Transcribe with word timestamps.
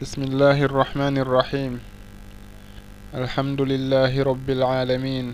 بسم 0.00 0.22
الله 0.22 0.56
الرحمن 0.72 1.18
الرحيم 1.20 1.72
الحمد 3.14 3.60
لله 3.60 4.12
رب 4.22 4.48
العالمين 4.50 5.26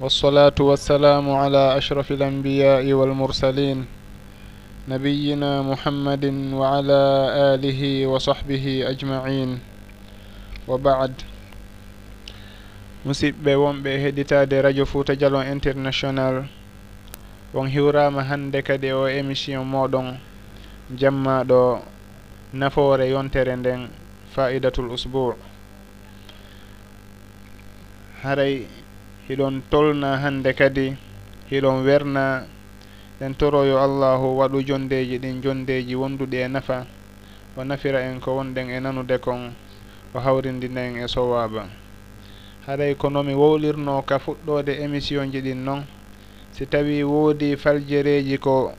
والصلاة 0.00 0.58
والسلام 0.60 1.24
على 1.30 1.78
أشرف 1.80 2.12
الأنبياء 2.12 2.84
والمرسلين 2.92 3.78
نبينا 4.88 5.62
محمد 5.62 6.24
وعلى 6.52 7.02
آله 7.56 7.80
وصحبه 8.06 8.64
أجمعين 8.92 9.50
وبعد 10.68 11.12
musidɓe 13.08 13.52
wonɓe 13.56 13.90
heɗitade 14.04 14.60
radio 14.60 14.84
fouta 14.84 15.14
dialon 15.16 15.46
international. 15.48 16.44
On 17.54 17.64
hiwrama 17.70 18.20
hande 18.28 18.60
kadi 18.62 18.86
e 18.88 18.92
o 18.92 19.06
émission 19.08 19.64
moɗon 19.64 20.18
jammaɗo 20.92 21.95
nafoore 22.52 23.08
yontere 23.10 23.56
nden 23.56 23.88
faidatul 24.34 24.90
usbour 24.90 25.34
haray 28.22 28.66
hiɗon 29.28 29.62
tolna 29.70 30.16
hande 30.18 30.52
kadi 30.54 30.96
hiɗon 31.50 31.84
werna 31.84 32.46
en 33.20 33.34
toroyo 33.34 33.78
allahu 33.78 34.38
waɗu 34.38 34.62
jondeji 34.62 35.18
ɗin 35.18 35.42
jondeji 35.42 35.94
wonduɗi 35.94 36.36
e 36.36 36.48
nafa 36.48 36.86
o 37.56 37.64
nafira 37.64 38.00
en 38.00 38.20
ko 38.20 38.36
wonɗen 38.36 38.70
e 38.70 38.80
nanude 38.80 39.18
kon 39.18 39.52
o 40.14 40.18
hawrindina 40.20 40.80
en 40.80 40.96
e 41.04 41.08
sowaba 41.08 41.66
haray 42.66 42.94
konomi 42.94 43.34
wowlirno 43.34 44.02
ka 44.02 44.18
fuɗɗode 44.18 44.78
émission 44.82 45.30
ji 45.32 45.40
ɗin 45.40 45.64
noon 45.64 45.84
si 46.52 46.66
tawi 46.66 47.02
woodi 47.02 47.56
faljereji 47.56 48.38
ko 48.38 48.72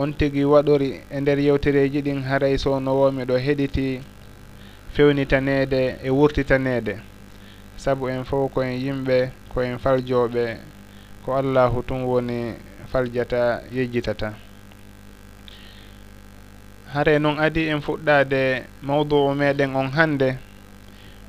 on 0.00 0.12
tigui 0.18 0.44
waɗori 0.44 0.90
e 1.10 1.20
nder 1.20 1.38
yewtereji 1.46 2.00
ɗin 2.06 2.22
haaray 2.28 2.56
sowno 2.62 2.90
womiɗo 3.00 3.34
heɗiti 3.46 3.86
fewnitanede 4.94 5.80
e 6.06 6.10
wurtitanede 6.16 6.94
saabu 7.82 8.04
en 8.08 8.24
fof 8.24 8.52
koyen 8.54 8.78
yimɓe 8.84 9.16
koyen 9.52 9.78
faljoɓe 9.84 10.44
ko 11.24 11.28
allahu 11.40 11.82
tun 11.82 12.02
woni 12.10 12.54
faljata 12.92 13.62
yejjitata. 13.74 14.28
Haare 16.92 17.18
noon 17.18 17.38
adi 17.38 17.62
en 17.68 17.80
fuɗɗade 17.82 18.40
mawdou 18.82 19.34
meɗen 19.34 19.74
on 19.76 19.90
hannde 19.96 20.38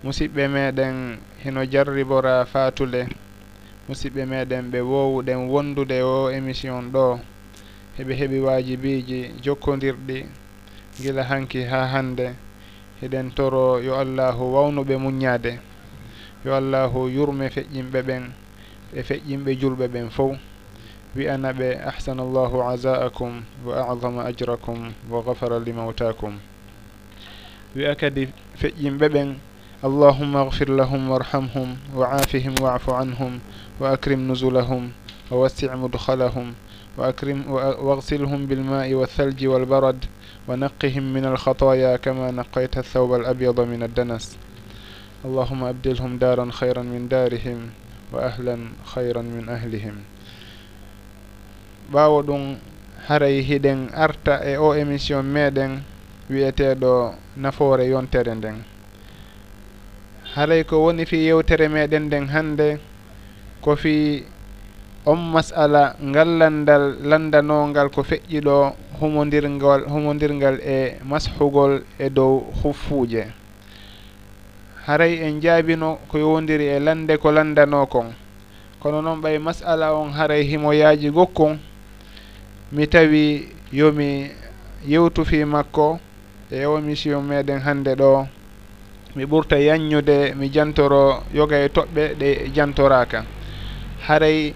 musidɓe 0.04 0.44
meɗen 0.48 1.18
hino 1.44 1.62
jarribora 1.72 2.46
fatule 2.46 3.02
musidɓe 3.88 4.22
meɗen 4.26 4.70
ɓe 4.72 4.80
wowuɗen 4.82 5.50
wondude 5.50 6.02
o 6.04 6.30
émission 6.30 6.92
ɗo. 6.94 7.20
eɓe 8.00 8.14
heeɓi 8.20 8.40
wajibiji 8.40 9.20
jokkodirɗi 9.44 10.26
gila 11.02 11.24
hanki 11.24 11.64
ha 11.64 11.88
hande 11.88 12.36
heɗen 13.02 13.32
toro 13.36 13.80
yo 13.80 13.96
Allahu 14.00 14.44
wawnuɓe 14.56 14.96
muññade 14.98 15.60
yo 16.46 16.56
Allahu 16.56 17.10
yurme 17.10 17.50
feƴƴinɓe 17.50 18.00
ɓen 18.08 18.24
e 18.96 19.02
feƴƴinɓe 19.04 19.52
julɓe 19.60 19.88
ɓen 19.88 20.10
fof 20.10 20.38
wi'ana 21.16 21.52
ɓe 21.54 21.68
ahsana 21.76 22.24
ahsanallahu 22.24 22.62
aza'akum 22.72 23.44
wa 23.66 23.76
adama 23.92 24.24
ajrakum 24.26 24.94
wa 25.10 25.22
gafara 25.22 25.60
limawtakum 25.60 26.40
wi'a 27.76 27.96
kadi 27.96 28.28
feƴƴinɓe 28.56 29.08
ɓen 29.10 29.36
allahumma 29.84 30.46
gfir 30.50 30.70
lahum 30.70 31.10
warhamhum 31.10 31.76
wa 31.96 32.08
aafihim 32.16 32.56
waafu 32.62 32.92
anhum 32.96 33.40
wa 33.80 33.92
acrim 33.92 34.28
nuzulahum 34.28 34.92
wa 35.30 35.38
wassi' 35.38 35.68
mudhalahum 35.76 36.56
وأكرم 37.00 37.40
واغسلهم 37.88 38.46
بالماء 38.46 38.94
والثلج 38.94 39.46
والبرد 39.48 40.06
ونقهم 40.48 41.14
من 41.14 41.26
الخطايا 41.26 41.98
كما 41.98 42.32
نقيت 42.32 42.78
الثوب 42.78 43.14
الأبيض 43.14 43.60
من 43.62 43.84
الدنس. 43.84 44.38
اللهم 45.26 45.64
أبدلهم 45.64 46.18
دارا 46.18 46.46
خيرا 46.52 46.82
من 46.84 47.08
دارهم 47.08 47.60
وأهلا 48.14 48.58
خيرا 48.86 49.22
من 49.22 49.50
أهلهم. 49.50 49.96
ɓaawo 51.94 52.22
ɗum 52.28 52.44
haray 53.08 53.42
hiɗen 53.42 53.90
arta 53.94 54.44
e 54.46 54.58
o 54.58 54.74
émission 54.76 55.24
meɗen 55.26 55.82
wiyeteɗo 56.30 57.16
nafoore 57.38 57.88
yontere 57.88 58.36
nden. 58.36 58.62
Haray 60.36 60.64
ko 60.64 60.84
woni 60.86 61.06
fi 61.06 61.18
yewtere 61.18 61.68
meɗen 61.68 62.04
nden 62.06 62.28
hande 62.30 62.78
ko 63.62 63.76
fi 63.76 64.24
on 65.06 65.16
masala 65.32 65.96
ngallandal 66.04 66.96
landanongal 67.04 67.90
ko 67.90 68.04
feƴƴiɗo 68.04 68.74
humodirgol 69.00 69.88
humodirgal 69.88 70.60
e 70.60 71.00
mashugol 71.04 71.84
e 72.00 72.10
dow 72.10 72.44
huffuje 72.64 73.32
haray 74.86 75.20
en 75.24 75.40
jaabino 75.42 76.00
ko 76.08 76.18
yowdiri 76.18 76.68
e 76.68 76.80
lande 76.80 77.18
ko 77.18 77.32
landano 77.32 77.86
kon 77.88 78.14
kono 78.80 79.02
noon 79.02 79.22
ɓay 79.22 79.38
masala 79.40 79.94
on 79.94 80.12
haray 80.12 80.44
himoyaji 80.44 81.10
gokkon. 81.12 81.60
Mi 82.72 82.88
tawi 82.88 83.50
yomi 83.74 84.30
yewtu 84.88 85.26
fi 85.26 85.44
makko 85.46 86.00
e 86.52 86.62
émission 86.62 87.22
meɗen 87.22 87.60
hannde 87.62 87.96
ɗo 87.96 88.28
mi 89.16 89.26
ɓurta 89.26 89.58
yanñude 89.58 90.34
mi 90.36 90.50
jantoro 90.54 91.24
yoga 91.34 91.58
e 91.66 91.68
toɓɓe 91.70 92.14
ɗe 92.20 92.52
jantoraka 92.56 93.26
haray 94.08 94.54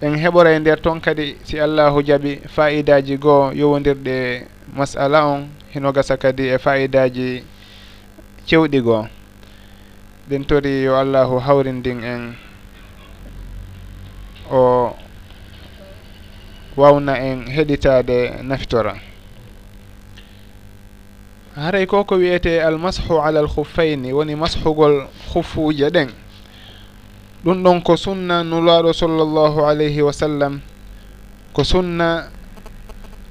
en 0.00 0.14
heɓora 0.16 0.50
e 0.52 0.58
nder 0.58 0.80
toon 0.80 1.00
kadi 1.00 1.36
si 1.44 1.58
allahu 1.60 2.02
jaaɓi 2.02 2.40
fayidaji 2.48 3.16
goo 3.16 3.50
yowodirɗe 3.52 4.46
masala 4.76 5.24
on 5.26 5.48
hino 5.72 5.92
gasa 5.92 6.16
kadi 6.16 6.48
e 6.48 6.58
fayidaji 6.58 7.44
cewɗi 8.46 8.80
goo. 8.80 9.08
Ɗen 10.28 10.44
tori 10.44 10.82
yo 10.84 10.96
allahu 10.96 11.38
hawrindin 11.38 12.02
en 12.04 12.34
o 14.50 14.92
wawna 16.76 17.14
en 17.18 17.46
heɗitade 17.48 18.42
naftora. 18.42 18.94
Haray 21.56 21.86
ko 21.86 22.04
ko 22.04 22.16
wiyete 22.16 22.60
almashu 22.60 23.16
ala 23.22 23.40
alhuffayni 23.40 24.12
woni 24.12 24.34
mashugol 24.36 25.08
huffuuje 25.32 25.88
ɗen. 25.90 26.25
ɗum 27.46 27.62
ɗon 27.62 27.80
ko 27.82 27.96
sunna 27.96 28.42
nulaaɗo 28.42 28.92
sallllahu 28.92 29.62
alayhi 29.62 30.02
wa 30.02 30.12
sallam. 30.12 30.60
Ko 31.54 31.62
sunna 31.62 32.26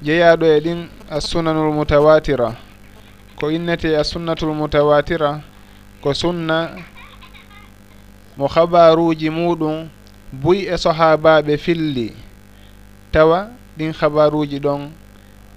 jeyaɗo 0.02 0.46
e 0.56 0.60
ɗin 0.60 0.88
assunanul 1.10 1.72
mutawatira. 1.74 2.56
Ko 3.36 3.50
innete 3.50 3.92
e 3.92 3.96
assunnatul 3.96 4.54
mutawatira. 4.56 5.42
Ko 6.00 6.14
sunna 6.14 6.70
mo 8.38 8.46
habaruji 8.48 9.28
muɗum 9.28 9.88
buy 10.32 10.64
e 10.64 10.76
sahabaɓe 10.78 11.58
filli. 11.58 12.16
Tawa 13.12 13.50
ɗin 13.76 13.92
habaruji 14.00 14.58
ɗon 14.60 14.92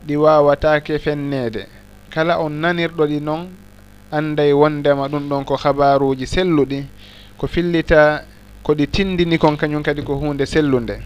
ɗi 0.05 0.15
wawatake 0.17 0.99
fennede. 0.99 1.65
Kala 2.09 2.39
on 2.43 2.59
nanirɗo 2.59 3.07
ɗi 3.07 3.21
noon 3.21 3.47
anday 4.11 4.51
wondema 4.51 5.07
ɗum 5.07 5.29
ɗon 5.29 5.45
ko 5.45 5.55
habaruji 5.55 6.27
selluɗi. 6.27 6.83
Ko 7.37 7.47
fillita 7.47 8.25
koɗi 8.63 8.87
tindini 8.87 9.37
kon 9.37 9.57
kañum 9.57 9.83
kadi 9.83 10.01
ko 10.03 10.15
hunde 10.15 10.45
sellude 10.45 11.01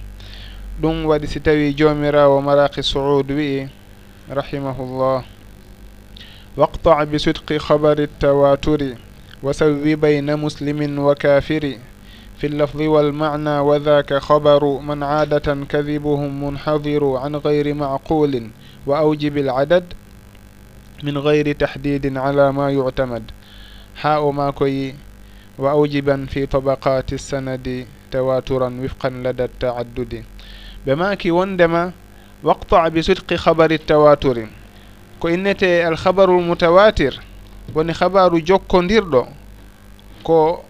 ɗum 0.81 1.05
waɗi 1.05 1.27
si 1.27 1.39
tawi 1.39 1.73
jomirawo 1.75 2.41
maraki 2.41 2.83
suud 2.83 3.29
wi'i 3.29 3.67
rahimahullah. 4.29 5.23
Waqta 6.57 7.05
bi 7.05 7.17
sidqi 7.19 7.57
habari 7.57 8.07
tawaturi 8.19 8.95
wa 9.41 9.53
sawwi 9.53 9.95
bayna 9.95 10.37
muslimin 10.37 10.97
wa 10.97 11.15
kafiri 11.15 11.79
في 12.43 12.47
اللفظ 12.47 12.81
والمعنى 12.81 13.59
وذاك 13.59 14.13
خبر 14.13 14.79
من 14.79 15.03
عادة 15.03 15.47
كذبهم 15.69 16.43
منحضر 16.43 17.17
عن 17.17 17.35
غير 17.35 17.73
معقول 17.73 18.49
وأوجب 18.85 19.37
العدد 19.37 19.93
من 21.03 21.17
غير 21.17 21.51
تحديد 21.55 22.17
على 22.17 22.51
ما 22.51 22.71
يعتمد 22.71 23.31
حاء 23.95 24.31
ما 24.31 24.51
كي 24.51 24.95
وأوجبا 25.58 26.26
في 26.30 26.46
طبقات 26.46 27.12
السند 27.12 27.86
تواترا 28.10 28.68
وفقا 28.84 29.10
لدى 29.10 29.44
التعدد 29.44 30.24
بماكي 30.86 31.30
وندما 31.30 31.92
واقطع 32.42 32.88
بصدق 32.88 33.34
خبر 33.34 33.70
التواتر 33.70 34.46
ko 35.20 35.30
innete 35.30 35.84
alhabaru 35.86 36.40
lmutawatir 36.40 37.14
woni 37.74 37.92
habaru 37.92 38.38
jokkodirɗo 38.40 39.26
ko 40.22 40.64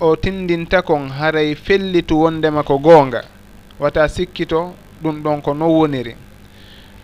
o 0.00 0.16
tindinta 0.16 0.82
kon 0.82 1.08
haray 1.08 1.54
fellitu 1.54 2.20
wondema 2.22 2.62
ko 2.62 2.78
goonga 2.78 3.22
wata 3.80 4.08
sikkito 4.08 4.72
ɗum 5.02 5.22
ɗon 5.22 5.42
ko 5.42 5.54
non 5.54 5.68
woniri 5.70 6.14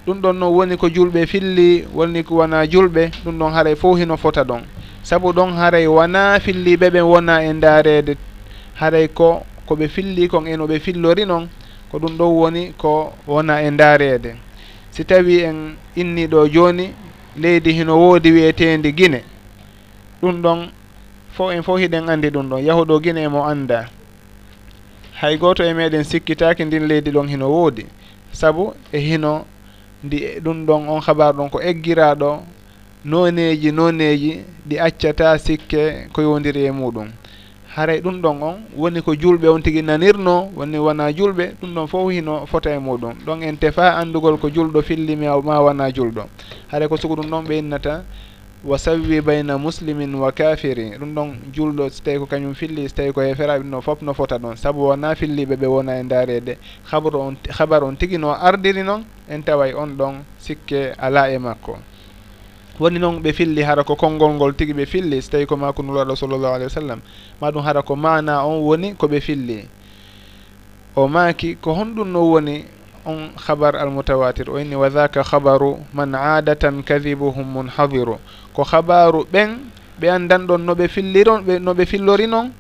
ɗum 0.07 0.21
ɗon 0.23 0.33
non 0.39 0.53
woni 0.55 0.77
ko 0.77 0.87
julɓe 0.89 1.27
filli 1.27 1.85
woni 1.95 2.23
ko 2.25 2.35
wona 2.37 2.67
julɓe 2.67 3.11
ɗum 3.25 3.39
ɗon 3.39 3.53
haray 3.53 3.75
fof 3.77 3.99
hino 3.99 4.17
fota 4.17 4.45
ɗon 4.45 4.63
sabu 5.10 5.34
ɗon 5.34 5.54
haray 5.58 5.88
wona 5.88 6.40
filliɓe 6.40 6.88
ɓen 6.94 7.02
wona 7.12 7.42
e 7.44 7.54
ndaarede. 7.54 8.14
Haray 8.80 9.08
ko 9.08 9.42
koɓe 9.68 9.88
filli 9.88 10.28
kon 10.28 10.46
en 10.48 10.62
oɓe 10.62 10.80
fillori 10.80 11.26
noon 11.26 11.50
ko 11.92 11.98
ɗum 12.02 12.14
ɗon 12.18 12.32
woni 12.40 12.74
ko 12.78 13.14
wona 13.28 13.62
e 13.66 13.70
ndaarede. 13.72 14.32
Si 14.92 15.04
tawi 15.04 15.36
en 15.50 15.58
inni 15.96 16.28
ɗo 16.28 16.48
joni 16.54 16.94
leydi 17.42 17.72
hino 17.74 17.94
woodi 17.98 18.32
wiyetendi 18.32 18.92
guine 18.94 19.24
ɗum 20.22 20.42
ɗon 20.44 20.70
fo 21.36 21.52
en 21.52 21.64
fof 21.64 21.80
hiɗen 21.80 22.10
andi 22.10 22.30
ɗum 22.30 22.46
ɗon 22.50 22.62
yahuɗo 22.68 23.00
guine 23.02 23.18
emo 23.24 23.42
anda 23.46 23.90
hay 25.20 25.38
goto 25.38 25.64
e 25.64 25.74
meɗen 25.74 26.04
sikkitaki 26.04 26.66
ndin 26.66 26.86
leydi 26.88 27.12
ɗon 27.12 27.28
hino 27.28 27.50
woodi. 27.50 27.86
Saabu 28.32 28.74
e 28.92 29.00
hino 29.00 29.46
ndi 30.04 30.18
ɗum 30.44 30.66
ɗon 30.68 30.88
on 30.90 31.02
habaru 31.02 31.38
ɗon 31.38 31.50
ko 31.50 31.60
eggiraɗo 31.62 32.44
noneji 33.06 33.72
noneji 33.72 34.44
ɗi 34.68 34.80
accata 34.80 35.38
sikke 35.40 36.08
ko 36.14 36.22
yowdiri 36.22 36.66
e 36.66 36.72
muɗum. 36.72 37.08
Haray 37.76 38.02
ɗum 38.02 38.22
ɗon 38.22 38.42
on 38.44 38.56
woni 38.76 39.02
ko 39.02 39.14
julɓe 39.16 39.48
on 39.48 39.62
tigi 39.62 39.82
nanirno 39.82 40.52
woni 40.56 40.78
wona 40.78 41.12
julɓe 41.14 41.56
ɗum 41.62 41.74
ɗon 41.76 41.88
fof 41.88 42.12
hino 42.12 42.46
fota 42.46 42.70
e 42.76 42.78
muɗum. 42.80 43.14
Ɗon 43.26 43.44
en 43.44 43.56
tefa 43.58 43.96
andugol 43.96 44.38
ko 44.38 44.50
julɗo 44.50 44.82
fillimi 44.82 45.28
ma 45.28 45.60
wona 45.62 45.90
julɗo. 45.92 46.28
Haray 46.68 46.88
ko 46.90 46.98
sugu 46.98 47.16
ɗum 47.16 47.30
ɗon 47.30 47.46
ɓe 47.48 47.58
innata 47.60 48.04
wa 48.66 48.78
sawwi 48.78 49.22
bayna 49.22 49.58
muslimin 49.58 50.14
wa 50.16 50.32
kafiri. 50.32 50.98
Ɗum 51.00 51.14
ɗon 51.16 51.30
julɗo 51.54 51.90
so 51.90 52.04
tawi 52.04 52.20
ko 52.20 52.26
kañum 52.26 52.54
filli 52.54 52.90
so 52.90 52.96
tawi 52.96 53.14
ko 53.14 53.22
heferaɓe 53.22 53.64
ɗum 53.64 53.72
ɗon 53.72 53.82
fof 53.82 54.02
no 54.02 54.14
fota 54.14 54.38
ɗon. 54.38 54.58
Saabu 54.58 54.82
wona 54.90 55.16
filliɓe 55.16 55.56
ɓe 55.56 55.68
wona 55.68 56.00
e 56.00 56.04
darede 56.04 56.58
habaru 56.92 57.20
on 57.22 57.38
habaru 57.50 57.86
on 57.88 57.96
tigi 57.96 58.18
no 58.18 58.34
ardiri 58.34 58.84
noon 58.84 59.06
en 59.30 59.42
taway 59.42 59.74
on 59.74 59.96
ɗon 59.96 60.16
sikke 60.38 60.92
ala 60.98 61.32
e 61.32 61.38
makko. 61.38 61.78
woni 62.80 63.00
noon 63.00 63.20
ɓe 63.22 63.34
filli 63.34 63.62
hara 63.62 63.84
ko 63.84 63.96
konngol 63.96 64.34
ngol 64.34 64.54
tigi 64.56 64.74
ɓe 64.74 64.86
filli 64.86 65.22
so 65.22 65.32
tawi 65.32 65.46
ko 65.46 65.58
ma 65.58 65.74
ko 65.74 65.84
nulaɗo 65.84 66.16
sallllahu 66.16 66.54
alih 66.56 66.68
wa 66.68 66.70
sallam. 66.70 67.00
Ma 67.42 67.52
ɗum 67.52 67.64
hara 67.64 67.82
ko 67.82 67.96
mana 67.96 68.46
on 68.46 68.62
woni 68.64 68.94
koɓe 68.96 69.20
filli. 69.22 69.68
O 70.96 71.08
maaki 71.08 71.56
ko 71.62 71.74
honɗum 71.74 72.08
no 72.12 72.24
woni 72.32 72.66
on 73.06 73.32
habar 73.48 73.76
almutawatir 73.76 74.50
o 74.50 74.58
inni 74.60 74.76
wa 74.76 74.90
dhaka 74.90 75.24
habaru 75.24 75.78
man 75.94 76.14
adatan 76.16 76.82
kadibuhum 76.84 77.46
munhadiru. 77.46 78.18
Ko 78.54 78.64
habaru 78.64 79.26
ɓen 79.32 79.58
ɓe 80.00 80.08
anndanɗon 80.10 80.60
no 80.64 80.74
ɓe 80.74 80.88
filliron 80.88 81.42
ɓe 81.44 81.60
no 81.60 81.74
ɓe 81.74 81.86
fillori 81.86 82.28
noon 82.28 82.52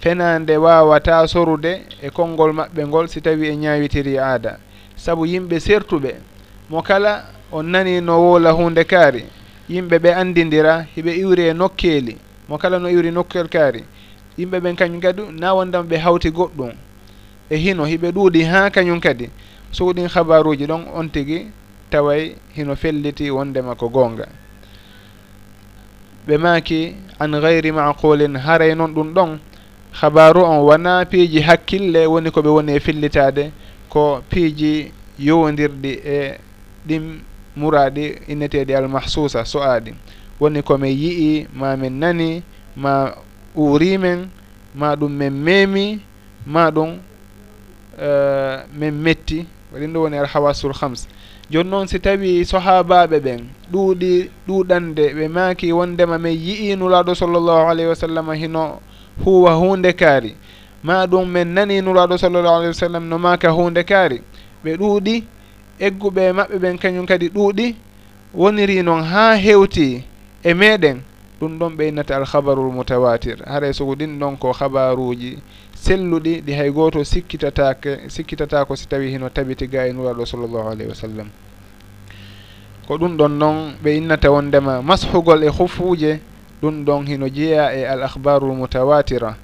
fenande 0.00 0.56
wawata 0.56 1.26
sorude 1.26 1.82
e 2.02 2.10
konngol 2.10 2.52
maɓɓe 2.52 2.86
ngol 2.86 3.08
si 3.08 3.20
tawi 3.20 3.48
e 3.48 3.56
ñawitiri 3.56 4.16
aada. 4.18 4.58
Sabu 4.94 5.26
yimɓe 5.26 5.58
sertuɓe 5.58 6.14
mo 6.70 6.82
kala 6.82 7.24
on 7.50 7.64
nani 7.66 8.00
no 8.00 8.20
wola 8.20 8.52
hunde 8.52 8.84
kaari. 8.84 9.24
yimɓe 9.68 9.98
ɓe 9.98 10.10
andidira 10.14 10.86
hiɓe 10.94 11.12
iwri 11.22 11.42
e 11.48 11.52
nokkeeli. 11.52 12.16
Mo 12.48 12.58
kala 12.58 12.78
no 12.78 12.88
iwri 12.88 13.10
nokkel 13.10 13.48
kaari. 13.48 13.84
Yimɓe 14.38 14.60
ɓen 14.60 14.76
kañum 14.76 15.00
kadi 15.00 15.22
na 15.40 15.54
wondema 15.54 15.84
ɓe 15.84 15.96
hawti 15.98 16.30
goɗɗum. 16.30 16.72
E 17.50 17.56
hino 17.56 17.84
hiɓe 17.84 18.12
ɗuuɗi 18.12 18.42
ha 18.44 18.70
kañum 18.70 19.00
kadi. 19.00 19.30
Suuɗin 19.72 20.08
habaruji 20.08 20.66
ɗon 20.66 20.84
on 20.94 21.08
tigui 21.10 21.50
taway 21.90 22.36
hino 22.54 22.74
felliti 22.76 23.30
wondema 23.30 23.74
ko 23.74 23.88
gonga 23.88 24.26
ɓe 26.26 26.36
maaki 26.38 26.94
an 27.18 27.40
gayri 27.40 27.70
maqulin 27.72 28.34
haray 28.36 28.74
noon 28.74 28.94
ɗum 28.94 29.12
ɗon. 29.14 29.38
Habaru 29.92 30.42
on 30.44 30.60
wona 30.60 31.04
piiji 31.06 31.40
hakkille 31.40 32.06
woni 32.06 32.30
koɓe 32.30 32.48
woni 32.48 32.72
e 32.76 32.80
fellitade 32.80 33.50
ko 33.88 34.20
piiji 34.28 34.92
yowodirɗi 35.18 35.92
e 36.04 36.38
ɗin 36.86 37.20
muraɗi 37.56 38.04
inneteɗi 38.28 38.74
almahsusa 38.74 39.44
so'aɗi 39.44 39.92
woni 40.40 40.62
komin 40.62 40.92
yii 40.92 41.46
ma 41.54 41.76
min 41.76 41.98
nani 41.98 42.42
ma 42.76 43.12
uurimen 43.56 44.28
ma 44.74 44.94
ɗum 44.96 45.10
min 45.12 45.30
meemi 45.32 46.00
ma 46.46 46.70
ɗum 46.70 46.90
uh, 47.98 48.56
min 48.78 48.90
metti. 48.94 49.46
Waɗin 49.72 49.92
ɗo 49.92 50.00
woni 50.02 50.16
alhawasul 50.18 50.72
hams 50.80 51.08
joni 51.50 51.70
noon 51.70 51.86
si 51.88 51.98
tawi 52.00 52.44
sahabaɓe 52.44 53.18
ɓen 53.20 53.40
ɗuuɗi 53.72 54.30
ɗuuɗande 54.48 55.14
ɓe 55.16 55.28
maaki 55.28 55.72
wondema 55.72 56.18
min 56.18 56.32
yii 56.34 56.76
nulaɗo 56.76 57.14
sallllahu 57.14 57.68
alayhi 57.70 57.88
wa 57.88 57.94
sallam 57.94 58.30
hino 58.34 58.80
huwa 59.24 59.52
hunde 59.54 59.92
kaari. 59.92 60.34
Ma 60.82 61.06
ɗum 61.06 61.26
min 61.28 61.48
nani 61.54 61.80
nulaɗo 61.80 62.18
sallllahu 62.18 62.54
alayhi 62.56 62.68
wa 62.74 62.80
sallam 62.88 63.08
no 63.08 63.18
maaka 63.18 63.48
hunde 63.50 63.82
kaari. 63.84 64.20
Ɓe 64.64 64.76
ɗuuɗi 64.76 65.24
egguɓe 65.78 66.32
maɓɓe 66.32 66.56
ɓen 66.58 66.78
kañum 66.78 67.06
kadi 67.06 67.28
ɗuuɗi 67.28 67.74
woniri 68.34 68.82
noon 68.82 69.02
haa 69.02 69.34
hewti 69.36 70.04
e 70.42 70.54
meɗen 70.54 71.00
ɗum 71.40 71.58
ɗon 71.58 71.76
ɓe 71.76 71.88
innata 71.88 72.16
alhabarul 72.16 72.72
mutawatir. 72.72 73.38
Haray 73.46 73.72
sogo 73.74 73.94
ɗin 73.94 74.18
ɗon 74.18 74.36
ko 74.38 74.52
habaruji 74.52 75.38
selluɗi 75.74 76.40
ɗi 76.40 76.52
hay 76.52 76.70
goto 76.70 77.04
sikkitatake 77.04 78.08
sikkitatako 78.08 78.76
si 78.76 78.86
tawi 78.88 79.10
hino 79.10 79.28
tabiti 79.28 79.66
ga 79.68 79.86
e 79.86 79.92
nuraɗo 79.92 80.24
sallllahu 80.26 80.68
alayhi 80.68 80.88
wa 80.88 80.94
sallam. 80.94 81.28
Ko 82.86 82.96
ɗum 82.98 83.16
ɗon 83.16 83.28
noon 83.38 83.74
ɓe 83.82 83.96
innata 83.96 84.30
wondema 84.30 84.82
mashugol 84.82 85.42
e 85.44 85.48
hufuje 85.48 86.20
ɗum 86.62 86.84
ɗon 86.84 87.06
hino 87.06 87.28
jeeya 87.28 87.74
e 87.76 87.84
al 87.84 88.02
ahbarul 88.02 88.56
mutawatira. 88.56 89.36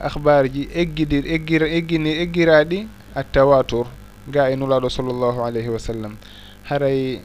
Ahbar 0.00 0.48
ji 0.48 0.68
eggidir 0.72 1.26
eggir 1.26 1.62
eggini 1.62 2.10
eggiraɗi 2.22 2.86
attawatur 3.14 3.86
ga 4.30 4.50
e 4.50 4.56
nulaɗo 4.56 4.88
sallllahu 4.88 5.42
alayhi 5.44 5.68
wa 5.68 5.78
sallam. 5.78 6.16
Haray 6.64 7.20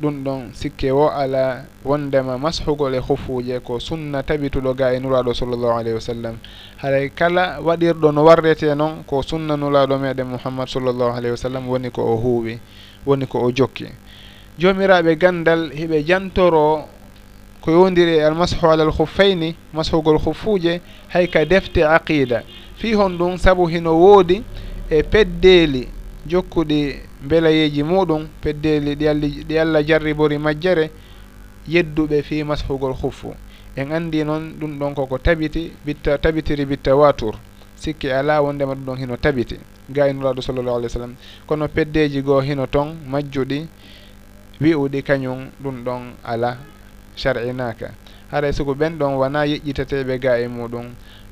ɗum 0.00 0.24
ɗon 0.24 0.50
sikke 0.54 0.90
wo 0.92 1.08
ala 1.08 1.64
wondema 1.84 2.38
mashugol 2.38 2.94
e 2.94 2.98
hofuje 2.98 3.60
ko 3.60 3.78
sunna 3.78 4.22
tabituɗo 4.22 4.74
ga 4.74 4.92
e 4.94 4.98
nuraɗo 5.00 5.34
sallllahu 5.34 5.78
alayhi 5.78 5.94
wa 5.94 6.00
sallam. 6.00 6.36
Haray 6.78 7.10
kala 7.10 7.60
waɗirɗo 7.60 8.12
no 8.12 8.24
warrete 8.24 8.74
noon 8.74 9.04
ko 9.06 9.22
sunna 9.22 9.56
nulaɗo 9.56 9.98
meɗen 9.98 10.26
mouhammad 10.26 10.68
sallllahu 10.68 11.12
alayhi 11.12 11.30
wa 11.30 11.36
sallam 11.36 11.68
woni 11.68 11.90
ko 11.90 12.02
o 12.02 12.16
huuɓi 12.16 12.58
woni 13.06 13.26
ko 13.26 13.38
o 13.44 13.50
jokki. 13.52 13.86
Jomiraɓe 14.58 15.16
gandal 15.18 15.70
heɓe 15.72 16.04
jantoro 16.06 16.84
ko 17.60 17.70
yowdiri 17.70 18.16
e 18.16 18.22
almashu 18.24 18.66
alal 18.66 18.90
huffayni 18.90 19.54
mashugol 19.74 20.18
huffuje 20.18 20.80
hay 21.08 21.26
ka 21.28 21.44
defte 21.44 21.84
aqida. 21.84 22.42
Fi 22.76 22.94
hon 22.94 23.18
ɗum 23.18 23.36
saabu 23.36 23.66
hino 23.68 23.92
woodi 24.00 24.42
e 24.90 25.02
peddeeli 25.02 25.88
jokkuɗi 26.26 26.96
beelayeji 27.28 27.82
muɗum 27.82 28.28
peddeeli 28.42 28.94
ɗi 28.96 29.06
allah 29.08 29.30
ɗi 29.48 29.58
allah 29.58 29.82
jarribori 29.86 30.38
majjere 30.38 30.90
yedduɓe 31.68 32.22
fi 32.22 32.44
mashugol 32.44 32.92
huffu 33.02 33.34
en 33.76 33.92
anndi 33.92 34.24
noon 34.24 34.54
ɗum 34.60 34.78
ɗon 34.78 34.94
koko 34.94 35.18
tabiti 35.18 35.72
bitta 35.84 36.18
tabitiri 36.18 36.64
bitta 36.66 36.96
watour 36.96 37.34
sikki 37.80 38.10
ala 38.12 38.42
wondema 38.42 38.74
ɗum 38.74 38.84
ɗon 38.86 38.96
hino 38.98 39.16
tabiti. 39.16 39.56
Ga 39.90 40.08
inuraɗo 40.08 40.42
sallllahu 40.42 40.76
alih 40.76 40.86
w 40.88 40.92
sallam. 40.92 41.14
Kono 41.46 41.68
peddeji 41.68 42.22
goo 42.22 42.40
hino 42.40 42.66
toon 42.66 42.96
majjuɗi 43.08 43.66
wi'uɗi 44.60 45.02
kañum 45.02 45.48
ɗum 45.62 45.84
ɗon 45.84 46.02
ala 46.24 46.58
shar'inaka 47.16 47.90
haray 48.30 48.52
soko 48.52 48.74
ɓen 48.74 48.98
ɗon 48.98 49.14
wona 49.16 49.44
yeƴƴitateɓe 49.46 50.18
ga 50.20 50.38
e 50.38 50.46
muɗum 50.48 50.86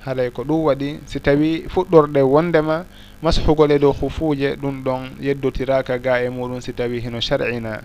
haalay 0.05 0.31
ko 0.31 0.45
ɗum 0.45 0.65
waɗi 0.65 1.01
si 1.07 1.21
tawi 1.21 1.65
fuɗɗorɗe 1.69 2.21
wondema 2.23 2.85
masfugol 3.23 3.71
e 3.73 3.79
dow 3.79 3.93
hufuje 3.93 4.57
ɗum 4.57 4.83
ɗon 4.85 5.03
yeddotiraka 5.21 5.99
ga 5.99 6.23
e 6.23 6.29
muɗum 6.31 6.61
si 6.61 6.73
tawi 6.73 7.01
hino 7.01 7.21
shar'ina. 7.21 7.83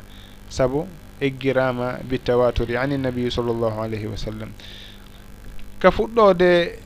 Saabu 0.49 0.87
eggirama 1.21 1.99
bi 2.03 2.19
tawaturi 2.19 2.77
ani 2.77 2.97
nabiyu 2.97 3.31
sallllahu 3.31 3.81
alayhi 3.81 4.07
wa 4.07 4.17
sallam. 4.17 4.49
Ka 5.79 5.89
fuɗɗode 5.91 6.77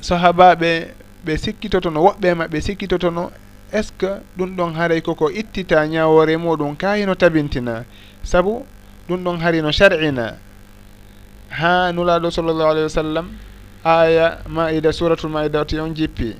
sahabaɓe 0.00 0.70
ɓe 1.24 1.36
sikkitotono 1.36 2.00
woɓɓe 2.02 2.34
maɓɓe 2.34 2.60
sikkitotono 2.60 3.30
est 3.72 3.82
ce 3.88 3.92
que 3.98 4.10
ɗum 4.36 4.56
ɗon 4.56 4.74
haaray 4.74 5.00
koko 5.02 5.30
ittita 5.30 5.86
ñawore 5.86 6.36
muɗum 6.36 6.76
ka 6.76 6.94
hino 6.96 7.14
tabintina. 7.14 7.84
Saabu 8.22 8.66
ɗum 9.08 9.22
ɗon 9.24 9.38
hari 9.40 9.62
no 9.62 9.70
shar'ina. 9.70 10.36
Ha 11.50 11.92
nulaɗo 11.92 12.30
sallllahu 12.30 12.70
alayhi 12.70 12.82
wa 12.90 12.96
sallam 13.02 13.26
aya 13.84 14.38
maida 14.48 14.92
suratul 14.92 15.30
maida 15.30 15.64
ti 15.64 15.78
on 15.78 15.94
jippi. 15.94 16.34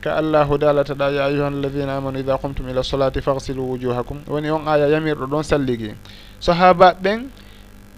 Ka 0.00 0.14
allahu 0.16 0.58
dalataɗa 0.58 1.10
ya 1.10 1.24
ayuha 1.26 1.48
alladina 1.50 1.96
amanu 1.98 2.18
ida 2.20 2.38
qumtum 2.38 2.68
ila 2.70 2.82
solati 2.82 3.20
fagsilu 3.20 3.62
wujuhakum. 3.74 4.22
Woni 4.28 4.50
on 4.50 4.62
aya 4.68 4.86
yamirɗo 4.88 5.26
ɗon 5.26 5.42
salligi. 5.42 5.94
Sahabaɓe 6.40 7.02
ɓen 7.02 7.20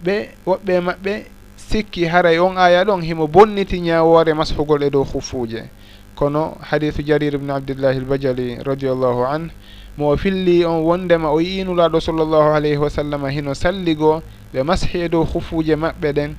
ɓe 0.04 0.28
woɓɓe 0.46 0.80
maɓɓe 0.80 1.24
sikki 1.56 2.06
haray 2.06 2.38
on 2.38 2.56
aya 2.56 2.84
ɗon 2.84 3.02
himo 3.04 3.26
bonniti 3.26 3.80
ñawore 3.80 4.32
mashugol 4.34 4.82
e 4.82 4.90
dow 4.90 5.04
hufuje 5.04 5.68
kono 6.16 6.56
hadithu 6.60 7.02
jarir 7.04 7.34
ibne 7.34 7.50
abdillahi 7.52 7.98
albajali 7.98 8.56
radiallahu 8.64 9.24
an 9.28 9.50
mo 9.96 10.16
filli 10.16 10.64
on 10.64 10.80
wondema 10.84 11.28
o 11.30 11.38
yinulaɗo 11.40 12.00
sallllahu 12.00 12.56
alayhi 12.56 12.76
wa 12.80 12.88
sallam 12.90 13.28
hino 13.28 13.52
salligo 13.54 14.22
ɓe 14.54 14.62
mashi 14.64 14.98
e 15.04 15.08
dow 15.08 15.24
hufuje 15.24 15.76
maɓɓe 15.76 16.12
ɗen. 16.12 16.34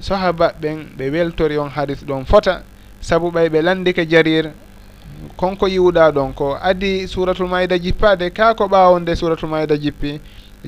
sahaba 0.00 0.52
ɓen 0.60 0.86
ɓe 0.96 1.10
weltori 1.10 1.58
on 1.58 1.68
haris 1.70 2.04
ɗon 2.04 2.24
fota 2.24 2.62
saabu 3.00 3.30
ɓay 3.30 3.48
ɓe 3.48 3.62
landike 3.62 4.06
jarir 4.08 4.50
konko 5.36 5.66
yiwɗa 5.68 6.12
ɗon 6.12 6.32
ko 6.34 6.56
adi 6.62 7.06
suratul 7.08 7.48
maida 7.48 7.78
jippade 7.78 8.30
ka 8.32 8.54
ko 8.54 8.64
ɓawonde 8.68 9.14
suratul 9.16 9.48
maida 9.48 9.76
jippi 9.76 10.20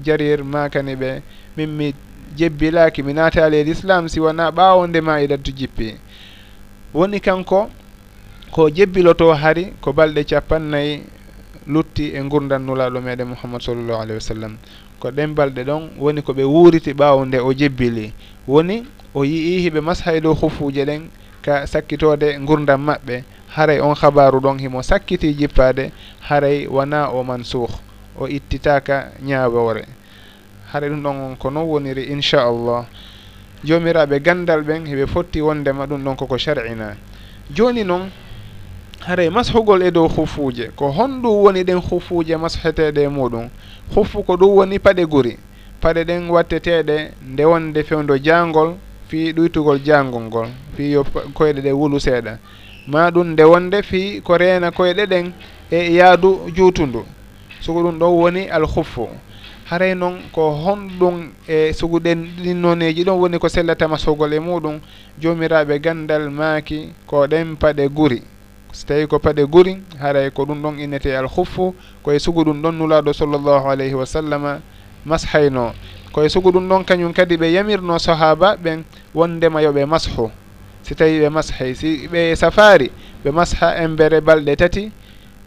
jarir 0.03 0.45
makani 0.45 0.95
ɓe 0.97 1.23
min 1.57 1.67
mi 1.77 1.95
jebbilaki 2.37 3.03
mi 3.03 3.13
naati 3.13 3.41
ala 3.41 3.57
l' 3.63 3.69
islam 3.69 4.09
si 4.09 4.21
wona 4.21 4.51
ɓawonde 4.51 5.01
maida 5.01 5.37
to 5.39 5.51
jippi. 5.53 5.97
Woni 6.95 7.21
kanko 7.21 7.71
ko 8.51 8.71
jebbiloto 8.71 9.33
hari 9.35 9.73
ko 9.81 9.93
balɗe 9.93 10.25
capannayyi 10.25 11.03
lutti 11.67 12.13
e 12.15 12.21
gurdannulaɗo 12.23 13.01
meɗen 13.01 13.29
mouhammad 13.29 13.61
sallllahu 13.63 14.01
alayhi 14.03 14.15
wa 14.15 14.21
sallam. 14.33 14.57
ko 15.01 15.11
ɗen 15.11 15.35
balɗe 15.35 15.65
ɗon 15.65 15.91
woni 15.99 16.23
ko 16.23 16.33
ɓe 16.33 16.43
wuuriti 16.45 16.93
ɓaawo 16.95 17.25
nde 17.27 17.39
o 17.39 17.53
jebbili. 17.53 18.13
Woni 18.47 18.85
o 19.15 19.25
yii 19.25 19.61
hiɓe 19.69 19.81
mashay 19.81 20.21
dow 20.21 20.35
hufuuje 20.35 20.85
ɗen 20.85 21.09
ka 21.43 21.67
sakkitode 21.67 22.39
gurdam 22.45 22.81
maɓɓe. 22.87 23.25
Haray 23.57 23.81
on 23.81 23.95
habaru 23.95 24.41
ɗon 24.41 24.59
himo 24.59 24.83
sakkiti 24.83 25.35
jippade 25.35 25.91
haray 26.29 26.67
wona 26.67 27.09
o 27.11 27.23
mansuh 27.25 27.71
o 28.19 28.27
ittitaka 28.29 29.13
ñaawore 29.23 29.85
haray 30.73 30.91
ɗum 30.91 31.03
ɗon 31.03 31.17
on 31.31 31.37
ko 31.37 31.51
non 31.51 31.65
woniri 31.65 32.05
inchallah. 32.13 32.85
Jomiraɓe 33.65 34.21
gandal 34.21 34.63
ɓen 34.63 34.87
heɓe 34.87 35.07
fotti 35.07 35.41
wondema 35.41 35.87
ɗum 35.87 36.05
ɗon 36.05 36.17
koko 36.17 36.37
shar'ina. 36.39 36.97
Joni 37.51 37.85
noon 37.85 38.11
haray 39.07 39.31
mashugol 39.31 39.83
e 39.83 39.91
dow 39.91 40.09
hufuuje 40.09 40.71
ko 40.77 40.91
honɗum 40.91 41.43
woni 41.45 41.63
ɗen 41.65 41.81
hufuuje 41.81 42.37
masheteɗe 42.37 43.03
e 43.05 43.09
muɗum. 43.09 43.49
Hufu 43.95 44.23
ko 44.23 44.37
ɗum 44.37 44.57
woni 44.57 44.79
paɗe 44.79 45.07
guri. 45.07 45.39
Paɗe 45.81 46.05
ɗen 46.05 46.31
watteteɗe 46.31 47.11
nde 47.33 47.45
wonde 47.45 47.83
fewdo 47.85 48.19
jaangol 48.19 48.75
fi 49.09 49.33
ɗuytugol 49.33 49.79
jaangol 49.85 50.23
ngol 50.23 50.49
fi 50.77 50.91
yo 50.93 51.05
koyɗe 51.35 51.61
ɗe 51.63 51.73
wulu 51.73 52.01
seeɗa 52.01 52.39
ma 52.87 53.11
ɗum 53.11 53.33
nde 53.33 53.45
wonde 53.45 53.83
fi 53.83 54.21
ko 54.21 54.37
reena 54.37 54.71
koyɗe 54.71 55.07
ɗen 55.07 55.33
e 55.71 55.93
yaadu 55.95 56.51
juutundu. 56.57 57.05
Sugu 57.61 57.83
ɗum 57.83 57.99
ɗon 57.99 58.13
woni 58.13 58.49
alhufu. 58.51 59.09
Haray 59.71 59.95
noon 59.95 60.19
ko 60.33 60.51
honɗum 60.51 61.31
e 61.47 61.73
suguɗen 61.73 62.27
ɗinnoneji 62.43 63.05
ɗon 63.05 63.19
woni 63.21 63.39
ko 63.39 63.49
sellatama 63.49 63.97
sogol 63.99 64.33
e 64.33 64.39
muɗum 64.41 64.81
jomiraɓe 65.21 65.79
gandal 65.81 66.31
maaki 66.31 66.93
ko 67.07 67.27
ɗen 67.27 67.57
paɗe 67.57 67.89
guri. 67.89 68.23
so 68.73 68.87
tawi 68.87 69.07
ko 69.07 69.19
paɗe 69.19 69.45
guri 69.47 69.81
haray 70.01 70.31
ko 70.31 70.45
ɗum 70.45 70.63
ɗon 70.63 70.79
innete 70.81 71.17
alhuffu 71.17 71.75
koye 72.03 72.19
sugu 72.19 72.45
ɗum 72.45 72.63
ɗon 72.63 72.73
nulaɗo 72.79 73.13
sallllahu 73.13 73.69
alayhi 73.69 73.95
wa 73.95 74.07
sallam 74.07 74.61
mashayno. 75.07 75.73
Koye 76.13 76.29
sugu 76.29 76.51
ɗum 76.53 76.69
ɗon 76.69 76.85
kañum 76.85 77.13
kadi 77.13 77.37
ɓe 77.37 77.53
yamirno 77.53 77.99
sahaba 77.99 78.57
ɓen 78.57 78.85
wondema 79.15 79.63
yoɓe 79.63 79.85
mashu. 79.87 80.31
Si 80.83 80.95
tawi 80.95 81.21
ɓe 81.21 81.29
mashay 81.31 81.75
si 81.75 82.09
ɓe 82.09 82.37
safari 82.37 82.91
ɓe 83.25 83.31
masha 83.33 83.77
embere 83.83 84.21
balɗe 84.21 84.57
tati 84.57 84.93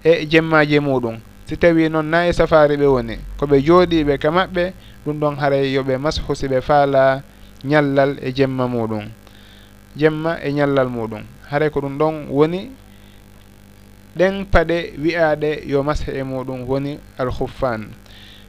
e 0.03 0.25
jemmaji 0.25 0.79
muɗum. 0.79 1.19
Si 1.45 1.57
tawi 1.57 1.89
noon 1.89 2.05
na 2.09 2.27
e 2.27 2.33
safari 2.33 2.75
ɓe 2.77 2.85
woni 2.87 3.17
koɓe 3.39 3.61
jooɗiɓe 3.61 4.17
ka 4.19 4.29
maɓɓe 4.31 4.73
ɗum 5.05 5.19
ɗon 5.19 5.35
haray 5.37 5.71
yoɓe 5.73 5.97
mashu 5.97 6.35
si 6.35 6.47
ɓe 6.47 6.61
faala 6.61 7.21
ñallal 7.63 8.17
e 8.21 8.31
jemma 8.33 8.67
muɗum. 8.67 9.05
Jemma 9.95 10.37
e 10.43 10.51
ñallal 10.53 10.87
muɗum. 10.89 11.21
Haray 11.49 11.69
ko 11.69 11.81
ɗum 11.81 11.97
ɗon 11.97 12.27
woni 12.29 12.71
ɗen 14.15 14.45
paɗe 14.45 14.93
wiyaɗe 14.99 15.63
yo 15.67 15.83
masha 15.83 16.11
e 16.11 16.23
muɗum 16.23 16.67
woni 16.67 16.99
alhuffan. 17.17 17.87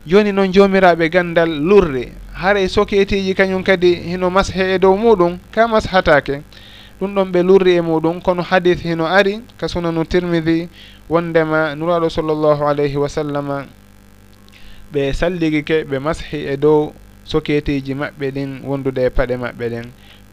Joni 0.07 0.33
noon 0.33 0.52
jomiraɓe 0.52 1.09
gandal 1.11 1.49
lurri 1.50 2.12
haray 2.35 2.69
soketiji 2.69 3.35
kañum 3.35 3.62
kadi 3.62 3.95
hino 3.95 4.31
mashe 4.31 4.75
e 4.75 4.78
dow 4.78 4.97
muɗum 4.97 5.38
ka 5.52 5.69
mashatake. 5.69 6.42
Ɗum 7.00 7.14
ɗon 7.14 7.31
ɓe 7.33 7.42
lurri 7.42 7.76
e 7.76 7.81
muɗum 7.81 8.21
kono 8.23 8.42
hadis 8.42 8.83
hino 8.83 9.07
ari 9.07 9.40
ka 9.59 9.69
sunanu 9.69 10.04
tirmidi 10.04 10.69
wondema 11.09 11.75
nuraɗo 11.76 12.11
sallllahu 12.11 12.64
alayhi 12.66 12.97
wa 12.97 13.09
sallama 13.09 13.66
ɓe 14.92 15.12
salligike 15.14 15.85
ɓe 15.85 15.99
mashi 15.99 16.37
e 16.47 16.57
dow 16.57 16.92
soketiji 17.25 17.95
maɓɓe 17.95 18.31
ɗin 18.35 18.61
wondude 18.64 18.99
e 19.07 19.11
paɗe 19.11 19.37
maɓɓe 19.37 19.69
ɗen 19.71 19.87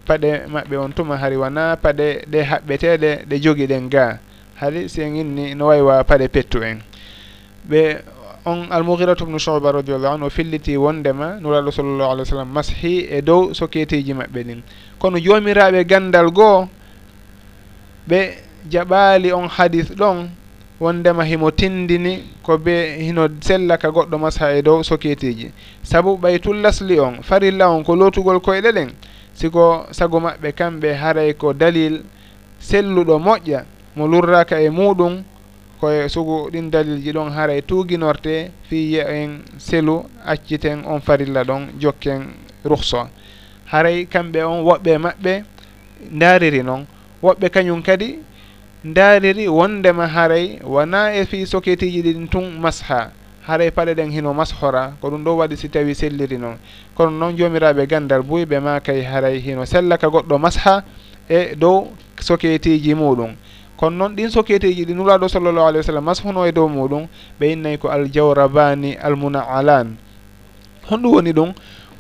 paɗe 0.08 0.48
maɓɓe 0.50 0.76
on 0.78 0.90
tuma 0.94 1.18
hari 1.18 1.38
wona 1.38 1.76
paɗe 1.78 2.26
ɗe 2.28 2.40
haɓɓeteɗe 2.44 3.26
ɗe 3.30 3.40
jogi 3.40 3.68
ɗen 3.68 3.90
ga. 3.90 4.20
haali 4.60 4.90
si 4.90 5.02
en 5.02 5.16
inni 5.16 5.56
no 5.56 5.68
waywa 5.68 6.04
paɗe 6.04 6.28
pettu 6.28 6.62
en. 6.64 6.80
Ɓe 7.70 8.02
on 8.46 8.68
almuhiratu 8.72 9.26
bnu 9.26 9.40
chouba 9.40 9.72
radiallahu 9.72 10.14
anu 10.16 10.26
o 10.26 10.30
filliti 10.30 10.78
wondema 10.78 11.40
nuraɗo 11.42 11.72
sallllahu 11.72 12.12
alih 12.12 12.24
w 12.24 12.26
sallam 12.26 12.50
mashi 12.52 13.06
e 13.10 13.22
dow 13.22 13.54
soketeji 13.54 14.14
maɓɓe 14.14 14.44
ɗin 14.44 14.62
kono 15.00 15.18
jomiraɓe 15.20 15.84
gandal 15.86 16.32
goo 16.32 16.68
ɓe 18.08 18.20
jaɓali 18.72 19.32
on 19.34 19.48
hadis 19.48 19.92
ɗon 19.96 20.30
wondema 20.80 21.24
himo 21.26 21.52
tindini 21.52 22.24
ko 22.44 22.58
be 22.58 22.98
hino 23.00 23.28
sella 23.42 23.78
ka 23.78 23.90
goɗɗo 23.92 24.18
masha 24.18 24.54
e 24.56 24.62
dow 24.62 24.82
soketeji 24.84 25.52
saabu 25.84 26.18
ɓay 26.18 26.40
tullasli 26.40 27.00
on 27.00 27.22
farilla 27.22 27.70
on 27.70 27.84
ko 27.84 27.96
lotugol 27.96 28.40
koyɗe 28.40 28.72
ɗen 28.72 28.90
siko 29.34 29.86
sago 29.92 30.20
maɓɓe 30.20 30.52
kamɓe 30.56 30.94
haray 30.96 31.34
ko 31.34 31.54
dalil 31.54 32.04
selluɗo 32.60 33.20
moƴƴa. 33.20 33.66
mo 34.00 34.08
lurraka 34.08 34.62
e 34.64 34.70
muɗum 34.70 35.24
koye 35.80 36.08
sugu 36.10 36.50
ɗin 36.52 36.72
dalilji 36.72 37.12
ɗon 37.12 37.30
haara 37.36 37.54
e 37.56 37.62
tuuguinorte 37.62 38.52
fi 38.64 38.76
yiya 38.76 39.04
en 39.12 39.44
selu 39.58 40.04
acciten 40.26 40.84
on 40.88 41.02
farilla 41.02 41.44
ɗon 41.44 41.68
jokken 41.80 42.22
ruhso 42.64 43.10
haray 43.66 44.06
kamɓe 44.06 44.44
on 44.44 44.64
woɓɓe 44.64 44.98
maɓɓe 44.98 45.44
daariri 46.12 46.64
noon 46.64 46.86
woɓɓe 47.22 47.50
kañum 47.50 47.82
kadi 47.84 48.20
daariri 48.84 49.48
wondema 49.50 50.08
haray 50.08 50.60
wona 50.64 51.12
e 51.14 51.26
fi 51.26 51.46
soketiji 51.46 52.02
ɗin 52.02 52.28
tun 52.30 52.46
masha. 52.60 53.12
Haray 53.48 53.72
paɗe 53.72 53.96
ɗen 53.96 54.12
hino 54.12 54.34
mashora 54.34 54.94
ko 55.02 55.10
ɗum 55.10 55.24
ɗo 55.24 55.36
waɗi 55.38 55.58
si 55.58 55.70
tawi 55.70 55.96
selliri 55.96 56.38
noon 56.38 56.56
kono 56.96 57.10
noon 57.12 57.36
jomiraɓe 57.36 57.88
gandal 57.88 58.22
buyɓe 58.22 58.60
ma 58.62 58.80
kay 58.80 59.02
haray 59.04 59.40
hino 59.40 59.66
sella 59.66 59.98
ka 59.98 60.08
goɗɗo 60.08 60.38
masha 60.40 60.84
e 61.28 61.56
dow 61.56 61.92
soketiji 62.22 62.94
muɗum. 62.96 63.36
kono 63.80 63.96
noon 63.98 64.16
ɗin 64.16 64.30
soketeji 64.30 64.84
ɗi 64.86 64.94
nulaɗo 64.94 65.28
sallllahu 65.32 65.68
alih 65.68 65.80
wa 65.80 65.88
sallam 65.88 66.04
mashuno 66.06 66.44
e 66.46 66.52
dow 66.52 66.68
muɗum 66.68 67.08
ɓe 67.40 67.46
innayi 67.56 67.78
ko 67.80 67.88
aljawrabani 67.88 69.00
almunaalan 69.00 69.96
honɗum 70.90 71.12
woni 71.16 71.32
ɗum 71.32 71.54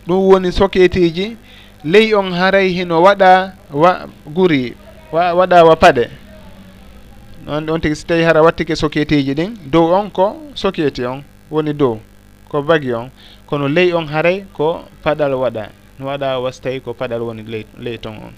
ɗum 0.07 0.19
woni 0.27 0.51
soketeji 0.51 1.37
ley 1.83 2.13
on 2.13 2.31
haray 2.35 2.69
hino 2.75 2.99
waɗa 3.01 3.53
wa 3.71 4.07
guri 4.27 4.75
wa 5.11 5.33
waɗa 5.33 5.63
wa 5.63 5.75
paɗe. 5.75 6.09
On 7.47 7.69
on 7.69 7.79
tigi 7.81 7.95
so 7.95 8.05
tawi 8.07 8.23
hara 8.23 8.43
wattike 8.43 8.75
soketeji 8.75 9.33
ɗin 9.33 9.55
dow 9.71 9.93
on 9.95 10.09
ko 10.11 10.51
soketi 10.55 11.05
on 11.05 11.23
woni 11.49 11.73
dow 11.73 11.99
ko 12.49 12.61
bagi 12.61 12.93
on. 12.93 13.09
Kono 13.47 13.67
ley 13.67 13.93
on 13.93 14.07
haray 14.07 14.45
ko 14.53 14.83
paɗal 15.03 15.33
waɗa 15.33 15.69
waɗa 15.99 16.39
wasa 16.43 16.61
tawi 16.61 16.81
ko 16.81 16.93
paɗal 16.93 17.21
woni 17.21 17.43
ley 17.47 17.65
ley 17.79 17.97
ton 17.97 18.15
on. 18.19 18.33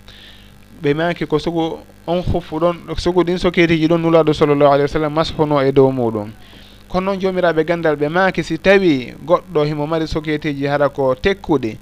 ɓe 0.81 0.93
maki 0.93 1.25
ko 1.25 1.37
sogo 1.39 1.79
on 2.07 2.21
hoffuɗon 2.21 2.75
sogo 2.97 3.23
ɗin 3.23 3.37
soketiji 3.37 3.87
ɗon 3.87 4.01
nulaɗo 4.01 4.33
sallllahu 4.33 4.73
alih 4.73 4.83
wa 4.83 4.87
sallam 4.87 5.13
mashono 5.13 5.61
e 5.61 5.71
dow 5.71 5.91
muɗum. 5.91 6.31
Kono 6.89 7.05
noon 7.11 7.19
jomiraɓe 7.21 7.63
gandal 7.65 7.95
ɓe 7.95 8.09
maki 8.09 8.43
si 8.43 8.57
tawi 8.57 9.13
goɗɗo 9.25 9.63
himo 9.65 9.87
mari 9.87 10.07
soketiji 10.07 10.65
hara 10.67 10.89
ko 10.89 11.15
tekkuɗi 11.15 11.77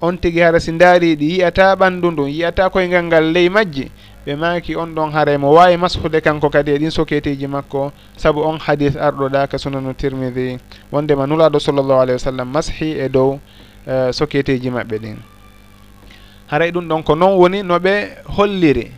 on 0.00 0.16
tigui 0.18 0.40
hara 0.42 0.60
si 0.60 0.72
daariɗi 0.72 1.24
yiyata 1.30 1.74
ɓandu 1.76 2.10
ndun 2.12 2.28
yiyata 2.28 2.68
koyngal 2.70 3.04
ngal 3.04 3.32
ley 3.32 3.48
majji 3.48 3.90
ɓe 4.26 4.36
maki 4.36 4.76
on 4.76 4.94
ɗon 4.94 5.10
hara 5.12 5.38
mo 5.38 5.52
wawi 5.52 5.76
mashude 5.76 6.20
kanko 6.20 6.50
kadi 6.50 6.70
e 6.72 6.78
ɗin 6.78 6.90
soketiji 6.90 7.46
makko. 7.46 7.92
Saabu 8.16 8.42
on 8.44 8.58
hadis 8.58 8.94
arɗo 8.96 9.28
ɗa 9.28 9.48
ka 9.48 9.56
sunanu 9.58 9.94
tirmidi 9.94 10.58
wondema 10.92 11.26
nulaɗo 11.26 11.58
sallllahu 11.58 12.00
alayhi 12.00 12.18
wa 12.20 12.24
sallam 12.30 12.52
mashi 12.52 12.98
e 13.00 13.08
dow 13.08 13.40
uh, 13.86 14.12
soketeji 14.12 14.70
maɓɓe 14.70 14.98
ɗin. 15.00 15.16
haray 16.46 16.70
ɗum 16.70 16.88
ɗon 16.88 17.02
ko 17.02 17.14
noon 17.14 17.38
woni 17.38 17.62
no 17.62 17.78
ɓe 17.78 18.08
holliri. 18.36 18.90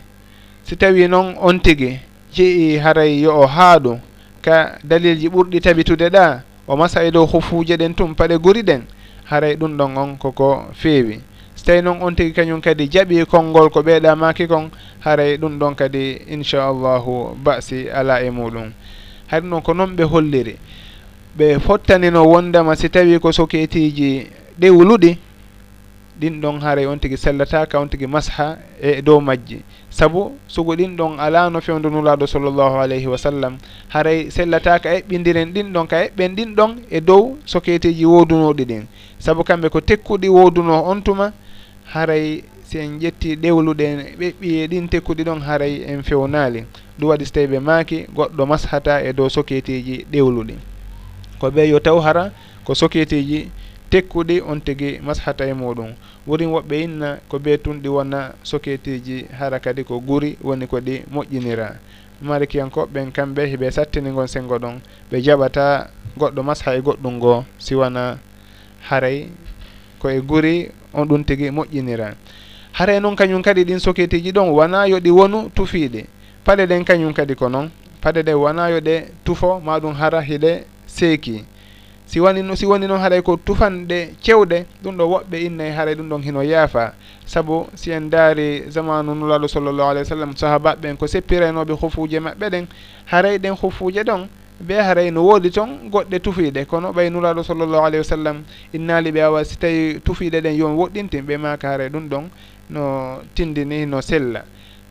Si 0.63 0.75
tawi 0.77 1.07
noon 1.07 1.35
on 1.41 1.59
tigi 1.59 1.99
jeyi 2.33 2.77
haray 2.77 3.21
yo 3.21 3.39
o 3.41 3.45
haaɗu 3.47 3.99
ka 4.41 4.77
dalilji 4.83 5.27
ɓurɗi 5.29 5.61
tabitude 5.61 6.09
ɗa 6.09 6.41
o 6.67 6.75
masa 6.77 7.03
e 7.03 7.11
dow 7.11 7.25
hofuje 7.25 7.77
ɗen 7.77 7.93
tum 7.95 8.13
paɗe 8.15 8.37
guri 8.37 8.61
ɗen 8.63 8.81
haray 9.25 9.55
ɗum 9.55 9.77
ɗon 9.77 9.97
on 9.97 10.17
koko 10.17 10.65
feewi. 10.73 11.21
So 11.55 11.65
tawi 11.65 11.81
noon 11.81 12.01
on 12.01 12.15
tigi 12.15 12.33
kañum 12.33 12.61
kadi 12.61 12.87
jaɓi 12.87 13.25
konngol 13.25 13.69
ko 13.69 13.81
ɓeeɗa 13.81 14.15
maki 14.15 14.47
kon 14.47 14.69
haray 14.99 15.37
ɗum 15.37 15.57
ɗon 15.59 15.75
kadi 15.75 16.21
inchallahu 16.29 17.35
basi 17.43 17.89
ala 17.89 18.21
e 18.23 18.29
muɗum. 18.29 18.71
Hay 19.27 19.41
ɗum 19.41 19.49
ɗon 19.49 19.61
ko 19.63 19.73
noon 19.73 19.95
ɓe 19.95 20.03
holliri 20.03 20.55
ɓe 21.37 21.59
fottanino 21.59 22.23
wondema 22.25 22.75
si 22.75 22.89
tawi 22.89 23.19
ko 23.19 23.31
soketiji 23.31 24.27
ɗewluɗi 24.59 25.17
ɗin 26.19 26.41
ɗon 26.41 26.59
haaray 26.61 26.85
on 26.85 26.97
tigi 26.99 27.17
sellataka 27.17 27.79
on 27.79 27.87
tigi 27.89 28.07
masha 28.07 28.57
e 28.81 29.01
dow 29.01 29.19
majji. 29.21 29.61
Saabu 29.89 30.37
sugo 30.47 30.75
ɗin 30.75 30.95
ɗon 30.97 31.19
ala 31.19 31.49
no 31.49 31.61
fewdo 31.61 31.89
nulaɗo 31.89 32.27
sallllahu 32.27 32.75
alayhi 32.79 33.07
wa 33.07 33.17
sallam. 33.17 33.57
Haray 33.89 34.29
sellataka 34.31 34.89
eɓɓidiren 34.99 35.53
ɗin 35.53 35.71
ɗon 35.73 35.87
ka 35.87 35.97
eɓɓen 36.05 36.35
ɗin 36.35 36.55
ɗon 36.55 36.75
e 36.91 36.99
dow 37.01 37.37
soketeji 37.45 38.05
wodunoɗi 38.05 38.65
ɗin. 38.65 38.83
Saabu 39.19 39.43
kamɓe 39.43 39.69
ko 39.69 39.79
tekkuɗi 39.81 40.27
woduno 40.29 40.83
on 40.85 41.01
tuma 41.01 41.31
haray 41.93 42.43
si 42.63 42.77
en 42.77 42.99
ƴetti 42.99 43.35
ɗewluɗe 43.35 44.15
ɓeɓɓi 44.19 44.47
e 44.63 44.67
ɗin 44.67 44.87
tekkuɗi 44.89 45.23
ɗon 45.23 45.39
haray 45.41 45.83
en 45.87 46.03
fewnali. 46.03 46.65
Ɗum 46.99 47.09
waɗi 47.09 47.25
so 47.25 47.31
tawi 47.31 47.47
ɓe 47.47 47.59
maaki 47.59 48.05
goɗɗo 48.13 48.45
mashata 48.45 49.01
e 49.03 49.13
dow 49.13 49.29
soketeji 49.29 50.05
ɗewluɗi. 50.11 50.55
Ko 51.39 51.47
ɓe 51.49 51.69
yo 51.69 51.79
taw 51.79 51.99
hara 51.99 52.31
ko 52.65 52.73
soketeji 52.75 53.49
tekkuɗi 53.89 54.41
on 54.41 54.61
tigi 54.61 54.99
masahata 55.01 55.45
e 55.45 55.53
muɗum. 55.53 55.93
Worin 56.27 56.49
woɓɓe 56.49 56.75
inna 56.83 57.17
ko 57.29 57.39
be 57.39 57.57
tun 57.57 57.81
ɗi 57.81 57.89
wona 57.89 58.33
soketeji 58.43 59.25
hara 59.39 59.59
kadi 59.59 59.83
ko 59.83 59.99
guri 59.99 60.37
woni 60.43 60.67
ko 60.67 60.77
ɗi 60.79 61.03
moƴƴinira. 61.11 61.75
Marikiyankoɓeɓen 62.21 63.11
kamɓe 63.11 63.45
hiɓe 63.51 63.71
sattini 63.71 64.11
gon 64.11 64.27
senngo 64.27 64.57
ɗon 64.59 64.79
ɓe 65.11 65.21
jaɓata 65.21 65.89
goɗɗo 66.17 66.43
masaha 66.43 66.75
e 66.77 66.81
goɗɗum 66.81 67.13
ngo 67.17 67.45
siwana 67.57 68.17
haray 68.89 69.27
koye 69.99 70.21
guri 70.21 70.69
on 70.93 71.05
ɗum 71.07 71.23
tigi 71.25 71.49
moƴƴinira. 71.51 72.13
Haray 72.73 72.99
noon 72.99 73.15
kañum 73.15 73.41
kadi 73.41 73.63
ɗin 73.65 73.79
soketeji 73.79 74.31
ɗon 74.31 74.49
wona 74.51 74.85
yo 74.87 74.99
ɗi 74.99 75.09
wonu 75.11 75.49
tufiɗe 75.55 76.05
paɗe 76.45 76.65
ɗen 76.67 76.83
kañum 76.85 77.13
kadi 77.13 77.35
ko 77.35 77.49
noon 77.49 77.71
paɗe 78.01 78.21
ɗe 78.23 78.33
wona 78.33 78.69
yo 78.69 78.79
ɗe 78.79 79.05
tufo 79.25 79.59
maɗum 79.59 79.93
hara 79.95 80.21
hiɗe 80.21 80.63
seeki. 80.85 81.43
si 82.09 82.19
wani 82.19 82.41
si 82.57 82.65
woni 82.65 82.87
noon 82.87 82.99
haaɗay 82.99 83.21
ko 83.21 83.37
tufanɗe 83.37 84.15
cewɗe 84.23 84.65
ɗum 84.83 84.97
ɗo 84.97 85.03
woɓɓe 85.05 85.37
innayi 85.45 85.71
haray 85.71 85.93
ɗum 85.95 86.09
ɗon 86.09 86.21
hino 86.23 86.41
yaafa. 86.41 86.93
Saabu 87.25 87.67
si 87.75 87.91
en 87.91 88.09
daari 88.09 88.63
zamanu 88.67 89.13
nulaɗo 89.13 89.47
sallllahu 89.47 89.89
alayhi 89.89 90.09
wa 90.09 90.15
sallam 90.17 90.33
sahabaɓe 90.35 90.81
ɓen 90.81 90.97
ko 90.97 91.05
seppiraynoɓe 91.05 91.73
hofuje 91.79 92.19
maɓɓe 92.19 92.49
ɗen 92.49 92.65
haray 93.05 93.37
ɗen 93.37 93.53
hofuje 93.61 94.03
ɗon 94.03 94.27
ɓe 94.67 94.73
haray 94.81 95.11
no 95.11 95.21
woodi 95.21 95.51
toon 95.51 95.69
goɗɗe 95.91 96.19
tufiiɗe 96.19 96.65
kono 96.65 96.89
ɓay 96.91 97.09
nulaɗo 97.11 97.43
sallllahu 97.43 97.85
alayhi 97.85 97.97
wa 98.01 98.03
sallam 98.03 98.43
innaali 98.73 99.11
ɓe 99.11 99.21
awa 99.21 99.43
si 99.45 99.55
tawi 99.57 99.99
tufiiɗe 100.03 100.41
ɗen 100.41 100.57
yon 100.57 100.73
woɗɗintin 100.77 101.21
ɓe 101.21 101.37
maka 101.37 101.67
haray 101.69 101.89
ɗum 101.89 102.09
ɗon 102.09 102.23
no 102.71 103.19
tindini 103.35 103.85
no 103.85 104.01
sella. 104.01 104.43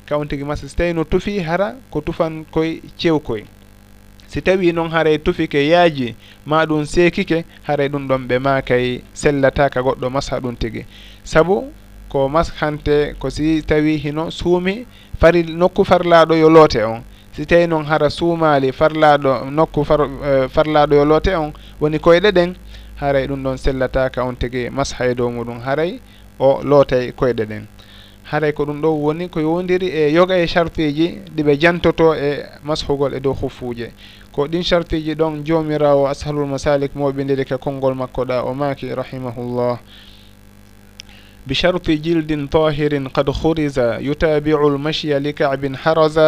Kawon 0.06 0.28
tigi 0.28 0.44
masa 0.44 0.68
so 0.68 0.76
tawi 0.76 0.94
no 0.94 1.02
tufi 1.04 1.40
hara 1.42 1.74
ko 1.90 2.00
tufan 2.00 2.44
koye 2.52 2.80
cewkoye 2.96 3.44
si 4.28 4.40
tawi 4.42 4.72
noon 4.72 4.90
haray 4.90 5.18
tufike 5.18 5.68
yaaji 5.68 6.14
ma 6.46 6.64
ɗum 6.66 6.84
seekike 6.84 7.44
haray 7.62 7.88
ɗum 7.88 8.06
ɗon 8.08 8.28
ɓe 8.28 8.38
makay 8.38 9.00
sellataka 9.14 9.80
goɗɗo 9.82 10.10
masha 10.10 10.40
ɗum 10.40 10.56
tigi 10.56 10.84
sabu 11.24 11.72
ko 12.08 12.28
mashante 12.28 13.14
ko 13.18 13.30
si 13.30 13.62
tawi 13.62 13.96
hino 13.96 14.30
suumi 14.30 14.86
fari 15.20 15.42
nokku 15.42 15.84
farlaɗo 15.84 16.34
yo 16.36 16.48
loote 16.50 16.82
on. 16.84 17.02
Si 17.32 17.46
tawi 17.46 17.66
noon 17.66 17.84
hara 17.84 18.10
suumali 18.10 18.72
farlaɗo 18.72 19.50
nokku 19.50 19.84
far, 19.84 20.00
e, 20.00 20.04
uh, 20.44 20.48
farlaɗo 20.48 20.94
yo 20.94 21.04
loote 21.04 21.34
on 21.36 21.52
woni 21.80 21.98
koyɗe 21.98 22.30
ɗen 22.32 22.54
haray 22.96 23.26
ɗum 23.26 23.42
ɗon 23.44 23.56
sellataka 23.56 24.24
on 24.24 24.34
tigi 24.36 24.70
masha 24.70 25.06
e 25.06 25.14
dow 25.14 25.30
muɗum 25.30 25.60
haray 25.60 26.00
o 26.38 26.60
lootay 26.62 27.12
koyɗe 27.12 27.44
ɗen. 27.46 27.66
haray 28.27 28.51
ko 28.53 28.65
ɗum 28.65 28.81
ɗo 28.81 28.89
woni 28.89 29.29
ko 29.29 29.39
yowdiri 29.39 29.87
e 29.87 30.11
yoga 30.13 30.37
e 30.37 30.47
chartiji 30.47 31.19
ɗiɓe 31.35 31.59
jantoto 31.59 32.13
e 32.15 32.45
mashugol 32.63 33.13
e 33.13 33.19
dow 33.19 33.33
huffuje 33.33 33.91
ko 34.31 34.47
ɗin 34.47 34.63
chartiji 34.63 35.15
ɗon 35.15 35.43
jomirawo 35.45 36.07
ashalul 36.07 36.47
masalik 36.47 36.95
moɓidiri 36.95 37.45
ke 37.45 37.57
konngol 37.57 37.95
makko 37.95 38.25
ɗa 38.25 38.43
o 38.45 38.53
maki 38.53 38.93
rahimahullah 38.95 39.79
بشرط 41.47 41.91
جلد 41.91 42.47
طاهر 42.51 43.07
قد 43.07 43.29
خرز 43.31 43.79
يتابع 43.79 44.67
المشي 44.67 45.19
لكعب 45.19 45.75
حرز 45.75 46.19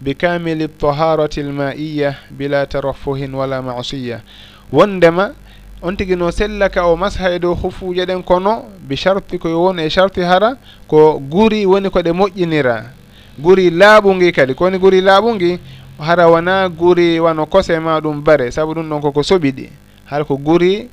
بكامل 0.00 0.62
الطهارة 0.62 1.30
المائية 1.38 2.18
بلا 2.30 2.64
ترفه 2.64 3.28
ولا 3.32 3.60
معصية 3.60 4.20
wondema 4.72 5.32
on 5.83 5.95
tigi 5.97 6.15
no 6.15 6.31
sellaka 6.31 6.85
o 6.87 6.95
masha 6.95 7.29
e 7.29 7.39
dow 7.39 7.53
hufuje 7.55 8.05
ɗen 8.05 8.23
kono 8.23 8.63
bi 8.87 8.95
charti 8.95 9.37
koye 9.37 9.53
woni 9.53 9.83
e 9.83 9.89
charti 9.89 10.21
hara 10.21 10.55
ko 10.87 11.19
guri 11.19 11.65
woni 11.65 11.89
ko 11.89 11.99
ɗe 11.99 12.11
moƴƴinira. 12.11 12.83
Guri 13.37 13.69
laaɓu 13.69 14.15
ngi 14.15 14.31
kadi 14.31 14.53
kowoni 14.55 14.77
guri 14.79 15.01
laaɓu 15.01 15.35
ngi 15.35 15.59
hara 15.99 16.27
wona 16.29 16.69
guri 16.69 17.19
wano 17.19 17.45
kose 17.45 17.79
ma 17.79 17.99
ɗum 17.99 18.23
bare 18.23 18.51
saabu 18.51 18.73
ɗum 18.73 18.89
ɗon 18.89 19.01
koko 19.01 19.21
soɓiɗi. 19.23 19.69
Hara 20.05 20.23
ko 20.23 20.37
guri 20.37 20.89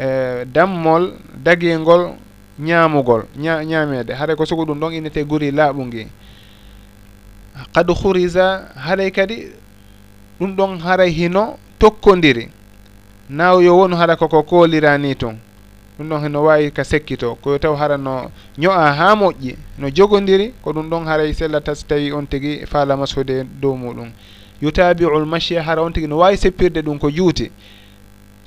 e 0.00 0.44
dammol 0.52 1.12
dagingol 1.44 2.14
ñaamugol 2.58 3.22
ña 3.38 3.62
ñaamede 3.64 4.14
haɗa 4.14 4.34
ko 4.36 4.44
sugu 4.46 4.64
ɗum 4.64 4.78
ɗon 4.80 4.92
innete 4.94 5.24
guri 5.24 5.50
laaɓu 5.52 5.84
ngi 5.86 6.06
qad 7.72 7.88
hurisa 7.90 8.68
haray 8.74 9.10
kadi 9.12 9.46
ɗum 10.40 10.56
ɗon 10.56 10.80
haray 10.80 11.10
hino 11.10 11.56
tokkodiri 11.78 12.48
naw 13.28 13.60
yo 13.62 13.76
wonu 13.78 13.96
haɗa 13.96 14.16
koko 14.16 14.42
koolira 14.42 14.98
ni 14.98 15.14
toon 15.14 15.38
ɗum 15.98 16.08
ɗon 16.08 16.20
heno 16.22 16.42
wawi 16.42 16.70
ka 16.70 16.84
sekkito 16.84 17.34
koyo 17.34 17.58
taw 17.58 17.74
hara 17.76 17.96
no 17.96 18.30
ño'a 18.58 18.92
ha 18.92 19.14
moƴƴi 19.14 19.56
no 19.78 19.88
jogodiri 19.90 20.52
ko 20.62 20.72
ɗum 20.72 20.90
ɗon 20.90 21.04
haray 21.06 21.32
sellata 21.34 21.74
so 21.74 21.86
tawi 21.86 22.12
on 22.12 22.26
tigui 22.26 22.66
faala 22.66 22.96
masude 22.96 23.44
dow 23.60 23.76
muɗum. 23.76 24.10
Yutabiul 24.62 25.24
machia 25.26 25.62
hara 25.62 25.82
on 25.82 25.92
tigui 25.92 26.08
no 26.08 26.18
wawi 26.18 26.36
seppirde 26.36 26.82
ɗum 26.82 26.98
ko 26.98 27.10
juuti. 27.10 27.50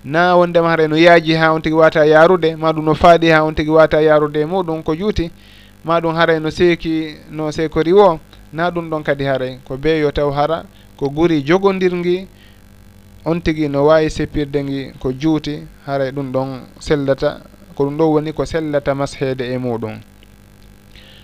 Na 0.04 0.36
wondema 0.36 0.70
hara 0.70 0.88
no 0.88 0.96
yaaji 0.98 1.34
ha 1.36 1.54
on 1.54 1.62
tigui 1.62 1.80
wata 1.80 2.06
yarude 2.06 2.56
ma 2.58 2.72
ɗum 2.72 2.84
no 2.84 2.94
faaɗi 2.94 3.30
ha 3.32 3.44
on 3.44 3.54
tigui 3.56 3.76
wata 3.76 4.02
yarude 4.02 4.42
e 4.42 4.46
muɗum 4.46 4.84
ko 4.84 4.94
juuti. 4.96 5.32
Ma 5.86 6.00
ɗum 6.02 6.16
haray 6.16 6.40
no 6.40 6.50
seeki 6.52 7.16
no 7.32 7.50
seekori 7.52 7.94
wo 7.94 8.20
na 8.54 8.70
ɗum 8.70 8.90
ɗon 8.90 9.04
kadi 9.04 9.24
haray. 9.24 9.58
Ko 9.64 9.78
be 9.78 10.00
yo 10.00 10.12
taw 10.12 10.32
hara 10.32 10.66
ko 10.98 11.10
guuri 11.10 11.42
jogodirgui 11.44 12.28
on 13.30 13.42
tigi 13.42 13.68
no 13.70 13.86
wawi 13.86 14.10
seppirde 14.10 14.60
ngi 14.64 14.82
ko 15.02 15.12
juuti 15.12 15.56
haray 15.86 16.12
ɗum 16.12 16.32
ɗon 16.32 16.50
sellata 16.80 17.30
ko 17.76 17.84
ɗum 17.86 17.96
ɗo 17.98 18.06
woni 18.14 18.32
ko 18.34 18.46
sellata 18.46 18.96
mashede 18.96 19.44
e 19.54 19.58
muɗum 19.58 19.96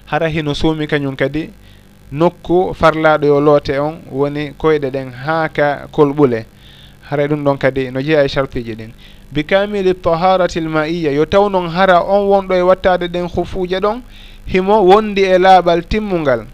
hara 0.06 0.28
hino 0.28 0.54
suumi 0.54 0.88
kañum 0.88 1.16
kadi 1.16 1.50
nokku 2.14 2.74
farlaɗo 2.74 3.26
yo 3.28 3.42
loote 3.42 3.80
on 3.80 3.96
woni 4.12 4.54
koyɗe 4.58 4.90
ɗen 4.92 5.12
haaka 5.12 5.88
kolɓule. 5.92 6.46
Haray 7.10 7.28
ɗum 7.28 7.44
ɗon 7.44 7.58
kadi 7.58 7.92
no 7.92 8.00
jeeya 8.02 8.24
e 8.24 8.30
charpiji 8.30 8.76
ɗin. 8.76 8.92
Bi 9.32 9.44
kamili 9.44 9.94
taharati 9.96 10.60
l 10.60 10.70
maiya 10.70 11.12
yo 11.12 11.26
taw 11.26 11.50
noon 11.50 11.70
hara 11.70 12.02
on 12.04 12.28
wonɗo 12.30 12.54
e 12.56 12.62
wattade 12.62 13.08
ɗen 13.08 13.28
hufuuje 13.34 13.80
ɗon 13.80 14.02
himo 14.46 14.82
wondi 14.86 15.24
e 15.24 15.38
laaɓal 15.38 15.84
timmungal. 15.90 16.46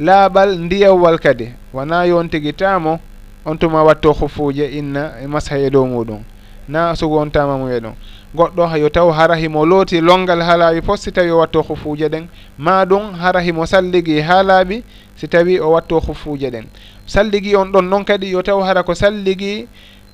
Laaɓal 0.00 0.58
ndiyawwal 0.58 1.18
kadi. 1.18 1.48
Wona 1.72 2.06
yon 2.06 2.28
tigi 2.28 2.52
taamo 2.52 2.98
on 3.44 3.58
tuma 3.58 3.82
watto 3.84 4.12
hufuje 4.12 4.66
inna 4.78 5.12
e 5.22 5.26
masha 5.26 5.58
e 5.58 5.70
dow 5.70 5.84
muɗum. 5.86 6.22
Na 6.68 6.96
sugu 6.96 7.16
on 7.18 7.30
tama 7.30 7.58
mu 7.58 7.68
e 7.68 7.78
ɗum. 7.80 7.92
Goɗɗo 8.34 8.78
yo 8.78 8.88
taw 8.88 9.10
hara 9.10 9.36
himo 9.36 9.66
looti 9.66 10.00
longal 10.00 10.40
ha 10.42 10.56
laaɓi 10.56 10.82
fof 10.82 10.98
si 11.00 11.12
tawi 11.12 11.30
o 11.30 11.38
watto 11.38 11.62
hufuje 11.62 12.08
ɗen. 12.08 12.26
Ma 12.58 12.84
ɗum 12.84 13.14
hara 13.14 13.40
himo 13.40 13.66
salligi 13.66 14.20
ha 14.20 14.42
laaɓi 14.42 14.82
si 15.16 15.28
tawi 15.28 15.60
o 15.60 15.70
watto 15.72 16.00
hufuje 16.00 16.50
ɗen. 16.50 16.64
Salligi 17.06 17.54
on 17.56 17.66
ɗon 17.72 17.82
noon 17.88 18.04
kadi 18.04 18.30
yo 18.30 18.42
taw 18.42 18.60
hara 18.62 18.82
ko 18.82 18.94
salligi 18.94 19.68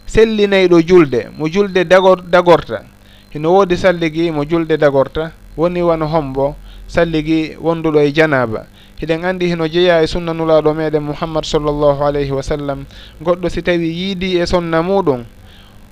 sellinayɗo 0.06 0.80
julde 0.86 1.30
mo 1.38 1.46
julde 1.48 1.84
dagor 1.84 2.22
dagorta. 2.22 2.82
Hino 3.30 3.52
woodi 3.52 3.76
salligi 3.76 4.30
mo 4.32 4.44
julde 4.44 4.76
dagorta 4.76 5.30
woni 5.56 5.82
wano 5.82 6.06
hombo 6.06 6.56
salligi 6.88 7.56
wonduɗo 7.60 8.00
e 8.00 8.12
janaba. 8.12 8.66
hiɗen 9.00 9.24
anndi 9.24 9.48
heno 9.48 9.66
jeeya 9.68 10.02
e 10.02 10.06
sunna 10.06 10.32
nulaaɗo 10.34 10.74
meɗen 10.74 11.00
mouhammad 11.02 11.44
sallllahu 11.44 12.04
alayhi 12.04 12.32
wa 12.32 12.42
sallam. 12.42 12.84
Goɗɗo 13.22 13.48
si 13.48 13.62
tawi 13.62 13.88
yiidi 13.88 14.36
e 14.38 14.46
sonna 14.46 14.82
muɗum 14.82 15.24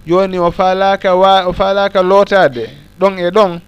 jooni 0.06 0.38
o 0.38 0.50
faalaka 0.50 1.16
wa 1.16 1.46
o 1.48 1.52
faalaka 1.52 2.02
lootade 2.02 2.68
ɗon 3.00 3.18
e 3.18 3.30
ɗon 3.30 3.60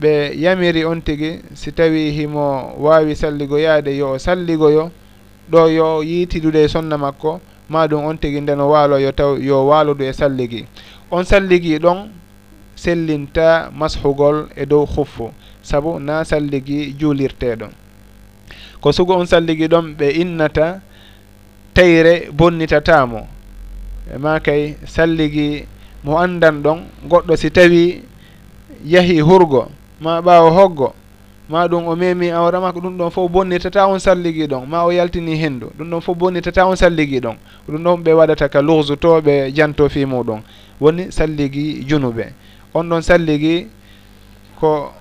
ɓe 0.00 0.34
yamiri 0.38 0.84
on 0.84 1.00
tigi 1.02 1.40
si 1.54 1.72
tawi 1.72 2.10
himo 2.12 2.74
waawi 2.78 3.16
salligoyaade 3.16 3.96
yo 3.96 4.12
o 4.12 4.18
salligoyo 4.18 4.90
ɗo 5.50 5.68
yo 5.68 6.02
yiitidude 6.02 6.64
e 6.64 6.68
sonna 6.68 6.96
makko 6.98 7.40
ma 7.68 7.86
ɗum 7.86 8.04
on 8.06 8.16
tigi 8.18 8.40
ndeno 8.40 8.70
waaloyo 8.70 9.12
taw 9.12 9.36
yo 9.36 9.66
waalodu 9.66 10.04
e 10.04 10.12
salligi. 10.12 10.66
On 11.10 11.24
salligi 11.24 11.78
ɗon 11.78 12.08
sellinta 12.76 13.70
mashugol 13.74 14.46
e 14.54 14.66
dow 14.66 14.86
huffu 14.86 15.32
sabu 15.62 15.98
na 15.98 16.24
salligi 16.24 16.94
juulirteɗon 16.98 17.85
ko 18.80 18.92
sugo 18.92 19.14
on 19.16 19.26
salligi 19.26 19.66
ɗon 19.68 19.94
ɓe 19.98 20.10
innata 20.22 20.80
tayre 21.74 22.28
bonnitatamo 22.32 23.26
e 24.14 24.18
ma 24.18 24.40
kay 24.40 24.76
salligi 24.86 25.66
mo 26.04 26.18
andan 26.18 26.62
ɗon 26.62 26.78
goɗɗo 27.08 27.36
si 27.36 27.50
tawi 27.50 28.02
yahi 28.84 29.20
hurgo 29.20 29.68
ma 30.00 30.20
ɓaawo 30.20 30.50
hoggo 30.50 30.94
ma 31.48 31.66
ɗum 31.68 31.86
o 31.88 31.96
memi 31.96 32.30
awra 32.30 32.60
mako 32.60 32.80
ɗum 32.80 32.96
ɗon 32.98 33.10
fof 33.10 33.30
bonnitata 33.30 33.86
on 33.88 33.98
salligi 33.98 34.46
ɗon 34.46 34.66
ma 34.66 34.84
o 34.84 34.90
yaltini 34.92 35.36
henndu 35.36 35.70
ɗum 35.78 35.90
ɗon 35.90 36.00
fof 36.00 36.16
bonnitata 36.18 36.66
on 36.66 36.76
salligi 36.76 37.20
ɗon 37.20 37.36
ɗum 37.68 37.82
ɗon 37.82 38.02
ɓe 38.02 38.12
waɗata 38.12 38.48
ka 38.48 38.60
lugsu 38.62 38.96
to 38.96 39.20
ɓe 39.20 39.52
janto 39.54 39.88
fi 39.88 40.04
muɗum. 40.04 40.40
Woni 40.80 41.10
salligi 41.12 41.84
junuɓe. 41.88 42.32
On 42.74 42.84
ɗon 42.88 43.02
salligi 43.02 43.66
ko 44.60 44.92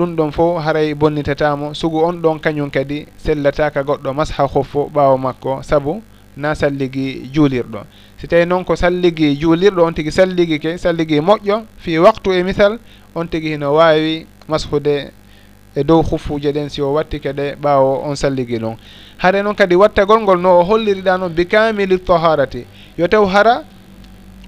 ɗum 0.00 0.16
ɗon 0.16 0.30
fof 0.32 0.62
haray 0.64 0.94
bonnitatamo 0.94 1.74
sugu 1.74 1.98
on 2.04 2.14
ɗon 2.22 2.38
kañum 2.40 2.70
kadi 2.70 3.06
sellataka 3.18 3.82
goɗɗo 3.82 4.14
masha 4.14 4.46
hoffo 4.46 4.88
ɓawo 4.94 5.18
makko. 5.18 5.62
Saabu 5.62 6.02
na 6.36 6.54
salligi 6.54 7.28
juulirɗo. 7.32 7.84
Si 8.16 8.26
tawi 8.26 8.46
noon 8.46 8.64
ko 8.64 8.74
salligi 8.76 9.36
juulirɗo 9.36 9.84
on 9.84 9.92
tigui 9.92 10.10
salligi 10.10 10.58
ke 10.58 10.78
salligi 10.78 11.20
moƴƴo. 11.20 11.64
Fi 11.78 11.98
waktu 11.98 12.32
e 12.32 12.42
misal 12.42 12.78
on 13.14 13.26
tigui 13.28 13.50
hino 13.52 13.74
wawi 13.74 14.26
mashude 14.48 15.12
e 15.76 15.84
dow 15.84 16.02
huffuje 16.02 16.50
ɗen 16.52 16.68
si 16.70 16.80
o 16.80 16.92
watti 16.94 17.20
kadi 17.20 17.52
ɓawo 17.60 18.02
on 18.08 18.16
salligi 18.16 18.58
ɗon 18.58 18.76
haɗa 19.18 19.42
noon 19.42 19.54
kadi 19.54 19.74
wattagol 19.76 20.20
ngol 20.22 20.40
no 20.40 20.60
o 20.60 20.64
holliriɗa 20.64 21.18
noon 21.18 21.28
bi 21.34 21.44
kamili 21.44 21.98
taharati. 21.98 22.64
Yo 22.96 23.06
taw 23.06 23.26
hara 23.26 23.64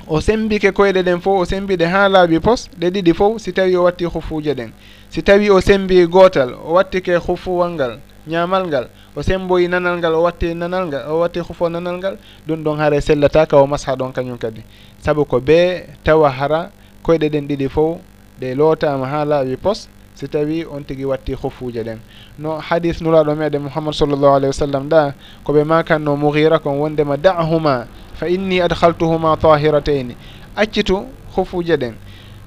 o 0.09 0.19
sembike 0.21 0.73
koyɗe 0.73 1.03
ɗen 1.03 1.21
fof 1.21 1.41
o 1.41 1.45
sembiɗe 1.45 1.85
ha 1.85 2.09
laaɓi 2.09 2.41
pos 2.41 2.69
ɗe 2.79 2.91
ɗiɗi 2.91 3.13
fof 3.15 3.39
si 3.43 3.53
tawi 3.53 3.77
o 3.77 3.85
watti 3.85 4.05
huffuje 4.05 4.55
ɗen. 4.55 4.73
si 5.13 5.21
tawi 5.23 5.51
o 5.53 5.61
sembi 5.61 6.07
gootal 6.09 6.57
o 6.65 6.73
wattike 6.73 7.13
hufuwal 7.21 7.71
ngal 7.77 7.99
ñamal 8.27 8.65
ngal 8.67 8.89
o 9.15 9.21
semboyi 9.23 9.69
nanal 9.69 9.99
ngal 10.01 10.15
o 10.17 10.23
watti 10.25 10.55
nanal 10.57 10.89
ngal 10.89 11.05
o 11.13 11.21
watti 11.21 11.41
hufo 11.45 11.69
nanal 11.69 12.01
ngal 12.01 12.17
ɗum 12.49 12.65
ɗon 12.65 12.79
haara 12.81 12.97
sellata 13.01 13.45
ka 13.47 13.61
o 13.61 13.67
masha 13.67 13.93
ɗon 13.97 14.09
kañum 14.13 14.39
kadi. 14.39 14.65
Saabu 15.05 15.25
ko 15.29 15.41
bee 15.41 15.85
tawa 16.03 16.31
hara 16.31 16.71
koyɗe 17.05 17.29
ɗen 17.29 17.45
ɗiɗi 17.47 17.69
fof 17.69 17.99
ɗe 18.41 18.55
lootama 18.57 19.05
ha 19.07 19.25
laawi 19.25 19.57
pos 19.57 19.85
si 20.15 20.29
tawi 20.29 20.65
on 20.65 20.81
tigui 20.85 21.05
watti 21.05 21.35
hufuje 21.37 21.85
ɗen. 21.85 21.99
No 22.39 22.57
hadis 22.59 23.03
nuraɗo 23.03 23.37
meɗen 23.37 23.63
mouhammad 23.69 23.93
sallllahu 23.95 24.33
alayhi 24.41 24.49
wa 24.57 24.61
sallam 24.65 24.89
ɗa 24.89 25.13
koɓe 25.45 25.65
makanno 25.65 26.17
mouhira 26.17 26.59
kon 26.59 26.79
wondema 26.81 27.19
dahuma 27.19 27.85
fa 28.15 28.29
inni 28.29 28.61
adhaltuhuma 28.63 29.37
tahirataini 29.37 30.17
accitu 30.57 31.05
hufuje 31.37 31.77
ɗen. 31.77 31.93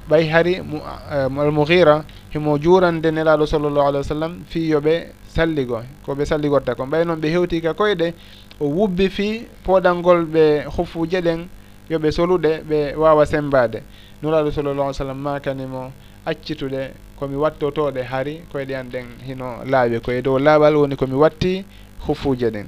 Ɓay 0.09 0.29
hari 0.29 0.53
eh, 0.55 1.29
almouhira 1.39 2.03
himo 2.35 2.57
juurande 2.59 3.11
nelaɗo 3.11 3.45
sallllahu 3.47 3.87
alih 3.87 3.97
wa 3.97 4.03
sallam 4.03 4.33
fiyoɓe 4.49 5.07
salligo 5.27 5.79
ko 6.05 6.15
ɓe 6.15 6.25
salligorta 6.25 6.75
ko. 6.75 6.83
Ɓay 6.85 7.05
noon 7.05 7.19
ɓe 7.19 7.27
hewti 7.31 7.61
ka 7.61 7.73
koyɗe 7.73 8.13
o 8.59 8.65
wubbi 8.67 9.09
fi 9.09 9.47
poɗalngol 9.63 10.25
ɓe 10.25 10.65
hufuje 10.75 11.21
ɗen 11.21 11.47
yoɓe 11.89 12.11
soluɗe 12.11 12.61
ɓe 12.69 12.95
wawa 12.97 13.25
sembade. 13.25 13.81
Nuraɗo 14.21 14.51
sallllah 14.51 14.73
alih 14.73 14.87
w 14.87 14.93
sallam 14.93 15.17
makanimo 15.17 15.91
accitude 16.25 16.91
komi 17.17 17.35
wattotoɗe 17.35 18.03
hari 18.03 18.41
koyɗe 18.51 18.75
an 18.75 18.89
ɗen 18.91 19.05
hino 19.27 19.63
laawi 19.65 19.99
koye 20.01 20.21
dow 20.21 20.37
laaɓal 20.37 20.75
woni 20.75 20.95
komi 20.97 21.15
watti 21.15 21.63
hufuje 22.07 22.49
ɗen 22.51 22.67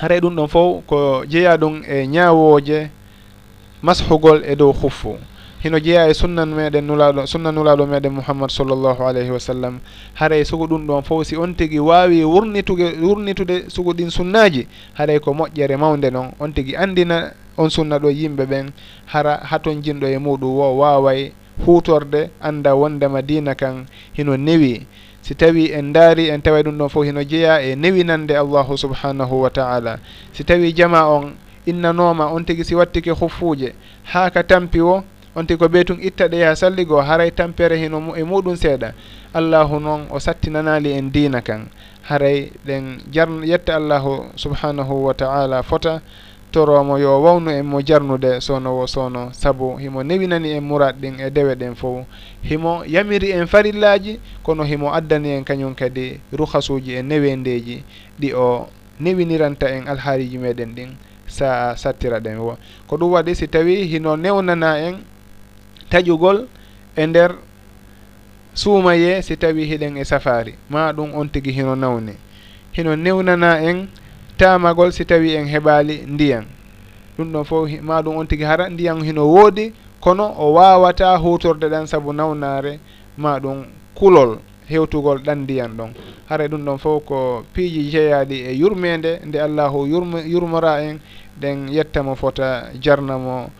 haray 0.00 0.18
ɗum 0.20 0.34
ɗon 0.34 0.48
fof 0.48 0.82
ko 0.86 1.24
jeeya 1.28 1.56
ɗum 1.56 1.82
e 1.86 2.06
ñaawoje 2.06 2.90
mashugol 3.82 4.42
e 4.44 4.56
dow 4.56 4.72
huffu 4.72 5.16
hino 5.64 5.80
jeeya 5.80 6.08
e 6.08 6.14
sunnan 6.14 6.52
meɗen 6.52 6.84
nulaɗo 6.84 7.26
sunna 7.26 7.48
nulaɗo 7.52 7.86
meɗen 7.88 8.12
mouhammad 8.12 8.50
sallllahu 8.52 9.00
alayhi 9.00 9.30
wa 9.32 9.40
sallam. 9.40 9.80
Haray 10.14 10.44
sugo 10.44 10.66
ɗum 10.68 10.84
ɗon 10.86 11.02
fof 11.02 11.24
si 11.24 11.36
on 11.36 11.54
tigi 11.56 11.78
wawi 11.80 12.20
wurnituge 12.22 13.00
wurnitude 13.00 13.70
sugo 13.72 13.92
ɗin 13.96 14.10
sunnaji 14.10 14.66
haray 14.92 15.18
ko 15.20 15.32
moƴƴere 15.32 15.76
mawde 15.80 16.12
noon 16.12 16.32
on 16.38 16.52
tigi 16.52 16.76
andina 16.76 17.32
on 17.56 17.70
sunna 17.70 17.96
ɗo 17.98 18.12
yimɓe 18.12 18.44
ɓen 18.44 18.72
hara 19.06 19.40
haton 19.40 19.80
jinɗo 19.80 20.04
e 20.06 20.18
muɗum 20.18 20.52
wo 20.52 20.76
waway 20.84 21.32
hutorde 21.64 22.28
anda 22.42 22.74
wondema 22.76 23.22
dina 23.22 23.54
kan 23.54 23.86
hino 24.12 24.36
newi. 24.36 24.84
Si 25.22 25.34
tawi 25.34 25.72
en 25.72 25.94
daari 25.94 26.28
en 26.28 26.42
tawa 26.42 26.60
ɗum 26.62 26.76
ɗon 26.76 26.88
fof 26.90 27.06
hino 27.06 27.24
jeeya 27.24 27.62
e 27.64 27.74
newinande 27.74 28.36
allahu 28.36 28.76
subhanahu 28.76 29.40
wa 29.40 29.48
taala. 29.48 29.98
Si 30.32 30.44
tawi 30.44 30.74
jama 30.76 31.08
on 31.08 31.32
innanoma 31.66 32.28
on 32.32 32.44
tigui 32.44 32.64
si 32.64 32.74
wattike 32.74 33.10
huffuje 33.10 33.72
ha 34.12 34.30
ka 34.30 34.42
tampi 34.42 34.80
o 34.80 35.02
on 35.36 35.46
ti 35.46 35.56
ko 35.56 35.66
ɓe 35.68 35.84
tun 35.84 35.98
itta 36.00 36.28
ɗe 36.28 36.38
yaha 36.38 36.56
salligoo 36.56 37.00
haray 37.02 37.30
tampere 37.30 37.76
hino 37.76 38.14
e 38.16 38.22
muɗum 38.22 38.56
seeɗa. 38.56 38.92
Allahu 39.34 39.80
noon 39.80 40.06
o 40.10 40.18
sattinanali 40.18 40.92
en 40.92 41.10
diina 41.10 41.40
kan. 41.42 41.66
Haray 42.02 42.52
ɗen 42.66 43.00
jar 43.12 43.28
yetta 43.44 43.74
allahu 43.76 44.30
subhanahu 44.36 45.04
wa 45.06 45.14
taala 45.14 45.62
fota 45.62 46.00
toromo 46.52 46.98
yo 46.98 47.18
wawnu 47.22 47.50
en 47.50 47.66
mo 47.66 47.80
jarnude 47.82 48.40
sowno 48.40 48.78
wo 48.78 48.86
sowno 48.86 49.32
saabu 49.32 49.76
himo 49.76 50.02
newinani 50.04 50.52
en 50.54 50.62
murat 50.62 50.94
ɗin 50.94 51.18
e 51.18 51.30
dewe 51.30 51.54
ɗen 51.56 51.74
fof 51.74 52.06
himo 52.42 52.84
yamiri 52.86 53.32
en 53.32 53.46
farillaji 53.46 54.20
kono 54.42 54.62
himo 54.62 54.94
addani 54.94 55.30
en 55.34 55.42
kañum 55.44 55.74
kadi 55.74 56.20
ruhasuji 56.32 56.94
e 56.94 57.02
newendeji. 57.02 57.82
Ɗi 58.20 58.34
o 58.34 58.68
newiniranta 59.00 59.66
en 59.68 59.88
alhaaliji 59.88 60.38
meɗen 60.38 60.74
ɗin 60.74 60.90
sa 61.26 61.74
sattira 61.76 62.20
ɗen 62.20 62.38
wo. 62.38 62.56
Ko 62.86 62.96
ɗum 62.96 63.10
waɗi 63.12 63.34
si 63.34 63.48
tawi 63.48 63.82
hino 63.90 64.16
newnana 64.16 64.78
en 64.78 64.94
taƴugol 65.94 66.46
e 66.96 67.06
nder 67.06 67.30
suumaye 68.54 69.22
si 69.22 69.36
tawi 69.36 69.64
hiɗen 69.64 69.96
e 69.96 70.04
safari 70.04 70.54
ma 70.70 70.92
ɗum 70.92 71.14
on 71.14 71.28
tigi 71.30 71.52
hino 71.52 71.74
nawne. 71.76 72.14
Hino 72.72 72.96
newnana 72.96 73.62
en 73.62 73.88
tamagol 74.36 74.90
si 74.92 75.04
tawi 75.04 75.34
en 75.36 75.46
heɓali 75.46 76.02
ndiyan 76.06 76.44
ɗum 77.18 77.32
ɗon 77.32 77.44
fof 77.44 77.70
ma 77.82 78.02
ɗum 78.02 78.16
on 78.16 78.26
tigi 78.26 78.42
hara 78.44 78.68
ndiyan 78.68 79.04
hino 79.04 79.22
woodi 79.26 79.72
kono 80.00 80.34
o 80.38 80.52
wawata 80.52 81.16
hutorde 81.16 81.68
ɗan 81.70 81.86
saabu 81.86 82.12
nawnare 82.12 82.80
ma 83.16 83.38
ɗum 83.38 83.64
kulol 83.94 84.38
hewtugol 84.68 85.18
ɗan 85.22 85.38
ndiyan 85.44 85.76
ɗon. 85.76 85.90
Hara 86.28 86.48
ɗum 86.48 86.64
ɗon 86.64 86.78
fof 86.78 87.04
ko 87.04 87.44
piiji 87.52 87.90
jeeyaɗi 87.90 88.34
e 88.50 88.52
yurmede 88.58 89.20
nde 89.26 89.36
allahu 89.40 89.86
yurm 89.86 90.12
yurmora 90.26 90.82
en 90.82 90.98
ɗen 91.40 91.68
yettamo 91.68 92.14
fota 92.14 92.70
jarnamo 92.80 93.50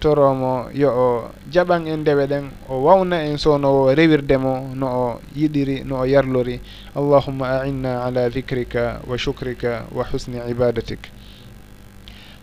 toromo 0.00 0.68
yo 0.74 0.90
o 0.90 1.30
jaɓan 1.50 1.86
en 1.86 2.00
ndewe 2.00 2.26
ɗen 2.26 2.50
o 2.68 2.82
wawna 2.82 3.24
en 3.24 3.38
sowno 3.38 3.94
rewirdemo 3.94 4.74
no 4.74 4.86
o 4.86 5.20
yiɗiri 5.34 5.84
no 5.84 6.00
o 6.00 6.04
yarlori. 6.04 6.60
Allahumma 6.94 7.60
ainna 7.62 8.04
ala 8.04 8.28
dicrika 8.28 9.00
wa 9.06 9.16
chucrika 9.16 9.86
wa 9.92 10.04
husni 10.04 10.38
ibadatik. 10.50 11.10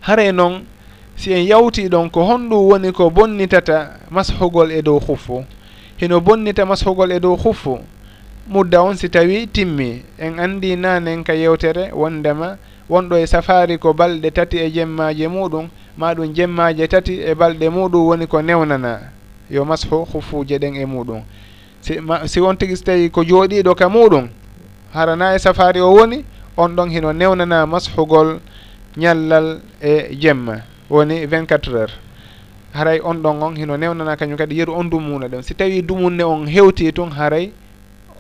Hare 0.02 0.32
noon 0.32 0.66
si 1.16 1.34
en 1.34 1.46
yawti 1.46 1.88
ɗon 1.90 2.10
ko 2.10 2.24
honɗum 2.24 2.70
woni 2.70 2.92
ko 2.92 3.10
bonnitata 3.10 4.00
mashugol 4.10 4.72
e 4.72 4.82
dow 4.82 5.00
huffu 5.00 5.46
hino 5.98 6.20
bonnita 6.22 6.66
mashugol 6.66 7.12
e 7.12 7.20
dow 7.20 7.36
huffu 7.36 7.78
mudda 8.48 8.82
on 8.82 8.96
si 8.96 9.10
tawi 9.10 9.48
timmi. 9.48 10.02
En 10.18 10.40
andi 10.40 10.76
nanen 10.76 11.24
ka 11.24 11.34
yewtere 11.34 11.92
wondema 11.94 12.58
wonɗo 12.90 13.18
e 13.18 13.28
safari 13.28 13.78
ko 13.78 13.94
balɗe 13.94 14.32
tati 14.32 14.58
e 14.58 14.70
jemmaje 14.72 15.28
muɗum 15.28 15.70
ma 15.98 16.14
ɗum 16.14 16.34
jemmaje 16.34 16.88
tati 16.88 17.22
e 17.22 17.34
balɗe 17.36 17.70
muɗum 17.70 18.08
woni 18.08 18.28
ko 18.28 18.42
newnana 18.42 19.12
yo 19.50 19.66
mashu 19.66 20.06
hufuje 20.06 20.58
ɗen 20.60 20.76
e 20.76 20.86
muɗum. 20.86 21.22
Si, 21.82 22.00
ma, 22.00 22.28
si 22.28 22.40
won 22.42 22.58
tigi 22.58 22.76
so 22.76 22.84
tawi 22.84 23.10
ko 23.10 23.24
jooɗiɗo 23.24 23.76
ka 23.76 23.90
muɗum 23.90 24.28
harana 24.94 25.36
e 25.36 25.40
safari 25.40 25.80
o 25.82 25.94
woni 25.94 26.26
on 26.58 26.70
ɗon 26.76 26.90
hino 26.90 27.14
newnana 27.14 27.66
mashugol 27.66 28.40
ñallal 28.98 29.62
e 29.82 30.16
jemma 30.20 30.62
woni 30.90 31.26
24 31.28 31.72
heures. 31.72 31.94
Haray 32.74 33.00
on 33.04 33.22
ɗon 33.22 33.42
on 33.44 33.56
hino 33.56 33.78
newnana 33.78 34.16
kañum 34.18 34.38
kadi 34.38 34.56
yeru 34.58 34.74
on 34.74 34.90
dumuna 34.90 35.28
ɗon 35.28 35.44
si 35.44 35.54
tawi 35.54 35.82
dumunne 35.82 36.24
on 36.24 36.46
hewti 36.48 36.92
tun 36.92 37.12
haray 37.12 37.52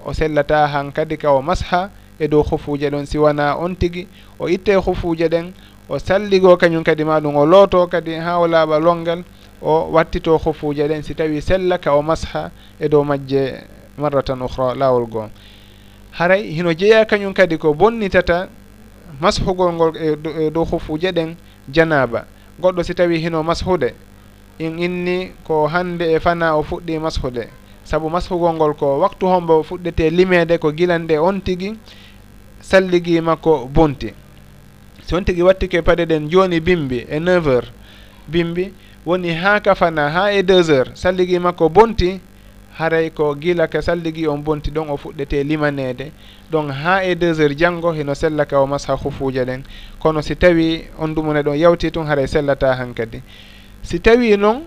o 0.05 0.13
sellata 0.13 0.67
han 0.67 0.91
kadi 0.91 1.17
ka 1.17 1.31
o 1.33 1.41
masha 1.41 1.89
e 2.19 2.27
dow 2.27 2.43
hofuje 2.43 2.89
ɗon 2.89 3.05
siwana 3.05 3.57
on 3.57 3.75
tigui 3.75 4.07
o 4.39 4.47
itte 4.47 4.69
e 4.71 4.75
hofuje 4.75 5.27
ɗen 5.29 5.51
o 5.87 5.97
salligo 5.99 6.57
kañum 6.57 6.83
kadi 6.83 7.03
ma 7.03 7.19
ɗum 7.19 7.35
o 7.35 7.45
looto 7.45 7.87
kadi 7.87 8.13
ha 8.15 8.39
o 8.39 8.47
laaɓa 8.47 8.79
longal 8.79 9.23
o 9.61 9.89
wattito 9.91 10.37
hofuje 10.37 10.87
ɗen. 10.87 11.03
Si 11.03 11.15
tawi 11.15 11.41
sellaka 11.41 11.95
o 11.95 12.01
masha 12.01 12.51
e 12.79 12.87
dow 12.89 13.03
majje 13.03 13.63
marratan 13.97 14.41
ohra 14.41 14.75
lawol 14.75 15.05
goo. 15.07 15.29
Haray 16.11 16.51
hino 16.51 16.73
jeeya 16.73 17.05
kañum 17.05 17.33
kadi 17.33 17.57
ko 17.57 17.73
bonnitata 17.73 18.49
mashugol 19.19 19.73
ngol 19.73 19.97
e, 19.97 20.17
e 20.45 20.49
dow 20.51 20.65
hofuje 20.65 21.11
ɗen 21.11 21.35
janaba 21.71 22.25
goɗɗo 22.61 22.83
si 22.83 22.93
tawi 22.93 23.19
hino 23.19 23.43
mashude 23.43 23.93
in 24.59 24.79
inni 24.79 25.31
ko 25.43 25.67
hande 25.67 26.01
e 26.03 26.19
fana 26.19 26.55
o 26.57 26.63
fuɗɗi 26.63 26.99
mashude 26.99 27.47
saabu 27.83 28.09
mashugol 28.09 28.53
ngol 28.53 28.73
ko 28.75 28.99
waktu 28.99 29.25
hombo 29.25 29.63
fuɗɗete 29.63 30.09
limede 30.09 30.57
ko 30.59 30.71
gilande 30.71 31.17
on 31.17 31.39
tigui 31.41 31.77
salligi 32.61 33.21
makko 33.21 33.65
bonti. 33.71 34.13
So 35.05 35.17
on 35.17 35.25
tigi 35.25 35.41
wattike 35.41 35.81
paɗe 35.81 36.05
ɗen 36.05 36.29
joni 36.29 36.59
bimbi 36.59 37.05
e 37.09 37.19
9 37.19 37.43
heures. 37.43 37.71
Bimbi 38.27 38.73
woni 39.05 39.33
ha 39.33 39.59
kafana 39.59 40.09
ha 40.09 40.31
e 40.31 40.41
2 40.41 40.63
heures. 40.69 41.01
Salligi 41.01 41.39
makko 41.39 41.69
bonti 41.69 42.19
haray 42.77 43.09
ko 43.09 43.35
gila 43.35 43.67
ka 43.67 43.81
salligi 43.81 44.27
on 44.27 44.37
bonti 44.43 44.71
ɗon 44.71 44.89
o 44.89 44.97
fuɗɗete 44.97 45.43
limanede. 45.43 46.11
Ɗon 46.51 46.71
ha 46.71 47.03
e 47.03 47.15
2 47.15 47.35
heures 47.39 47.55
janggo 47.57 47.91
heno 47.91 48.13
sella 48.13 48.45
ka 48.45 48.61
o 48.61 48.67
masha 48.67 48.93
hufuja 48.95 49.45
ɗen. 49.45 49.63
Kono 49.99 50.21
si 50.21 50.35
tawi 50.35 50.85
on 50.97 51.13
ɗumune 51.15 51.41
ɗon 51.43 51.57
yawti 51.57 51.91
tun 51.91 52.05
haray 52.05 52.27
sellata 52.27 52.75
han 52.75 52.93
kadi 52.93 53.21
si 53.81 53.99
tawi 53.99 54.37
noon 54.37 54.63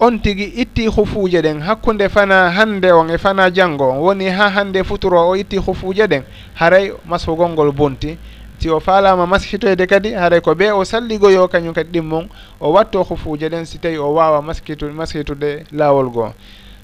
on 0.00 0.18
tigi 0.20 0.44
itti 0.44 0.86
hufuuje 0.86 1.40
ɗen 1.42 1.60
hakkunde 1.62 2.08
fana 2.08 2.50
hannde 2.50 2.92
on 2.92 3.08
e 3.10 3.18
fana 3.18 3.50
janngo 3.50 3.84
on. 3.90 3.98
Woni 3.98 4.28
ha 4.28 4.50
hannde 4.50 4.84
futuro 4.84 5.28
o 5.30 5.36
itti 5.36 5.56
hufuuje 5.56 6.04
ɗen 6.06 6.22
haray 6.54 6.92
masfugol 7.06 7.48
ngol 7.50 7.72
bonti. 7.72 8.18
Si 8.58 8.68
o 8.70 8.80
faalama 8.80 9.26
maskitoyde 9.26 9.86
kadi 9.86 10.12
haray 10.12 10.40
ko 10.40 10.52
ɓe 10.54 10.70
o 10.72 10.84
salligoyo 10.84 11.48
kañum 11.48 11.72
kadi 11.72 11.98
ɗimmon 11.98 12.28
o 12.60 12.72
watto 12.72 13.02
hufuuje 13.02 13.48
ɗen 13.48 13.64
si 13.64 13.78
tawi 13.78 13.96
o 13.98 14.12
wawa 14.14 14.42
maskitu 14.42 14.86
maskitude 14.92 15.64
laawol 15.72 16.10
goo. 16.10 16.32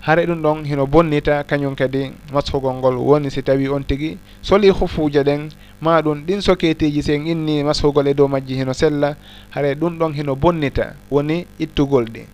Haray 0.01 0.27
ɗum 0.27 0.41
ɗon 0.43 0.65
hino 0.65 0.87
bonnita 0.87 1.45
kañum 1.45 1.75
kadi 1.77 2.13
masfugol 2.33 2.75
ngol 2.75 2.97
woni 2.97 3.31
si 3.31 3.43
tawi 3.43 3.69
on 3.69 3.83
tigi 3.85 4.17
soli 4.41 4.71
hufuuje 4.71 5.23
ɗen 5.23 5.49
ma 5.83 6.01
ɗum 6.01 6.25
ɗin 6.25 6.41
soketiji 6.41 7.03
sen 7.03 7.27
inni 7.27 7.63
masfugol 7.63 8.09
e 8.09 8.15
dow 8.15 8.27
majji 8.29 8.55
hino 8.57 8.73
sella. 8.73 9.17
Haray 9.51 9.75
ɗum 9.75 9.99
ɗon 9.99 10.15
hino 10.15 10.35
bonnita 10.35 10.95
woni 11.11 11.47
ittugol 11.59 12.05
ɗi. 12.09 12.25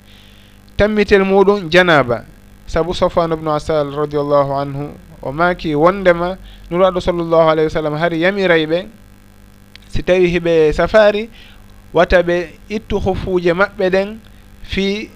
tammitel 0.79 1.25
muɗum 1.27 1.69
janaba. 1.71 2.25
Saabu 2.67 2.95
sofan 2.95 3.33
ubnu 3.35 3.51
asal 3.51 3.91
radiallahu 3.91 4.53
anhu 4.55 4.95
o 5.23 5.33
maaki 5.33 5.75
wondema 5.75 6.39
nuraɗo 6.71 7.01
sallllahu 7.03 7.51
alayhi 7.51 7.67
wa 7.67 7.75
sallam 7.75 7.95
hari 7.99 8.21
yamirayɓe 8.23 8.87
si 9.89 10.03
tawi 10.03 10.29
hiɓe 10.31 10.73
safari 10.73 11.31
wata 11.93 12.23
ɓe 12.23 12.37
ittu 12.69 12.99
hofuuje 13.01 13.53
maɓɓe 13.53 13.91
ɗen 13.91 14.19
fi 14.63 15.11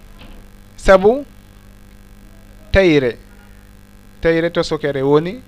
sabu 0.77 1.25
tayre. 2.73 3.19
Tayre 4.21 4.51
to 4.51 4.63
sokere 4.63 5.03
woni 5.03 5.43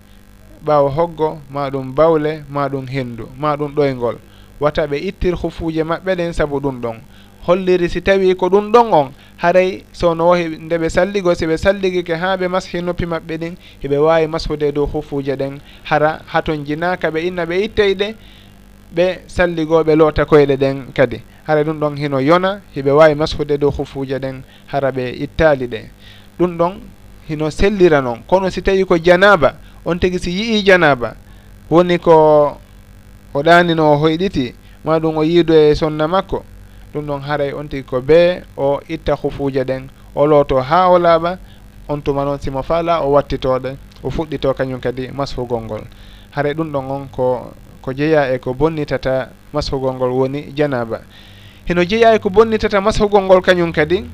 ɓaawa 0.64 0.90
hoggo 0.90 1.40
ma 1.50 1.70
ɗum 1.70 1.94
bawle 1.94 2.44
ma 2.48 2.68
ɗum 2.68 2.87
henndu 2.87 3.29
ma 3.38 3.57
ɗum 3.57 3.74
ɗoyngol. 3.74 4.16
Wata 4.61 4.87
ɓe 4.87 4.96
ittir 5.09 5.35
hofuuje 5.35 5.83
maɓɓe 5.83 6.14
ɗen 6.16 6.33
sabu 6.33 6.61
ɗum 6.61 6.81
ɗon. 6.81 7.00
holliri 7.46 7.88
si 7.88 8.00
tawi 8.00 8.35
ko 8.35 8.48
ɗum 8.48 8.72
ɗon 8.72 8.92
on 8.92 9.09
haray 9.37 9.85
sowno 9.92 10.35
nde 10.37 10.78
ɓe 10.78 10.88
salligo 10.88 11.35
si 11.35 11.46
ɓe 11.46 11.57
salligike 11.57 12.14
ha 12.14 12.37
ɓe 12.37 12.48
mashi 12.48 12.80
noppi 12.83 13.07
maɓɓe 13.07 13.37
ɗin 13.38 13.54
heɓe 13.83 13.96
wawi 13.98 14.26
mashude 14.26 14.72
dow 14.72 14.87
hufuje 14.87 15.37
ɗen. 15.37 15.61
Hara 15.85 16.20
haton 16.26 16.64
jinaka 16.64 17.11
ɓe 17.11 17.26
inna 17.26 17.44
ɓe 17.44 17.64
itteyɗe 17.64 18.14
ɓe 18.96 19.18
salligoɓe 19.26 19.96
loota 19.96 20.24
koyɗe 20.24 20.57
ɗen 20.57 20.92
kadi. 20.94 21.20
Hara 21.46 21.62
ɗum 21.64 21.78
ɗon 21.80 21.96
hino 21.96 22.20
yona 22.20 22.61
heɓe 22.74 22.90
wawi 22.90 23.14
mashude 23.14 23.59
dow 23.59 23.70
hufuje 23.70 24.18
ɗen 24.18 24.42
hara 24.66 24.90
ɓe 24.90 25.12
ittali 25.24 25.66
ɗe. 25.66 25.80
Ɗum 26.38 26.57
ɗon 26.57 26.72
hino 27.28 27.50
sellira 27.50 28.00
noon 28.00 28.22
kono 28.26 28.50
si 28.50 28.62
tawi 28.62 28.85
ko 28.85 28.96
janaba 28.98 29.54
on 29.85 29.98
tigui 29.98 30.18
si 30.18 30.30
yii 30.30 30.62
janaba 30.64 31.14
woni 31.70 31.98
ko 31.98 32.59
o 33.35 33.42
ɗanino 33.42 33.92
o 33.92 33.96
hoyɗiti 33.96 34.54
maɗum 34.85 35.16
o 35.16 35.22
yiido 35.24 35.54
e 35.54 35.74
sonna 35.74 36.09
makko 36.09 36.44
ɗum 36.94 37.07
ɗon 37.07 37.20
haray 37.22 37.52
on 37.52 37.68
tigi 37.68 37.83
ko 37.83 38.00
bee 38.00 38.42
o 38.57 38.80
itta 38.88 39.14
hufuuje 39.14 39.64
ɗen. 39.64 39.88
O 40.14 40.26
looto 40.26 40.61
haa 40.61 40.88
o 40.88 40.98
laaɓa 40.98 41.38
on 41.88 42.00
tuma 42.00 42.24
noon 42.24 42.38
simo 42.38 42.62
faala 42.62 43.00
o 43.02 43.11
wattitooɗe 43.12 43.76
o 44.02 44.11
fuɗɗito 44.11 44.54
kañum 44.54 44.80
kadi 44.80 45.09
mashugol 45.09 45.62
ngol. 45.62 45.83
Haray 46.30 46.54
ɗum 46.54 46.70
ɗon 46.72 46.90
on 46.90 47.09
ko 47.09 47.52
ko 47.83 47.92
jeeya 47.92 48.33
e 48.35 48.38
ko 48.38 48.54
bonnitata 48.54 49.30
mashugol 49.52 49.94
ngol 49.94 50.11
woni 50.11 50.52
janaba 50.57 51.00
hino 51.66 51.85
jeeya 51.85 52.14
e 52.14 52.18
ko 52.18 52.30
bonnitata 52.30 52.80
mashugol 52.80 53.22
ngol 53.22 53.42
kañum 53.42 53.72
kadi 53.72 54.04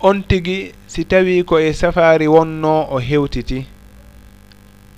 on 0.00 0.22
tigi 0.22 0.72
si 0.86 1.04
tawi 1.04 1.44
ko 1.44 1.58
e 1.58 1.72
safari 1.72 2.28
wonno 2.28 2.86
o 2.90 2.98
hewtiti. 2.98 3.66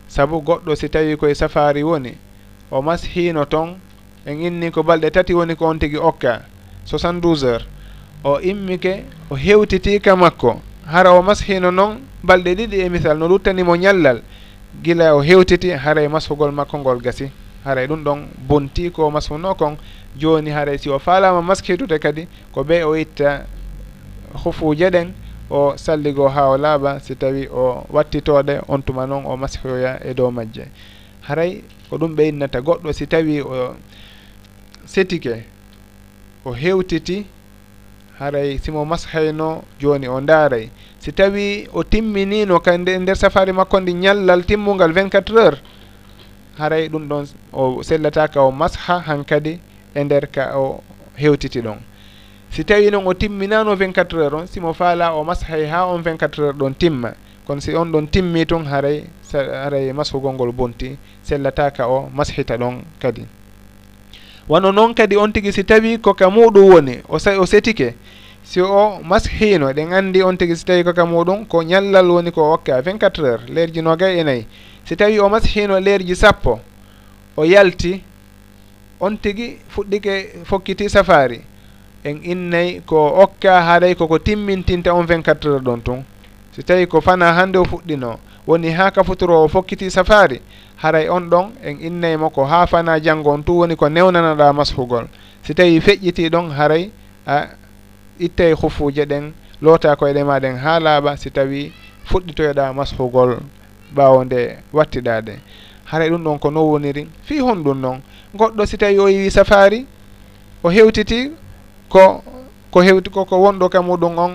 Saabu 0.08 0.40
goɗɗo 0.40 0.76
si 0.76 0.88
tawi 0.88 1.16
koye 1.16 1.34
safari 1.34 1.82
woni 1.82 2.16
o 2.70 2.82
mashino 2.82 3.44
toon 3.44 3.76
en 4.26 4.40
inni 4.42 4.70
ko 4.70 4.82
balɗe 4.82 5.10
tati 5.10 5.34
woni 5.34 5.54
ko 5.56 5.66
on 5.66 5.78
tigi 5.78 5.96
okka. 5.96 6.42
72 6.86 7.44
heures 7.44 7.66
o 8.24 8.40
immike 8.40 9.04
o 9.30 9.34
hewtitika 9.36 10.16
makko. 10.16 10.60
Hara 10.86 11.12
o 11.12 11.22
mashino 11.22 11.70
noon 11.70 11.98
balɗe 12.24 12.54
ɗiɗi 12.54 12.80
e 12.84 12.88
misal 12.88 13.18
no 13.18 13.28
luttanimo 13.28 13.76
ñallal. 13.76 14.22
Gila 14.82 15.14
o 15.16 15.20
hewtiti 15.22 15.70
hara 15.70 16.02
e 16.02 16.08
mashugol 16.08 16.52
makko 16.52 16.78
ngol 16.78 17.00
gasi. 17.00 17.30
Haray 17.64 17.86
ɗum 17.86 18.02
ɗon 18.04 18.18
bonti 18.48 18.90
ko 18.90 19.10
mashuno 19.10 19.54
kon. 19.54 19.76
Joni 20.18 20.50
haray 20.50 20.78
si 20.78 20.88
o 20.90 20.98
falama 20.98 21.42
maskitude 21.42 21.98
kadi 21.98 22.26
ko 22.52 22.62
ɓe 22.64 22.82
o 22.84 22.94
itta 22.96 23.44
hufuje 24.44 24.90
ɗen 24.90 25.12
o 25.50 25.72
salligo 25.76 26.28
ha 26.28 26.48
o 26.50 26.56
laaɓa 26.56 27.00
si 27.00 27.14
tawi 27.16 27.48
o 27.48 27.84
wattitode 27.90 28.60
on 28.68 28.82
tuma 28.82 29.06
noon 29.06 29.24
o 29.26 29.36
mashoya 29.36 29.98
e 30.04 30.14
dow 30.14 30.30
majje. 30.30 30.66
haray 31.28 31.62
ko 31.90 31.96
ɗum 31.98 32.14
ɓeydinata 32.16 32.60
goɗɗo 32.60 32.92
si 32.92 33.06
tawi 33.06 33.40
o 33.40 33.76
setike 34.86 35.44
o 36.44 36.52
hewtiti 36.52 37.26
haray 38.18 38.58
simo 38.58 38.84
mashayno 38.84 39.62
joni 39.80 40.08
o 40.08 40.20
ndaaray 40.20 40.70
si 40.98 41.12
tawi 41.12 41.68
o 41.72 41.82
timminino 41.84 42.60
kande 42.60 42.98
nder 42.98 43.16
safari 43.16 43.52
makko 43.52 43.80
ndi 43.80 43.92
ñallal 43.94 44.44
timmungal 44.44 44.90
24 44.92 45.32
heures 45.36 45.60
haray 46.58 46.88
ɗum 46.88 47.08
ɗon 47.08 47.24
o 47.52 47.82
sellataka 47.82 48.40
o 48.42 48.50
masha 48.50 48.98
hankadi 49.06 49.60
e 49.94 50.04
nder 50.04 50.26
ka 50.30 50.58
o 50.58 50.82
hewtiti 51.16 51.60
ɗon. 51.60 51.78
Si 52.50 52.64
tawi 52.64 52.90
noon 52.90 53.06
o 53.06 53.14
timminano 53.14 53.74
24 53.76 54.16
heures 54.18 54.34
on 54.34 54.46
simo 54.46 54.72
faala 54.72 55.12
o 55.14 55.24
mashay 55.24 55.66
ha 55.70 55.86
on 55.86 56.02
24 56.02 56.36
heures 56.42 56.56
ɗon 56.56 56.74
timma. 56.78 57.12
Kono 57.46 57.60
si 57.60 57.74
on 57.74 57.86
ɗon 57.92 58.06
timmi 58.10 58.46
tun 58.46 58.64
haray 58.64 59.04
so 59.30 59.38
aray 59.38 59.92
masugol 59.92 60.32
ngol 60.32 60.52
bonti 60.52 60.96
sellataka 61.22 61.86
o 61.88 62.08
mashita 62.14 62.56
ɗon 62.56 62.80
kadi. 62.98 63.26
Wano 64.48 64.72
noon 64.72 64.94
kadi 64.94 65.16
on 65.16 65.32
tigi 65.32 65.52
si 65.52 65.64
tawi 65.64 65.98
koka 65.98 66.30
muɗum 66.30 66.64
woni 66.72 66.98
o 67.08 67.16
o 67.16 67.46
setike 67.46 67.94
si 68.42 68.60
o 68.60 69.00
mashino 69.04 69.72
ɗen 69.72 69.92
anndi 69.92 70.22
on 70.22 70.36
tigi 70.36 70.56
si 70.56 70.64
tawi 70.64 70.84
koka 70.84 71.04
muɗum 71.04 71.44
ko 71.46 71.62
ñallal 71.62 72.10
woni 72.10 72.30
ko 72.32 72.52
okka 72.54 72.80
24 72.80 73.24
heures 73.24 73.48
leerji 73.48 73.82
nogay 73.82 74.20
e 74.20 74.24
nayyi 74.24 74.46
si 74.84 74.96
tawi 74.96 75.18
o 75.20 75.28
mashino 75.28 75.78
leerji 75.80 76.16
sappo 76.16 76.60
o 77.36 77.44
yalti 77.44 78.02
on 79.00 79.16
tigi 79.18 79.58
fuɗɗike 79.68 80.44
fokkiti 80.44 80.88
safari. 80.88 81.40
En 82.04 82.20
innay 82.24 82.80
ko 82.86 82.96
okka 83.22 83.60
haaɗay 83.60 83.94
koko 83.94 84.18
timmintinta 84.18 84.94
on 84.94 85.04
24 85.04 85.44
heures 85.44 85.62
ɗon 85.62 85.82
tun. 85.82 86.04
Si 86.52 86.62
tawi 86.62 86.86
ko 86.86 87.00
fana 87.00 87.32
hannde 87.34 87.58
o 87.58 87.64
fuɗɗino 87.64 88.18
woni 88.48 88.70
ha 88.72 88.90
kafutorowo 88.90 89.48
fokkiti 89.48 89.90
safari 89.90 90.40
haray 90.76 91.08
on 91.08 91.28
ɗon 91.30 91.46
en 91.64 91.76
innaymo 91.80 92.30
ko 92.30 92.44
ha 92.44 92.66
fana 92.66 93.00
janggo 93.00 93.30
on 93.30 93.42
tu 93.44 93.58
woni 93.58 93.76
ko 93.76 93.88
newnanaɗa 93.88 94.52
mashugol 94.52 95.06
si 95.42 95.54
tawi 95.54 95.80
feƴƴiti 95.80 96.28
ɗon 96.30 96.50
haray 96.56 96.90
a 97.26 97.46
ittay 98.18 98.52
hufuje 98.52 99.04
ɗen 99.04 99.32
loota 99.60 99.96
koyeɗe 99.96 100.24
maɗen 100.24 100.56
ha 100.56 100.80
laaɓa 100.80 101.16
si 101.16 101.30
tawi 101.30 101.72
fuɗɗitoyoɗa 102.08 102.72
mashugol 102.74 103.36
ɓawo 103.94 104.24
nde 104.24 104.58
wattiɗade 104.72 105.34
haray 105.84 106.08
ɗum 106.10 106.24
ɗon 106.24 106.38
ko 106.38 106.50
no 106.50 106.62
woniri 106.70 107.06
fi 107.22 107.38
honɗum 107.40 107.80
noon 107.80 108.00
goɗɗo 108.34 108.66
si 108.66 108.76
tawi 108.78 108.98
o 108.98 109.08
yiwi 109.08 109.30
safari 109.30 109.86
o 110.64 110.68
hewtiti 110.70 111.32
ko 111.88 112.22
ko 112.70 112.80
hewti 112.82 113.10
koko 113.10 113.36
wonɗo 113.36 113.68
ka 113.68 113.82
muɗum 113.82 114.18
on 114.18 114.32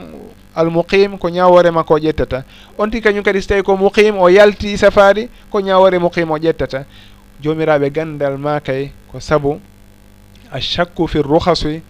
almuqim 0.56 1.18
ko 1.18 1.30
ñawore 1.30 1.72
makko 1.72 1.94
o 1.96 1.98
ƴettata. 2.00 2.44
On 2.78 2.90
ti 2.90 3.02
kañum 3.02 3.24
kadi 3.24 3.42
so 3.42 3.48
tawi 3.50 3.64
ko 3.64 3.76
muqim 3.78 4.18
o 4.20 4.28
yalti 4.30 4.78
safari 4.78 5.30
ko 5.50 5.60
ñawore 5.62 6.00
muqim 6.00 6.32
o 6.32 6.38
ƴettata. 6.38 6.86
Jomiraɓe 7.42 7.92
gandal 7.92 8.38
ma 8.38 8.60
kay 8.60 8.92
ko 9.12 9.20
saabu 9.20 9.60
achakku 10.52 11.08
fi 11.08 11.20
ruhasi 11.22 11.82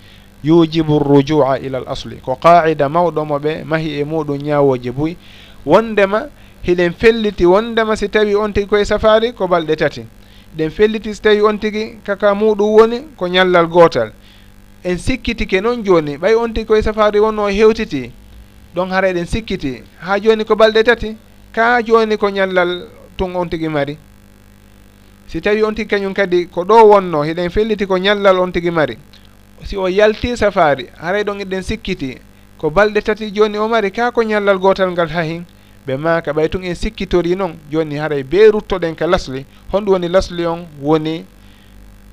yujibu 0.43 0.99
rujua 0.99 1.59
ila 1.59 1.79
l 1.79 1.85
asli. 1.87 2.17
Ko 2.21 2.35
qaida 2.35 2.89
mawɗomo 2.89 3.39
ɓe 3.39 3.63
mahi 3.65 3.99
e 3.99 4.03
muɗum 4.03 4.37
ñawoji 4.41 4.91
buy. 4.91 5.15
Wondema 5.65 6.27
hiɗen 6.65 6.93
felliti 6.93 7.45
wondema 7.45 7.95
si 7.95 8.09
tawi 8.09 8.35
on 8.35 8.51
tigi 8.53 8.67
koye 8.67 8.85
safari 8.85 9.33
ko 9.33 9.47
balɗe 9.47 9.75
tati. 9.75 10.05
Ɗen 10.57 10.69
felliti 10.69 11.13
so 11.13 11.21
tawi 11.21 11.41
on 11.41 11.57
tigi 11.59 11.99
kaka 12.03 12.33
muɗum 12.33 12.75
woni 12.79 12.99
ko 13.17 13.27
ñallal 13.27 13.67
gotal. 13.67 14.11
En 14.83 14.97
sikkitike 14.97 15.61
noon 15.61 15.83
joni 15.83 16.17
ɓay 16.17 16.35
on 16.35 16.53
tigi 16.53 16.65
koye 16.65 16.81
safari 16.81 17.19
wonno 17.19 17.47
hewtiti. 17.47 18.11
ɗon 18.75 18.89
hara 18.89 19.07
eɗen 19.09 19.25
sikkiti. 19.25 19.83
Ha 19.99 20.19
joni 20.19 20.43
ko 20.45 20.55
balɗe 20.55 20.83
tati 20.83 21.15
ka 21.51 21.81
joni 21.83 22.17
ko 22.17 22.29
ñallal 22.29 22.87
tun 23.17 23.35
on 23.35 23.47
tigi 23.49 23.67
mari. 23.69 23.97
Si 25.27 25.41
tawi 25.41 25.63
on 25.63 25.73
tigi 25.75 25.87
kañum 25.89 26.13
kadi 26.13 26.47
ko 26.47 26.63
ɗo 26.63 26.83
wonno 26.89 27.21
hiɗen 27.23 27.49
felliti 27.49 27.85
ko 27.85 27.97
ñallal 27.97 28.39
on 28.39 28.51
tigi 28.51 28.71
mari. 28.71 28.97
Si 29.63 29.77
o 29.77 29.87
yalti 29.87 30.35
safari 30.37 30.87
haray 30.99 31.23
ɗon 31.23 31.39
eɗen 31.41 31.61
sikkiti. 31.63 32.17
Ko 32.57 32.69
balɗe 32.69 33.01
tati 33.01 33.31
joni 33.31 33.57
o 33.57 33.67
mari 33.67 33.91
ka 33.91 34.11
ko 34.11 34.21
ñallal 34.23 34.57
gotal 34.59 34.91
ngal 34.91 35.09
hahin 35.09 35.43
ɓe 35.87 35.97
maka 35.97 36.31
ɓay 36.33 36.49
tun 36.49 36.63
en 36.63 36.75
sikkitori 36.75 37.35
noon 37.35 37.55
joni 37.71 37.95
haray 37.97 38.23
be 38.23 38.49
ruttoɗen 38.51 38.95
ka 38.95 39.05
lasli. 39.07 39.45
Honɗum 39.71 39.93
woni 39.93 40.07
lasli 40.09 40.45
on 40.45 40.65
woni 40.81 41.25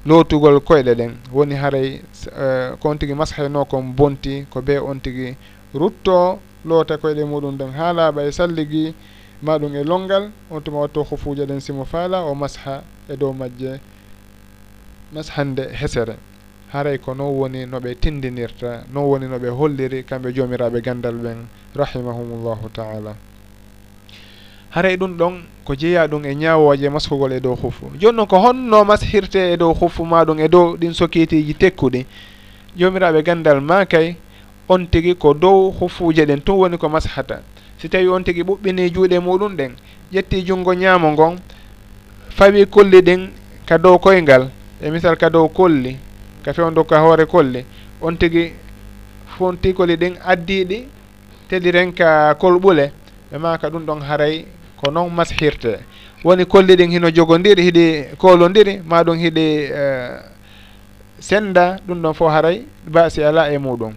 lootugol 0.05 0.61
koyɗe 0.61 0.95
ɗen. 0.95 1.13
Woni 1.33 1.55
haray 1.55 2.03
uh, 2.37 2.43
eh, 2.43 2.71
ko 2.81 2.89
on 2.91 2.97
tigi 2.99 3.15
mashayno 3.15 3.65
kon 3.65 3.83
bonti 3.97 4.45
ko 4.51 4.61
be 4.61 4.77
on 4.79 5.01
tigi 5.01 5.37
rutto 5.75 6.39
loota 6.65 6.97
koyɗe 6.97 7.25
muɗum 7.25 7.57
ɗen. 7.57 7.71
Ha 7.73 7.93
laaɓa 7.93 8.25
e 8.27 8.33
salligi 8.33 8.95
ma 9.43 9.59
ɗum 9.59 9.75
e 9.77 9.85
longal 9.85 10.31
on 10.51 10.61
tuma 10.63 10.81
watto 10.81 11.03
hofuji 11.03 11.47
ɗen 11.47 11.61
simo 11.61 11.85
faala 11.85 12.23
o 12.25 12.35
masha 12.35 12.83
e 13.09 13.17
dow 13.17 13.33
majje 13.33 13.81
mashande 15.13 15.69
hesere. 15.73 16.17
Haray 16.73 16.99
ko 16.99 17.15
non 17.15 17.33
woni 17.35 17.67
noɓe 17.67 17.95
tindinirta 18.01 18.85
non 18.93 19.05
woni 19.05 19.27
noɓe 19.27 19.49
holliri 19.49 20.05
kamɓe 20.05 20.33
joomiraɓe 20.35 20.81
gandal 20.83 21.15
ɓen 21.15 21.47
rahimahumullahu 21.75 22.69
taala. 22.73 23.17
Haray 24.71 24.97
ɗum 24.97 25.17
ɗon 25.17 25.35
ko 25.65 25.75
jeeya 25.75 26.07
ɗum 26.07 26.25
e 26.25 26.35
ñaawoje 26.35 26.89
maskugol 26.89 27.33
e 27.33 27.41
dow 27.41 27.57
hufu. 27.57 27.91
Joni 27.99 28.17
noon 28.17 28.27
ko 28.27 28.37
honno 28.39 28.85
mashirte 28.85 29.53
e 29.53 29.57
dow 29.57 29.75
hufu 29.75 30.05
maɗum 30.05 30.39
e 30.39 30.49
dow 30.49 30.77
ɗin 30.77 30.93
sokitiji 30.93 31.55
tekkuɗi. 31.55 32.07
Joomiraɓe 32.77 33.23
gandal 33.25 33.61
ma 33.61 33.85
kay 33.85 34.17
on 34.71 34.87
tigi 34.87 35.15
ko 35.15 35.35
dow 35.35 35.71
hufuje 35.71 36.25
ɗen 36.27 36.41
tun 36.45 36.57
woni 36.59 36.79
ko 36.79 36.89
mashata 36.89 37.43
si 37.79 37.89
tawi 37.89 38.09
on 38.09 38.23
tigi 38.25 38.43
ɓuɓɓini 38.43 38.91
juuɗe 38.95 39.19
muɗum 39.19 39.57
ɗen 39.57 39.73
ƴetti 40.13 40.43
junngo 40.47 40.73
ñaamo 40.75 41.11
ngon 41.13 41.37
fawi 42.37 42.67
kolli 42.67 43.01
ɗin 43.03 43.29
ka 43.67 43.79
dow 43.79 43.99
koyngal. 43.99 44.51
E 44.83 44.91
misal 44.91 45.17
ka 45.17 45.29
dow 45.31 45.49
kolli 45.49 45.97
ka 46.45 46.53
fewndo 46.53 46.85
ka 46.85 46.99
hoore 47.01 47.27
kolli 47.27 47.65
on 48.01 48.17
tigi 48.17 48.53
fonti 49.37 49.73
koli 49.75 49.97
ɗin 49.97 50.15
addiɗi 50.25 50.79
teliren 51.49 51.93
ka 51.93 52.35
kolɓule 52.35 52.93
ɓe 53.33 53.39
maka 53.39 53.69
ɗum 53.71 53.85
ɗon 53.87 54.01
haray 54.09 54.45
ko 54.81 54.91
noon 54.91 55.11
mashirte 55.13 55.79
woni 56.25 56.45
kolli 56.47 56.77
ɗin 56.77 56.91
hino 56.91 57.11
jogondiri 57.11 57.63
hiɗi 57.63 58.17
kolodiri 58.19 58.81
ma 58.89 59.03
ɗum 59.05 59.17
hiɗi 59.19 59.47
uh, 59.71 59.77
eh, 59.77 60.21
senda 61.19 61.77
ɗum 61.87 62.01
ɗon 62.03 62.15
fof 62.15 62.31
haray 62.33 62.63
basi 62.87 63.23
ala 63.23 63.51
e 63.53 63.59
muɗum. 63.59 63.93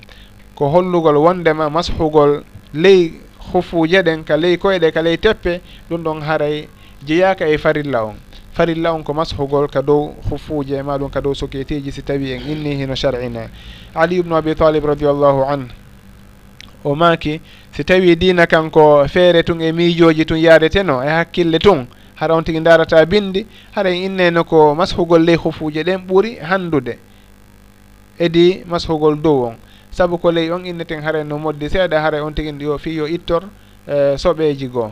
ko 0.56 0.70
hollugol 0.70 1.18
wondema 1.18 1.70
mashugol 1.70 2.44
ley 2.74 3.14
hufuje 3.54 4.02
ɗen 4.04 4.24
ka 4.24 4.38
ley 4.38 4.58
koyɗe 4.58 4.92
ka 4.92 5.02
ley 5.02 5.18
teppe 5.18 5.62
ɗum 5.90 6.04
ɗon 6.04 6.22
haray 6.22 6.68
jeyaka 7.06 7.48
e 7.50 7.58
farilla 7.58 8.04
on. 8.06 8.16
Farilla 8.54 8.94
on 8.94 9.04
ko 9.04 9.14
mashugol 9.14 9.68
ka 9.68 9.82
dow 9.82 10.14
hufuje 10.30 10.78
e 10.78 10.82
maɗum 10.84 11.10
ka 11.10 11.22
dow 11.22 11.34
soketiji 11.34 11.92
si 11.92 12.02
tawi 12.04 12.32
en 12.34 12.42
inni 12.50 12.76
hino 12.76 12.96
shar'ina 12.96 13.50
ali 13.96 14.20
ubnu 14.20 14.36
abi 14.36 14.56
talib 14.56 14.86
radiallahu 14.86 15.44
an 15.50 15.68
o 16.84 16.96
maaki 16.96 17.42
si 17.72 17.84
tawi 17.84 18.16
dina 18.16 18.46
kanko 18.46 19.08
feere 19.08 19.44
tun 19.44 19.60
e 19.62 19.72
miijoji 19.72 20.26
tun 20.26 20.38
yaadeteno 20.38 21.02
e 21.04 21.10
hakkille 21.10 21.60
tun 21.60 21.88
hara 22.16 22.36
on 22.36 22.44
tigi 22.44 22.60
darata 22.62 23.04
bindi 23.06 23.46
hara 23.76 23.90
en 23.90 24.04
inneno 24.04 24.44
ko 24.44 24.76
mashugol 24.76 25.24
ley 25.24 25.36
hufuje 25.36 25.84
ɗen 25.84 26.06
ɓuuri 26.08 26.38
handude 26.42 26.98
edi 28.20 28.64
mashugol 28.68 29.16
dow 29.16 29.46
on. 29.48 29.56
saabu 29.94 30.18
ko 30.18 30.32
ley 30.32 30.50
on 30.50 30.66
inneten 30.66 31.02
haray 31.06 31.24
no 31.24 31.38
moddi 31.38 31.70
seeɗa 31.70 32.02
haray 32.02 32.20
on 32.22 32.34
tigi 32.34 32.50
yo 32.64 32.78
fi 32.78 32.96
yo 32.98 33.06
ittor 33.08 33.44
e, 33.88 34.18
soɓeeji 34.18 34.68
goo. 34.68 34.92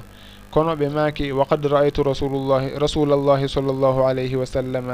Kono 0.51 0.75
ɓe 0.75 0.89
maaki 0.93 1.31
wa 1.31 1.45
qad 1.45 1.65
ra'aytu 1.65 2.03
rasulullahi 2.03 2.77
rasulallahi 2.77 3.47
sallllahu 3.49 4.05
alayhi 4.05 4.35
wa 4.35 4.45
sallam 4.45 4.85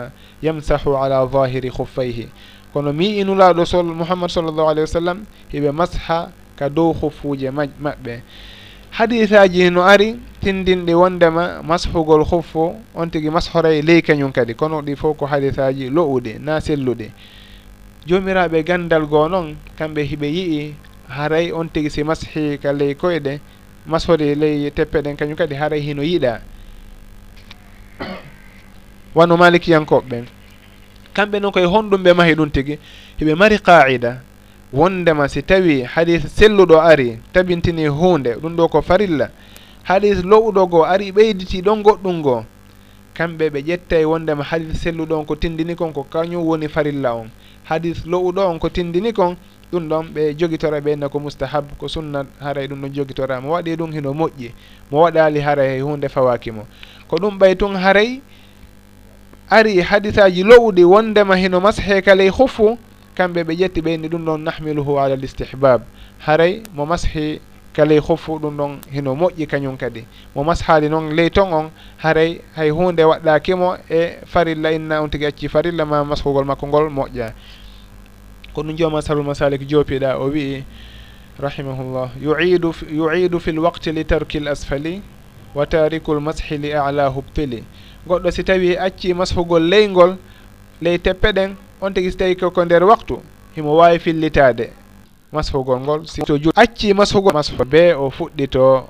yamsahu 0.41 0.95
ala 0.95 1.27
zahiri 1.27 1.69
huffayhi 1.69 2.29
kono 2.73 2.93
mi 2.93 3.19
inulaaɗo 3.19 3.65
sol 3.65 3.83
mouhammad 3.85 4.29
sallllahu 4.29 4.69
alayhi 4.69 4.87
wa 4.87 4.93
sallam 4.95 5.17
hiɓe 5.51 5.71
masha 5.73 6.31
ka 6.55 6.69
dow 6.69 6.93
huffuuje 6.93 7.51
maɓɓe. 7.51 8.21
Hadisaji 8.91 9.69
no 9.71 9.81
ari 9.83 10.15
tindinɗi 10.41 10.93
wondema 10.93 11.61
mashugol 11.63 12.23
huffo 12.23 12.75
on 12.95 13.09
tigi 13.09 13.29
mashoray 13.29 13.81
ley 13.81 14.01
kañum 14.01 14.31
kadi. 14.31 14.53
Kono 14.55 14.81
ɗi 14.81 14.95
fof 14.95 15.17
ko 15.17 15.25
hadisaji 15.25 15.89
lo'uɗi 15.89 16.39
na 16.39 16.59
selluɗi 16.61 17.11
jomiraɓe 18.07 18.63
gandal 18.63 19.05
goo 19.05 19.27
noon 19.27 19.55
kamɓe 19.77 20.01
hiɓe 20.03 20.27
yii 20.27 20.73
haray 21.09 21.51
on 21.51 21.67
tigui 21.69 21.89
si 21.89 22.03
mashi 22.03 22.57
ka 22.61 22.71
ley 22.71 22.93
koyɗe 22.95 23.39
masori 23.85 24.35
ley 24.35 24.71
teppe 24.71 25.01
ɗen 25.01 25.15
kañum 25.17 25.35
kadi 25.35 25.55
haray 25.55 25.81
hino 25.81 26.01
yiɗa. 26.03 26.39
Wano 29.15 29.37
malikiyankoɓeɓen 29.37 30.25
kamɓe 31.13 31.39
noon 31.39 31.51
koye 31.51 31.65
honɗum 31.65 32.03
ɓe 32.03 32.13
mahi 32.13 32.33
ɗum 32.35 32.49
tigi 32.49 32.79
hiɓe 33.19 33.35
mari 33.35 33.57
qaida 33.59 34.21
wondema 34.73 35.27
si 35.27 35.41
tawi 35.43 35.83
hadis 35.83 36.23
selluɗo 36.35 36.79
ari 36.79 37.19
tabintini 37.33 37.87
hunde 37.87 38.35
ɗum 38.41 38.55
ɗo 38.55 38.67
ko 38.69 38.81
farilla. 38.81 39.29
Hadis 39.83 40.23
lowɗo 40.23 40.67
goo 40.69 40.83
ari 40.83 41.11
ɓeyditi 41.11 41.61
ɗon 41.61 41.83
goɗɗum 41.83 42.21
goo 42.21 42.43
kamɓe 43.13 43.49
ɓe 43.49 43.59
ƴettay 43.67 44.05
wondema 44.05 44.43
hadis 44.43 44.79
selluɗo 44.83 45.19
on 45.19 45.25
ko 45.25 45.35
tindini 45.35 45.75
kon 45.75 45.91
ko 45.93 46.03
kañum 46.03 46.43
woni 46.45 46.67
farilla 46.67 47.15
on. 47.15 47.29
hadis 47.69 48.05
lowuɗo 48.05 48.47
on 48.49 48.59
ko 48.59 48.69
tindini 48.69 49.13
kon 49.13 49.35
ɗum 49.71 49.87
ɗon 49.89 50.05
ɓe 50.13 50.33
jogitora 50.37 50.79
ɓenna 50.79 51.09
ko 51.09 51.19
moustahab 51.19 51.65
ko 51.77 51.87
sunna 51.87 52.25
haray 52.39 52.67
ɗum 52.67 52.81
ɗon 52.81 52.93
jogitora. 52.93 53.41
Mo 53.41 53.49
waɗi 53.51 53.75
ɗum 53.75 53.91
hino 53.91 54.13
moƴƴi 54.13 54.51
mo 54.91 55.01
waɗali 55.03 55.39
haray 55.41 55.77
e 55.77 55.81
hunde 55.81 56.07
fawaki 56.09 56.51
mo. 56.51 56.65
Ko 57.07 57.17
ɗum 57.17 57.37
ɓay 57.39 57.55
tun 57.57 57.75
haray 57.75 58.21
ari 59.49 59.81
hadisaji 59.81 60.43
lowɗi 60.43 60.83
wondema 60.83 61.35
hino 61.35 61.59
mashe 61.59 62.01
kaley 62.01 62.29
huffu 62.29 62.77
kamɓe 63.15 63.43
ɓe 63.43 63.53
ƴetti 63.55 63.81
ɓeyni 63.81 64.07
ɗum 64.07 64.23
ɗon 64.25 64.37
nahmiluhu 64.43 64.97
ala 64.99 65.15
l' 65.15 65.23
istihbab. 65.23 65.81
Haray 66.19 66.63
mo 66.73 66.85
mashi 66.85 67.41
kala 67.77 67.93
e 67.93 67.99
ɗum 67.99 68.57
ɗon 68.57 68.79
heno 68.91 69.13
moƴƴi 69.13 69.45
kañum 69.47 69.77
kadi. 69.77 70.05
Mo 70.35 70.43
mashaali 70.43 70.89
noon 70.89 71.13
ley 71.15 71.29
ton 71.29 71.53
on 71.53 71.69
haray 71.97 72.41
hay 72.55 72.69
hunde 72.69 73.03
waɗɗakimo 73.05 73.77
e 73.89 74.17
farilla 74.25 74.71
inna 74.71 75.01
on 75.03 75.09
tigui 75.09 75.27
acci 75.27 75.47
farilla 75.47 75.85
ma 75.85 76.03
maskugol 76.03 76.45
makko 76.45 76.67
ngol 76.67 76.89
moƴƴa. 76.89 77.33
Ko 78.53 78.63
ɗum 78.63 78.75
jooma 78.75 79.01
sarul 79.01 79.23
masalik 79.23 79.61
joopiɗa 79.69 80.17
o 80.17 80.31
wii 80.31 80.63
rahimahullah 81.39 82.09
yuidu 82.19 82.73
yuidu 82.89 83.39
fi 83.39 83.51
lwaqti 83.51 83.91
li 83.91 84.03
tarki 84.05 84.39
l 84.39 84.47
asfali 84.47 85.01
wa 85.53 85.65
tariku 85.65 86.13
l 86.13 86.19
mashi 86.19 86.57
li 86.57 86.73
ala 86.73 87.09
hubtili 87.09 87.63
goɗɗo 88.07 88.31
si 88.31 88.43
tawi 88.43 88.75
acci 88.77 89.13
mashugol 89.13 89.61
leygol 89.61 90.17
ley 90.81 90.97
teppe 90.97 91.31
ɗen 91.31 91.55
on 91.81 91.93
tigi 91.93 92.11
so 92.11 92.17
tawi 92.17 92.35
koko 92.35 92.65
nder 92.65 92.83
waktu 92.83 93.21
himo 93.55 93.75
wawi 93.77 93.99
fillitade 93.99 94.71
masfogol 95.31 95.79
ngol. 95.79 96.05
Sito 96.07 96.37
ju 96.37 96.51
acci 96.55 96.93
masfugol 96.93 97.33
masfo 97.33 97.65
be 97.65 97.93
o 97.93 98.09
fuɗɗito 98.09 98.83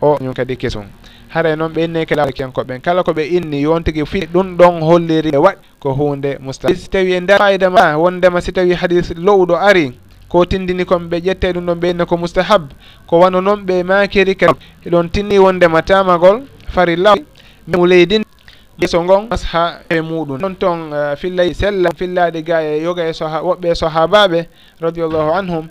o 0.00 0.16
ñum 0.20 0.34
kadi 0.34 0.56
kesum. 0.56 0.84
Haray 1.28 1.56
noon 1.56 1.72
ɓe 1.72 1.84
inni 1.84 2.06
kala 2.06 2.32
kenkoɓen 2.32 2.80
kala 2.80 3.02
ko 3.02 3.12
ɓe 3.12 3.22
inni 3.36 3.60
yon 3.62 3.82
tigi 3.84 4.04
fi 4.06 4.20
ɗum 4.32 4.56
ɗon 4.56 4.80
holliri 4.82 5.30
ɓe 5.30 5.36
waɗi 5.38 5.58
ko 5.80 5.92
hunde 5.92 6.38
musta 6.40 6.68
si 6.74 6.88
tawi 6.88 7.12
e 7.12 7.20
nder 7.20 7.38
fayida 7.38 7.70
ma 7.70 7.96
wondema 7.98 8.40
si 8.40 8.52
tawi 8.52 8.72
hadis 8.74 9.10
lowɗo 9.14 9.54
ari 9.56 9.92
ko 10.28 10.44
tindini 10.46 10.84
kon 10.84 11.08
ɓe 11.10 11.20
ƴette 11.20 11.52
ɗum 11.52 11.66
ɗon 11.66 11.78
ɓe 11.80 11.90
inni 11.90 12.06
ko 12.06 12.16
moustahab 12.16 12.70
ko 13.06 13.18
wano 13.20 13.40
noon 13.40 13.64
ɓe 13.66 13.82
makiri 13.84 14.34
ka 14.36 14.46
eɗon 14.86 15.10
tinni 15.10 15.38
wondema 15.38 15.82
tamagol 15.82 16.42
farilla 16.68 17.14
mu 17.66 17.86
leydin 17.86 18.22
yeeso 18.78 19.02
ngon 19.04 19.28
ha 19.52 19.80
e 19.90 20.00
muɗum. 20.00 20.38
Ɗon 20.38 20.54
toon 20.56 20.92
eh, 20.92 21.16
fillay 21.16 21.52
sella 21.54 21.90
fillaɗe 21.96 22.42
ga 22.44 22.60
e 22.62 22.82
yoga 22.82 23.08
e 23.08 23.12
soha 23.12 23.42
woɓɓe 23.42 23.70
e 23.70 23.74
sahabaɓe 23.74 24.46
radiallahu 24.80 25.30
anhum 25.34 25.68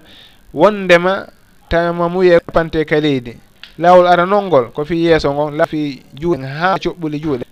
wondema 0.54 1.28
tamamuye 1.70 2.40
pante 2.54 2.84
ka 2.86 3.00
leydi. 3.00 3.34
Lawol 3.80 4.08
aranol 4.08 4.44
ngol 4.46 4.66
ko 4.74 4.84
fi 4.86 4.96
yeeso 5.06 5.32
ngon 5.34 5.56
lafi 5.58 6.04
juuɗe 6.20 6.46
ha 6.46 6.76
coɓɓuli 6.78 7.20
juuɗe. 7.24 7.46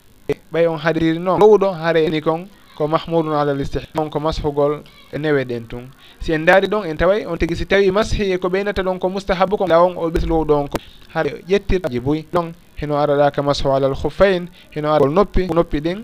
Ɓay 0.51 0.67
on 0.67 0.77
hadiriri 0.77 1.19
noon 1.19 1.39
gowɗo 1.39 1.71
haare 1.71 2.09
ni 2.09 2.21
kon 2.21 2.47
ko 2.75 2.87
mahmoudun 2.87 3.33
ala 3.33 3.53
listih 3.53 3.87
on 3.97 4.09
ko 4.09 4.19
mashugol 4.19 4.83
e 5.13 5.17
newe 5.17 5.45
ɗen 5.45 5.67
tun. 5.67 5.87
Si 6.19 6.33
en 6.33 6.39
daari 6.45 6.67
ɗon 6.67 6.83
en 6.85 6.95
taway 6.97 7.25
on 7.25 7.37
tigi 7.37 7.55
si 7.55 7.65
tawi 7.65 7.91
mashi 7.91 8.37
ko 8.39 8.49
ɓeynata 8.49 8.83
ɗon 8.83 8.99
ko 8.99 9.09
moustahabu 9.09 9.57
ko 9.57 9.67
law 9.67 9.85
on 9.87 9.95
o 9.97 10.09
ɓeslowo 10.09 10.45
ɗon 10.45 10.67
ko. 10.67 10.77
Hare 11.13 11.41
ƴettirji 11.47 11.99
boy 12.01 12.25
ɗon 12.33 12.51
hino 12.75 12.95
araɗaka 12.97 13.31
ka 13.35 13.41
masho 13.43 13.73
alal 13.75 13.95
hufain 13.95 14.47
hino 14.71 14.89
aragol 14.93 15.11
noppi 15.13 15.47
noppi 15.53 15.79
ɗin 15.79 15.99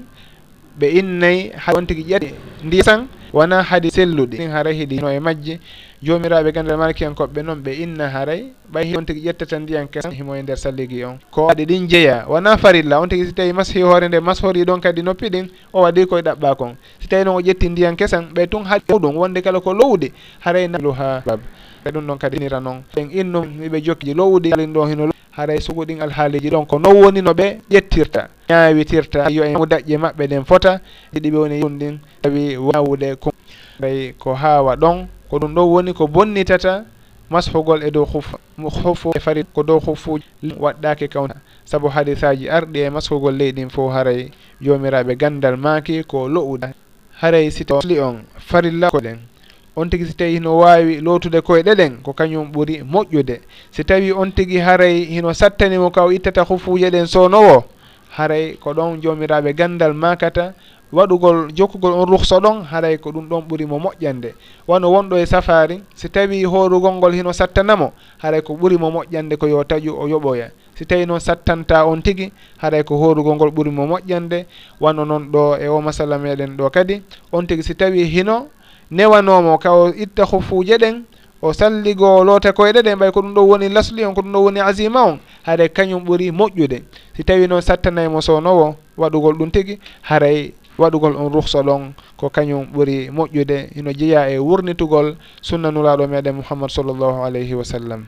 ɓe 0.80 0.88
innayi 1.00 1.52
ha 1.56 1.74
on 1.76 1.86
tigui 1.86 2.04
ƴetti 2.04 2.34
ndi 2.64 2.82
tan 2.84 3.08
wona 3.34 3.64
haadi 3.64 3.90
selluɗi. 3.92 4.38
Ɗin 4.38 4.52
haray 4.52 4.74
heeɗino 4.76 5.08
e 5.12 5.20
majje 5.20 5.60
jomiraɓe 6.04 6.52
gandal 6.52 6.78
malikiyankoɓe 6.78 7.44
noon 7.44 7.60
ɓe 7.64 7.72
inna 7.84 8.10
haray 8.10 8.52
ɓay 8.74 8.96
on 8.98 9.06
tigui 9.06 9.24
ƴettata 9.28 9.60
ndiyan 9.60 9.88
kesa 9.88 10.10
himo 10.10 10.36
e 10.36 10.42
nder 10.42 10.58
salligui 10.58 11.04
on. 11.06 11.18
Ko 11.32 11.48
waɗi 11.48 11.66
ɗin 11.66 11.88
jeeya 11.88 12.26
wona 12.28 12.58
farilla 12.58 13.00
on 13.02 13.08
tigui 13.10 13.26
so 13.26 13.32
tawi 13.32 13.54
mashi 13.54 13.82
hoore 13.82 14.08
nde 14.08 14.20
mashori 14.20 14.64
ɗon 14.66 14.80
kadi 14.82 15.02
noppi 15.04 15.30
ɗin 15.30 15.50
o 15.74 15.82
waɗi 15.84 16.06
koye 16.08 16.22
ɗaɓɓa 16.24 16.56
kon 16.58 16.76
so 17.00 17.08
tawi 17.08 17.24
noon 17.26 17.36
o 17.38 17.42
ƴetti 17.42 17.70
ndiyan 17.70 17.96
kesan 17.96 18.32
ɓay 18.34 18.48
tun 18.50 18.64
haɗi 18.64 18.84
muɗum 18.90 19.16
wonde 19.18 19.42
kala 19.42 19.60
ko 19.60 19.74
lowde 19.74 20.12
haray 20.40 20.68
nalu 20.68 20.92
ha 20.92 21.22
bab 21.26 21.40
ɗum 21.86 22.06
ɗon 22.08 22.18
kadi 22.18 22.40
nira 22.40 22.60
noon. 22.60 22.84
Ɓen 22.96 23.10
innum 23.12 23.46
miɓe 23.60 23.82
jokkiji 23.84 24.14
lowɗi 24.14 24.54
alin 24.54 24.74
ɗo 24.74 24.86
hino 24.88 25.12
haray 25.32 25.60
sugo 25.62 25.86
ɗin 25.86 26.02
alhaaliji 26.02 26.50
ɗon 26.50 26.66
ko 26.68 26.80
non 26.80 26.96
woni 26.96 27.22
no 27.22 27.32
ɓe 27.34 27.60
ƴettirta. 27.70 28.28
Ñaawitirta 28.50 29.30
yo 29.32 29.44
en 29.44 29.56
daƴƴe 29.66 29.98
maɓɓe 29.98 30.28
ɗen 30.28 30.44
fota 30.46 30.80
ɗiɗi 31.14 31.32
ɓe 31.32 31.38
woni 31.38 31.60
ɗum 31.62 31.78
ɗin 31.80 32.00
tawi 32.22 32.58
wawude 32.58 33.16
kum 33.16 33.32
ray 33.80 34.14
ko 34.20 34.34
haawa 34.34 34.76
ɗon. 34.76 35.08
Ko 35.30 35.38
ɗum 35.40 35.54
ɗon 35.56 35.68
woni 35.72 35.94
ko 35.94 36.08
bonnitata 36.08 36.84
mashugol 37.30 37.84
e 37.84 37.92
dow 37.92 38.06
huf 38.06 38.36
hufu 38.84 39.12
e 39.16 39.20
fari 39.20 39.44
ko 39.54 39.64
dow 39.64 39.80
hufuji 39.80 40.24
waɗɗaki 40.60 41.08
kawna. 41.08 41.36
Saabu 41.66 41.88
hadisaji 41.88 42.50
arɗi 42.50 42.80
e 42.80 42.90
mashugol 42.90 43.34
leyɗin 43.36 43.70
fof 43.70 43.94
haray 43.94 44.32
jomiraɓe 44.62 45.16
gandal 45.18 45.56
maaki 45.58 46.04
ko 46.04 46.28
lo'uda 46.28 46.74
haray 47.22 47.50
sito 47.52 47.80
li 47.86 48.00
on 48.00 48.24
farilla 48.38 48.90
ko 48.92 49.00
ɗen. 49.00 49.31
on 49.76 49.90
tigi 49.90 50.06
si 50.06 50.14
tawi 50.14 50.32
hino 50.32 50.58
wawi 50.58 51.02
lootude 51.02 51.42
koye 51.42 51.64
ɗeɗen 51.64 52.02
ko 52.04 52.14
kañum 52.14 52.52
ɓuuri 52.52 52.84
moƴƴude. 52.84 53.40
Si 53.72 53.84
tawi 53.84 54.12
on 54.12 54.32
tigi 54.32 54.58
haray 54.60 55.06
hino 55.06 55.34
sattanimo 55.34 55.90
ka 55.92 56.04
o 56.06 56.12
ittata 56.12 56.42
hufuje 56.44 56.90
ɗen 56.92 57.06
sownowo 57.08 57.64
haray 58.10 58.58
ko 58.60 58.74
ɗon 58.74 59.00
jomiraɓe 59.02 59.54
gandal 59.56 59.94
makata 59.94 60.54
waɗugol 60.92 61.54
jokkugol 61.56 61.94
on 61.94 62.06
ruhsa 62.06 62.40
ɗon 62.40 62.64
haray 62.68 62.98
ko 62.98 63.12
ɗum 63.12 63.30
ɗon 63.30 63.42
ɓuuri 63.48 63.66
mo 63.66 63.80
moƴƴande. 63.80 64.34
Wano 64.68 64.92
wonɗo 64.92 65.16
e 65.18 65.26
safari 65.26 65.82
si 65.96 66.10
tawi 66.10 66.44
horugol 66.44 66.92
ngol 67.00 67.14
hino 67.14 67.32
sattanamo 67.32 67.94
haray 68.20 68.42
ko 68.42 68.54
ɓuuri 68.54 68.78
mo 68.78 68.92
moƴƴande 68.92 69.38
ko 69.38 69.48
yo 69.48 69.64
taƴu 69.64 69.96
o 69.96 70.08
yoɓoya. 70.08 70.52
Si 70.76 70.86
tawi 70.86 71.06
noon 71.06 71.20
sattanta 71.20 71.86
on 71.88 72.02
tigi 72.02 72.32
haray 72.58 72.84
ko 72.84 72.98
horugol 72.98 73.36
ngol 73.36 73.50
ɓuuri 73.52 73.72
mo 73.72 73.88
moƴƴande. 73.88 74.46
Wano 74.82 75.06
noon 75.06 75.32
ɗo 75.32 75.56
e 75.62 75.68
o 75.70 75.80
masala 75.82 76.18
meɗen 76.20 76.58
ɗo 76.58 76.70
kadi 76.70 77.02
on 77.32 77.48
tigi 77.48 77.64
si 77.64 77.74
tawi 77.76 78.04
hino 78.04 78.48
newanomo 78.92 79.58
ka 79.58 79.72
o 79.72 79.90
itta 79.94 80.24
hufuje 80.26 80.78
ɗen 80.78 81.04
o 81.42 81.54
salligo 81.54 82.24
loota 82.24 82.52
koyɗe 82.54 82.82
ɗen 82.84 83.00
ɓay 83.00 83.12
ko 83.12 83.22
ɗum 83.22 83.34
ɗo 83.34 83.42
woni 83.48 83.70
lasli 83.70 84.06
on 84.06 84.14
ko 84.14 84.22
ɗum 84.22 84.32
ɗo 84.34 84.40
woni 84.44 84.60
asima 84.60 85.04
on 85.04 85.20
haray 85.44 85.70
kañum 85.70 86.04
ɓuuri 86.06 86.32
moƴƴude. 86.32 86.84
Si 87.16 87.24
tawi 87.24 87.48
noon 87.48 87.62
sattanaymo 87.62 88.22
sownowo 88.22 88.76
waɗugol 88.98 89.36
ɗum 89.38 89.52
tigi 89.52 89.80
haray 90.04 90.54
waɗugol 90.78 91.16
on 91.16 91.30
ruhsa 91.34 91.64
ɗon 91.64 91.94
ko 92.18 92.30
kañum 92.30 92.66
ɓuuri 92.74 93.10
moƴƴude 93.10 93.70
ino 93.76 93.92
jeeya 93.92 94.30
e 94.30 94.38
wurnitugol 94.38 95.16
sunnanulaɗo 95.42 96.08
meɗen 96.08 96.36
mouhammad 96.36 96.70
sallllahu 96.70 97.24
alayhi 97.26 97.54
wa 97.56 97.64
sallam. 97.66 98.06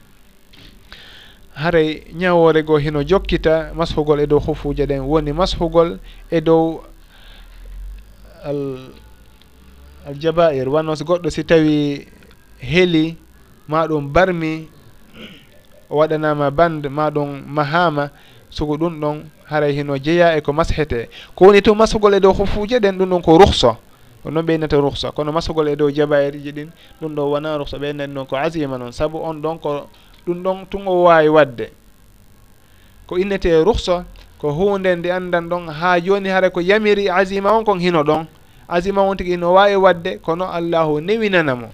Haray 1.56 2.04
ñawore 2.14 2.64
goo 2.64 2.78
hino 2.78 3.02
jokkita 3.04 3.72
mashugol 3.74 4.20
e 4.20 4.28
dow 4.28 4.40
hufuje 4.40 4.86
ɗen 4.86 5.02
woni 5.02 5.34
mashugol 5.34 5.98
e 6.30 6.42
dow 6.42 6.82
al 8.44 8.90
aljabair 10.08 10.70
wanno 10.70 10.96
so 10.96 11.06
goɗɗo 11.06 11.30
si 11.30 11.44
tawi 11.44 12.08
heeli 12.60 13.16
ma 13.68 13.88
ɗum 13.88 14.08
barmi 14.14 14.68
o 15.90 15.98
waɗanama 15.98 16.52
bande 16.52 16.90
ma 16.90 17.10
ɗum 17.10 17.44
mahama 17.48 18.10
sugo 18.50 18.78
ɗum 18.78 19.00
ɗon 19.00 19.24
haray 19.46 19.74
hino 19.74 19.98
jeeya 19.98 20.38
e 20.38 20.42
ko 20.42 20.54
mashete. 20.54 21.10
Ko 21.36 21.46
woni 21.46 21.62
to 21.62 21.76
masugol 21.76 22.14
e 22.14 22.20
dow 22.20 22.34
hofuje 22.34 22.80
ɗen 22.80 22.98
ɗum 22.98 23.10
ɗon 23.10 23.22
ko 23.22 23.38
ruhsa 23.38 23.78
on 24.26 24.32
noon 24.34 24.46
ɓeynata 24.46 24.78
ruhsa 24.80 25.12
kono 25.12 25.32
masugol 25.32 25.68
e 25.68 25.76
dow 25.76 25.90
jabairiji 25.90 26.52
ɗin 26.52 26.70
ɗum 27.02 27.16
ɗo 27.16 27.32
wona 27.32 27.58
ruhsa 27.58 27.78
ɓeynani 27.78 28.14
noon 28.14 28.26
ko 28.26 28.36
asima 28.36 28.78
noon 28.78 28.92
saabu 28.92 29.18
on 29.24 29.42
ɗon 29.42 29.60
ko 29.60 29.88
ɗum 30.28 30.44
ɗon 30.44 30.66
tun 30.70 30.88
o 30.88 31.04
wawi 31.04 31.30
wadde. 31.30 31.72
Ko 33.08 33.18
innete 33.18 33.52
ruhsa 33.64 34.06
ko 34.40 34.52
hunde 34.52 34.96
nde 34.96 35.12
andan 35.12 35.48
ɗon 35.50 35.68
ha 35.72 36.00
joni 36.00 36.30
haara 36.30 36.50
ko 36.50 36.60
yamiri 36.62 37.10
asima 37.10 37.52
on 37.54 37.64
kon 37.64 37.80
hino 37.80 38.04
ɗon. 38.04 38.26
asima 38.68 39.02
on 39.02 39.18
tigi 39.18 39.38
no 39.38 39.54
wawi 39.54 39.76
wadde 39.76 40.18
kono 40.18 40.46
allahu 40.52 41.02
newinanamo 41.02 41.70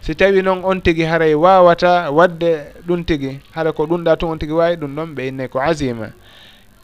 si 0.00 0.14
tawi 0.14 0.42
noon 0.42 0.64
on 0.64 0.80
tigi 0.82 1.02
haray 1.02 1.34
wawata 1.34 2.10
wadde 2.10 2.72
ɗum 2.86 3.04
tigi 3.04 3.40
hara 3.52 3.72
ko 3.72 3.86
ɗumɗa 3.86 4.16
tun 4.16 4.30
on 4.30 4.38
tigi 4.38 4.52
wawi 4.52 4.76
ɗum 4.76 4.94
ɗon 4.94 5.14
ɓe 5.14 5.28
inne 5.28 5.48
ko 5.48 5.60
asima 5.60 6.12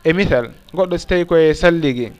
e 0.04 0.12
misal 0.12 0.50
goɗɗo 0.74 0.98
si 0.98 1.06
tawi 1.06 1.24
koye 1.24 1.54
salligi 1.54 2.12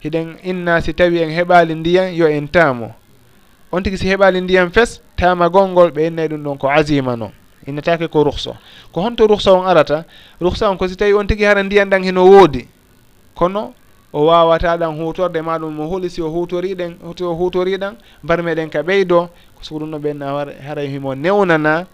hiɗen 0.00 0.36
inna 0.42 0.80
si 0.80 0.92
tawi 0.94 1.22
en 1.22 1.30
heɓali 1.30 1.74
ndiyan 1.74 2.14
yo 2.14 2.26
en 2.28 2.48
taamo. 2.48 2.94
On 3.72 3.82
tigi 3.82 3.98
si 3.98 4.08
heɓali 4.08 4.40
ndiyam 4.40 4.70
fes 4.72 5.00
tama 5.16 5.48
gonngol 5.48 5.90
ɓe 5.90 6.06
innayi 6.06 6.28
ɗum 6.28 6.42
ɗon 6.42 6.58
ko 6.58 6.68
asima 6.70 7.16
noon. 7.16 7.32
Innetake 7.66 8.08
ko 8.08 8.24
ruhsa 8.24 8.56
ko 8.92 9.00
honto 9.00 9.26
ruhsa 9.26 9.52
on 9.52 9.66
arata 9.66 10.04
ruhsa 10.40 10.70
on 10.70 10.76
ko 10.78 10.88
si 10.88 10.96
tawi 10.96 11.12
on 11.12 11.26
tigi 11.26 11.44
hara 11.44 11.62
ndiyan 11.62 11.90
ɗan 11.90 12.04
heno 12.04 12.24
woodi 12.24 12.66
kono 13.34 13.74
o 14.12 14.26
wawata 14.26 14.76
ɗan 14.76 14.96
hutorde 14.98 15.40
maɗum 15.42 15.74
mo 15.74 15.84
huuli 15.86 16.10
si 16.10 16.22
o 16.22 16.28
hutoriɗen 16.28 16.96
si 17.16 17.24
o 17.24 17.34
hutoriɗan 17.34 17.94
mbar 18.22 18.42
meɗen 18.42 18.70
ka 18.70 18.82
ɓeydo. 18.82 19.28
Ko 19.56 19.60
sugu 19.62 19.80
ɗum 19.80 19.90
no 19.90 19.98
ɓenna 19.98 20.26
haray 20.66 20.88
himo 20.88 21.14
newnana. 21.14 21.86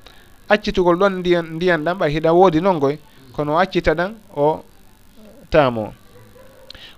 Accitugol 0.48 0.96
ɗon 0.96 1.18
ndiyan 1.20 1.46
ndiyan 1.56 1.84
ɗan 1.84 1.98
ɓay 1.98 2.10
hiɗa 2.14 2.32
woodi 2.32 2.60
noon 2.60 2.78
goy 2.78 2.98
kono 3.34 3.54
o 3.54 3.58
accita 3.58 3.94
ɗan 3.94 4.14
o 4.36 4.62
taamo 5.50 5.92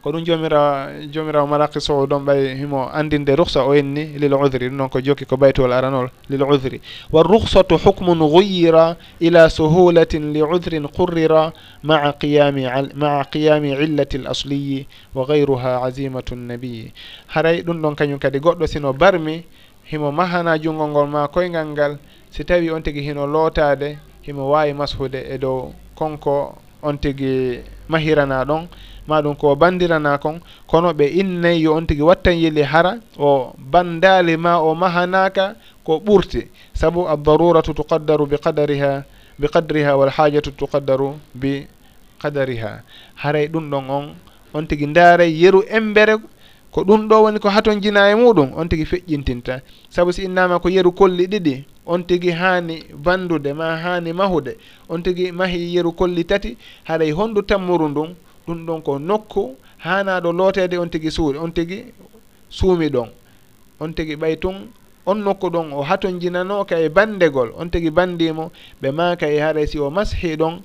hoɗum 0.09 0.25
jomirawo 0.25 1.05
jomirawo 1.13 1.47
malakis 1.47 1.91
o 1.91 2.07
ɗon 2.07 2.25
ɓay 2.25 2.57
himo 2.57 2.89
andinde 2.93 3.37
ruhsa 3.37 3.65
o 3.65 3.73
henni 3.75 4.17
lil 4.19 4.33
udri 4.35 4.69
ɗum 4.69 4.77
noon 4.77 4.89
ko 4.89 5.01
jokki 5.01 5.27
ko 5.27 5.37
baytowol 5.37 5.73
aranol 5.73 6.09
lil 6.31 6.43
udri 6.43 6.81
wa 7.13 7.23
ruhsatu 7.23 7.77
hukmun 7.77 8.19
guyira 8.19 8.97
ila 9.21 9.51
suhulatin 9.51 10.33
li 10.33 10.43
udrin 10.43 10.89
qurrira 10.89 11.53
maa 11.83 12.13
qiyami 12.13 12.65
maa 12.95 13.25
qiyami 13.25 13.73
illati 13.77 14.17
l 14.19 14.27
asliyi 14.27 14.87
wa 15.15 15.27
gayruha 15.27 15.85
azimatu 15.85 16.35
nnabiyi 16.35 16.93
haray 17.29 17.61
ɗum 17.63 17.83
ɗon 17.83 17.95
kañum 17.95 18.19
kadi 18.19 18.39
goɗɗo 18.41 18.67
sino 18.67 18.93
barmi 18.93 19.45
himo 19.85 20.11
mahana 20.13 20.59
junngol 20.59 20.89
ngol 20.89 21.07
ma 21.09 21.29
koyngal 21.29 21.67
ngal 21.69 21.99
si 22.31 22.45
tawi 22.45 22.71
on 22.71 22.81
tigi 22.83 23.01
hino 23.03 23.27
lootade 23.27 23.99
himo 24.23 24.49
wawi 24.49 24.73
mashude 24.73 25.21
e 25.29 25.39
dow 25.39 25.73
konko 25.95 26.57
on 26.83 26.97
tigi 26.97 27.61
mahirana 27.89 28.45
ɗon 28.45 28.69
maɗum 29.09 29.35
ko 29.37 29.57
bandirana 29.57 30.19
kon 30.19 30.41
kono 30.67 30.93
ɓe 30.93 31.07
innayi 31.21 31.63
yo 31.63 31.75
on 31.75 31.87
tigi 31.87 32.03
wattan 32.03 32.37
yeli 32.37 32.63
hara 32.63 33.01
o 33.19 33.53
bandali 33.59 34.37
ma 34.37 34.59
o 34.61 34.75
mahanaka 34.75 35.57
ko 35.85 35.99
ɓurti. 36.05 36.47
Saabu 36.75 37.09
addaruratu 37.09 37.73
tuqaddaru 37.75 38.27
bi 38.29 38.37
qadariha 38.37 39.05
bi 39.39 39.47
qadriha 39.49 39.97
walhajatu 39.97 40.51
tuqaddaru 40.53 41.17
bi 41.35 41.67
qadariha. 42.23 42.83
Haray 43.17 43.49
ɗum 43.49 43.71
ɗon 43.71 43.85
on 43.91 44.05
on 44.55 44.67
tigi 44.67 44.87
ndaaray 44.87 45.33
yeru 45.33 45.63
embere 45.71 46.17
ko 46.71 46.85
ɗum 46.85 47.09
ɗo 47.09 47.23
woni 47.23 47.39
ko 47.41 47.49
haton 47.49 47.81
jina 47.81 48.11
e 48.11 48.15
muɗum 48.15 48.53
on 48.57 48.69
tigi 48.69 48.85
feƴƴintinta. 48.85 49.61
Saabu 49.89 50.13
si 50.13 50.25
innama 50.25 50.59
ko 50.61 50.69
yeru 50.69 50.93
kolli 50.93 51.27
ɗiɗi 51.27 51.65
on 51.87 52.05
tigi 52.05 52.31
haani 52.31 52.85
bandude 52.93 53.53
ma 53.57 53.77
haani 53.77 54.13
mahude 54.13 54.57
on 54.89 55.01
tigi 55.03 55.33
mahi 55.33 55.75
yeru 55.75 55.93
kolli 55.93 56.25
tati 56.25 56.57
haray 56.85 57.11
honndu 57.11 57.43
tammuru 57.43 57.89
ndun 57.89 58.15
ɗum 58.49 58.67
ɗon 58.67 58.83
ko 58.83 58.99
nokku 58.99 59.57
hanaɗo 59.79 60.33
lootede 60.33 60.79
on 60.79 60.89
tigi 60.91 61.11
suuri 61.11 61.39
on 61.39 61.51
tigi 61.53 61.85
suumi 62.49 62.89
ɗon. 62.89 63.09
On 63.81 63.93
tigi 63.93 64.17
ɓay 64.17 64.37
tun 64.41 64.55
on 65.07 65.15
nokku 65.25 65.49
ɗon 65.51 65.73
o 65.73 65.83
haton 65.83 66.19
jinanoka 66.21 66.81
e 66.81 66.89
bandegol 66.89 67.53
on 67.59 67.69
tigi 67.71 67.91
bandimo 67.91 68.51
ɓe 68.83 68.91
maka 68.93 69.27
e 69.29 69.39
haaray 69.39 69.67
si 69.67 69.79
o 69.79 69.91
mashi 69.91 70.37
ɗon 70.37 70.61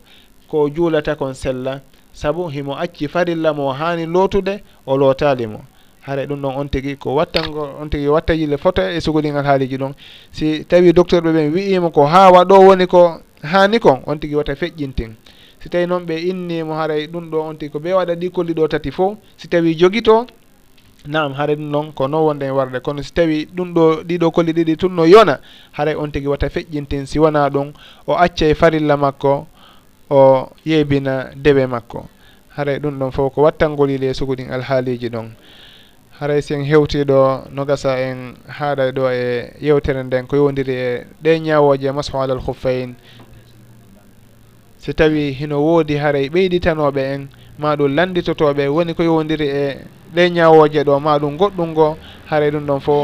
ko 0.49 0.69
juulata 0.69 1.15
kon 1.15 1.33
sella. 1.33 1.81
Saabu 2.13 2.47
himo 2.49 2.73
acci 2.77 3.07
farilla 3.07 3.53
mo 3.53 3.71
hani 3.73 4.05
lootude 4.05 4.63
o 4.85 4.97
lootalimo 4.97 5.59
haray 6.01 6.25
ɗum 6.25 6.39
ɗon 6.41 6.55
on 6.57 6.69
tigi 6.69 6.95
ko 6.97 7.15
wattango 7.15 7.75
on 7.81 7.89
tigi 7.89 8.07
wattajille 8.07 8.57
fota 8.57 8.91
e 8.91 8.99
sugoɗingal 9.01 9.45
haaliji 9.45 9.77
ɗon. 9.77 9.93
Si 10.31 10.65
tawi 10.65 10.93
docteur 10.93 11.21
ɓe 11.21 11.31
ɓen 11.33 11.53
wi'imo 11.53 11.91
ko 11.91 12.05
ha 12.05 12.31
waɗo 12.31 12.55
woni 12.67 12.87
ko 12.87 13.19
hani 13.43 13.79
kon 13.79 14.01
on 14.05 14.17
tigi 14.19 14.35
watta 14.35 14.53
feƴƴintin. 14.55 15.11
si 15.63 15.69
tawi 15.69 15.87
noon 15.87 16.05
ɓe 16.05 16.15
innimo 16.29 16.73
haray 16.75 17.07
ɗum 17.07 17.29
ɗo 17.31 17.39
on 17.39 17.55
tigi 17.57 17.71
ko 17.71 17.79
ɓe 17.79 17.93
waɗa 17.93 18.15
ɗi 18.15 18.29
kolli 18.31 18.53
ɗo 18.53 18.67
tati 18.67 18.91
fof 18.91 19.17
si 19.37 19.47
tawi 19.47 19.75
jogito 19.79 20.27
nam 21.07 21.33
haare 21.33 21.55
ɗum 21.55 21.69
noon 21.71 21.91
ko 21.93 22.07
non 22.07 22.23
wonde 22.23 22.43
e 22.45 22.51
warde. 22.51 22.79
Kono 22.81 23.01
si 23.01 23.13
tawi 23.13 23.45
ɗum 23.45 23.73
ɗo 23.73 24.03
ɗiɗo 24.03 24.31
kolli 24.31 24.51
ɗiɗi 24.53 24.75
tunno 24.77 25.05
yona 25.05 25.39
haray 25.71 25.95
on 25.95 26.11
tigi 26.11 26.27
watta 26.27 26.49
feƴƴintin 26.49 27.05
si 27.05 27.17
wona 27.19 27.49
ɗum 27.49 27.71
o 28.07 28.13
acca 28.13 28.45
e 28.45 28.53
farilla 28.53 28.97
makko 28.97 29.47
o 30.09 30.49
yeybina 30.65 31.31
deɓe 31.35 31.67
makko. 31.67 32.07
Haray 32.57 32.79
ɗum 32.79 32.99
ɗon 32.99 33.11
fof 33.11 33.33
ko 33.33 33.41
wattangol 33.43 33.89
e 33.89 34.13
sugudin 34.13 34.51
alhaaliji 34.51 35.09
ɗon. 35.09 35.31
Haray 36.19 36.41
si 36.41 36.53
en 36.53 36.63
hewtiɗo 36.65 37.51
no 37.51 37.65
gasa 37.65 37.97
en 37.99 38.35
haaɗay 38.47 38.91
ɗo 38.91 39.09
e 39.11 39.53
yewtere 39.61 40.03
nden 40.03 40.27
ko 40.27 40.35
yowdiri 40.35 40.73
e 40.73 41.05
ɗe 41.23 41.39
ñawoje 41.39 41.87
e 41.87 41.91
masho 41.91 42.19
alal 42.21 42.39
huffayin 42.39 42.95
si 44.83 44.91
tawi 44.93 45.31
hino 45.31 45.63
woodi 45.63 45.95
haray 45.95 46.27
ɓeyditanoɓe 46.27 47.01
en 47.13 47.21
ma 47.57 47.75
ɗum 47.77 47.95
landitotoɓe 47.95 48.67
woni 48.67 48.91
ko 48.93 49.03
yowdiri 49.03 49.47
e 49.47 49.65
ɗe 50.15 50.29
ñawoje 50.35 50.83
ɗo 50.83 50.99
ma 50.99 51.17
ɗum 51.21 51.37
goɗɗum 51.39 51.69
ngo 51.71 51.97
haray 52.29 52.51
ɗum 52.51 52.65
ɗon 52.67 52.79
fo 52.81 52.95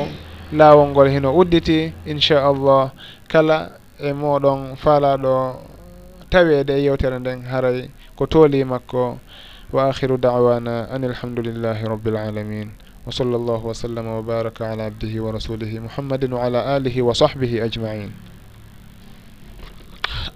laawol 0.51 0.89
ngol 0.91 1.07
hino 1.09 1.30
udditi 1.32 1.93
inchallah. 2.05 2.91
Kala 3.32 3.80
e 3.97 4.11
moɗon 4.11 4.75
faalaɗo 4.75 5.34
tawede 6.30 6.73
e 6.75 6.84
yewtere 6.84 7.19
nden 7.19 7.47
haray 7.47 7.89
ko 8.17 8.25
tooli 8.27 8.63
makko. 8.65 9.17
Wa 9.71 9.89
akhiru 9.89 10.17
dawana 10.17 10.89
an 10.91 11.03
ilhamdulillahi 11.03 11.88
rabbil 11.88 12.17
alamin. 12.17 12.69
Wa 13.05 13.11
sall 13.13 13.32
llahu 13.32 13.67
wa 13.71 13.73
sallama 13.73 14.15
wa 14.19 14.21
baraka 14.21 14.71
ala 14.71 14.89
abdihi 14.91 15.19
wa 15.21 15.32
rasulihi 15.32 15.80
muhammadin 15.80 16.34
wa 16.34 16.43
ala 16.43 16.75
alihi 16.75 17.01
wa 17.01 17.13
sahbihi 17.13 17.61
ajmain. 17.61 18.11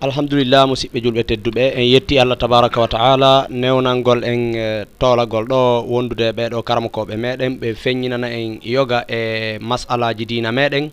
alhamdulillah 0.04 0.62
musidɓe 0.68 1.00
julɓe 1.04 1.24
tedduɓe 1.30 1.64
en 1.80 1.86
yetti 1.94 2.20
allah 2.20 2.36
tabaraka 2.38 2.82
wa 2.82 2.88
taala 2.88 3.48
newnalgol 3.50 4.24
en 4.24 4.42
eh, 4.56 4.86
toolagol 5.00 5.46
ɗo 5.48 5.60
wondude 5.88 6.28
ɓeɗo 6.38 6.60
karmakoɓe 6.68 7.16
meɗen 7.24 7.52
ɓe 7.60 7.68
feññinana 7.84 8.28
en 8.28 8.60
yoga 8.64 9.06
e 9.08 9.58
masalaji 9.62 10.26
dina 10.26 10.52
meɗen. 10.52 10.92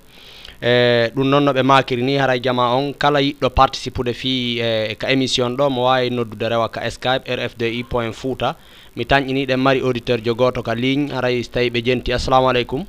E 0.63 1.11
ɗum 1.15 1.27
noon 1.31 1.45
no 1.45 1.53
ɓe 1.53 1.63
makiri 1.63 2.03
ni 2.03 2.15
haray 2.23 2.39
jama 2.41 2.71
on 2.77 2.93
kala 2.95 3.21
yiɗɗo 3.21 3.49
participude 3.51 4.13
fi 4.15 4.61
e 4.63 4.95
ka 4.95 5.11
émission 5.11 5.57
ɗo 5.59 5.71
mo 5.71 5.85
wawi 5.91 6.11
noddude 6.11 6.47
rewa 6.49 6.69
ka 6.69 6.81
skype 6.91 7.27
rfdi 7.27 7.83
point 7.85 8.13
fouta. 8.13 8.55
Mi 8.97 9.05
tañƴiniɗen 9.05 9.57
mari 9.59 9.81
auditeur 9.81 10.21
jo 10.25 10.35
goto 10.35 10.63
ka 10.63 10.75
ligne 10.75 11.11
haray 11.11 11.43
so 11.43 11.51
tawi 11.53 11.71
ɓe 11.71 11.83
jenti. 11.85 12.13
Assalamu 12.13 12.49
aleykum. 12.49 12.85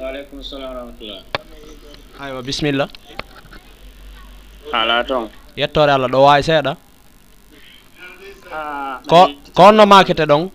Waaleykum 0.00 0.38
salam 0.42 0.70
warahmatullah 0.70 1.36
aywa 2.20 2.42
bisimilla 2.42 2.88
ala 4.72 5.04
toon 5.04 5.28
yettore 5.56 5.90
allah 5.92 6.08
ɗo 6.08 6.22
wawi 6.22 6.42
seeɗa? 6.42 6.76
Ah, 8.52 9.00
ko 9.08 9.28
ko 9.54 9.62
onno 9.68 9.86
makete 9.86 10.24
ɗon? 10.26 10.50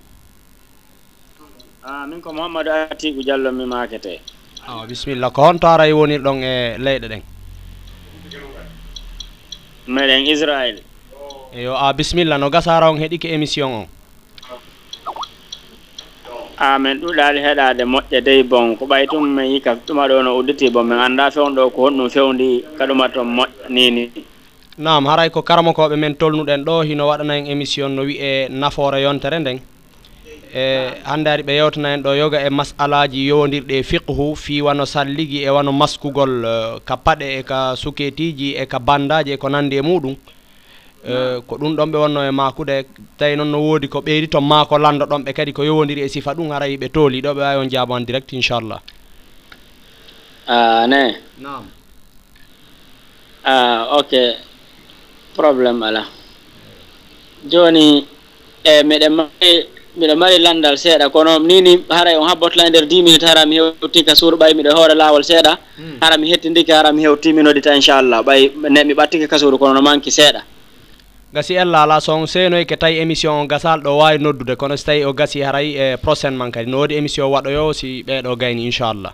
Ah, 1.84 2.06
min 2.08 2.22
ko 2.22 2.32
mouhamadou 2.34 2.72
atigu 2.92 3.24
diallo 3.24 3.52
mi 3.52 3.66
makete. 3.66 4.20
O 4.70 4.86
bisimilla. 4.88 5.30
Ko 5.32 5.42
honto 5.44 5.68
aray 5.68 5.92
wonir 5.92 6.22
ɗon 6.22 6.44
e 6.44 6.78
leyɗe 6.78 7.08
ɗen? 7.10 7.22
Meɗen 9.88 10.28
israil 10.28 10.78
eyo 11.54 11.76
a 11.76 11.94
bisimilla. 11.94 12.38
No 12.38 12.50
gasara 12.50 12.90
on 12.92 12.98
heeɗike 13.00 13.26
émission 13.34 13.72
on. 13.74 13.88
amin 16.62 16.98
ɗuɗaali 17.02 17.40
heɗaade 17.42 17.84
moƴƴe 17.86 18.22
dey 18.22 18.44
bon. 18.44 18.76
Ko 18.78 18.86
ɓay 18.86 19.08
tum 19.08 19.26
min 19.36 19.46
yika 19.54 19.76
ɗuma 19.88 20.08
ɗo 20.08 20.24
no 20.24 20.38
udditi 20.38 20.70
bon. 20.70 20.84
Min 20.86 21.00
annda 21.00 21.32
fewn 21.32 21.56
ɗo 21.56 21.70
ko 21.74 21.82
honɗum 21.90 22.10
fewndi 22.10 22.64
ka 22.78 22.86
ɗuma 22.86 23.10
toon 23.10 23.26
moƴƴa 23.36 23.70
nini 23.70 24.12
nam 24.78 25.06
haray 25.06 25.30
ko 25.30 25.42
karmakoɓe 25.42 25.96
men 25.98 26.16
tolnuɗen 26.16 26.64
ɗo 26.64 26.82
hino 26.84 27.08
waɗana 27.08 27.38
en 27.38 27.46
émission 27.46 27.90
no 27.90 28.04
wiye 28.04 28.48
nafoore 28.50 29.02
yontere 29.02 29.40
nden. 29.40 29.60
E 30.54 30.90
hannde 31.04 31.28
ari 31.30 31.44
ɓe 31.44 31.54
yewtana 31.56 31.94
en 31.94 32.02
ɗo 32.04 32.16
yoga 32.18 32.40
e 32.46 32.50
masalaji 32.50 33.28
yowodirɗe 33.28 33.72
e 33.80 33.84
fiqhu 33.84 34.36
fi 34.36 34.62
wano 34.62 34.86
salligi 34.86 35.44
e 35.44 35.50
wano 35.50 35.72
maskugol 35.72 36.46
e 36.46 36.80
ka 36.86 36.96
paɗe 36.98 37.40
e 37.40 37.44
ka 37.44 37.76
suketiji 37.76 38.56
e 38.56 38.66
ka 38.66 38.80
bandaji 38.80 39.32
e 39.34 39.38
ko 39.38 39.50
nandi 39.50 39.78
e 39.78 39.82
muɗum. 39.82 40.16
Eh, 41.04 41.42
ko 41.48 41.58
ɗum 41.58 41.76
ɗon 41.76 41.92
ɓe 41.92 41.98
wonno 41.98 42.22
e 42.28 42.32
makude. 42.32 42.86
Tawi 43.18 43.36
noon 43.36 43.50
no 43.52 43.58
woodi 43.60 43.88
ko 43.90 44.02
ɓeydi 44.02 44.28
to 44.30 44.40
maako 44.42 44.70
ko 44.70 44.78
lanndo 44.78 45.06
ɗon 45.06 45.24
ɓe 45.26 45.34
kadi 45.34 45.52
ko 45.54 45.64
yowodiri 45.64 46.02
e 46.04 46.08
sifa 46.08 46.34
ɗum 46.36 46.52
haray 46.52 46.78
ɓe 46.78 46.90
tooli. 46.94 47.22
Ɗo 47.22 47.34
ɓe 47.34 47.42
wawi 47.42 47.58
on 47.66 47.70
jaabo 47.70 47.98
en 47.98 48.06
direct 48.06 48.32
inchallah. 48.34 48.80
Ah, 50.48 50.86
ne? 50.88 51.18
Nam 51.40 51.64
ah, 53.46 53.98
ok. 53.98 54.14
Probléme 55.36 55.84
ala. 55.84 56.06
Joni 57.50 58.06
e 58.64 58.84
miɗen 58.84 59.10
mari 59.16 59.66
miɗo 59.98 60.16
mari 60.16 60.38
landal 60.38 60.78
seeɗa. 60.78 61.10
Kono 61.10 61.40
nini 61.40 61.84
haray 61.90 62.16
on 62.16 62.28
habbotla 62.30 62.68
e 62.68 62.70
nder 62.70 62.86
dix 62.86 63.02
minutes 63.02 63.26
hara 63.28 63.44
mi 63.48 63.56
hewti 63.58 64.06
ka 64.06 64.14
suur 64.14 64.38
ɓay 64.38 64.54
miɗo 64.54 64.70
hoore 64.78 64.94
laawol 64.94 65.24
seeɗa. 65.24 65.58
Hmm. 65.78 65.98
Hara 66.00 66.18
mi 66.20 66.30
hettindiki 66.32 66.72
hara 66.72 66.92
mi 66.94 67.02
hewtiminodita 67.02 67.74
inchallah. 67.76 68.22
Ɓay 68.24 68.52
ne 68.70 68.84
mi 68.84 68.94
ɓattike 68.94 69.28
kasuru 69.28 69.58
kono 69.58 69.74
no 69.74 69.82
manki 69.82 70.12
seeɗa. 70.12 70.42
gasi 71.34 71.56
en 71.56 71.72
laala 71.72 72.00
son 72.02 72.28
seenoy 72.28 72.62
e 72.62 72.66
ke 72.66 72.76
tawi 72.76 72.98
émission 73.00 73.42
o 73.42 73.48
gasal 73.48 73.80
ɗo 73.82 73.98
wawi 73.98 74.18
noddude. 74.20 74.56
Kono 74.58 74.76
so 74.78 74.86
tawi 74.86 75.06
o 75.06 75.14
gasi 75.14 75.40
haray 75.42 75.76
e 75.78 75.98
prochainement 75.98 76.52
kadi 76.52 76.70
no 76.70 76.78
woodi 76.80 76.96
émission 76.96 77.32
waɗoyo 77.32 77.74
si 77.74 78.04
ɓeeɗo 78.04 78.36
gayni 78.38 78.66
inchallah. 78.66 79.14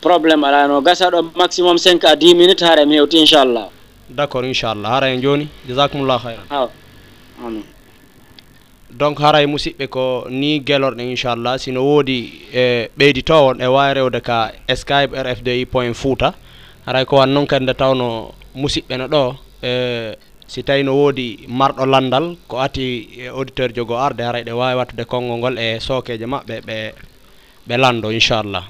Probléme 0.00 0.44
ala 0.44 0.68
no 0.68 0.80
gasa 0.80 1.10
ɗo 1.10 1.32
maximum 1.34 1.78
5 1.78 2.04
à 2.04 2.14
10 2.16 2.34
minutes 2.34 2.62
haara 2.62 2.86
mi 2.86 2.94
hewti 2.96 3.18
inchallah. 3.18 3.68
D' 4.08 4.20
accord 4.20 4.44
inchallah. 4.44 4.88
Haara 4.90 5.06
en 5.10 5.20
joni. 5.20 5.48
Jasakumullah 5.68 6.18
hayran 6.22 6.46
aw 6.50 6.68
amin. 7.44 7.64
Donc 8.90 9.18
haray 9.20 9.46
musidɓe 9.46 9.88
ko 9.88 10.26
ni 10.30 10.60
gelorɗen 10.60 11.10
inchallah. 11.10 11.58
Sino 11.58 11.82
woodi 11.82 12.32
e 12.54 12.88
ɓeyditowon 12.96 13.60
e 13.60 13.66
wawi 13.66 13.94
rewde 13.94 14.20
ka 14.22 14.52
skype 14.74 15.10
rfdi 15.14 15.66
point 15.66 15.94
fouta 15.94 16.34
haray 16.86 17.04
ko 17.04 17.16
wan 17.16 17.34
noon 17.34 17.46
kadi 17.46 17.64
nde 17.64 17.74
tawno 17.74 18.30
musidɓe 18.54 18.96
no 18.98 19.06
ɗo 19.08 19.34
e 19.62 20.14
si 20.52 20.60
tawi 20.60 20.84
no 20.84 20.92
woodi 20.92 21.48
marɗo 21.48 21.84
landal 21.88 22.36
ko 22.44 22.60
ati 22.60 22.84
e, 23.24 23.28
auditeur 23.32 23.72
jogo 23.72 23.96
arde 23.96 24.20
haray 24.20 24.44
ɗe 24.44 24.52
wawi 24.52 24.74
wattude 24.76 25.04
konngol 25.08 25.38
ngol 25.40 25.56
e 25.56 25.80
sookeje 25.80 26.26
maɓɓe 26.32 26.54
ɓe 26.68 26.76
ɓe 27.68 27.74
lando 27.82 28.08
inchallah. 28.12 28.64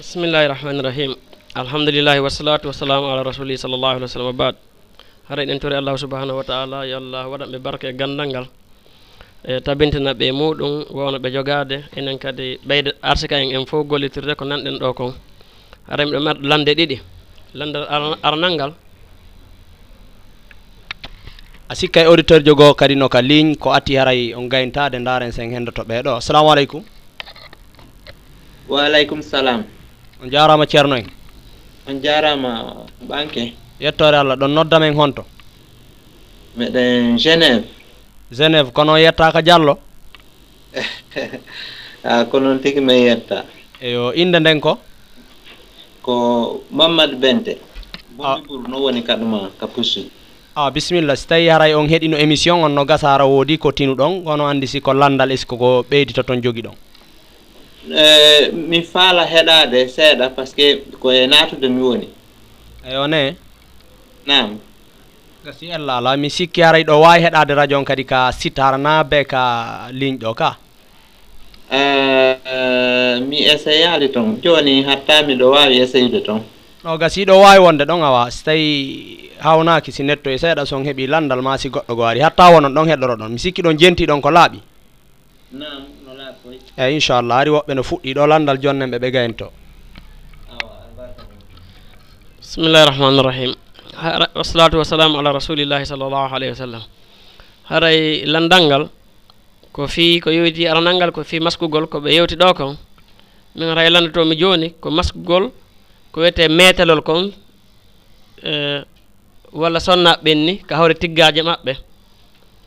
Bisimillahi 0.00 0.46
rahmani 0.48 0.80
rahim. 0.80 1.12
Alhamdulillahi 1.54 2.20
wassalatu 2.24 2.68
wassalamu 2.72 3.04
ala 3.12 3.20
rasuli 3.22 3.60
sallllahu 3.60 4.00
alih 4.00 4.08
w 4.08 4.12
sallam 4.16 4.32
abad 4.32 4.56
haray 5.28 5.44
ɗen 5.46 5.60
tori 5.60 5.76
allahu 5.76 5.98
subahanahu 6.00 6.40
wa 6.40 6.44
taala 6.48 6.86
yo 6.88 6.96
allah 7.04 7.28
waɗanɓe 7.28 7.58
barke 7.60 7.84
e 7.84 7.92
gandal 7.92 8.28
ngal. 8.32 8.46
E 9.44 9.60
tabintina 9.60 10.14
ɓe 10.16 10.32
muɗum 10.32 10.72
wowno 10.88 11.18
ɓe 11.20 11.28
jogade 11.36 11.84
enen 11.96 12.16
kadi 12.18 12.56
ɓeyde 12.64 12.96
arsika 13.02 13.36
en 13.44 13.52
en 13.60 13.66
fof 13.68 13.84
gollitirde 13.86 14.32
ko 14.40 14.44
nanɗen 14.48 14.80
ɗo 14.80 14.94
kon. 14.96 15.12
Haray 15.86 16.06
miɗo 16.08 16.20
marɗo 16.24 16.48
lande 16.48 16.72
ɗiɗi. 16.74 17.19
landal 17.54 17.86
aranal 18.22 18.52
ngal 18.54 18.72
a 21.68 21.74
sikka 21.74 22.00
e 22.02 22.04
auditeur 22.06 22.42
jogo 22.42 22.74
kadi 22.74 22.94
no 22.94 23.08
ka 23.08 23.20
ligne 23.20 23.54
ko 23.56 23.70
atti 23.70 23.94
haray 23.96 24.34
on 24.34 24.48
gayntade 24.48 24.98
daren 25.04 25.32
sen 25.32 25.50
hendoto 25.50 25.82
ɓeeɗo 25.84 26.16
assalamu 26.18 26.50
aleykum. 26.50 26.82
Waaleykum 28.68 29.22
salam. 29.22 29.64
On 30.22 30.30
jarama 30.30 30.66
ceerno 30.66 30.96
en? 30.96 31.06
On 31.88 32.00
jarama 32.02 32.86
banque. 33.02 33.52
Yettore 33.80 34.16
allah 34.16 34.36
ɗon 34.36 34.48
noddamen 34.54 34.94
honto? 34.94 35.24
Meɗen 36.56 37.18
genève. 37.18 37.64
Genève 38.32 38.70
kono 38.72 38.96
yettaka 38.96 39.42
diallo? 39.42 39.78
A 40.74 40.80
ah, 42.20 42.24
ko 42.24 42.38
noon 42.40 42.58
tigi 42.60 42.80
min 42.80 42.96
yetta. 43.06 43.44
Eyo 43.80 44.12
inde 44.14 44.38
nden 44.40 44.60
ko? 44.60 44.78
ko 46.02 46.62
mamadou 46.70 47.16
bente. 47.18 47.58
Bomibour 48.16 48.68
no 48.68 48.82
woni 48.84 49.02
kaduma 49.02 49.50
ka 49.58 49.66
pussuy 49.66 50.10
a 50.56 50.70
bisimilla 50.70 51.16
si 51.16 51.26
tawi 51.26 51.46
haray 51.48 51.74
on 51.74 51.86
heeɗino 51.88 52.16
émission 52.18 52.62
on 52.64 52.68
no 52.74 52.84
gasara 52.84 53.24
woodi 53.26 53.58
ko 53.58 53.70
tinuɗon 53.72 54.24
kono 54.24 54.46
andi 54.46 54.66
si 54.66 54.80
ko 54.80 54.92
landal 54.92 55.30
est 55.32 55.38
ce 55.38 55.46
que 55.46 55.54
ko 55.56 55.84
ɓeydi 55.90 56.12
toon 56.12 56.42
jogui 56.42 56.62
ɗon? 56.62 56.74
E 57.94 58.50
mi 58.52 58.82
faala 58.82 59.24
heɗade 59.24 59.88
seeɗa 59.88 60.30
par 60.30 60.46
ce 60.46 60.54
que 60.54 60.82
koye 61.00 61.26
natude 61.26 61.68
mi 61.68 61.80
woni. 61.82 62.08
Eyo 62.84 63.06
ne? 63.06 63.36
Nam 64.26 64.58
gasi 65.44 65.66
ella 65.70 65.96
ala 65.98 66.16
mi 66.16 66.28
sikki 66.30 66.60
haray 66.62 66.84
ɗo 66.84 67.00
wawi 67.00 67.22
heɗade 67.22 67.54
radio 67.54 67.78
on 67.78 67.84
kadi 67.84 68.04
ka 68.04 68.30
sitarana 68.32 69.04
be 69.04 69.24
ka 69.24 69.88
ligne 69.92 70.18
ɗo 70.18 70.34
ka? 70.34 70.56
Eh, 71.70 72.36
eh, 72.44 73.20
mi 73.22 73.46
essayali 73.46 74.08
toon 74.10 74.40
joni 74.42 74.82
hatta 74.82 75.22
miɗo 75.22 75.50
wawi 75.54 75.80
essayde 75.80 76.20
toon 76.24 76.42
o 76.84 76.98
gasi 76.98 77.24
ɗo 77.24 77.40
wawi 77.40 77.58
wonde 77.58 77.84
ɗon 77.84 78.02
awa. 78.02 78.30
So 78.30 78.44
tawi 78.44 79.30
hawnaki 79.40 79.92
si 79.92 80.02
netto 80.02 80.30
e 80.30 80.38
seeɗa 80.38 80.66
son 80.66 80.84
heeɓi 80.84 81.06
landal 81.06 81.42
ma 81.42 81.56
si 81.58 81.68
goɗɗo 81.68 81.94
go 81.96 82.02
ari. 82.04 82.20
Hatta 82.20 82.50
wonon 82.50 82.74
ɗon 82.74 82.88
heɗɗoro 82.88 83.16
ɗon. 83.16 83.28
Mi 83.32 83.38
sikki 83.38 83.62
ɗon 83.62 83.78
jenti 83.78 84.06
ɗon 84.06 84.20
ko 84.20 84.30
laaɓi. 84.30 84.58
Nam 85.52 85.84
no 86.06 86.12
laaɓoy 86.14 86.58
eyyi 86.76 86.94
inchallah 86.94 87.36
ari 87.38 87.50
woɓɓe 87.50 87.74
no 87.74 87.82
fuɗɗi 87.82 88.14
ɗo 88.14 88.26
landal 88.26 88.58
jonnen 88.62 88.90
ɓe 88.90 88.98
ɓe 88.98 89.10
gayento 89.12 89.50
bisimillahi 92.40 92.86
rahmani 92.90 93.18
irrahim 93.20 93.52
wassalatu 94.34 94.76
wassalamu 94.78 95.18
ala 95.18 95.30
rasulillahi 95.32 95.86
sallllahu 95.86 96.34
alayhi 96.34 96.50
wa 96.50 96.58
sallam. 96.58 96.82
Haray 97.70 98.24
landal 98.26 98.62
ngal 98.66 98.82
ko 99.72 99.86
fi 99.86 100.20
ko 100.20 100.30
yowiti 100.30 100.66
aranalngal 100.66 101.12
ko 101.12 101.22
fi 101.24 101.40
maskugol 101.40 101.86
ko 101.86 101.98
ɓe 102.00 102.10
yewti 102.14 102.36
ɗo 102.36 102.54
kon 102.54 102.76
min 103.54 103.74
raylande 103.74 104.08
e 104.10 104.12
to 104.12 104.22
joni 104.34 104.70
ko 104.80 104.90
maskugol 104.90 105.50
ko 106.12 106.20
wiyete 106.20 106.48
metelol 106.48 107.02
kon 107.02 107.30
e, 108.42 108.82
walla 109.52 109.80
sonnaɓe 109.80 110.22
ɓenni 110.24 110.52
ka 110.68 110.76
hawre 110.76 110.94
tiggaje 110.94 111.42
maɓɓe. 111.42 111.72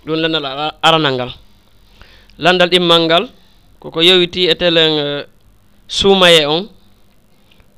Ɗum 0.05 0.15
landal 0.21 0.45
aranal 0.81 1.13
ngal 1.13 1.31
landal 2.39 2.69
ɗimmal 2.69 3.01
ngal 3.05 3.23
koko 3.79 4.01
yowiti 4.01 4.47
e 4.49 4.55
telen 4.55 4.91
e, 4.99 5.25
suumaye 5.87 6.45
on 6.45 6.67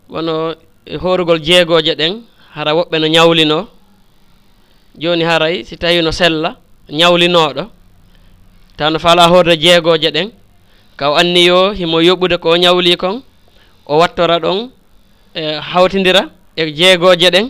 wono 0.09 0.53
horugol 1.01 1.39
jeegoje 1.41 1.95
ɗen 1.95 2.21
hara 2.55 2.71
woɓɓe 2.73 2.99
no 2.99 3.07
ñawlino 3.07 3.67
joni 4.97 5.23
haray 5.23 5.63
si 5.65 5.77
tawi 5.77 6.01
no 6.01 6.11
sella 6.11 6.57
ñawlinoɗo 6.89 7.63
tawno 8.77 8.99
fala 8.99 9.27
hoorde 9.27 9.55
jeegoje 9.57 10.11
ɗen 10.11 10.29
kaw 10.97 11.15
anniyo 11.15 11.71
himo 11.71 11.99
yoɓɓude 12.01 12.37
ko 12.37 12.55
ñawli 12.57 12.97
kon 12.97 13.21
o 13.85 13.97
wattora 13.97 14.39
ɗon 14.39 14.69
e 15.35 15.59
hawtidira 15.71 16.29
e 16.55 16.71
jeegoje 16.71 17.29
ɗen. 17.31 17.49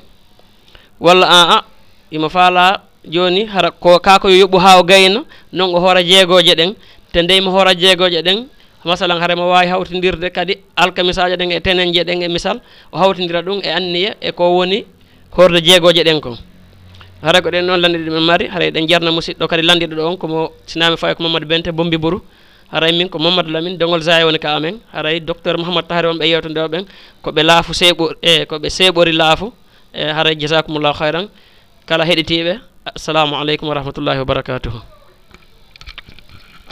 Walla 1.00 1.28
an 1.28 1.50
a 1.52 1.64
imo 2.12 2.30
faala 2.30 2.82
joni 3.08 3.46
hara 3.46 3.72
ko 3.72 4.00
kako 4.00 4.30
yo 4.30 4.46
yoɓɓu 4.46 4.58
ha 4.60 4.80
o 4.80 4.84
gayna 4.84 5.24
noon 5.52 5.76
o 5.76 5.80
hoora 5.80 6.02
jeegoje 6.04 6.56
ɗen. 6.56 6.76
Te 7.12 7.22
nde 7.22 7.42
mo 7.42 7.52
hoora 7.52 7.74
jeegoje 7.74 8.22
ɗen 8.22 8.48
masalan 8.84 9.20
hare 9.20 9.36
mo 9.36 9.50
wawi 9.50 9.68
hawtidirde 9.68 10.30
kadi 10.32 10.58
alkamisaje 10.76 11.36
ɗen 11.38 11.52
e 11.52 11.60
tenenje 11.60 12.04
ɗen 12.04 12.22
e 12.24 12.28
misal 12.28 12.62
o 12.92 12.98
hawtidira 12.98 13.42
ɗum 13.42 13.62
e 13.64 13.70
anniya 13.70 14.16
e 14.22 14.32
ko 14.32 14.44
woni 14.58 14.86
horde 15.32 15.62
jeegoje 15.62 16.04
ɗen 16.04 16.22
kon. 16.22 16.38
hara 17.26 17.42
ko 17.42 17.50
ɗen 17.50 17.66
noon 17.66 17.82
landide 17.82 18.06
ɗumen 18.06 18.24
mari 18.24 18.46
haray 18.48 18.72
ɗen 18.72 18.88
jarna 18.88 19.12
musidɗo 19.12 19.48
kadi 19.48 19.64
landiɗo 19.64 19.96
ɗo 19.96 20.04
on 20.10 20.18
komo 20.18 20.52
sinami 20.66 20.98
fawi 20.98 21.16
ko 21.16 21.24
mamadou 21.24 21.48
bente 21.48 21.72
bombi 21.72 21.98
bourou. 21.98 22.22
Haray 22.72 22.92
min 22.92 23.10
ko 23.10 23.18
mamadou 23.20 23.52
lamine 23.52 23.78
dogol 23.78 24.02
zaya 24.02 24.26
woni 24.26 24.40
ka 24.40 24.56
amen. 24.56 24.80
Haray 24.94 25.20
docteur 25.20 25.58
mouhamadou 25.58 25.88
tahari 25.88 26.08
on 26.08 26.18
ɓe 26.18 26.26
yewtode 26.30 26.58
oɓen. 26.58 26.86
Koɓe 27.24 27.42
laafu 27.44 27.74
seeɓo 27.74 28.14
e 28.22 28.46
koɓe 28.46 28.70
seeɓori 28.70 29.12
laafu. 29.12 29.52
E 29.94 30.04
haray 30.12 30.36
jasakumullahu 30.40 30.96
hayran 31.00 31.28
kala 31.86 32.06
heɗitiɓe. 32.06 32.60
Assalamu 32.96 33.36
aleykum 33.36 33.68
wa 33.70 33.76
rahmatullahi 33.76 34.20
wa 34.20 34.26
barakatuhu. 34.26 34.95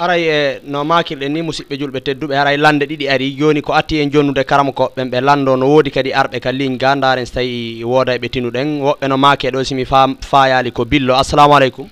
aray 0.04 0.24
e 0.36 0.60
no 0.74 0.84
makilɗen 0.84 1.32
ni 1.34 1.41
musidɓe 1.41 1.76
julɓe 1.80 1.99
tedduɓe 2.06 2.36
aray 2.41 2.58
lande 2.58 2.86
ɗiɗi 2.86 3.06
ari. 3.10 3.28
Joni 3.39 3.62
ko 3.62 3.74
atti 3.74 3.99
en 4.01 4.10
jonnude 4.12 4.43
karama 4.45 4.72
koɓɓen 4.72 5.10
ɓe 5.12 5.22
lando 5.22 5.56
no 5.56 5.66
woodi 5.68 5.91
kadi 5.91 6.12
arɓe 6.14 6.39
ka 6.39 6.51
linga. 6.51 6.95
Daren 6.95 7.26
so 7.26 7.34
tawi 7.36 7.84
wooda 7.84 8.18
ɓe 8.18 8.28
tinuɗen. 8.30 8.68
Woɓɓe 8.82 9.08
no 9.10 9.18
maake 9.18 9.49
ɗo 9.51 9.64
simi 9.64 9.86
fa 9.86 10.08
fayali 10.22 10.72
ko 10.72 10.86
billo. 10.86 11.14
Assalamu 11.16 11.54
aleykum. 11.56 11.88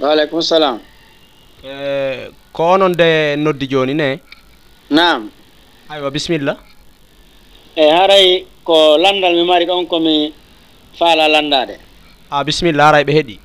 Waaleykum 0.00 0.42
salam. 0.42 0.78
E 1.64 2.30
ko 2.52 2.62
onon 2.74 2.92
de 2.96 3.36
noddi 3.36 3.66
joni 3.68 3.94
ne? 3.94 4.20
Nam 4.90 5.30
aywa 5.90 6.10
bisimilla. 6.10 6.56
E 7.76 7.88
haray 7.90 8.44
ko 8.64 8.96
landal 8.98 9.34
mi 9.34 9.44
mari 9.44 9.66
ɗon 9.66 9.86
komi 9.86 10.32
faala 10.98 11.28
landade 11.28 11.74
a 12.30 12.38
ah, 12.38 12.44
bisimilla 12.44 12.88
aray 12.88 13.04
ɓe 13.04 13.12
heeɗi 13.18 13.36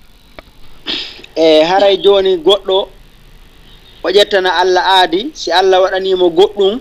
e 1.36 1.64
haray 1.70 1.96
joni 2.04 2.32
goɗɗo 2.46 2.78
o 4.06 4.10
ƴettana 4.12 4.50
allah 4.62 4.84
aadi 5.02 5.32
si 5.34 5.52
allah 5.52 5.82
waɗanimo 5.82 6.26
goɗɗum 6.38 6.74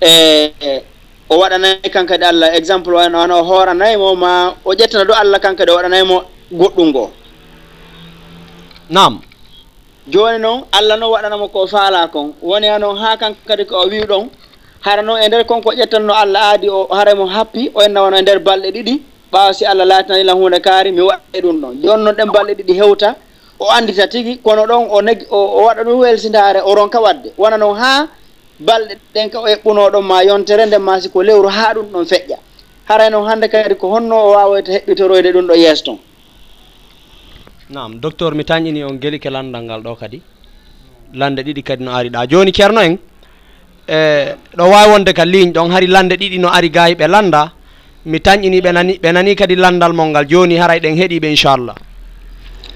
e 0.00 0.82
o 1.28 1.34
waɗanayi 1.38 1.90
kankadi 1.90 2.24
e 2.24 2.28
allah. 2.28 2.48
Exemple 2.58 2.92
wano 2.94 3.18
wana 3.18 3.34
o 3.36 3.42
hooranaymo 3.42 4.14
ma 4.16 4.54
o 4.64 4.70
ƴettana 4.74 5.04
ɗo 5.08 5.14
allah 5.22 5.38
kankadi 5.40 5.70
o 5.70 5.74
e 5.74 5.76
waɗanaymo 5.78 6.16
goɗɗum 6.52 6.88
ngoo 6.90 7.10
nam 8.90 9.20
jooni 10.08 10.38
noon 10.38 10.62
allah 10.72 10.96
noon 10.96 11.10
waɗanamo 11.12 11.48
ko 11.52 11.66
faala 11.66 12.06
kon. 12.12 12.34
Woni 12.42 12.66
ha 12.68 12.78
noon 12.78 12.96
haa 12.96 13.16
kankadi 13.16 13.64
ko 13.66 13.82
o 13.82 13.88
wi 13.90 14.06
ɗon 14.06 14.30
hara 14.80 15.02
noon 15.02 15.18
e 15.22 15.28
ndeer 15.28 15.44
konko 15.46 15.70
ƴettanno 15.74 16.14
allah 16.14 16.42
aadi 16.54 16.68
o 16.70 16.86
haraymo 16.94 17.26
happi 17.26 17.70
o 17.74 17.82
enna 17.82 18.02
wono 18.02 18.16
e 18.18 18.22
ndeer 18.22 18.38
balɗe 18.38 18.70
ɗiɗi 18.70 18.94
ɓaawa 19.32 19.52
si 19.54 19.64
allah 19.66 19.84
laatinanilan 19.86 20.36
hunde 20.38 20.60
kaari 20.62 20.92
mi 20.92 21.00
waɗe 21.02 21.40
ɗum 21.42 21.56
ɗon. 21.60 21.72
Jooni 21.82 22.02
noon 22.04 22.14
ɗen 22.14 22.30
balɗe 22.32 22.54
ɗiɗi 22.54 22.74
hewta 22.78 23.16
o 23.58 23.70
andita 23.70 24.06
tigi 24.08 24.38
kono 24.42 24.66
ɗon 24.66 24.86
o 24.90 25.00
neg 25.02 25.26
o 25.30 25.64
waɗa 25.66 25.82
ɗum 25.84 25.98
welsindaare 26.00 26.60
o 26.64 26.74
ronka 26.74 27.00
waɗde 27.00 27.32
wona 27.38 27.56
noon 27.56 27.76
haa 27.76 28.08
balɗe 28.60 28.94
ɗen 29.14 29.30
ka 29.30 29.40
o 29.40 29.46
heɓɓunoɗon 29.46 30.02
ma 30.04 30.22
yontere 30.24 30.66
nden 30.66 30.82
ma 30.82 31.00
si 31.00 31.08
ko 31.10 31.22
lewru 31.22 31.48
haa 31.48 31.74
ɗum 31.74 31.86
ɗon 31.92 32.04
feƴƴa. 32.04 32.38
Haray 32.88 33.08
e 33.08 33.10
noon 33.10 33.26
hannde 33.28 33.48
kadi 33.48 33.74
ko 33.76 33.86
honno 33.94 34.14
o 34.16 34.30
wawoyta 34.32 34.72
heɓɓitoroyde 34.72 35.32
ɗum 35.32 35.46
ɗo 35.46 35.54
yees 35.56 35.82
ton. 35.82 35.98
Nam 37.70 37.98
docteur 38.00 38.34
mi 38.34 38.44
tañƴini 38.44 38.84
on 38.84 38.96
geli 39.00 39.18
ke 39.18 39.28
landal 39.30 39.62
ngal 39.64 39.82
ɗo 39.82 39.96
kadi. 39.98 40.22
Lande 41.14 41.40
ɗiɗi 41.42 41.62
kadi 41.62 41.84
no 41.84 41.90
ari 41.92 42.10
ɗa. 42.10 42.26
Joni 42.28 42.52
ceerno 42.52 42.80
en 42.80 42.98
e 43.88 44.34
ɗo 44.56 44.64
wawi 44.70 44.90
wonde 44.92 45.12
ka 45.12 45.24
ligne 45.24 45.52
ɗon 45.52 45.70
hari 45.72 45.86
lande 45.86 46.14
ɗiɗi 46.16 46.38
no 46.38 46.48
ari 46.48 46.70
ga 46.70 46.88
ɓe 46.94 47.06
landa. 47.08 47.52
Mi 48.04 48.18
tañƴini 48.20 48.60
ɓe 48.60 48.72
nani 48.72 48.98
ɓe 49.02 49.12
nani 49.12 49.34
kadi 49.34 49.56
landal 49.56 49.92
mol 49.92 50.08
ngal. 50.08 50.26
Joni 50.28 50.56
haray 50.56 50.80
ɗen 50.80 50.94
heeɗiɓe 50.96 51.28
inchallah. 51.30 51.74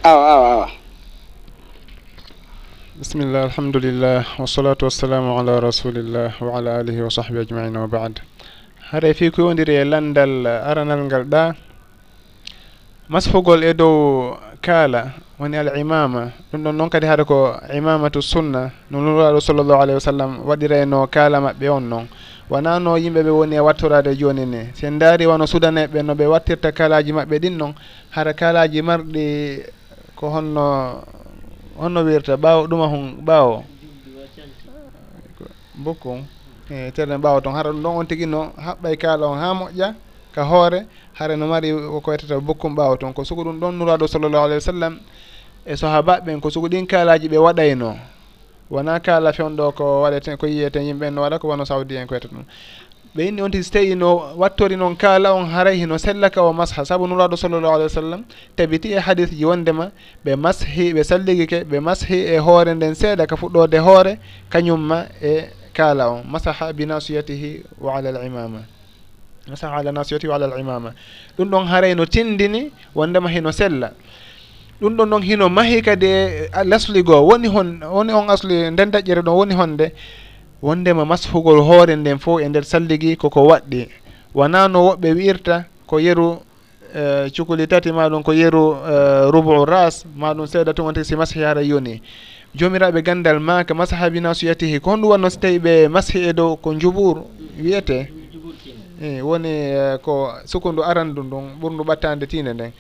awa 0.03 0.25
awa 0.33 0.49
awa. 0.53 0.69
Bisimillah 2.97 3.43
alhamdulillah 3.53 4.25
wassalatu 4.41 4.85
wassalamu 4.89 5.37
ala 5.39 5.61
rasulillah 5.61 6.33
wa 6.41 6.57
ala 6.59 6.79
alihi 6.81 7.01
wa 7.05 7.11
sahbi 7.13 7.39
ajmain 7.45 7.77
wa 7.77 7.85
baad 7.87 8.21
hare 8.91 9.13
fi 9.15 9.29
ko 9.31 9.43
yowdiri 9.53 9.77
e 9.77 9.85
landal 9.85 10.47
aranal 10.49 11.05
ngal 11.05 11.25
ɗa? 11.29 11.53
Masfugol 13.13 13.61
e 13.65 13.75
dow 13.77 14.37
kaala 14.65 15.13
woni 15.39 15.57
al 15.61 15.77
imama. 15.77 16.33
Ɗum 16.53 16.63
ɗon 16.65 16.73
noon 16.77 16.89
kadi 16.89 17.05
haɗa 17.07 17.25
ko 17.27 17.61
imamatu 17.75 18.23
sunna. 18.23 18.71
No 18.91 19.01
nuraɗo 19.05 19.41
sallllahu 19.41 19.81
alayhi 19.85 19.99
wa 20.01 20.07
sallam 20.09 20.31
waɗirayno 20.49 21.07
kaala 21.13 21.41
maɓɓe 21.45 21.69
on 21.69 21.81
noon. 21.85 22.07
Wona 22.49 22.79
no 22.81 22.97
yimɓe 22.97 23.21
ɓe 23.23 23.31
woni 23.31 23.57
e 23.57 23.61
wattorade 23.61 24.17
joni 24.17 24.47
ni. 24.47 24.71
Sen 24.73 24.97
daari 24.99 25.27
wono 25.27 25.45
sudaneɓe 25.47 26.01
no 26.03 26.15
ɓe 26.15 26.25
wattirta 26.27 26.73
kaalaji 26.73 27.13
maɓɓe 27.13 27.37
ɗin 27.39 27.57
noon 27.57 27.75
hara 28.11 28.33
kaalaji 28.33 28.81
marɗi 28.83 29.61
ko 30.21 30.29
honno 30.29 31.01
honno 31.81 32.01
wirta 32.05 32.37
ɓaawo 32.37 32.67
ɗuma 32.69 32.87
hon 32.93 33.05
ɓaawo? 33.27 33.65
Bokkum 35.85 36.19
e 36.71 36.91
terɗe 36.93 37.17
ɓaawo 37.17 37.41
toon. 37.41 37.55
Hara 37.55 37.71
ɗum 37.73 37.83
ɗon 37.83 37.97
on 37.97 38.07
tigi 38.07 38.27
no 38.27 38.53
haɓɓay 38.67 38.97
kaala 39.01 39.27
on 39.27 39.39
haa 39.39 39.55
moƴƴa 39.55 39.95
ka 40.35 40.43
hoore. 40.45 40.85
Hara 41.15 41.37
no 41.37 41.47
mari 41.47 41.73
ko 41.73 42.03
wiyetata 42.11 42.37
bokkum 42.41 42.77
ɓaawo 42.77 42.97
toon. 43.01 43.13
Ko 43.15 43.25
sugu 43.25 43.45
ɗum 43.45 43.59
ɗon 43.61 43.73
nuraɗo 43.79 44.07
sallllahu 44.07 44.45
alayhi 44.45 44.61
wa 44.61 44.69
sallam 44.73 45.01
e 45.65 45.77
sahabaɓe 45.77 46.21
ɓen 46.25 46.41
ko 46.41 46.51
sugu 46.51 46.69
ɗin 46.69 46.87
kaalaji 46.87 47.29
ɓe 47.29 47.39
waɗayno. 47.41 47.97
Wona 48.71 49.01
kaala 49.01 49.33
fewnɗo 49.33 49.73
ko 49.75 50.03
waɗete 50.05 50.37
ko 50.37 50.47
yiyeten 50.47 50.85
yimɓe 50.85 51.11
no 51.11 51.23
waɗa 51.23 51.39
ko 51.41 51.49
wono 51.49 51.65
sawdi 51.65 51.97
en 51.97 52.07
ko 52.07 52.15
wiyata 52.15 52.29
ɗum 52.29 52.45
ɓe 53.17 53.29
inni 53.29 53.43
on 53.43 53.51
tigi 53.51 53.65
so 53.65 53.71
tawi 53.73 53.95
no 53.97 54.35
wattori 54.37 54.77
noon 54.77 54.95
kaala 54.97 55.33
on 55.35 55.47
haray 55.51 55.77
hino 55.77 55.99
sellaka 55.99 56.43
o 56.43 56.53
masha. 56.53 56.85
Saabu 56.85 57.07
nuraɗo 57.09 57.37
sallllahu 57.37 57.75
alih 57.75 57.83
wa 57.85 57.89
sallam 57.89 58.25
tabiti 58.57 58.93
e 58.93 58.99
hadis 59.01 59.31
ji 59.31 59.45
wondema 59.45 59.91
ɓe 60.25 60.37
mashi 60.37 60.93
ɓe 60.95 61.03
salligike 61.05 61.65
ɓe 61.65 61.81
mashi 61.81 62.15
e 62.15 62.39
hoore 62.39 62.75
nden 62.75 62.95
seeɗa 62.95 63.27
ka 63.27 63.37
fuɗɗode 63.37 63.79
hoore 63.79 64.19
kañumma 64.51 65.07
e 65.23 65.51
kaala 65.75 66.09
on. 66.11 66.23
Masaha 66.31 66.73
bi 66.73 66.87
nasiyatihi 66.87 67.63
wa 67.81 67.97
ala 67.99 68.11
al 68.11 68.27
imama. 68.27 68.61
Masaha 69.49 69.77
ala 69.81 69.91
nasiyati 69.93 70.29
wa 70.29 70.35
ala 70.37 70.47
al 70.47 70.61
imama. 70.61 70.95
Ɗum 71.37 71.51
ɗon 71.51 71.67
haray 71.67 71.95
no 71.95 72.05
tindini 72.07 72.71
wondema 72.95 73.29
hino 73.29 73.51
sella. 73.51 73.91
Ɗum 74.81 74.95
ɗon 74.97 75.07
noon 75.09 75.23
hino 75.23 75.49
mahi 75.49 75.83
kadi 75.83 76.07
e 76.07 76.49
lasli 76.65 77.03
goo 77.03 77.27
woni 77.27 77.49
hon 77.49 77.81
woni 77.83 78.13
on 78.13 78.31
asli 78.31 78.71
nden 78.71 78.91
daƴƴere 78.93 79.23
ɗon 79.23 79.35
woni 79.35 79.55
honde. 79.55 79.93
wondema 80.63 81.05
mashugol 81.05 81.61
hoore 81.63 81.97
nden 81.97 82.19
fof 82.19 82.41
e 82.43 82.49
nder 82.49 82.65
salligi 82.65 83.17
koko 83.17 83.41
waɗɗi. 83.47 83.89
Wona 84.35 84.69
no 84.69 84.79
woɓɓe 84.89 85.09
wiirta 85.17 85.65
ko 85.87 85.99
yeru 86.01 86.39
e, 86.95 87.31
cukoli 87.31 87.67
tati 87.67 87.93
maɗum 87.93 88.23
ko 88.23 88.33
yeru 88.33 88.77
e, 88.77 89.31
rubou 89.31 89.65
ras 89.65 90.05
maɗum 90.17 90.47
seeɗa 90.47 90.75
to 90.75 90.85
wonti 90.85 91.05
si 91.05 91.17
masahi 91.17 91.43
hara 91.45 91.63
yoni. 91.63 92.03
Jomiraɓe 92.55 93.03
gandal 93.03 93.41
maka 93.41 93.75
masahabina 93.75 94.35
so 94.35 94.47
yettihi 94.47 94.81
ko 94.81 94.91
honɗum 94.91 95.11
wanno 95.11 95.29
so 95.31 95.39
tawi 95.41 95.59
ɓe 95.59 95.89
masahi 95.89 96.29
e 96.29 96.33
dow 96.33 96.57
ko 96.57 96.75
jubour 96.75 97.25
wiyete 97.59 98.09
i 99.01 99.07
e, 99.07 99.23
woni 99.23 99.73
ko 100.03 100.29
sukundu 100.45 100.83
arandu 100.85 101.23
ndun 101.23 101.57
ɓurdu 101.61 101.85
ɓattande 101.85 102.27
tiinde 102.27 102.53
nden. 102.55 102.73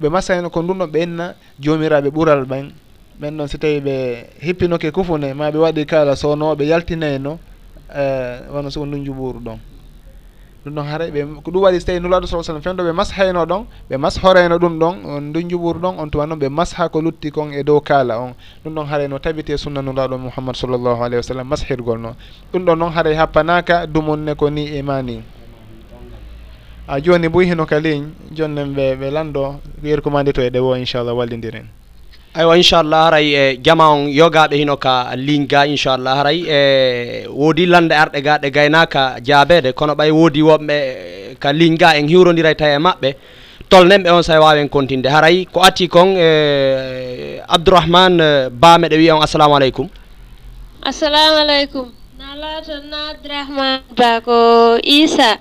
Ɓe 0.00 0.08
masahino 0.10 0.50
ko 0.50 0.62
ndun 0.62 0.78
ɗon 0.78 0.90
ɓe 0.90 1.02
enna 1.02 1.34
jomiraɓe 1.60 2.10
ɓural 2.10 2.44
ɓen. 2.44 2.72
ɓen 3.20 3.30
noon 3.36 3.48
si 3.48 3.58
tawi 3.58 3.80
ɓe 3.80 3.94
hippinoke 4.40 4.90
kufune 4.90 5.34
ma 5.34 5.50
ɓe 5.50 5.58
waɗi 5.58 5.86
kala 5.86 6.16
sownoɓe 6.16 6.64
yaltinayno 6.66 7.38
e, 7.94 8.02
wono 8.52 8.70
soko 8.70 8.86
ndunju 8.86 9.12
ɓuuru 9.12 9.40
ɗon. 9.40 9.58
Ɗum 10.64 10.74
ɗon 10.74 10.84
haray 10.86 11.10
ɓe 11.10 11.20
ko 11.44 11.50
ɗum 11.50 11.62
waɗi 11.62 11.80
so 11.80 11.86
tawi 11.86 12.00
nulaɗo 12.00 12.26
sa 12.26 12.42
sallam 12.42 12.62
fen 12.62 12.76
ɗo 12.76 12.82
ɓe 12.84 12.92
mashayno 12.92 13.44
ɗon 13.46 13.64
ɓe 13.90 13.96
mashorayno 13.98 14.56
ɗum 14.58 14.78
ɗon 14.78 14.94
on 15.04 15.20
ndunju 15.30 15.56
ɓuuru 15.58 15.78
ɗon 15.80 15.94
on 15.98 16.10
tuma 16.10 16.26
noon 16.26 16.38
ɓe 16.38 16.48
masha 16.48 16.88
ko 16.88 17.00
lutti 17.00 17.30
kon 17.30 17.52
e 17.52 17.62
dow 17.62 17.80
kaala 17.80 18.18
on. 18.20 18.32
Ɗum 18.64 18.74
ɗon 18.74 18.86
haray 18.86 19.08
no 19.08 19.18
tabiti 19.18 19.56
sunna 19.58 19.82
nulaɗo 19.82 20.18
mouhammad 20.18 20.56
sallllahu 20.56 21.02
alayhi 21.04 21.16
wa 21.16 21.22
sallam 21.22 21.48
mashirgol 21.48 21.98
noon. 22.00 22.14
Ɗum 22.52 22.64
ɗon 22.64 22.76
noon 22.78 22.92
haray 22.92 23.14
happanaka 23.14 23.86
dumunne 23.86 24.34
ko 24.36 24.48
ni 24.50 24.64
e 24.76 24.82
mani 24.82 25.22
a 26.88 27.00
joni 27.00 27.28
boyi 27.28 27.46
hino 27.46 27.66
ka 27.66 27.78
ligne 27.78 28.10
jonnen 28.32 28.74
ɓe 28.74 28.96
ɓe 28.96 29.10
lanndo 29.10 29.60
yerkumandi 29.82 30.32
to 30.32 30.42
e 30.42 30.50
ɗewo 30.50 30.74
inchallah 30.76 31.14
wallidiren. 31.14 31.66
aywa 32.34 32.56
inchallah 32.56 33.04
haray 33.10 33.34
e 33.34 33.56
jama 33.56 33.88
on 33.90 34.06
yogaɓe 34.08 34.54
hino 34.56 34.76
ka 34.76 35.14
ligne 35.16 35.46
ga 35.46 35.66
inchallah 35.66 36.14
haray. 36.16 36.38
E 36.46 37.26
woodi 37.28 37.66
lande 37.66 37.90
arɗe 37.94 38.22
ga 38.22 38.38
ɗe 38.38 38.50
gaynaka 38.50 39.16
jaabede 39.22 39.72
kono 39.74 39.94
ɓay 39.94 40.10
woodi 40.10 40.42
wonɓe 40.42 40.72
e, 40.74 41.34
ka 41.40 41.52
ligne 41.52 41.76
ga 41.76 41.96
en 41.98 42.06
hiwrodiray 42.08 42.54
tawi 42.54 42.74
e 42.74 42.78
maɓɓe 42.78 43.14
tolnen 43.68 44.02
ɓe 44.02 44.10
on 44.10 44.22
sa 44.22 44.40
wawen 44.40 44.68
continde 44.68 45.06
haray 45.10 45.44
ko 45.46 45.60
atti 45.62 45.88
kon 45.88 46.14
e 46.16 47.40
abdourahmane 47.48 48.50
bameɗe 48.50 48.96
wiya 48.96 49.16
on 49.16 49.22
assalamu 49.22 49.56
aleykum. 49.56 49.88
Assalamu 50.82 51.36
aleykum. 51.36 51.86
Nalaton 52.18 52.86
na 52.90 53.10
abdourahmane 53.10 53.82
ba 53.96 54.20
ko 54.20 54.78
isa 54.84 55.38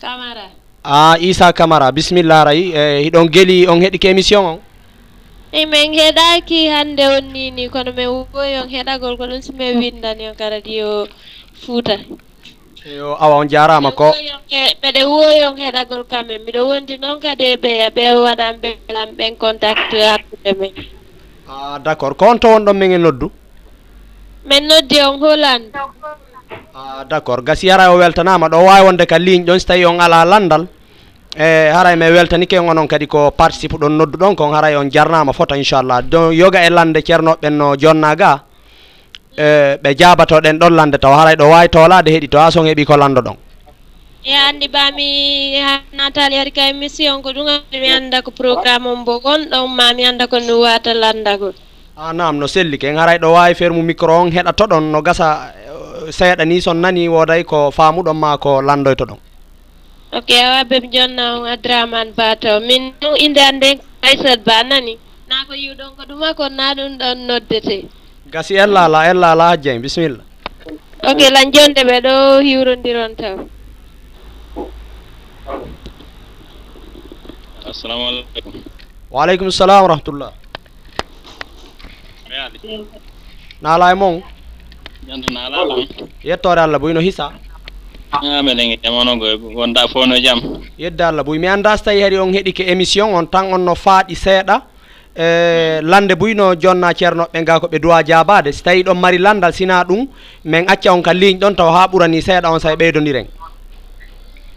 camara 0.00 0.48
a 0.82 1.12
ah, 1.12 1.16
isa 1.20 1.52
camara 1.52 1.92
bisimilla 1.92 2.40
haray. 2.40 2.72
E 2.72 3.04
hiɗon 3.04 3.28
gueeli 3.28 3.68
on 3.68 3.76
heeɗi 3.80 3.98
ko 4.00 4.08
émission 4.08 4.40
on. 4.46 4.58
eyi 5.52 5.66
min 5.66 5.92
heeɗaki 5.98 6.68
hannde 6.70 7.04
on 7.16 7.24
nini 7.32 7.68
kono 7.68 7.90
min 7.92 8.08
woyi 8.34 8.54
on 8.62 8.68
heɗagol 8.70 9.16
ko 9.18 9.24
ɗum 9.26 9.42
somin 9.42 9.78
windani 9.82 10.28
on 10.30 10.34
karadi 10.38 10.78
yo 10.78 11.06
fuuta. 11.62 11.96
Yo 12.86 13.16
awa 13.18 13.34
on 13.42 13.48
jarama 13.50 13.90
ko 13.92 14.14
mbeɗe 14.80 15.02
woyi 15.04 15.42
on 15.48 15.56
heɗagol 15.58 16.04
kamen 16.06 16.42
mbiɗo 16.42 16.60
wondi 16.70 16.94
noon 17.02 17.18
kadi 17.20 17.44
e 17.44 17.56
ɓeya 17.56 17.90
ɓe 17.90 18.04
waɗan 18.24 18.54
ɓelan 18.62 19.10
ɓen 19.18 19.36
contact 19.36 19.90
hakkude 19.92 20.52
men 20.58 20.72
a 21.50 21.78
d' 21.82 21.88
accord 21.88 22.14
ko 22.16 22.24
on 22.30 22.38
to 22.38 22.46
wonɗon 22.48 22.76
min 22.78 22.92
e 22.92 22.98
noddu? 22.98 23.26
Min 24.46 24.62
noddi 24.70 25.00
on 25.02 25.18
holande 25.18 25.74
a 26.74 27.04
d' 27.04 27.12
accord 27.12 27.42
gasi 27.44 27.66
yara 27.66 27.90
o 27.92 27.98
weltanama 27.98 28.46
ɗo 28.48 28.64
wawi 28.64 28.84
wonde 28.86 29.04
ka 29.06 29.18
ligne 29.18 29.44
ɗon 29.46 29.58
so 29.58 29.66
tawi 29.66 29.84
on 29.84 29.98
ala 30.00 30.24
landal. 30.24 30.66
e 31.36 31.70
haray 31.72 31.96
mi 31.96 32.06
weltanike 32.10 32.58
onon 32.58 32.88
kadi 32.88 33.06
ko 33.06 33.30
participe 33.30 33.76
ɗon 33.76 33.92
noddu 33.96 34.18
ɗon 34.18 34.34
kon 34.36 34.52
haray 34.52 34.76
on 34.76 34.90
jarnama 34.90 35.32
fota 35.32 35.56
inchallah. 35.56 36.02
Don 36.02 36.32
yoga 36.32 36.64
e 36.66 36.70
lande 36.70 37.00
ceernoɓeɓen 37.02 37.50
no 37.52 37.76
jonna 37.76 38.14
ga 38.16 38.42
e 39.36 39.76
ɓe 39.82 39.94
jabatoɗen 39.98 40.58
ɗon 40.58 40.74
lande 40.74 40.98
taw. 40.98 41.12
Haray 41.14 41.36
ɗo 41.36 41.50
wawi 41.50 41.68
tolade 41.68 42.08
heeɗi 42.10 42.28
to 42.28 42.38
ha 42.38 42.50
son 42.50 42.66
heeɓi 42.66 42.84
ko 42.84 42.96
lando 42.96 43.20
ɗon 43.22 43.36
e 44.24 44.34
andi 44.36 44.68
bami 44.68 45.56
e 45.56 45.62
natali 45.96 46.36
yari 46.36 46.52
ka 46.52 46.68
émission 46.68 47.22
ko 47.22 47.32
ɗum 47.32 47.48
mi 47.72 47.88
anda 47.88 48.20
ko 48.22 48.30
programme 48.30 48.86
on 48.86 48.96
mbo 49.00 49.16
gonɗon 49.20 49.64
ma 49.72 49.94
mi 49.94 50.04
anda 50.04 50.26
ko 50.26 50.38
no 50.40 50.60
wata 50.60 50.92
landagol. 50.92 51.54
Ah, 51.96 52.10
A 52.10 52.12
nam 52.12 52.36
no 52.38 52.46
selli 52.46 52.76
ken 52.78 52.96
haray 52.96 53.16
ɗo 53.18 53.32
wawi 53.32 53.54
fermu 53.54 53.82
micro 53.82 54.20
on 54.20 54.30
heɗato 54.30 54.66
ɗon 54.66 54.90
no 54.92 55.00
gasa 55.00 55.54
e, 56.08 56.12
seeɗa 56.12 56.44
ni 56.44 56.60
son 56.60 56.74
nani 56.76 57.08
woday 57.08 57.44
ko 57.44 57.70
famuɗon 57.70 58.14
ma 58.16 58.36
ko 58.36 58.60
landoyto 58.60 59.04
ɗon 59.06 59.18
ok 60.18 60.28
awa 60.44 60.60
beɓe 60.70 60.88
jonna 60.94 61.24
on 61.38 61.46
adraman 61.54 62.08
ba 62.16 62.34
taw 62.42 62.58
min 62.60 62.92
ɗum 63.00 63.14
inde 63.24 63.40
hannde 63.40 63.70
aysat 64.02 64.40
ba 64.46 64.62
nani. 64.68 64.98
Naa 65.28 65.44
ko 65.48 65.54
yiwɗon 65.54 65.90
ko 65.96 66.02
ɗuma 66.08 66.34
ko 66.38 66.44
naa 66.48 66.74
ɗum 66.74 66.98
ɗon 67.00 67.18
noddete. 67.26 67.76
Gasi 68.32 68.54
en 68.58 68.70
laala 68.74 69.06
en 69.10 69.18
laala 69.22 69.44
ha 69.50 69.56
dieng 69.56 69.80
bisimilla 69.82 70.22
ok 71.10 71.20
lan 71.34 71.52
jonde 71.54 71.80
ɓe 71.88 71.96
ɗo 72.06 72.14
hiwrondiron 72.46 73.12
taw. 73.16 73.36
Assalamu 77.70 78.04
aleykum 78.10 78.52
waaleykum 79.10 79.50
salam 79.50 79.82
wa 79.82 79.88
rahmatullah 79.94 80.30
mi 82.62 82.86
naala 83.62 83.92
e 83.92 83.94
mon 83.94 84.22
ñandu 85.06 85.28
naalaala 85.34 85.74
yettore 86.24 86.60
allah 86.60 86.78
boyno 86.82 87.00
hisa. 87.00 87.30
mbeɗen 88.42 88.70
e 88.72 88.78
jamano 88.82 89.16
goy 89.16 89.36
gonɗa 89.36 89.88
fof 89.92 90.06
no 90.06 90.16
jaam 90.16 90.40
yedde 90.78 91.00
allah 91.04 91.22
boy. 91.24 91.38
Mi 91.38 91.46
annda 91.46 91.76
so 91.76 91.84
tawi 91.84 92.00
hari 92.02 92.18
on 92.18 92.32
heeɗi 92.32 92.52
ko 92.56 92.62
émission 92.62 93.14
on 93.14 93.26
tan 93.26 93.52
on 93.52 93.58
no 93.64 93.74
faaɗi 93.74 94.14
seeɗa. 94.14 94.62
E 95.16 95.80
lande 95.82 96.14
boy 96.16 96.34
no 96.34 96.54
jonna 96.54 96.92
ceernoɓe 96.94 97.44
ga 97.44 97.60
ko 97.60 97.66
ɓe 97.66 97.78
duwa 97.78 98.02
jabade 98.04 98.52
so 98.52 98.62
tawi 98.64 98.82
ɗon 98.82 98.94
mari 98.98 99.18
landal 99.18 99.52
sina 99.52 99.84
ɗum 99.84 100.06
min 100.44 100.64
acca 100.68 100.92
on 100.92 101.02
ka 101.02 101.12
ligne 101.12 101.38
ɗon 101.40 101.54
taw 101.56 101.70
ha 101.72 101.86
ɓurani 101.86 102.20
seeɗa 102.22 102.50
on 102.52 102.58
sa 102.60 102.72
e 102.72 102.76
ɓeydodiren 102.76 103.26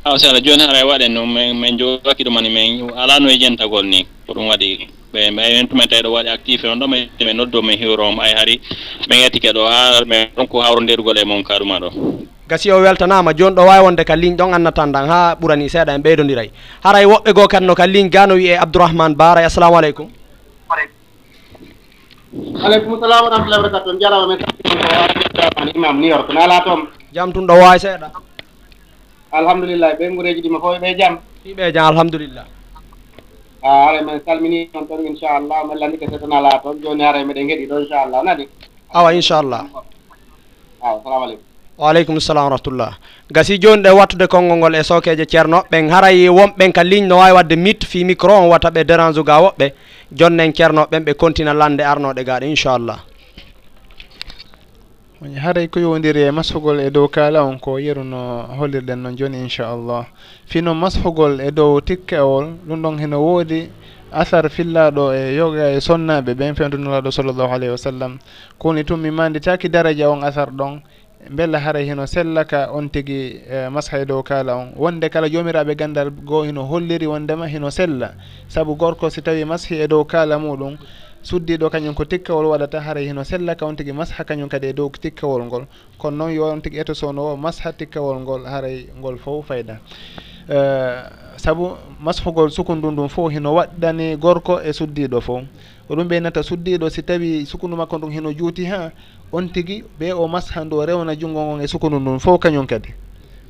aw 0.06 0.18
so 0.18 0.30
alah 0.30 0.42
joni 0.44 0.60
hara 0.64 0.80
e 0.80 0.84
waɗen 0.84 1.16
ɗum 1.16 1.34
min 1.34 1.54
min 1.60 1.78
jogaki 1.78 2.24
ɗumani 2.24 2.50
min 2.52 2.92
ala 2.98 3.20
no 3.20 3.30
e 3.30 3.38
jentagol 3.40 3.86
ni. 3.86 4.06
Ko 4.28 4.34
ɗum 4.34 4.48
waɗi 4.52 4.88
ɓe 5.14 5.60
en 5.60 5.68
tumen 5.68 5.88
tawi 5.88 6.02
ɗo 6.04 6.12
waɗi 6.12 6.30
actif 6.30 6.64
on 6.66 6.76
ɗo 6.80 6.88
min 6.88 7.08
noddo 7.38 7.62
min 7.62 7.78
hiwro 7.80 8.12
ay 8.22 8.34
hari. 8.36 8.60
Min 9.10 9.20
yettike 9.20 9.54
ɗo 9.54 9.64
ha 9.66 10.04
min 10.06 10.28
ɗon 10.36 10.48
ko 10.48 10.60
hawrondirgol 10.62 11.18
e 11.18 11.24
mum 11.26 11.44
ka 11.44 11.58
ɗuma 11.60 11.80
ɗo 11.80 11.90
gasi 12.48 12.72
o 12.72 12.78
weltanama 12.82 13.34
joni 13.34 13.56
ɗo 13.56 13.64
wawi 13.66 13.84
wonde 13.86 14.04
ka 14.04 14.16
ligne 14.16 14.36
ɗon 14.38 14.54
annatan 14.54 14.92
dan 14.92 15.08
ha 15.08 15.36
ɓurani 15.40 15.70
seeɗa 15.70 15.96
en 15.96 16.02
ɓeydodiray 16.04 16.50
haray 16.84 17.06
woɓɓe 17.06 17.32
goo 17.34 17.48
no 17.62 17.74
ka 17.76 17.86
ligne 17.88 18.10
ga 18.10 18.28
no 18.28 18.36
wiye 18.36 18.58
abdourahmane 18.58 19.16
baray 19.16 19.46
assalamu 19.46 19.78
aleykum. 19.78 20.10
Aleykum 22.66 23.00
salam 23.00 23.24
warahmatullahi 23.26 23.62
wabarakatu 23.64 23.90
on 23.90 24.00
jarama 24.00 24.26
men. 24.28 24.40
An 25.58 25.70
imam 25.76 26.02
new 26.02 26.10
york. 26.10 26.28
Nala 26.34 26.60
toon. 26.66 26.88
Jam 27.14 27.32
tun 27.32 27.48
ɗo 27.48 27.54
wawi 27.56 27.80
seeɗa. 27.80 28.12
Alhamdulillah 29.32 29.96
ɓe 30.00 30.10
guureji 30.16 30.42
ɗima 30.42 30.60
fof 30.60 30.78
ɓe 30.82 30.98
jaam 31.00 31.20
fiɓe 31.46 31.72
jam 31.74 31.86
alhamdulillah 31.96 32.46
a 33.64 33.70
ara 33.88 34.02
men 34.04 34.20
salmini 34.26 34.70
on 34.76 34.84
toon 34.88 35.06
inchallah 35.08 35.64
mi 35.68 35.80
landike 35.80 36.10
so 36.12 36.18
tan 36.18 36.34
ala 36.34 36.60
toon. 36.64 36.82
Joni 36.84 37.04
ara 37.06 37.24
meɗen 37.24 37.48
heeɗi 37.50 37.68
ɗo 37.72 37.80
inchallah 37.84 38.20
nani 38.24 38.48
awa 38.94 39.14
inchallah 39.14 39.64
awa 40.84 41.00
salamu 41.04 41.24
aleykum. 41.28 41.53
waaleykum 41.78 42.20
salam 42.22 42.50
rahmatullah. 42.50 42.98
Gasi 43.32 43.58
joni 43.60 43.84
ɗe 43.84 43.90
wattude 43.90 44.28
konngol 44.28 44.58
ngol 44.58 44.76
e 44.76 44.84
sokeje 44.84 45.26
ceerno 45.26 45.64
ɓen 45.72 45.90
haray 45.90 46.30
wonɓen 46.30 46.72
ka 46.74 46.84
ligne 46.84 47.08
no 47.08 47.18
wawi 47.18 47.32
wadde 47.34 47.56
mit 47.56 47.84
fi 47.86 48.04
micro 48.04 48.34
on 48.34 48.50
wata 48.50 48.70
ɓe 48.70 48.84
dérange 48.84 49.18
uga 49.20 49.40
woɓɓe. 49.42 49.74
Jonnen 50.12 50.54
ceernoɓen 50.54 51.04
ɓe 51.04 51.14
continue 51.16 51.54
lande 51.54 51.82
arnoɗe 51.84 52.24
gaɗa 52.24 52.46
inchallah. 52.46 53.00
Woni 55.22 55.36
haray 55.40 55.68
ko 55.68 55.80
yowdiri 55.80 56.22
e 56.28 56.32
masfugol 56.32 56.80
e 56.80 56.90
dow 56.92 57.08
kaala 57.08 57.44
on 57.44 57.58
ko 57.60 57.78
yeruno 57.80 58.46
hollirɗen 58.60 59.00
noon 59.02 59.16
joni 59.18 59.40
inchallah. 59.42 60.06
Fino 60.46 60.74
masfugol 60.76 61.40
e 61.42 61.50
dow 61.52 61.80
tikkawol 61.82 62.54
ɗum 62.68 62.82
ɗon 62.82 63.00
heno 63.00 63.18
woodi 63.20 63.70
asar 64.12 64.48
fillaɗo 64.50 65.12
e 65.14 65.34
yoga 65.36 65.72
e 65.74 65.80
sonnaɓe 65.82 66.36
ɓen 66.36 66.54
fewdunolaɗo 66.56 67.10
sallllahu 67.12 67.50
alayhi 67.54 67.72
wa 67.72 67.78
sallam. 67.78 68.20
Kowoni 68.60 68.84
tummi 68.86 69.10
mandi 69.12 69.40
taki 69.40 69.70
daraja 69.70 70.12
on 70.12 70.22
asar 70.24 70.52
ɗon. 70.52 70.82
beela 71.30 71.60
haara 71.60 71.80
heno 71.80 72.06
sellaka 72.08 72.72
on 72.72 72.90
tigi 72.90 73.42
masha 73.72 74.00
e 74.00 74.06
dow 74.06 74.24
kaala 74.24 74.56
on. 74.56 74.74
Wonde 74.76 75.10
kala 75.10 75.30
jomiraɓe 75.30 75.76
gandal 75.76 76.10
goo 76.12 76.44
hino 76.44 76.64
holliri 76.64 77.08
wondema 77.08 77.48
hino 77.48 77.70
sella. 77.70 78.14
Saabu 78.48 78.76
gorko 78.76 79.10
si 79.10 79.22
tawi 79.22 79.46
mashi 79.46 79.76
e 79.76 79.88
dow 79.88 80.04
kaala 80.04 80.38
muɗum 80.40 80.78
suddiɗo 81.24 81.70
kañum 81.70 81.96
ko 81.96 82.06
tikkawol 82.06 82.46
waɗata 82.46 82.82
haara 82.82 83.00
hino 83.00 83.24
sellaka 83.24 83.66
on 83.66 83.76
tigi 83.76 83.94
masha 83.94 84.24
kañum 84.24 84.50
kadi 84.50 84.68
e 84.68 84.74
dow 84.74 84.90
tikkawol 84.90 85.46
ngol. 85.46 85.66
Kono 85.98 86.18
noon 86.18 86.34
yo 86.34 86.46
on 86.52 86.62
tigi 86.62 86.80
etosono 86.80 87.34
o 87.34 87.38
masha 87.38 87.72
tikkawol 87.72 88.20
ngol 88.20 88.46
haray 88.46 88.88
ngol 89.00 89.18
fof 89.18 89.48
fayda. 89.48 89.80
E, 90.50 91.24
Saabu 91.38 91.78
mashugol 92.00 92.52
sukundu 92.52 92.92
ndum 92.92 93.10
fof 93.10 93.32
hino 93.32 93.54
waɗɗani 93.56 94.18
gorko 94.18 94.62
e 94.62 94.74
suddiɗo 94.74 95.22
fof 95.22 95.44
ko 95.88 95.96
ɗum 95.96 96.08
ɓeynata 96.08 96.44
suddiɗo 96.44 96.90
si 96.90 97.04
tawi 97.04 97.46
sukundu 97.46 97.76
makko 97.78 97.98
ndun 97.98 98.12
hino 98.12 98.34
juuti 98.34 98.66
ha 98.66 98.92
on 99.34 99.50
tigi 99.50 99.84
ɓe 100.00 100.14
o 100.14 100.28
masha 100.28 100.64
ndu 100.64 100.78
o 100.78 100.86
rewna 100.86 101.16
junngo 101.16 101.42
ngon 101.46 101.62
e 101.62 101.68
sukundu 101.68 102.00
ndun 102.00 102.20
fof 102.20 102.40
kañum 102.40 102.68
kadi. 102.68 102.94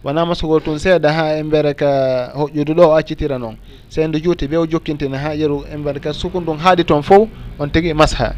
Wona 0.04 0.26
masugol 0.26 0.62
tun 0.62 0.80
seeɗa 0.80 1.12
ha 1.12 1.38
e 1.38 1.44
mbere 1.44 1.74
ka 1.74 2.32
hoƴƴudu 2.36 2.74
ɗo 2.74 2.84
o 2.88 2.96
accitira 2.96 3.38
noon 3.38 3.56
se 3.90 4.08
ndu 4.08 4.20
juuti 4.20 4.48
ɓe 4.48 4.58
o 4.58 4.66
jokkintina 4.66 5.18
ha 5.18 5.34
yeru 5.36 5.64
e 5.74 5.78
mbere 5.78 6.00
ka 6.00 6.14
sukunu 6.14 6.42
ndun 6.44 6.58
haaɗi 6.58 6.84
toon 6.86 7.04
fof 7.04 7.28
on 7.60 7.70
tigi 7.70 7.94
masha 7.94 8.36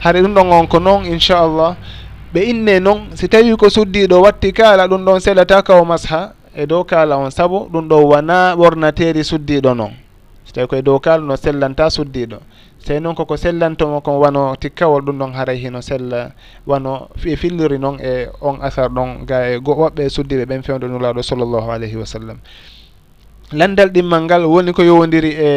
haade 0.00 0.18
ɗum 0.22 0.34
ɗon 0.34 0.52
on 0.52 0.66
ko 0.66 0.78
noon 0.78 1.04
inchallah. 1.06 1.76
Ɓe 2.34 2.40
inne 2.50 2.80
noon 2.80 3.16
si 3.16 3.28
tawi 3.28 3.56
ko 3.56 3.70
suddiɗo 3.70 4.20
watti 4.22 4.52
kaala 4.52 4.86
ɗum 4.88 5.04
ɗon 5.04 5.20
seeɗata 5.20 5.62
ka 5.62 5.80
o 5.80 5.84
masha 5.84 6.34
e 6.56 6.66
dow 6.66 6.84
kaala 6.84 7.16
on 7.16 7.30
saabu 7.30 7.68
ɗum 7.72 7.88
ɗo 7.88 7.96
wona 8.08 8.54
ɓornateri 8.56 9.24
suddiɗo 9.24 9.74
noon 9.74 9.92
so 10.44 10.52
tawi 10.52 10.66
koye 10.66 10.82
dow 10.82 10.98
kaala 10.98 11.22
no 11.22 11.36
sellanta 11.36 11.90
suddiɗo 11.90 12.38
sey 12.88 13.00
noon 13.04 13.12
koko 13.14 13.36
sellantomo 13.36 14.00
kon 14.00 14.16
wano 14.16 14.56
tikkawol 14.56 15.04
ɗum 15.04 15.18
ɗon 15.20 15.32
haray 15.36 15.58
hino 15.60 15.80
sella 15.84 16.32
wano 16.66 17.08
e 17.20 17.36
filliri 17.36 17.76
noon 17.78 18.00
e 18.00 18.32
on 18.40 18.56
asar 18.64 18.88
ɗon 18.88 19.26
ga 19.28 19.44
e 19.52 19.60
go 19.60 19.72
woɓɓe 19.76 20.08
suddiɓe 20.08 20.44
ɓen 20.48 20.62
fewde 20.64 20.88
nulaɗo 20.88 21.20
sallllahu 21.22 21.68
alayhi 21.70 21.96
wa 22.00 22.06
sallam. 22.08 22.38
Landal 23.52 23.90
ɗimmal 23.92 24.22
ngal 24.24 24.44
woni 24.48 24.72
ko 24.72 24.82
yowodiri 24.82 25.32
e, 25.36 25.48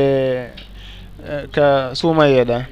e 1.24 1.48
ka 1.56 1.96
suumayeeɗa 1.96 2.68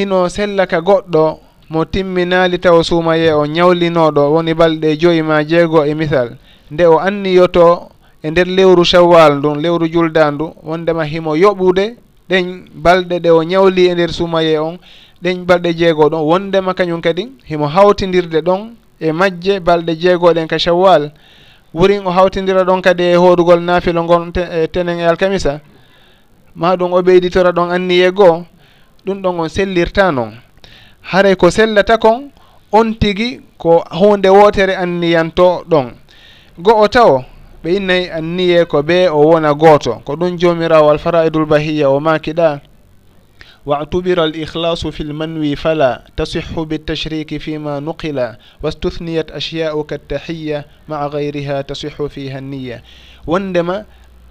hino 0.00 0.28
sella 0.32 0.64
ka 0.66 0.80
goɗɗo 0.80 1.38
mo 1.68 1.84
timminali 1.84 2.56
taw 2.58 2.80
suumaye 2.82 3.32
o 3.36 3.44
ñawlinoɗo 3.44 4.32
woni 4.32 4.54
balɗe 4.56 4.96
joyi 4.96 5.20
ma 5.22 5.44
jeego 5.44 5.84
e 5.84 5.92
misal. 5.94 6.38
Nde 6.72 6.86
o 6.88 6.96
anniyoto 6.96 7.90
e 8.24 8.30
nder 8.30 8.48
lewru 8.48 8.80
chawwal 8.84 9.36
ndun 9.44 9.60
lewru 9.60 9.84
juldandu 9.92 10.56
wondema 10.64 11.04
himo 11.04 11.36
yoɓude 11.36 12.08
ɗen 12.30 12.68
balɗe 12.74 13.18
ɗe 13.20 13.30
o 13.30 13.42
ñawli 13.42 13.88
e 13.90 13.94
nder 13.94 14.12
sumaye 14.12 14.58
on 14.58 14.78
ɗen 15.22 15.44
balɗe 15.46 15.74
jeegoo 15.78 16.08
ɗon 16.08 16.22
wondema 16.22 16.74
kañum 16.74 17.00
kadi 17.00 17.28
himo 17.44 17.66
hawtidirde 17.66 18.40
ɗon 18.42 18.74
e 19.00 19.12
majje 19.12 19.60
balɗe 19.60 19.92
jeegoɗen 20.00 20.46
ka 20.48 20.58
shawwal. 20.58 21.10
Wurin 21.74 22.06
o 22.06 22.10
hawtidira 22.10 22.64
ɗon 22.64 22.80
kadi 22.82 23.02
e 23.02 23.14
hoodugol 23.16 23.60
naafilo 23.60 24.02
ngon 24.04 24.32
e 24.36 24.66
tenen 24.68 24.98
e 24.98 25.04
alkamisa. 25.06 25.60
Ma 26.54 26.76
ɗum 26.76 26.92
o 26.92 27.02
ɓeyditora 27.02 27.52
ɗon 27.52 27.70
anniye 27.70 28.10
goo 28.12 28.44
ɗum 29.06 29.22
ɗon 29.22 29.40
on 29.40 29.48
sellirta 29.48 30.10
noon 30.12 30.32
haray 31.02 31.34
ko 31.36 31.50
sellata 31.50 31.98
kon 31.98 32.30
on 32.72 32.94
tigi 32.94 33.40
ko 33.58 33.82
hunde 33.90 34.28
wootere 34.28 34.76
anniyanto 34.76 35.64
ɗon. 35.68 35.92
Go 36.58 36.72
o 36.82 36.88
taw 36.88 37.22
ɓe 37.64 37.76
innayi 37.76 38.10
anniye 38.10 38.64
ko 38.64 38.82
ɓe 38.82 39.08
o 39.10 39.20
wona 39.30 39.54
gooto 39.54 40.00
ko 40.04 40.12
ɗum 40.16 40.36
jomirawo 40.38 40.90
alfaraidul 40.90 41.46
bahiya 41.46 41.88
o 41.90 42.00
makiɗa 42.00 42.60
واعتبر 43.66 44.24
الإخلاص 44.24 44.86
في 44.86 45.02
المنوي 45.02 45.56
فلا 45.56 46.02
تصح 46.16 46.60
بالتشريك 46.60 47.36
فيما 47.36 47.80
نقل 47.80 48.34
واستثنيت 48.62 49.30
أشياء 49.30 49.82
كالتحية 49.82 50.66
مع 50.88 51.06
غيرها 51.06 51.60
تصح 51.62 52.02
فيها 52.02 52.38
النية 52.38 52.82
وندما 53.26 53.84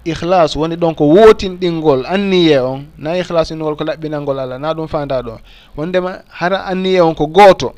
ihlas 0.04 0.56
woni 0.56 0.76
ɗon 0.76 0.94
ko 0.96 1.04
wotinɗingol 1.04 2.06
anniye 2.08 2.58
on 2.60 2.86
na 2.98 3.16
ihlas 3.18 3.50
ingol 3.50 3.76
ko 3.76 3.84
laɓɓinalngol 3.84 4.38
allah 4.40 4.58
na 4.58 4.72
ɗum 4.74 4.88
fanda 4.88 5.20
ɗo. 5.22 5.38
Wondema 5.76 6.22
hara 6.28 6.64
anniye 6.64 7.00
on 7.00 7.14
ko 7.14 7.26
gooto 7.26 7.74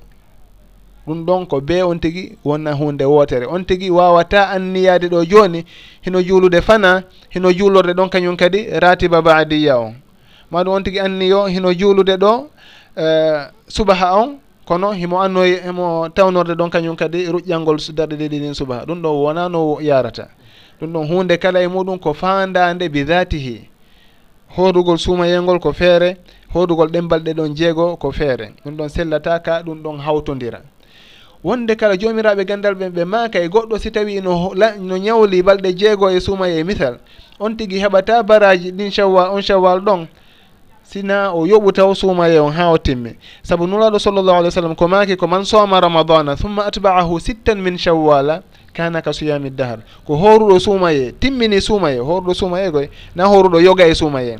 ɗum 1.07 1.25
ɗon 1.27 1.47
ko 1.47 1.61
be 1.61 1.83
on 1.83 1.99
tigi 1.99 2.39
wonna 2.45 2.73
hunde 2.75 3.03
wotere. 3.05 3.47
On 3.47 3.65
tigi 3.65 3.91
wawata 3.91 4.49
anniyade 4.51 5.09
ɗo 5.09 5.25
joni 5.25 5.65
hino 6.05 6.23
juulude 6.23 6.61
fana 6.63 7.03
hino 7.31 7.53
juulorde 7.53 7.93
ɗon 7.93 8.09
kañum 8.09 8.37
kadi 8.37 8.67
ratiba 8.81 9.23
badiya 9.23 9.79
on. 9.79 9.95
Maɗum 10.53 10.75
on 10.75 10.83
tigi 10.85 11.01
anniyo 11.01 11.47
hino 11.47 11.73
juulude 11.75 12.17
ɗo 12.17 12.47
uh, 12.97 13.51
subaha 13.69 14.17
on 14.17 14.39
kono 14.65 14.93
himo 14.93 15.21
annoy 15.23 15.59
himo 15.65 16.09
tawnorde 16.15 16.55
ɗon 16.55 16.71
kañum 16.71 16.97
kadi 16.97 17.27
ruƴƴalngol 17.27 17.79
darɗe 17.95 18.17
ɗiɗi 18.17 18.39
ɗin 18.41 18.55
subaha. 18.55 18.85
Ɗum 18.87 19.03
ɗo 19.03 19.11
wona 19.23 19.49
no 19.49 19.79
yarata. 19.81 20.29
Ɗum 20.81 20.93
ɗon 20.93 21.07
hunde 21.09 21.37
kala 21.39 21.63
e 21.63 21.67
muɗum 21.67 21.99
ko 21.99 22.13
fandade 22.15 22.89
bi 22.89 23.05
datihi 23.05 23.69
hoodugol 24.57 24.99
suumayelngol 24.99 25.59
ko 25.59 25.73
feere 25.73 26.17
hoodugol 26.55 26.89
ɗembalɗe 26.91 27.35
ɗon 27.35 27.55
jeego 27.57 27.97
ko 27.97 28.13
feere. 28.13 28.53
Ɗum 28.65 28.77
ɗon 28.77 28.89
sellata 28.89 29.41
ka 29.43 29.63
ɗum 29.63 29.83
ɗon 29.83 29.99
hawtodira. 29.99 30.61
wonde 31.45 31.74
kala 31.76 31.97
jomiraɓe 31.97 32.45
gandal 32.45 32.74
ɓe 32.74 32.88
ɓe 32.90 33.05
maaka 33.05 33.38
e 33.40 33.49
goɗɗo 33.49 33.78
si 33.78 33.90
tawi 33.90 34.20
no 34.20 34.53
no 34.80 34.97
ñawli 34.97 35.43
balɗe 35.43 35.72
jeego 35.76 36.11
e 36.11 36.20
suumaye 36.20 36.59
e 36.61 36.64
misal. 36.64 36.99
On 37.40 37.57
tigi 37.57 37.78
heɓata 37.82 38.22
baraji 38.22 38.72
ɗin 38.72 38.90
shawwal 38.90 39.30
on 39.34 39.43
shawwal 39.43 39.80
ɗon 39.80 40.07
sina 40.82 41.32
o 41.34 41.47
yoɓu 41.47 41.72
taw 41.72 41.95
suumaye 41.95 42.38
on 42.38 42.53
ha 42.53 42.70
o 42.70 42.78
timme. 42.78 43.16
Saabu 43.43 43.66
nuraɗo 43.66 43.99
sallllahu 43.99 44.38
alih 44.38 44.49
w 44.49 44.51
sallam 44.55 44.74
ko 44.76 44.88
maaki 44.88 45.16
ko 45.16 45.26
man 45.26 45.45
soma 45.45 45.80
ramadana 45.80 46.36
thumma 46.36 46.66
atba'ahu 46.66 47.20
sittan 47.20 47.59
min 47.59 47.76
shawwala 47.78 48.43
kana 48.72 49.03
ka 49.03 49.12
suyami 49.12 49.51
dahar 49.51 49.78
ko 50.07 50.16
horuɗo 50.16 50.59
suumaye 50.61 51.12
timmini 51.12 51.61
suumaye 51.61 51.99
horuɗo 51.99 52.34
suumaye 52.34 52.70
koye 52.70 52.90
na 53.14 53.24
horuɗo 53.26 53.61
yoga 53.61 53.86
e 53.86 53.95
suumaye 53.95 54.38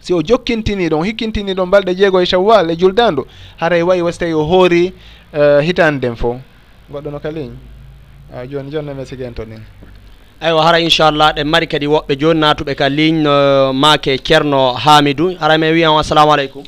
si 0.00 0.12
o 0.12 0.22
jokkintini 0.22 0.88
ɗon 0.88 1.04
hikkintini 1.04 1.54
ɗon 1.54 1.70
balɗe 1.70 1.94
jeego 1.94 2.20
e 2.20 2.26
shawwal 2.26 2.70
e 2.70 2.76
juldandu 2.76 3.26
haray 3.56 3.82
wayi 3.82 4.02
wasi 4.02 4.18
tawi 4.18 4.32
o 4.34 4.44
hoori 4.44 4.92
Eh, 5.34 5.60
hitande 5.66 5.98
nden 6.08 6.16
fo. 6.16 6.40
Goɗɗo 6.92 7.10
no 7.10 7.18
kaliñ? 7.18 7.50
A 8.32 8.46
joni 8.46 8.70
nomi 8.70 9.04
sigi 9.06 9.24
en 9.24 9.34
to 9.34 9.44
nin 9.44 9.62
eywa 10.40 10.62
hara 10.62 10.78
inchallah 10.80 11.32
ɗen 11.34 11.44
mari 11.48 11.66
kadi 11.66 11.86
woɓɓe 11.86 12.16
joni 12.20 12.40
natuɓe 12.40 12.74
ka 12.76 12.88
ligne 12.88 13.72
make 13.72 14.18
ceerno 14.24 14.74
hamidou. 14.74 15.36
Hara 15.40 15.58
mi 15.58 15.66
wiyan 15.72 15.98
assalamu 15.98 16.32
aleykum. 16.32 16.62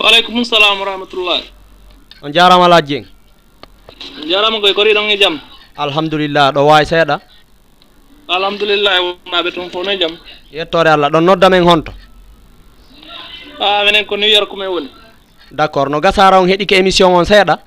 Waaleykum 0.00 0.44
salam 0.44 0.78
wa 0.80 0.84
rahmatullah 0.86 1.40
on 2.22 2.30
jarama 2.32 2.64
ala 2.66 2.80
dieng 2.82 3.04
on 4.22 4.28
jarama 4.28 4.60
koye 4.60 4.74
kori 4.74 4.94
ɗon 4.94 5.10
e 5.10 5.16
jaam 5.18 5.40
alhamdulillah 5.76 6.52
ɗo 6.52 6.60
wawi 6.66 6.84
seeɗa 6.86 7.20
alhamdulillah 8.28 8.92
wonaɓe 9.04 9.50
toon 9.54 9.70
fof 9.70 9.84
no 9.86 9.90
e 9.92 9.98
jaam 9.98 10.12
yettore 10.52 10.88
allah 10.90 11.10
ɗon 11.10 11.20
nodda 11.24 11.50
men 11.50 11.64
honto? 11.64 11.92
A 13.60 13.84
minen 13.84 14.06
ko 14.06 14.16
new 14.16 14.28
york 14.28 14.52
men 14.56 14.68
woni. 14.68 14.88
d' 15.50 15.60
accord 15.60 15.90
no 15.90 16.00
gasara 16.00 16.40
on 16.40 16.46
heeɗi 16.48 16.66
émission 16.78 17.10
on 17.14 17.24
seeɗa? 17.24 17.58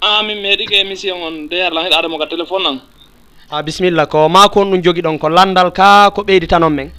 A 0.00 0.22
min 0.22 0.36
mi 0.42 0.48
heeɗi 0.48 0.74
émission 0.80 1.16
on. 1.22 1.48
De 1.48 1.56
yarlan 1.56 1.84
heɗa 1.84 1.98
adamo 1.98 2.18
ka 2.18 2.26
téléphone 2.26 2.66
an. 2.66 2.80
A 3.50 3.62
bisimilla 3.62 4.06
ko 4.06 4.28
maako 4.28 4.60
on 4.60 4.70
ɗum 4.70 4.82
jogi 4.84 5.00
ɗon 5.02 5.18
ko 5.18 5.28
landal 5.28 5.72
ka 5.72 6.10
ko 6.10 6.22
ɓeyditanon 6.22 6.70
men? 6.72 6.90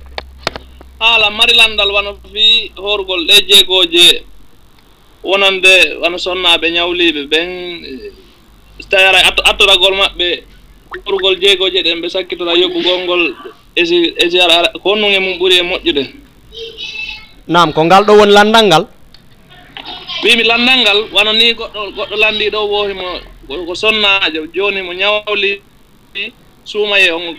Haala 1.00 1.30
mari 1.30 1.54
landal 1.54 1.91
wano 1.91 2.18
fi 2.34 2.72
horgol 2.78 3.28
ɗe 3.28 3.46
jeegooje. 3.48 4.24
Wonande 5.24 5.98
wano 6.02 6.18
sonnaaɓe 6.18 6.72
ñawliiɓe 6.72 7.22
ɓen 7.30 7.50
so 8.80 8.86
eh, 8.86 8.89
tawi 8.89 9.04
ara 9.04 9.20
attoragol 9.50 9.93
maɓɓe 9.96 10.43
horgol 11.06 11.36
jeegooje 11.39 11.84
ɗen 11.84 12.02
ɓe 12.02 12.10
sakkitora 12.10 12.54
yoɓɓugol 12.58 13.00
ngol 13.06 13.36
esi 13.76 14.14
esi 14.18 14.39
ara 14.39 14.70
ko 14.82 14.89
honnuŋ 14.89 15.12
e 15.14 15.20
mum 15.20 15.38
ɓuri 15.39 15.56
e 15.60 15.62
moƴƴude. 15.64 16.04
Nam 17.48 17.74
ko 17.74 17.84
ngal 17.86 18.04
ɗo 18.06 18.14
woni 18.18 18.32
landal 18.34 18.66
ngal? 18.66 18.86
wiimi 20.24 20.43
lanndal 20.43 20.80
ngal 20.82 20.99
wano 21.13 21.34
ni 21.34 21.53
goɗɗo 21.53 21.82
goɗɗo 21.95 22.16
lanndii 22.16 22.49
ɗo 22.49 22.59
wohimo 22.72 23.07
ko 23.68 23.74
sonnaajo 23.76 24.47
jooni 24.53 24.82
mo 24.82 24.93
ñawli 24.93 25.61
suumaye 26.63 27.11
on 27.11 27.36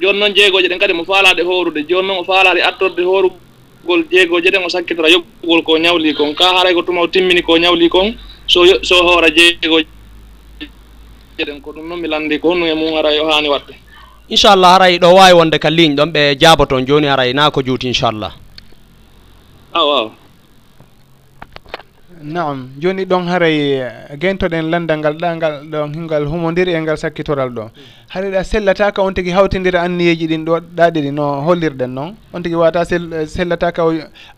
jooni 0.00 0.18
noon 0.18 0.34
jeegooje 0.34 0.68
ɗen 0.68 0.78
kadi 0.78 0.92
mo 0.92 1.04
faalaade 1.04 1.42
hoorude 1.42 1.82
jooni 1.88 2.06
noon 2.08 2.18
o 2.20 2.24
faalaade 2.24 2.62
attorde 2.62 3.02
hoorugol 3.02 4.04
jeegooje 4.10 4.50
ɗen 4.50 4.64
o 4.64 4.68
sakkitora 4.68 5.08
yoɓɓugol 5.08 5.62
ko 5.64 5.78
ñawli 5.78 6.14
kon. 6.14 6.34
Ka 6.34 6.44
haray 6.56 6.74
ko 6.74 6.82
tuma 6.82 7.00
o 7.00 7.06
timmini 7.08 7.42
ko 7.42 7.56
ñawli 7.58 7.88
kon 7.88 8.14
so 8.46 8.62
so 8.82 9.02
hoora 9.02 9.28
jeegooje 9.30 9.86
ɗen 11.38 11.60
ko 11.60 11.72
ɗum 11.72 11.88
noon 11.88 12.00
mi 12.00 12.08
lanndi 12.08 12.38
ko 12.38 12.48
honɗum 12.54 12.68
e 12.70 12.74
mum 12.74 12.94
haray 12.94 13.18
o 13.18 13.26
haani 13.26 13.48
waɗde. 13.48 13.74
Inchallah 14.28 14.72
haray 14.78 14.98
ɗo 14.98 15.10
waawi 15.14 15.34
wonde 15.34 15.58
ka 15.58 15.70
ligne 15.70 15.96
ɗon 15.96 16.12
ɓe 16.12 16.36
jaabo 16.40 16.66
toon 16.66 16.86
jooni 16.86 17.06
haray 17.06 17.32
naa 17.32 17.50
ko 17.50 17.62
juuti 17.62 17.88
inchallah. 17.88 18.32
Aw 19.74 19.88
aw. 19.98 20.21
naam 22.22 22.68
joni 22.78 23.04
ɗon 23.04 23.26
haray 23.28 23.58
eh, 23.80 24.16
gentoɗen 24.18 24.70
landal 24.70 24.98
ngal 24.98 25.14
ɗangal 25.18 25.54
ɗon 25.70 25.94
hingal 25.94 26.24
humodiri 26.26 26.72
e 26.72 26.80
ngal 26.80 26.96
sakkitoral 26.96 27.50
ɗo. 27.50 27.70
Haray 28.08 28.30
ɗa 28.30 28.44
sellataka 28.44 29.02
on 29.02 29.12
tigui 29.14 29.32
hawtidira 29.32 29.82
anniyeji 29.82 30.26
ɗin 30.28 30.44
ɗo 30.44 30.60
ɗa 30.76 30.90
ɗiɗi 30.90 31.10
no 31.12 31.40
hollirɗen 31.42 31.90
noon 31.94 32.14
on 32.32 32.42
tigui 32.42 32.56
wata 32.58 32.84
sell 32.84 33.12
eh, 33.12 33.26
sellataka 33.26 33.82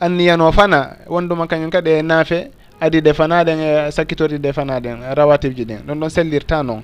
anniyano 0.00 0.52
fana 0.52 0.96
wonduma 1.08 1.46
kañum 1.46 1.70
kadi 1.70 1.90
e 1.90 2.02
naafe 2.02 2.50
adide 2.80 3.12
fanaɗen 3.14 3.58
e 3.60 3.90
sakkitoride 3.90 4.52
fanaɗen 4.52 5.14
rawatif 5.14 5.54
ji 5.56 5.64
ɗin 5.64 5.78
ɗon 5.86 5.98
ɗon 6.00 6.10
sellirta 6.10 6.62
noon 6.62 6.82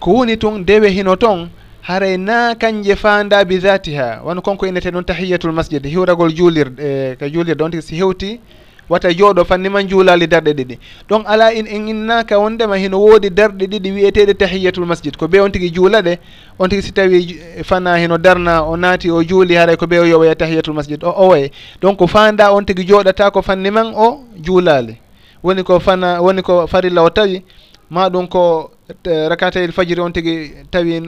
ko 0.00 0.10
woni 0.12 0.36
tun 0.38 0.64
dewe 0.64 0.90
hino 0.90 1.16
toon 1.16 1.48
haray 1.82 2.16
na 2.16 2.54
kanje 2.54 2.96
fanda 2.96 3.44
bi 3.44 3.58
dati 3.58 3.94
ha 3.96 4.20
won 4.24 4.40
konko 4.40 4.66
inete 4.66 4.90
ɗon 4.90 5.04
tahiyatul 5.04 5.52
masjid 5.52 5.82
hiwragol 5.84 6.32
juulirɗe 6.34 6.80
eh, 6.82 7.16
ko 7.18 7.26
juulirɗe 7.28 7.62
on 7.64 7.70
tigui 7.70 7.82
si 7.82 7.96
hewti 7.96 8.40
wata 8.88 9.08
jooɗo 9.12 9.44
fannima 9.44 9.82
juulali 9.82 10.26
darɗe 10.26 10.52
ɗiɗi. 10.54 10.78
Donc 11.08 11.24
ala 11.28 11.52
in 11.54 11.66
en 11.66 11.88
innaka 11.88 12.38
wondema 12.38 12.76
hino 12.76 12.98
woodi 13.00 13.30
darɗe 13.30 13.66
ɗiɗi 13.66 13.92
wiyeteɗe 13.92 14.34
tahiyatul 14.34 14.86
masjid. 14.86 15.16
Ko 15.16 15.28
be 15.28 15.40
on 15.40 15.50
tigui 15.50 15.70
juula 15.72 16.02
ɗe 16.02 16.18
on 16.58 16.68
tigui 16.68 16.82
si 16.82 16.92
tawi 16.92 17.36
fana 17.64 17.96
hino 17.98 18.18
darna 18.18 18.62
o 18.64 18.76
naati 18.76 19.10
o 19.10 19.22
juuli 19.22 19.54
haray 19.54 19.76
ko 19.76 19.86
ɓe 19.86 19.98
o 20.00 20.04
yoɓoya 20.04 20.34
tahiyatul 20.34 20.74
masjid 20.74 21.02
o 21.04 21.10
owaye 21.10 21.50
donc 21.80 21.98
fanda 22.08 22.52
on 22.52 22.64
tigui 22.64 22.84
jooɗata 22.86 23.30
ko 23.32 23.42
fanni 23.42 23.70
man 23.70 23.92
o 23.96 24.24
juulali 24.40 24.96
woni 25.42 25.62
ko 25.64 25.78
fana 25.80 26.20
woni 26.22 26.42
ko 26.42 26.66
farilla 26.66 27.02
o 27.02 27.10
tawi 27.10 27.42
ma 27.90 28.08
ɗum 28.08 28.28
ko 28.28 28.70
rakatayel 29.04 29.72
fajiri 29.72 30.00
on 30.00 30.10
tigui 30.12 30.52
tawi 30.70 30.92
e, 30.96 31.00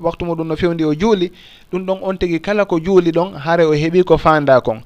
waktu 0.00 0.24
muɗum 0.24 0.46
no 0.46 0.56
fewndi 0.56 0.84
o 0.84 0.94
juuli. 0.94 1.32
Ɗum 1.72 1.84
ɗon 1.86 1.98
on 2.02 2.16
tigui 2.18 2.40
kala 2.40 2.64
ko 2.64 2.78
juuli 2.80 3.10
ɗon 3.12 3.34
haare 3.34 3.64
o 3.64 3.72
heeɓi 3.74 4.04
ko 4.04 4.16
fanda 4.18 4.60
kon. 4.60 4.80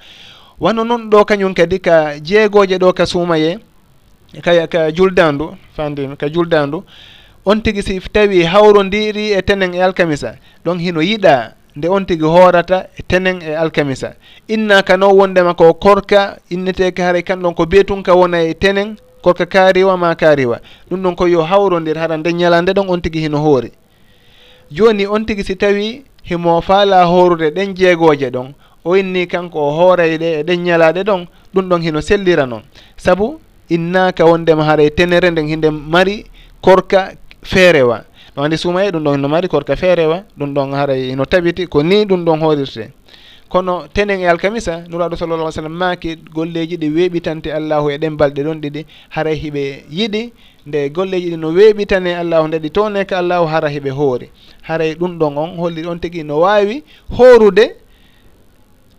wano 0.60 0.84
noon 0.84 1.10
ɗo 1.10 1.24
kañum 1.24 1.54
kadi 1.54 1.78
ka 1.80 2.18
jeegoje 2.20 2.78
ɗo 2.78 2.92
ka 2.92 3.06
suumaye 3.06 3.58
ka 4.42 4.66
ka 4.66 4.90
juldandu 4.92 5.56
fandimi 5.76 6.16
ka 6.16 6.28
juldandu 6.28 6.84
on 7.44 7.62
tigi 7.62 7.82
si 7.82 8.00
tawi 8.12 8.42
hawrodiri 8.44 9.32
e 9.32 9.42
tenen 9.42 9.74
e 9.74 9.82
alkamisa 9.82 10.36
donc 10.64 10.80
hino 10.80 11.00
yiɗa 11.00 11.52
nde 11.76 11.88
on 11.88 12.04
tigi 12.06 12.24
hoorata 12.24 12.86
e 12.98 13.02
tenen 13.02 13.42
e 13.42 13.54
alkamisa. 13.56 14.14
Innaka 14.48 14.82
kano 14.82 15.10
wondema 15.16 15.54
ko 15.54 15.74
korka 15.74 16.38
inneteke 16.50 17.02
haray 17.02 17.22
kanɗon 17.22 17.54
ko 17.54 17.66
beetun 17.66 18.02
ka 18.02 18.14
wona 18.14 18.42
e 18.42 18.54
tenen 18.54 18.96
korka 19.22 19.46
kaariwa 19.46 19.96
ma 19.96 20.14
kaariwa. 20.14 20.60
Ɗum 20.90 21.02
ɗon 21.02 21.14
ko 21.16 21.26
yo 21.28 21.42
hawrodir 21.42 21.96
hara 21.98 22.16
nde 22.16 22.32
ñalande 22.32 22.72
ɗon 22.72 22.88
on 22.90 23.00
tigi 23.00 23.20
hino 23.20 23.38
hoori. 23.38 23.70
Joni 24.70 25.06
on 25.06 25.24
tigi 25.24 25.44
si 25.44 25.56
tawi 25.56 26.04
himo 26.22 26.60
faala 26.60 27.04
horude 27.04 27.50
ɗen 27.50 27.74
jeegoje 27.74 28.30
ɗon 28.30 28.52
o 28.84 28.96
inni 28.96 29.26
kanko 29.26 29.58
o 29.58 29.70
hoorayɗe 29.70 30.40
e 30.40 30.42
ɗen 30.42 30.60
ñalaaɗe 30.64 31.02
ɗon 31.04 31.26
ɗum 31.54 31.68
ɗon 31.68 31.82
hino 31.82 32.00
sellira 32.00 32.46
noon 32.46 32.62
sabu 32.96 33.40
innaka 33.68 34.24
wondema 34.24 34.64
haaray 34.64 34.90
tenere 34.90 35.30
nden 35.30 35.48
hinde 35.48 35.70
mari 35.70 36.26
korka 36.60 37.12
feerewa. 37.42 38.04
Ɗo 38.36 38.42
andi 38.44 38.56
suumaye 38.58 38.90
ɗum 38.90 39.02
ɗon 39.04 39.14
hino 39.16 39.28
mari 39.28 39.48
korka 39.48 39.76
feerewa 39.76 40.24
ɗum 40.38 40.54
ɗon 40.54 40.72
haray 40.74 41.10
hino 41.10 41.24
tabiti 41.24 41.66
ko 41.66 41.82
ni 41.82 42.04
ɗum 42.04 42.24
ɗon 42.24 42.40
hoorirte. 42.40 42.90
Kono 43.48 43.88
tenen 43.92 44.20
e 44.20 44.26
alkamisa 44.28 44.84
nuraɗo 44.88 45.16
sallallah 45.16 45.46
ai 45.46 45.52
sallam 45.52 45.72
maaki 45.74 46.16
golleji 46.34 46.76
ɗi 46.76 46.88
weeɓitante 46.94 47.50
allahu 47.52 47.90
e 47.90 47.98
ɗen 47.98 48.16
balɗe 48.16 48.42
ɗon 48.44 48.60
ɗiɗi 48.60 48.84
haray 49.10 49.34
hiɓe 49.36 49.84
yiɗi 49.90 50.32
nde 50.66 50.88
golleji 50.90 51.30
ɗi 51.30 51.36
no 51.36 51.50
weeɓitane 51.50 52.14
allahu 52.14 52.46
nde 52.48 52.58
ɗi 52.58 52.70
towneka 52.70 53.18
allahu 53.18 53.46
hara 53.46 53.68
hiɓe 53.68 53.90
hoori. 53.90 54.30
Haray 54.62 54.94
ɗum 54.94 55.18
ɗon 55.18 55.36
on 55.38 55.56
holli 55.58 55.86
on 55.86 55.98
tigi 55.98 56.22
no 56.24 56.40
waawi 56.40 56.82
hoorude 57.16 57.74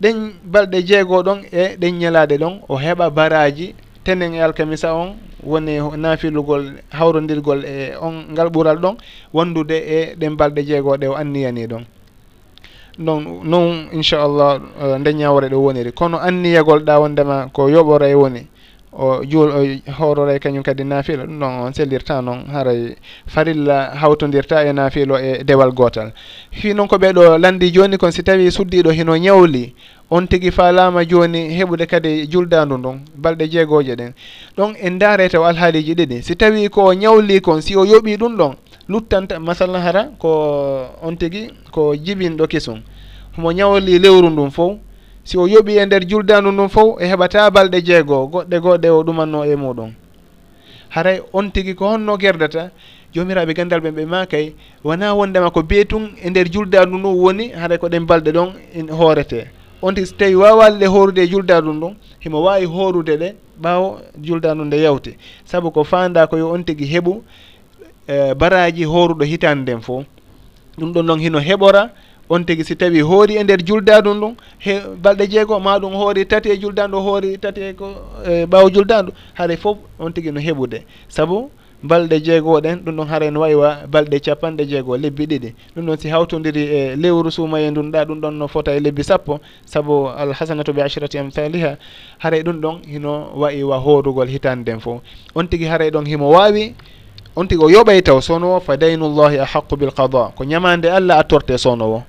ɗen 0.02 0.18
balɗe 0.52 0.78
jeego 0.88 1.22
ɗon 1.26 1.40
e 1.52 1.76
ɗen 1.80 1.94
ñalade 2.00 2.34
ɗon 2.42 2.54
o 2.68 2.74
heɓa 2.84 3.06
baraji 3.16 3.66
tenen 4.04 4.34
e 4.34 4.40
alkamisa 4.42 4.88
on 4.94 5.10
woni 5.50 5.78
nafilugol 6.02 6.64
hawrodirgol 6.90 7.60
e 7.64 7.94
on 8.06 8.14
ngal 8.32 8.48
ɓural 8.54 8.78
ɗon 8.82 8.96
wondude 9.32 9.76
e 9.96 10.14
ɗen 10.20 10.34
balɗe 10.38 10.60
jeegoo 10.68 10.96
ɗe 11.00 11.06
o 11.06 11.14
anniyani 11.14 11.66
ɗon. 11.70 11.84
Ɗon 12.98 13.20
noon 13.50 13.88
inchallah 13.92 14.58
nde 15.00 15.10
ñawre 15.20 15.46
ɗo 15.48 15.58
woniri. 15.66 15.92
Kono 15.92 16.18
anniyagol 16.18 16.80
ɗa 16.86 16.94
wondema 17.00 17.46
ko 17.54 17.68
yoɓore 17.68 18.14
woni. 18.14 18.42
o 18.92 19.24
juul 19.24 19.50
o 19.50 19.92
horore 19.98 20.36
e 20.36 20.38
kañum 20.38 20.62
kadi 20.62 20.84
naafila 20.84 21.24
ɗum 21.24 21.38
ɗon 21.38 21.60
on 21.66 21.72
sellirta 21.72 22.20
noon 22.22 22.44
haray 22.52 22.96
farilla 23.26 23.90
hawtodirta 23.96 24.64
e 24.68 24.72
naafilo 24.72 25.16
e 25.18 25.42
dewal 25.44 25.72
gootal. 25.72 26.12
Fi 26.50 26.74
noon 26.74 26.88
ko 26.88 26.96
ɓeeɗo 26.96 27.38
landi 27.38 27.70
jooni 27.72 27.96
kon 27.96 28.10
si 28.12 28.22
tawi 28.22 28.50
suddiɗo 28.50 28.90
hino 28.92 29.16
ñawli 29.16 29.74
on 30.10 30.26
tigi 30.26 30.50
faalama 30.50 31.04
jooni 31.04 31.48
heɓude 31.56 31.86
kadi 31.86 32.26
juldandu 32.28 32.76
ndun 32.78 33.00
balɗe 33.16 33.48
jeegoje 33.48 33.96
ɗen 33.96 34.12
ɗon 34.56 34.74
en 34.82 34.98
daarete 34.98 35.36
o 35.38 35.44
alhaaliji 35.44 35.94
ɗiɗi 35.94 36.22
si 36.22 36.36
tawi 36.36 36.68
ko 36.68 36.92
ñawli 36.94 37.40
kon 37.40 37.60
si 37.62 37.74
o 37.76 37.84
yoɓi 37.84 38.16
ɗum 38.18 38.36
ɗon 38.36 38.54
luttanta 38.88 39.38
masallan 39.40 39.80
hara 39.82 40.04
ko 40.18 40.28
on 41.02 41.16
tigi 41.16 41.48
ko 41.70 41.94
jibinɗo 41.96 42.46
kesum. 42.46 42.80
Homo 43.36 43.52
ñawli 43.52 43.98
lewru 43.98 44.28
ndun 44.30 44.50
fof 44.50 44.76
si 45.24 45.38
o 45.38 45.46
yoɓi 45.46 45.78
e 45.78 45.86
nder 45.86 46.04
juldandu 46.08 46.50
ndun 46.52 46.68
fof 46.68 47.00
e 47.00 47.06
heɓata 47.06 47.50
balɗe 47.50 47.80
jeegoo 47.86 48.26
goɗɗe 48.32 48.56
goɗɗe 48.60 48.88
o 48.90 49.02
ɗumanno 49.04 49.44
e 49.44 49.54
muɗum 49.56 49.90
haray 50.94 51.20
on 51.32 51.50
tigi 51.50 51.74
ko 51.74 51.88
honno 51.88 52.16
gerdata 52.18 52.70
jomiraɓe 53.14 53.54
gandal 53.54 53.80
ɓen 53.80 53.94
ɓe 53.94 54.04
makay 54.06 54.52
wona 54.84 55.14
wondema 55.14 55.50
ko 55.50 55.62
beetum 55.62 56.04
e 56.24 56.30
nder 56.30 56.46
juldandu 56.52 56.98
ndu 56.98 57.08
woni 57.22 57.52
haray 57.52 57.78
ko 57.78 57.88
ɗen 57.88 58.06
balɗe 58.06 58.30
ɗon 58.32 58.48
hoorete. 58.90 59.46
On 59.82 59.92
tigi 59.94 60.06
so 60.06 60.16
tawi 60.16 60.34
wawalde 60.34 60.86
horude 60.86 61.18
e 61.22 61.26
juldandu 61.28 61.72
ndun 61.72 61.94
himo 62.20 62.42
wawi 62.42 62.64
horude 62.66 63.16
ɗe 63.16 63.34
ɓawo 63.62 64.00
juldandu 64.22 64.64
nde 64.64 64.76
yawti 64.82 65.16
saabu 65.44 65.70
ko 65.70 65.84
fanda 65.84 66.26
ko 66.26 66.36
yo 66.36 66.50
on 66.52 66.62
tigi 66.64 66.84
heeɓu 66.86 67.22
eh, 68.08 68.34
baraji 68.34 68.84
horuɗo 68.84 69.24
hitande 69.24 69.62
nden 69.62 69.80
fof. 69.82 70.04
Ɗum 70.78 70.92
ɗon 70.92 71.02
noon 71.06 71.20
hino 71.20 71.38
heɓora 71.38 71.90
on 72.32 72.44
tigi 72.44 72.64
si 72.64 72.74
tawi 72.76 73.00
hoori 73.00 73.34
e 73.36 73.42
nder 73.44 73.60
juldadum 73.64 74.20
ɗum 74.20 74.34
he 74.58 74.80
balɗe 75.02 75.26
jeego 75.28 75.60
ma 75.60 75.78
ɗum 75.78 75.92
hoori 75.94 76.24
tati 76.26 76.48
e 76.50 76.56
juldandu 76.56 76.96
hoori 77.06 77.38
tati 77.38 77.60
e 77.60 77.72
ko 77.74 77.86
e 78.26 78.46
ɓaawo 78.46 78.70
juldandu 78.74 79.12
haara 79.34 79.56
fof 79.56 79.76
on 79.98 80.10
tigi 80.12 80.32
no 80.32 80.40
heɓude. 80.40 80.80
Saabu 81.08 81.50
balɗe 81.84 82.20
jeegoo 82.24 82.60
ɗen 82.60 82.76
ɗum 82.84 82.96
ɗon 82.96 83.06
haara 83.08 83.30
no 83.30 83.40
wayi 83.40 83.54
wa 83.54 83.76
balɗe 83.86 84.20
capanɗe 84.24 84.64
jeegoo 84.66 84.96
lebbi 84.96 85.26
ɗiɗi. 85.26 85.52
Ɗum 85.76 85.84
ɗon 85.86 85.96
si 85.98 86.08
hawtodiri 86.08 86.62
e 86.62 86.96
lewru 86.96 87.30
suumaye 87.30 87.70
ndun 87.70 87.90
ɗa 87.92 88.04
ɗum 88.04 88.20
ɗon 88.20 88.30
no 88.38 88.48
fota 88.48 88.72
e 88.76 88.80
lebbi 88.80 89.02
sappo. 89.04 89.38
Saabu 89.66 90.08
alhasanatu 90.08 90.72
be 90.72 90.80
ashrati 90.82 91.18
amthaliha 91.18 91.76
haray 92.18 92.42
ɗum 92.42 92.60
ɗon 92.60 92.76
hino 92.88 93.28
wayi 93.36 93.62
wa 93.62 93.76
hoorugol 93.76 94.28
hitande 94.28 94.62
nden 94.62 94.80
fof. 94.80 95.02
On 95.34 95.44
tigi 95.46 95.66
haray 95.66 95.90
ɗon 95.90 96.06
himo 96.08 96.30
wawi 96.30 96.74
on 97.36 97.44
tigi 97.46 97.62
o 97.62 97.68
yoɓay 97.68 98.02
taw 98.02 98.20
sonowo 98.20 98.60
fa 98.60 98.76
daynullahi 98.76 99.38
ahaqu 99.38 99.76
bilqada 99.76 100.32
ko 100.36 100.44
ñamande 100.44 100.86
allah 100.88 101.18
a 101.18 101.24
torte 101.24 101.58
sonowo 101.58 102.02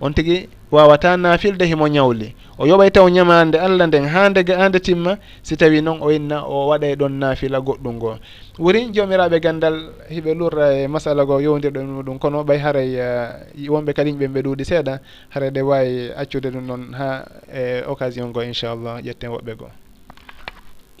on 0.00 0.14
tigi 0.14 0.48
wawata 0.70 1.16
naafilde 1.16 1.66
himo 1.66 1.88
ñawli 1.88 2.34
o 2.58 2.66
yoɓay 2.66 2.90
taw 2.90 3.08
ñamande 3.08 3.58
allah 3.58 3.86
nden 3.86 4.06
ha 4.08 4.28
ndega 4.28 4.58
ande 4.64 4.80
timma 4.80 5.18
si 5.42 5.56
tawi 5.56 5.80
noon 5.82 5.98
o 6.00 6.08
inna 6.12 6.44
o 6.44 6.68
waɗa 6.70 6.96
ɗon 6.96 7.12
naafila 7.20 7.58
goɗɗum 7.60 7.94
ngo. 7.96 8.18
Wori 8.58 8.80
jomiraɓe 8.94 9.40
gandal 9.40 9.76
hiɓe 10.10 10.34
lurra 10.38 10.66
e 10.72 10.86
masala 10.88 11.24
go 11.24 11.40
yowdirɗo 11.40 11.80
muɗum 11.84 12.18
kono 12.18 12.44
ɓay 12.44 12.58
haray 12.64 12.90
eh, 12.96 13.68
wonɓe 13.68 13.92
kadi 13.96 14.10
yimɓe 14.10 14.26
ɓe 14.34 14.40
ɗuuɗi 14.44 14.64
seeɗa 14.64 15.00
haray 15.34 15.50
harade 15.50 15.60
wawi 15.62 16.10
accude 16.16 16.48
ɗum 16.50 16.64
noon 16.66 16.92
ha 16.98 17.24
e 17.52 17.82
occasion 17.86 18.32
go 18.32 18.40
inchallah 18.42 19.00
ƴetten 19.02 19.30
woɓɓe 19.34 19.52
goo 19.58 19.70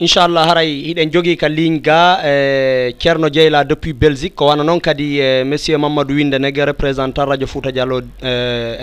inchallah 0.00 0.44
haray 0.48 0.70
hiɗen 0.88 1.10
jogii 1.12 1.36
ka 1.36 1.48
ligne 1.48 1.78
ga 1.84 2.20
e 2.24 2.94
ceerno 2.98 3.28
dieyla 3.28 3.64
depuis 3.64 3.92
belgique. 3.92 4.34
Ko 4.34 4.46
wana 4.46 4.64
noon 4.64 4.80
kadi 4.80 5.20
e 5.20 5.44
monsieur 5.44 5.78
mamadou 5.78 6.14
winde 6.16 6.38
nege 6.40 6.64
représentant 6.64 7.26
radio 7.28 7.46
fouta 7.46 7.70
diallo 7.70 8.00
e, 8.22 8.32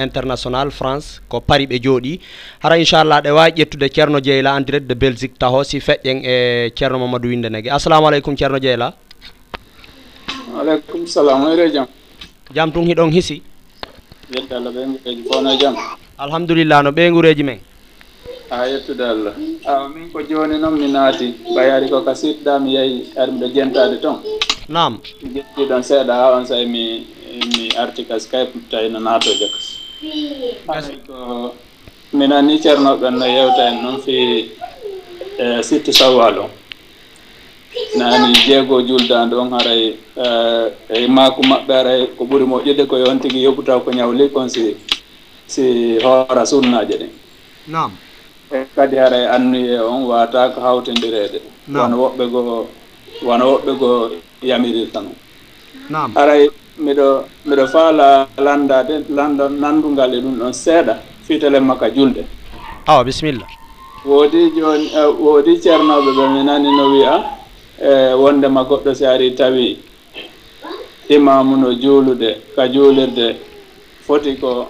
international 0.03 0.69
france. 0.71 1.19
Ko 1.27 1.41
paris 1.41 1.65
ɓe 1.67 1.79
jooɗi. 1.81 2.19
Hara 2.61 2.77
inchallah 2.77 3.21
ɗe 3.23 3.31
wawi 3.31 3.51
ƴettude 3.57 3.89
ceerno 3.89 4.19
dieyla 4.21 4.55
en 4.57 4.61
direct 4.63 4.85
de 4.87 4.93
belgique 4.95 5.37
taho 5.39 5.63
si 5.63 5.79
feƴƴen 5.79 6.21
e 6.23 6.71
ceerno 6.75 6.99
mamadou 6.99 7.29
winde 7.29 7.49
nege 7.49 7.69
assalamu 7.71 8.07
aleykum 8.07 8.37
ceerno 8.37 8.59
dieyla. 8.59 8.93
Aleykum 10.59 11.07
salam 11.07 11.43
oyre 11.45 11.71
jaam 11.73 11.87
jaam 12.53 12.71
tun 12.71 12.85
hiɗon 12.85 13.09
hisi. 13.11 13.41
Yedde 14.35 14.53
allah 14.53 14.71
ɓeygureji 14.71 15.23
fono 15.33 15.49
e 15.49 15.57
jaam 15.57 15.75
alhamdulillah 16.19 16.83
no 16.83 16.91
ɓeygureji 16.91 17.43
men. 17.43 17.59
a 18.51 18.65
yettude 18.67 19.03
allah. 19.03 19.33
Awa 19.65 19.89
min 19.89 20.11
ko 20.11 20.21
joni 20.21 20.57
noon 20.59 20.79
mi 20.79 20.87
naati. 20.91 21.33
Ɓayaari 21.55 21.89
ko 21.89 22.01
ka 22.01 22.13
siɗɗa 22.15 22.59
mi 22.63 22.73
yehi 22.75 23.05
aɗa 23.15 23.31
miɗo 23.31 23.47
jentade 23.53 23.97
toon 24.01 24.19
nam 24.69 24.99
jetti 25.33 25.65
ɗon 25.69 25.83
seeɗa 25.83 26.13
ha 26.13 26.35
on 26.37 26.45
say 26.45 26.65
mi 26.65 27.07
mi 27.55 27.69
arti 27.77 28.03
ka 28.05 28.19
skype 28.19 28.51
tawi 28.51 28.67
tawino 28.71 28.99
naatoje 28.99 29.47
ay 30.67 30.97
ko 31.07 31.53
mi 32.13 32.27
nani 32.27 32.59
ceernoɓen 32.59 33.15
no 33.19 33.25
yewta 33.25 33.67
en 33.69 33.81
noon 33.83 34.01
fi 34.01 34.51
e 35.39 35.63
sittu 35.63 35.93
sawwal 35.93 36.37
on 36.39 36.49
nani 37.97 38.33
jeego 38.45 38.81
juldande 38.81 39.33
on 39.35 39.51
haray 39.51 39.95
e, 40.15 40.27
e 40.89 41.07
maako 41.07 41.41
maɓɓe 41.41 41.73
aray 41.73 42.07
ko 42.17 42.25
ɓuri 42.25 42.43
moƴƴude 42.45 42.87
ko 42.87 42.97
yon 42.97 43.19
tigi 43.19 43.43
yoɓɓuta 43.45 43.79
ko 43.83 43.91
ñawli 43.91 44.29
kon 44.33 44.49
si 44.49 44.75
si 45.47 45.97
hoora 46.03 46.45
sunnaje 46.45 46.97
ɗen 46.99 47.09
nam 47.67 47.91
eeyi 48.51 48.65
kadi 48.75 48.95
haray 48.95 49.25
annuye 49.35 49.79
on 49.79 50.03
waataa 50.11 50.49
ko 50.49 50.59
hawtonndireede 50.61 51.39
wono 51.75 51.95
woɓɓe 52.03 52.25
goo 52.31 52.67
wono 53.27 53.43
woɓɓe 53.51 53.71
goo 53.79 54.09
yamirirta 54.49 54.99
noon 55.01 55.15
nam 55.89 56.11
haray 56.15 56.43
miɗo 56.85 57.07
miɗo 57.47 57.65
faala 57.67 58.27
landade 58.37 58.95
landa 59.17 59.49
nanndungal 59.49 60.13
e 60.13 60.19
ɗum 60.23 60.35
ɗon 60.39 60.53
seeɗa 60.53 60.93
fitele 61.27 61.59
makka 61.59 61.89
julde. 61.95 62.23
Awa 62.87 63.03
bisimilla. 63.03 63.45
Woodi 64.05 64.51
jooni 64.55 64.85
e, 64.95 65.01
woodi 65.23 65.59
ceernoɓe 65.63 66.11
ɓe 66.17 66.23
mi 66.33 66.43
nani 66.43 66.69
no 66.77 66.85
wiya 66.93 67.13
e 67.89 68.13
wondema 68.21 68.61
goɗɗo 68.63 68.93
si 68.95 69.05
ari 69.05 69.31
tawi 69.35 69.77
imamu 71.09 71.57
no 71.57 71.73
juulude 71.73 72.29
ka 72.55 72.67
juulirde 72.67 73.35
foti 74.05 74.35
ko 74.39 74.67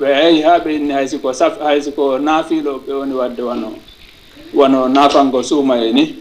ɓe 0.00 0.06
eyi 0.26 0.42
haa 0.42 0.58
ɓe 0.58 0.70
inni 0.76 0.92
hay 0.92 1.06
siko 1.08 1.32
saf 1.32 1.60
hay 1.60 1.80
siko 1.82 2.18
naafiiɗo 2.18 2.72
ɓe 2.86 2.92
woni 2.98 3.14
waɗde 3.14 3.42
wano 3.42 3.68
wano 4.54 4.88
naafango 4.88 5.42
suuma 5.42 5.76
e 5.84 5.92
ni. 5.92 6.14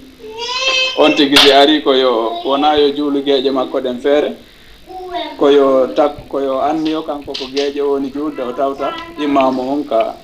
On 0.97 1.11
tigi 1.15 1.37
si 1.37 1.51
arii 1.51 1.81
ko 1.81 1.93
yo 1.93 2.31
wonaa 2.45 2.75
yo 2.75 2.89
juulugeeje 2.91 3.51
makko 3.51 3.79
ɗen 3.79 3.99
feere 3.99 4.31
koyo 5.39 5.87
tak 5.95 6.27
koyo 6.29 6.61
anniyo 6.61 7.01
kanko 7.03 7.31
ko 7.33 7.45
geeƴe 7.53 7.81
woni 7.81 8.09
juulde 8.11 8.39
o 8.43 8.51
tawta 8.53 8.93
imamu 9.23 9.61
on 9.73 9.83
ka 9.83 10.15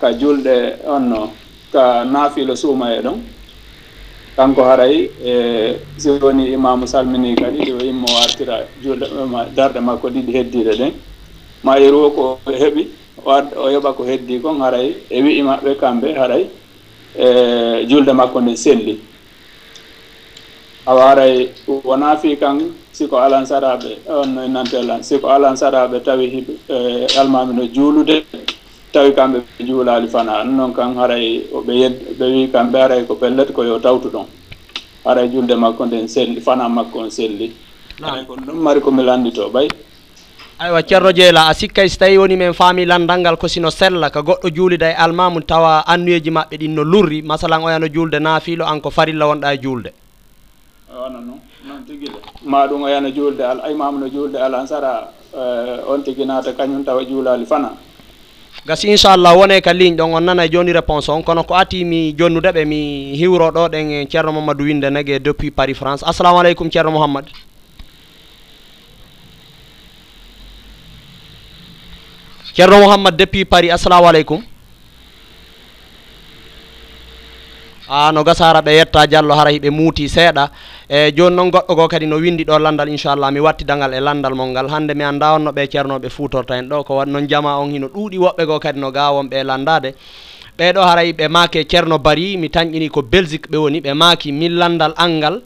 ka 0.00 0.12
julɗe 0.12 0.76
onno 0.88 1.30
ka 1.72 2.04
naafiilo 2.04 2.56
suuma 2.56 2.94
e 2.96 3.00
ɗon. 3.00 3.18
Kanko 4.36 4.62
haray 4.64 5.10
e 5.24 5.76
si 5.96 6.08
woni 6.10 6.52
imamu 6.52 6.86
salmini 6.86 7.34
kadi 7.34 7.68
yo 7.70 7.78
immo 7.80 8.06
artira 8.22 8.64
julɗe 8.82 9.06
darɗe 9.56 9.80
makko 9.80 10.08
ɗiɗi 10.08 10.32
heddiɗe 10.32 10.72
ɗen. 10.78 10.92
mayiru 11.64 11.98
o 12.06 12.10
ko 12.10 12.38
heɓi 12.46 12.82
o 13.24 13.68
yoɓa 13.70 13.92
ko 13.96 14.04
heddi 14.04 14.40
kon 14.40 14.60
haray 14.60 14.94
e 15.10 15.22
wi'i 15.22 15.42
maɓɓe 15.42 15.74
kamɓe 15.80 16.14
haray 16.18 16.44
e 17.18 17.84
julde 17.88 18.12
makko 18.12 18.40
nde 18.40 18.56
selli. 18.56 18.98
Awa 20.86 21.02
haray 21.08 21.48
wona 21.84 22.16
fii 22.16 22.36
kan 22.36 22.58
siko 22.92 23.16
alan 23.18 23.44
saraaɓe 23.46 23.90
on 24.08 24.26
no 24.34 24.48
nantellan 24.48 25.02
siko 25.02 25.28
alan 25.28 25.56
saraaɓe 25.56 26.00
tawi 26.02 26.26
hiɓe 26.34 26.52
almami 27.20 27.54
no 27.54 27.64
juulude 27.66 28.24
tawi 28.92 29.12
kamɓe 29.12 29.38
ɓe 29.58 29.64
juulali 29.66 30.08
fana. 30.08 30.40
An 30.40 30.56
noon 30.56 30.72
kan 30.72 30.94
haray 30.96 31.44
ɓe 31.66 31.72
yed 31.74 31.94
ɓe 32.18 32.24
wi 32.32 32.48
kamɓe 32.48 32.78
haray 32.80 33.04
ko 33.06 33.14
pellet 33.14 33.52
ko 33.52 33.62
yo 33.64 33.78
tawtu 33.78 34.08
ɗon. 34.08 34.26
Haray 35.04 35.28
julde 35.28 35.52
makko 35.56 35.86
nden 35.86 36.08
selli 36.08 36.40
fana 36.40 36.68
makko 36.68 36.98
on 37.00 37.10
selli. 37.10 37.52
Haray 38.00 38.24
ko 38.24 38.34
ɗum 38.36 38.56
mari 38.56 38.80
komi 38.80 39.02
lanndi 39.04 39.30
to 39.32 39.50
ɓay. 39.50 39.68
aywa 40.60 40.82
ceerno 40.82 41.10
jeyla 41.12 41.48
a 41.48 41.54
sikkay 41.54 41.88
so 41.88 41.96
tawi 41.98 42.18
woni 42.18 42.36
min 42.36 42.52
faami 42.52 42.84
landal 42.84 43.20
ngal 43.20 43.36
ko 43.40 43.48
sino 43.48 43.70
sella 43.70 44.10
ko 44.10 44.20
goɗɗo 44.20 44.50
juulida 44.52 44.90
e 44.90 44.94
almamu 44.94 45.40
tawa 45.40 45.86
annuyeji 45.88 46.30
maɓɓe 46.30 46.56
ɗin 46.60 46.74
no 46.76 46.84
lurri 46.84 47.22
masalan 47.22 47.64
oyano 47.64 47.88
juulde 47.88 48.20
naafiilo 48.20 48.66
an 48.68 48.78
ko 48.80 48.90
farilla 48.90 49.24
wonɗa 49.24 49.54
e 49.54 49.58
juulde. 49.58 49.88
E 49.88 50.92
ono 50.92 51.18
noon 51.20 51.40
noon 51.64 51.80
tigi 51.88 52.04
de 52.12 52.18
ma 52.44 52.66
ɗum 52.68 52.82
oyano 52.82 53.08
juulde 53.10 53.40
al 53.40 53.70
imamu 53.72 53.98
no 54.00 54.08
juulde 54.10 54.36
alansara 54.36 55.08
eh, 55.34 55.80
on 55.88 56.02
tigi 56.04 56.26
naata 56.26 56.52
kañum 56.52 56.84
tawa 56.84 57.04
juulali 57.08 57.46
fana. 57.46 57.70
Gasi 58.66 58.88
inchallah 58.92 59.32
wone 59.34 59.62
ka 59.62 59.72
ligne 59.72 59.96
ɗon 59.96 60.12
on 60.12 60.20
nana 60.24 60.44
e 60.44 60.50
joni 60.52 60.72
réponse 60.74 61.08
on. 61.08 61.22
Kono 61.22 61.42
ko 61.44 61.54
ati 61.54 61.84
mi 61.86 62.12
jonnude 62.12 62.52
ɓe 62.52 62.66
mi 62.66 63.16
hiwro 63.16 63.48
ɗo 63.50 63.68
ɗen 63.72 63.90
e 63.92 64.06
ceerno 64.10 64.30
mamadou 64.32 64.64
winde 64.66 64.90
nege 64.90 65.18
depuis 65.22 65.50
paris 65.50 65.74
france. 65.74 66.02
Assalamu 66.04 66.38
aleykum 66.40 66.68
ceerno 66.70 66.90
mouhammad 66.90 67.24
ceerno 72.60 72.76
mouhammad 72.84 73.16
depuis 73.16 73.44
paris 73.48 73.72
assalamu 73.72 74.04
aleykum. 74.08 74.42
A 77.88 78.12
no 78.12 78.22
gasara 78.22 78.60
ɓe 78.60 78.72
yetta 78.76 79.06
diallo 79.06 79.34
hara 79.34 79.50
hiɓe 79.50 79.70
muuti 79.70 80.08
seeɗa. 80.08 80.50
E 80.88 81.10
joni 81.16 81.36
noon 81.36 81.50
goɗɗo 81.50 81.74
go 81.76 81.88
kadi 81.88 82.06
no 82.06 82.16
windi 82.16 82.44
ɗo 82.44 82.58
landal 82.58 82.88
inchallah 82.88 83.32
mi 83.32 83.40
wattidangal 83.40 83.94
e 83.94 84.00
landal 84.00 84.34
mol 84.34 84.48
ngal. 84.52 84.68
Hande 84.68 84.92
mi 84.94 85.02
anda 85.04 85.32
onno 85.34 85.50
ɓe 85.52 85.66
ceernoɓe 85.72 86.08
futorta 86.10 86.54
hen 86.54 86.68
ɗo 86.68 86.84
ko 86.84 86.96
wat 86.96 87.06
noon 87.08 87.26
jama 87.28 87.56
on 87.58 87.70
hino 87.72 87.88
ɗuuɗi 87.88 88.18
woɓɓe 88.18 88.46
go 88.46 88.58
kadi 88.60 88.78
no 88.80 88.90
gawonɓe 88.92 89.34
e 89.40 89.44
landade 89.44 89.94
ɓeɗo 90.58 90.80
haray 90.84 91.12
ɓe 91.12 91.28
maake 91.28 91.64
ceerno 91.68 91.98
bari 91.98 92.36
mi 92.36 92.48
tañƴini 92.50 92.90
ko 92.90 93.02
belgique 93.02 93.48
ɓe 93.50 93.56
woni. 93.56 93.80
Ɓe 93.80 93.94
maaki 93.94 94.32
min 94.32 94.52
landal 94.52 94.92
angal 94.96 95.40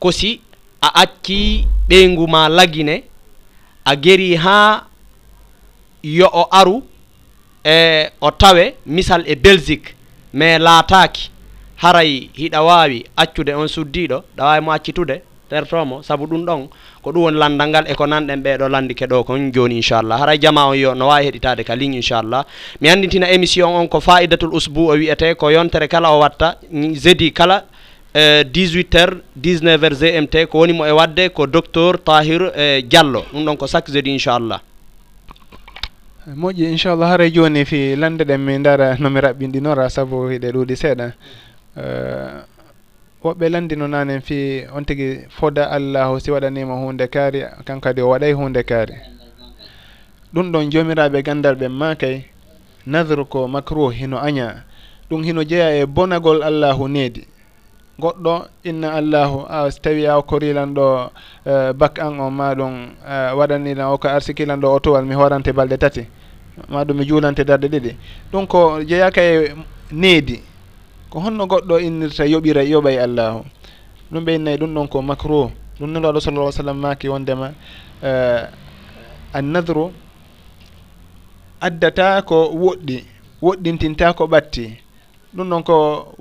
kosi 0.00 0.40
a 0.82 0.88
acci 1.02 1.64
ɓeygu 1.88 2.26
ma 2.28 2.48
lagine 2.48 3.04
a 3.84 3.94
geri 3.96 4.34
ha 4.34 4.85
yo 6.14 6.28
o 6.32 6.46
aru 6.50 6.82
e 7.64 8.10
o 8.20 8.30
tawe 8.30 8.74
misal 8.86 9.22
e 9.26 9.34
belgique 9.34 9.94
mais 10.32 10.58
laataki 10.60 11.30
haray 11.82 12.30
hiɗa 12.38 12.62
wawi 12.62 13.04
accude 13.16 13.50
on 13.54 13.66
suddiɗo 13.68 14.22
ɗa 14.36 14.44
wawi 14.44 14.60
mo 14.60 14.72
accitude 14.72 15.22
tertomo 15.50 16.02
saabu 16.02 16.26
ɗum 16.26 16.44
ɗon 16.46 16.68
ko 17.02 17.10
ɗum 17.12 17.22
woni 17.22 17.38
landal 17.38 17.68
ngal 17.68 17.84
eko 17.90 18.06
nanɗen 18.06 18.40
ɓeɗo 18.42 18.68
landi 18.68 18.94
keɗo 18.94 19.24
kon 19.24 19.50
joni 19.52 19.76
inchallah. 19.76 20.18
Haray 20.20 20.38
jama 20.38 20.66
on 20.66 20.74
yo 20.74 20.94
no 20.94 21.08
wawi 21.08 21.26
heɗitade 21.26 21.64
ka 21.64 21.74
ligne 21.74 21.96
inchallah. 21.96 22.44
Mi 22.80 22.88
anditina 22.88 23.30
émission 23.32 23.68
on 23.74 23.88
ko 23.88 24.00
faidatul 24.00 24.54
usbou 24.54 24.90
o 24.90 24.94
wiyete 24.94 25.34
ko 25.36 25.50
yontere 25.50 25.88
kala 25.88 26.10
o 26.12 26.20
watta 26.20 26.58
jeudi 26.72 27.32
kala 27.32 27.64
e 28.14 28.44
18 28.44 28.94
heures 28.94 29.18
19 29.36 29.82
heures 29.82 30.00
gmt 30.00 30.46
ko 30.50 30.58
woni 30.58 30.72
mo 30.72 30.84
e 30.86 30.90
wadde 30.90 31.30
ko 31.34 31.46
docteur 31.46 31.98
tahir 31.98 32.52
e 32.56 32.82
diallo. 32.82 33.24
Ɗum 33.32 33.44
ɗon 33.44 33.56
ko 33.56 33.66
chaque 33.66 33.92
jeudi 33.92 34.10
inchallah. 34.10 34.60
moƴƴi 36.34 36.70
inchallah 36.74 37.08
haray 37.08 37.30
joni 37.30 37.64
fi 37.64 37.94
lande 37.96 38.24
ɗen 38.24 38.38
mi 38.40 38.58
dara 38.58 38.96
nomi 38.98 39.20
raɓɓinɗinora 39.20 39.88
saabu 39.90 40.26
hiɗe 40.28 40.50
ɗuuɗi 40.52 40.76
seeɗa. 40.76 41.12
Woɓɓe 43.22 43.48
landino 43.48 43.86
nanen 43.86 44.20
fi 44.20 44.66
on 44.74 44.84
tigi 44.84 45.26
foda 45.30 45.70
allahu 45.70 46.18
si 46.20 46.30
waɗanima 46.30 46.74
hunde 46.74 47.06
kaari 47.06 47.42
kankadi 47.64 48.00
o 48.02 48.08
waɗay 48.10 48.32
hunde 48.32 48.62
kaari. 48.66 48.94
Ɗum 50.34 50.50
ɗon 50.52 50.70
jomiraɓe 50.70 51.22
gandal 51.22 51.54
ɓen 51.54 51.70
makay 51.72 52.24
nadre 52.86 53.24
ko 53.24 53.46
macro 53.48 53.88
hino 53.90 54.18
aña 54.18 54.64
ɗum 55.10 55.22
hino 55.22 55.44
jeeya 55.44 55.78
e 55.78 55.86
bonagol 55.86 56.42
allahu 56.42 56.88
needi. 56.88 57.22
goɗɗo 57.98 58.46
inna 58.64 58.92
allahu 58.92 59.46
a 59.48 59.70
so 59.70 59.80
tawi 59.80 60.06
a 60.06 60.20
ko 60.22 60.38
rilan 60.38 60.74
ɗo 60.74 61.10
e, 61.46 61.72
bak 61.72 61.98
an 61.98 62.20
o 62.20 62.30
ma 62.30 62.54
ɗum 62.54 62.74
e, 63.08 63.32
waɗanilan 63.34 63.88
o 63.92 63.98
ko 63.98 64.08
arsikilan 64.08 64.60
ɗo 64.60 64.68
otowal 64.76 65.04
mi 65.04 65.14
horante 65.14 65.52
balɗe 65.52 65.78
tati. 65.78 66.06
Ma 66.68 66.84
ɗum 66.84 66.96
mi 66.96 67.04
juulante 67.06 67.44
darɗe 67.44 67.68
ɗiɗi. 67.68 67.96
Ɗum 68.32 68.46
ko 68.46 68.80
jeeyaka 68.84 69.20
e 69.22 69.54
needi. 69.92 70.42
Ko 71.10 71.20
honno 71.20 71.46
goɗɗo 71.46 71.78
innirta 71.80 72.24
yoɓira 72.26 72.62
yoɓa 72.64 72.90
e 72.92 72.98
allahu. 72.98 73.44
Ɗum 74.12 74.24
ɓe 74.24 74.34
innayi 74.34 74.58
ɗum 74.58 74.74
ɗon 74.74 74.88
ko 74.88 75.02
macro 75.02 75.50
ɗum 75.80 75.90
nelo 75.92 76.08
aɗo 76.08 76.20
sallallah 76.20 76.52
sallam 76.52 76.76
maki 76.78 77.08
wondema 77.08 77.52
e, 78.02 78.10
annadru 79.32 79.90
addata 81.60 82.20
ko 82.22 82.50
woɗɗi 82.52 83.04
woɗɗintinta 83.42 84.12
ko 84.16 84.26
ɓatti. 84.26 84.76
Ɗum 85.34 85.48
ɗon 85.50 85.62
ko 85.64 85.76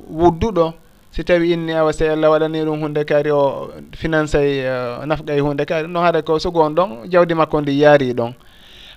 wudduɗo 0.09 0.73
si 1.15 1.23
tawi 1.23 1.51
inni 1.53 1.71
awa 1.71 1.93
sey 1.93 2.09
allah 2.11 2.29
waɗani 2.31 2.65
ɗum 2.65 2.79
hunde 2.81 3.03
kaari 3.05 3.31
o 3.31 3.71
finance 3.95 4.35
e 4.35 4.67
nafqa 5.05 5.33
e 5.33 5.39
hunde 5.39 5.65
kaari 5.65 5.87
no 5.87 5.99
haɗa 6.01 6.21
ko 6.21 6.39
so 6.39 6.51
gon 6.51 6.75
ɗon 6.75 7.07
jawdi 7.07 7.33
makko 7.33 7.61
ndi 7.61 7.79
yaari 7.81 8.13
ɗon. 8.13 8.33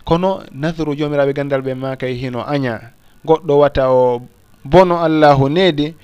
Kono 0.05 0.43
nadru 0.53 0.95
jomiraɓe 0.99 1.33
gandal 1.33 1.63
ɓe 1.63 1.75
maka 1.77 2.07
e 2.09 2.15
hino 2.15 2.43
aña 2.43 2.91
goɗɗo 3.25 3.59
wata 3.59 3.91
o 3.93 4.23
bono 4.65 4.99
allahu 4.99 5.49
needi 5.49 5.95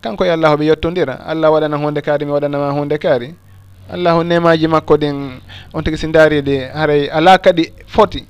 kanko 0.00 0.24
e 0.24 0.30
allahu 0.30 0.56
ɓe 0.56 0.64
yettodira 0.64 1.14
allah 1.26 1.50
waɗana 1.50 1.76
hunde 1.76 2.00
kaari 2.02 2.24
mi 2.24 2.32
waɗanama 2.32 2.70
hunde 2.70 2.98
kaari. 2.98 3.34
Allahu 3.90 4.22
nemaji 4.24 4.68
makko 4.68 4.94
ɗin 4.96 5.40
on 5.74 5.82
tigui 5.82 5.98
si 5.98 6.06
daariɗi 6.06 6.70
haray 6.72 7.08
ala 7.10 7.38
kadi 7.38 7.72
foti. 7.86 8.24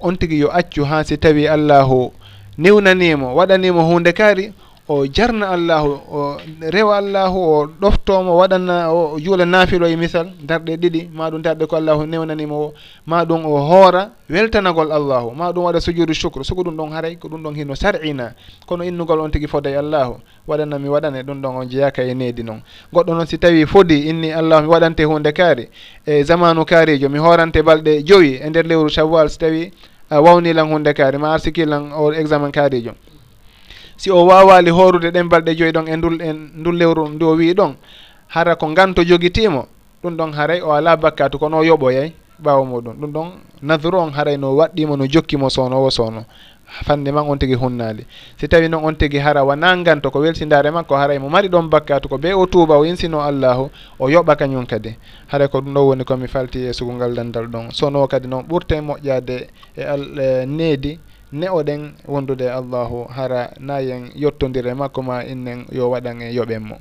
On 0.00 0.14
tigui 0.16 0.38
yo 0.38 0.48
accu 0.48 0.84
ha 0.84 1.02
si 1.02 1.16
tawi 1.18 1.48
allahu 1.48 2.12
newnanimo 2.56 3.34
waɗanimo 3.34 3.82
hunde 3.82 4.12
kaari 4.12 4.52
o 4.88 5.06
jarna 5.06 5.48
allahu 5.48 5.90
o 6.12 6.36
rewa 6.60 6.96
allahu 6.98 7.38
o 7.40 7.66
ɗoftomo 7.80 8.36
waɗanna 8.36 8.92
o 8.92 9.18
juula 9.18 9.46
naafilo 9.46 9.88
e 9.88 9.96
misal 9.96 10.28
darɗe 10.44 10.76
ɗiɗi 10.76 11.08
ma 11.12 11.30
ɗum 11.30 11.40
darɗe 11.42 11.66
ko 11.66 11.76
allahu 11.76 12.04
newnanimo 12.06 12.54
o 12.54 12.74
ma 13.06 13.24
ɗum 13.24 13.46
o 13.46 13.56
hoora 13.64 14.10
weltanagol 14.28 14.92
allahu 14.92 15.30
ma 15.34 15.50
ɗum 15.52 15.64
waɗa 15.64 15.80
sujudu 15.80 16.14
sucre 16.14 16.44
sugo 16.44 16.62
ɗum 16.62 16.76
ɗon 16.76 16.92
haray 16.92 17.16
ko 17.16 17.28
ɗum 17.28 17.42
ɗon 17.42 17.54
hino 17.56 17.74
sar'ina 17.74 18.34
kono 18.66 18.84
innugol 18.84 19.20
on 19.20 19.30
tigui 19.30 19.48
foda 19.48 19.70
e 19.70 19.76
allahu 19.76 20.20
waɗanna 20.46 20.78
mi 20.78 20.88
waɗane 20.88 21.22
ɗum 21.22 21.40
ɗon 21.40 21.56
on 21.56 21.68
jeyaka 21.68 22.02
e 22.04 22.14
needi 22.14 22.42
noon 22.42 22.60
goɗɗo 22.92 23.14
noon 23.14 23.26
si 23.26 23.38
tawi 23.38 23.64
fodi 23.66 24.08
inni 24.10 24.32
allahu 24.32 24.62
mi 24.62 24.68
waɗante 24.68 25.00
hunde 25.04 25.32
kaari 25.32 25.68
e 26.04 26.22
zamanu 26.24 26.64
kaarijo 26.66 27.08
mi 27.08 27.18
horante 27.18 27.62
balɗe 27.62 28.04
joyi 28.04 28.36
e 28.36 28.50
nder 28.50 28.66
lewru 28.66 28.90
chawal 28.90 29.30
si 29.30 29.38
tawi 29.38 29.72
a 30.10 30.20
wawnilan 30.20 30.68
hunde 30.68 30.92
kaari 30.92 31.16
ma 31.18 31.32
arsikillan 31.32 31.90
o 31.96 32.12
examen 32.12 32.52
kaarijo 32.52 32.92
si 34.04 34.10
o 34.10 34.26
wawali 34.26 34.70
horude 34.70 35.08
ɗen 35.10 35.28
balɗe 35.32 35.54
joyi 35.56 35.72
ɗon 35.72 35.88
e 35.88 35.96
ndul 35.96 36.20
e 36.20 36.32
ndul 36.60 36.76
lewru 36.76 37.08
ndu 37.08 37.24
o 37.28 37.34
wi 37.40 37.54
ɗon 37.54 37.72
hara 38.28 38.54
ko 38.56 38.68
nganto 38.68 39.00
jogitimo 39.02 39.64
ɗum 40.02 40.16
ɗon 40.16 40.32
haray 40.36 40.60
o 40.60 40.72
ala 40.76 40.96
bakkatu 40.96 41.38
kono 41.38 41.56
o 41.58 41.64
yoɓoyay 41.64 42.12
ɓawa 42.44 42.64
muɗum. 42.64 42.94
Ɗum 43.00 43.12
ɗon 43.12 43.28
nadru 43.62 43.96
on 43.98 44.12
haray 44.12 44.36
no 44.36 44.52
waɗɗimo 44.56 44.96
no 44.96 45.06
jokkimo 45.06 45.48
sownowo 45.48 45.90
sowno 45.90 46.24
fande 46.84 47.08
man 47.12 47.24
on 47.28 47.38
tigi 47.38 47.54
hunnali. 47.54 48.04
Si 48.36 48.46
tawi 48.48 48.68
noon 48.68 48.84
on 48.84 48.92
tigi 48.94 49.18
hara 49.18 49.42
wona 49.42 49.74
nganto 49.76 50.10
ko 50.10 50.20
weltidare 50.20 50.70
makko 50.70 50.96
haray 50.96 51.18
mo 51.18 51.28
mari 51.30 51.48
ɗon 51.48 51.70
bakkatu 51.70 52.08
ko 52.08 52.18
be 52.18 52.34
o 52.34 52.44
tuuba 52.46 52.76
o 52.76 52.84
insino 52.84 53.22
allahu 53.22 53.70
o 53.98 54.08
yoɓa 54.10 54.36
kañum 54.36 54.66
kadi. 54.66 54.98
Haray 55.32 55.48
ko 55.48 55.60
ɗum 55.60 55.72
ɗo 55.74 55.80
woni 55.88 56.04
komi 56.04 56.28
falti 56.28 56.66
e 56.68 56.72
sugungal 56.74 57.14
dandal 57.14 57.46
ɗon. 57.46 57.70
Sono 57.72 58.06
kadi 58.06 58.28
noon 58.28 58.44
ɓurte 58.44 58.76
moƴƴade 58.84 59.48
e 59.76 59.82
al 59.82 60.18
e 60.20 60.44
needi 60.46 60.98
ne 61.34 61.48
oɗen 61.50 61.92
wondude 62.06 62.46
allahu 62.48 63.06
hara 63.10 63.50
nayen 63.60 64.10
yettodire 64.14 64.72
makko 64.74 65.02
ma 65.02 65.22
innen 65.24 65.66
yo 65.72 65.90
waɗan 65.90 66.22
e 66.22 66.32
yoɓen 66.32 66.62
mo. 66.62 66.76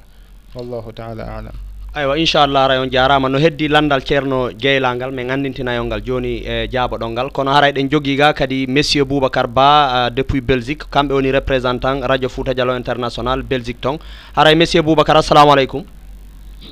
Wallahu 0.56 0.94
taala 0.94 1.24
alam. 1.26 1.56
Aywa 1.96 2.18
inchallah 2.18 2.68
rayon 2.70 2.90
jarama. 2.90 3.30
No 3.30 3.38
heddi 3.40 3.68
landal 3.68 4.02
ceerno 4.06 4.52
jeeylagal 4.54 5.12
min 5.12 5.30
andintinayo 5.32 5.84
ngal 5.86 6.02
joni 6.06 6.46
e 6.46 6.68
jaaboɗo 6.72 7.10
ngal 7.10 7.30
kono 7.32 7.52
hara 7.52 7.70
eɗen 7.72 7.90
jogui 7.90 8.16
ga 8.16 8.34
kadi 8.34 8.68
monsieur 8.68 9.06
boubacar 9.06 9.48
ba 9.48 9.68
uh, 10.08 10.10
depuis 10.10 10.42
belgique. 10.42 10.86
Kamɓe 10.92 11.14
woni 11.14 11.32
représentant 11.32 12.02
radio 12.06 12.30
fouta 12.30 12.52
e 12.52 12.56
dialo 12.56 12.76
international 12.78 13.42
belgique 13.42 13.82
ton 13.82 13.98
haray 14.36 14.54
e 14.54 14.56
monsieur 14.56 14.84
boubacar 14.84 15.18
assalamu 15.18 15.52
aleykum 15.52 15.84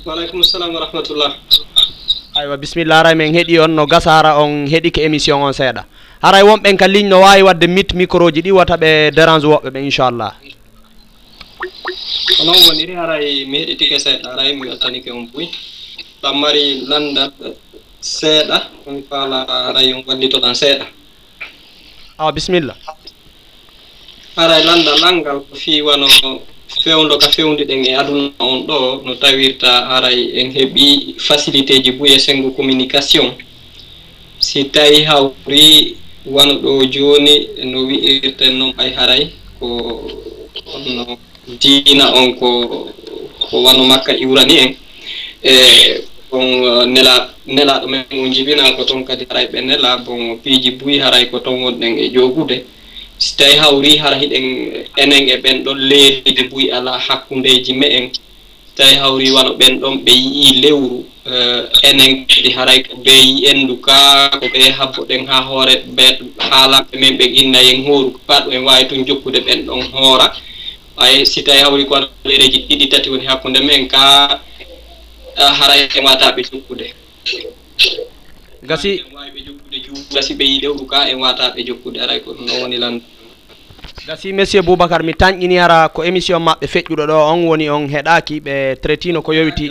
waaleykum 0.06 0.42
salam 0.42 0.74
wa 0.74 0.80
rahmatullah. 0.86 1.32
Aywa 2.34 2.56
bisimilla 2.56 3.00
aray 3.00 3.14
min 3.14 3.34
heeɗi 3.34 3.58
on 3.60 3.68
no 3.74 3.86
gasara 3.86 4.38
on 4.38 4.66
heeɗi 4.66 4.90
ko 4.92 5.00
émission 5.00 5.42
on 5.42 5.52
seeɗa. 5.52 5.84
haray 6.22 6.42
wonɓen 6.42 6.76
ka 6.76 6.86
ligne 6.88 7.08
no 7.10 7.20
wawi 7.20 7.42
wadde 7.42 7.66
mit 7.66 7.94
micro 7.94 8.30
ji 8.30 8.40
ɗi 8.42 8.52
wata 8.52 8.76
ɓe 8.76 9.10
dérange 9.10 9.44
woɓɓe 9.46 9.70
ɓe 9.70 9.80
inchallah. 9.84 10.32
Ko 12.38 12.44
noon 12.44 12.62
woniri 12.68 12.94
haray 12.94 13.44
meɗitike 13.44 13.98
seeɗa. 13.98 14.30
Aray 14.32 14.54
mi 14.54 14.68
weltanike 14.68 15.10
on 15.10 15.26
boy 15.32 15.48
ɗam 16.22 16.38
mari 16.40 16.86
landal 16.86 17.32
seeɗa. 18.00 18.70
On 18.86 19.02
faala 19.10 19.46
haray 19.48 19.92
on 19.94 20.02
wallitoɗan 20.06 20.54
seeɗa. 20.54 20.86
A 22.18 22.32
bisimilla. 22.32 22.76
Haray 24.36 24.62
landal 24.64 24.98
langal 25.00 25.40
ko 25.50 25.54
fi 25.56 25.82
wano 25.82 26.06
fewndo 26.84 27.18
ka 27.18 27.28
fewndiɗen 27.28 27.84
e 27.84 27.94
aduna 27.96 28.30
on 28.38 28.62
ɗo 28.66 29.02
no 29.04 29.14
tawirta 29.16 29.86
haray 29.90 30.38
en 30.40 30.52
heeɓi 30.54 31.16
facilité 31.18 31.82
ji 31.82 31.90
boy 31.92 32.14
e 32.14 32.18
senggo 32.18 32.50
communication. 32.54 33.34
Si 34.38 34.64
tawi 34.70 35.02
hawri 35.04 35.96
wano 36.26 36.54
ɗo 36.62 36.84
joni 36.86 37.48
no 37.64 37.86
wi'irten 37.86 38.58
noon 38.58 38.72
ɓay 38.76 38.90
haray 38.96 39.30
ko 39.58 39.66
onno 40.74 41.18
diina 41.60 42.14
on 42.14 42.34
ko 42.38 42.48
ko 43.50 43.62
wano 43.62 43.84
makka 43.84 44.12
iwrani 44.14 44.54
en. 44.58 44.74
E 45.42 45.52
bon 46.30 46.86
nela 46.92 47.34
nelaɗo 47.46 47.86
men 47.88 48.04
o 48.12 48.28
jibina 48.30 48.72
ko 48.76 48.84
toon 48.84 49.04
kadi 49.04 49.26
haray 49.28 49.46
ɓe 49.52 49.60
nela 49.60 49.96
bon 49.98 50.38
piiji 50.42 50.70
buyi 50.78 50.98
haray 50.98 51.26
ko 51.30 51.38
toon 51.40 51.62
wonɗen 51.62 51.98
e 51.98 52.08
jogude. 52.14 52.64
Si 53.18 53.36
tawi 53.36 53.56
hawri 53.56 53.96
hara 53.96 54.16
hiɗen 54.16 54.46
enen 54.96 55.28
e 55.28 55.36
ɓen 55.36 55.64
ɗon 55.64 55.78
leeride 55.78 56.48
buyi 56.50 56.70
ala 56.70 56.98
hakkundeji 56.98 57.72
me 57.74 57.86
en 57.86 58.10
tawi 58.76 58.94
hawri 58.96 59.30
wano 59.30 59.52
ɓen 59.58 59.80
ɗon 59.80 59.94
ɓe 60.04 60.12
yii 60.12 60.52
lewru 60.62 61.04
eh, 61.26 61.62
enen 61.88 62.26
kadi 62.26 62.50
haray 62.56 62.82
ko 62.82 62.92
ɓe 63.04 63.12
yi 63.12 63.44
endu 63.50 63.76
ka 63.86 63.96
ko 64.40 64.46
ɓe 64.52 64.70
habboɗen 64.78 65.26
ha 65.28 65.36
hoore 65.48 65.74
ɓe 65.96 66.04
haalaɓe 66.50 66.94
men 67.00 67.16
ɓe 67.18 67.24
innayen 67.40 67.84
hooru 67.86 68.10
paɗo 68.26 68.50
en 68.52 68.64
wawi 68.64 68.84
tun 68.88 69.04
jokkude 69.06 69.40
ɓen 69.46 69.66
ɗon 69.66 69.82
hoora. 69.92 70.32
Ay 70.96 71.24
si 71.26 71.42
tawi 71.42 71.60
hawri 71.60 71.84
ko 71.84 71.94
waɗereji 71.94 72.58
ɗiɗi 72.68 72.88
tati 72.88 73.10
woni 73.10 73.26
hakkunde 73.26 73.60
men 73.60 73.88
ka 73.88 74.40
eh, 75.36 75.52
haray 75.58 75.88
en 75.96 76.04
wataɓe 76.04 76.40
jokkude. 76.50 76.86
Gasi 78.62 79.04
wawi 79.14 79.30
ɓe 79.34 79.40
jokkude 79.46 79.76
juuɗe 79.84 80.14
gasi 80.14 80.34
ɓe 80.34 80.44
yi 80.44 80.60
lewru 80.60 80.86
ka 80.86 81.08
en 81.10 81.18
wataɓe 81.20 81.60
jokkude 81.66 82.00
aray 82.00 82.20
ko 82.20 82.32
ɗum 82.32 82.46
ɗon 82.46 82.60
woni 82.62 82.78
lan 82.78 83.00
gasi 84.06 84.32
monsieur 84.32 84.62
boubacar 84.62 85.02
mi 85.02 85.12
tañƴini 85.14 85.58
ara 85.58 85.88
ko 85.88 86.02
émission 86.04 86.40
maɓɓe 86.40 86.66
feƴƴuɗo 86.66 87.06
ɗo. 87.06 87.16
On 87.32 87.46
woni 87.46 87.68
on 87.70 87.86
heɗaki 87.88 88.40
ɓe 88.40 88.76
traitino 88.80 89.22
ko 89.22 89.32
yowiti. 89.32 89.70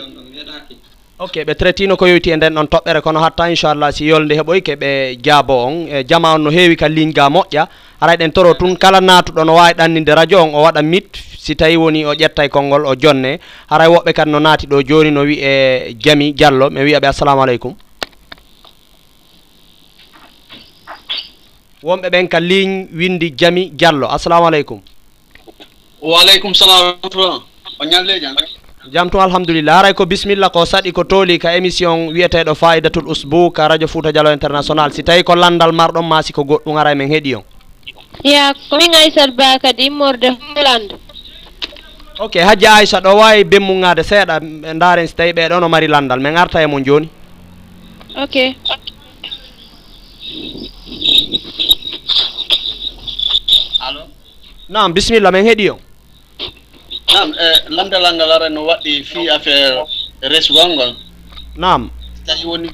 Ok 1.18 1.44
ɓe 1.46 1.54
traitino 1.54 1.96
ko 1.96 2.06
yowiti 2.06 2.30
e 2.30 2.36
nden 2.36 2.54
ɗon 2.54 2.66
toɓɓere 2.66 3.00
kono 3.02 3.20
hatta 3.20 3.50
inchallah 3.50 3.92
si 3.92 4.06
yolde 4.06 4.32
heɓoy 4.34 4.62
ke 4.62 4.74
ɓe 4.76 5.18
jaabo 5.22 5.54
on. 5.66 5.86
E 5.88 6.04
jama 6.08 6.34
on 6.34 6.38
no 6.42 6.50
heewi 6.50 6.76
ka 6.76 6.88
ligne 6.88 7.12
ga 7.12 7.28
moƴƴa. 7.28 7.66
Aray 8.00 8.16
ɗen 8.16 8.32
toro 8.32 8.54
tun 8.54 8.74
kala 8.76 9.00
natuɗo 9.00 9.44
no 9.44 9.54
wawi 9.54 9.72
ɗanninde 9.74 10.14
radio 10.14 10.38
on 10.42 10.54
o 10.54 10.62
waɗa 10.62 10.82
mit. 10.82 11.16
Si 11.38 11.54
tawi 11.56 11.76
woni 11.76 12.04
o 12.04 12.14
ƴettay 12.14 12.48
konngol 12.48 12.86
o 12.86 12.94
jonne. 12.98 13.38
Haray 13.68 13.88
woɓɓe 13.88 14.12
kadi 14.12 14.30
no 14.30 14.38
naati 14.40 14.66
ɗo 14.66 14.82
joni 14.82 15.10
no 15.10 15.22
wiye 15.22 15.94
jami 15.98 16.32
diallo. 16.32 16.70
Mi 16.70 16.80
wiyaɓe 16.80 17.06
assalamu 17.08 17.42
aleykum. 17.42 17.74
wonɓe 21.82 22.08
ɓen 22.10 22.28
ka 22.28 22.38
ligne 22.40 22.86
windi 22.94 23.30
jami 23.36 23.70
diallo. 23.70 24.06
Assalamu 24.08 24.46
aleykum. 24.46 24.80
Waaleykum 26.02 26.54
salam 26.54 26.78
rahmatullah. 27.02 27.42
O 27.80 27.84
ñalleji 27.84 28.26
jam 28.90 29.10
tum 29.10 29.20
alhamdulillah. 29.20 29.78
Aray 29.78 29.94
ko 29.94 30.06
bisimilla 30.06 30.48
ko 30.50 30.64
saɗi 30.64 30.92
ko 30.92 31.04
tooli 31.04 31.38
ka 31.38 31.54
émission 31.56 32.08
wiyeteɗo 32.14 32.54
faidatul 32.54 33.06
usbou 33.08 33.50
ka 33.50 33.68
radio 33.68 33.86
fouta 33.88 34.12
dialo 34.12 34.32
international. 34.32 34.92
Si 34.92 35.02
tawi 35.02 35.22
ko 35.24 35.34
landal 35.34 35.72
marɗon 35.72 36.02
ma 36.06 36.22
siko 36.22 36.42
goɗɗum 36.44 36.76
ara 36.78 36.94
men 36.94 37.08
heeɗi 37.10 37.34
on. 37.36 37.44
Ya 38.24 38.52
komin 38.70 38.94
aissat 38.94 39.30
ba 39.36 39.58
kadi 39.58 39.86
immorde 39.86 40.28
holande 40.54 40.94
ok 42.20 42.34
hajji 42.40 42.66
aissa 42.66 43.00
ɗo 43.00 43.16
wawi 43.16 43.44
bemmugade 43.44 44.02
seeɗa 44.02 44.38
ɓe 44.40 44.78
daren 44.78 45.06
si 45.06 45.14
tawi 45.14 45.32
ɓeɗon 45.32 45.62
o 45.64 45.68
mari 45.68 45.88
landal. 45.88 46.20
Min 46.20 46.36
arta 46.36 46.62
e 46.62 46.66
mon 46.66 46.84
joni 46.84 47.08
ok. 48.16 48.54
allo 53.86 54.02
nam 54.68 54.92
bisimilla 54.94 55.30
min 55.32 55.44
heeɗi 55.44 55.70
on 55.70 55.80
nam 57.14 57.28
e 57.34 57.46
lamdalal 57.68 58.14
ngal 58.14 58.32
ara 58.32 58.48
no 58.48 58.64
waɗɗi 58.66 59.04
fi 59.04 59.28
affaire 59.28 59.84
resgol 60.22 60.68
ngol 60.74 60.92
nam 61.56 61.90
tawi 62.26 62.44
woni 62.46 62.68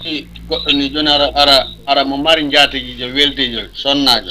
goɗɗo 0.48 0.70
ni 0.72 0.88
joni 0.92 1.08
ara 1.10 1.26
ara 1.34 1.56
ara 1.86 2.04
mo 2.04 2.16
mari 2.16 2.42
jaatigijo 2.52 3.06
weldijo 3.14 3.60
sonnaajo. 3.74 4.30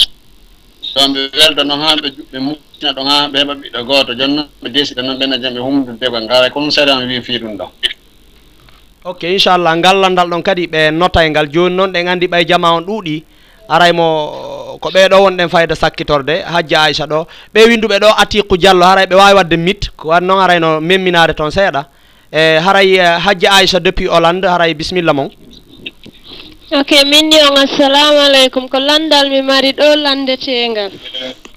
Ɗon 0.95 1.14
ɓe 1.14 1.22
welda 1.38 1.64
noon 1.64 1.80
haa 1.81 1.95
ɓe 2.02 2.10
ɓe 2.31 2.38
muttina 2.39 2.91
ɗon 2.94 3.07
haa 3.07 3.27
ɓe 3.31 3.38
heɓa 3.41 3.53
ɓiɗɗo 3.61 3.80
gooto 3.85 4.14
joni 4.14 4.34
noon 4.35 4.48
ɓe 4.61 4.69
desida 4.69 5.02
noon 5.02 5.18
ɓena 5.19 5.38
jam 5.41 5.53
ɓe 5.53 5.60
humdudego 5.60 6.19
ngara 6.22 6.49
kono 6.49 6.69
seeɗa 6.72 6.94
on 6.98 7.07
wii 7.10 7.22
fii 7.22 7.38
ɗum 7.39 7.57
ɗon 7.57 7.69
ok 9.03 9.22
inchallah 9.23 9.73
ngallandal 9.77 10.27
ɗon 10.30 10.44
kadi 10.44 10.68
ɓe 10.68 10.91
nota 10.91 11.26
e 11.26 11.30
ngal 11.30 11.48
jooni 11.49 11.76
noon 11.76 11.91
ɗen 11.94 12.07
anndi 12.07 12.27
ɓay 12.27 12.45
jama 12.48 12.72
on 12.77 12.85
ɗuuɗi. 12.85 13.23
araymo 13.69 14.77
ko 14.81 14.89
ɓeɗo 14.89 15.15
wonɗen 15.23 15.49
fayda 15.49 15.76
sakkitorde 15.76 16.44
hajji 16.45 16.76
aicha 16.76 17.06
ɗo. 17.06 17.27
Ɓe 17.53 17.60
winduɓe 17.69 17.99
ɗo 17.99 18.10
atiku 18.18 18.57
diallo 18.57 18.85
haray 18.85 19.06
ɓe 19.06 19.15
wawi 19.15 19.34
wadde 19.35 19.57
mit 19.57 19.89
ko 19.98 20.10
wan 20.10 20.23
noon 20.26 20.39
arayno 20.44 20.81
memminade 20.81 21.34
toon 21.35 21.52
seeɗa. 21.52 21.85
E 22.31 22.60
haray 22.60 22.99
e, 22.99 23.03
hajji 23.26 23.48
aicha 23.48 23.80
depuis 23.80 24.07
hollande 24.10 24.45
haray 24.48 24.73
bisimilla 24.73 25.14
mon 25.14 25.30
ok 26.72 26.91
min 27.07 27.30
ni 27.31 27.38
on 27.39 27.56
assalamu 27.56 28.19
aleykum 28.27 28.68
ko 28.68 28.80
landal 28.80 29.30
mi 29.30 29.41
mari 29.41 29.72
ɗo 29.72 29.95
landetengal 29.95 30.91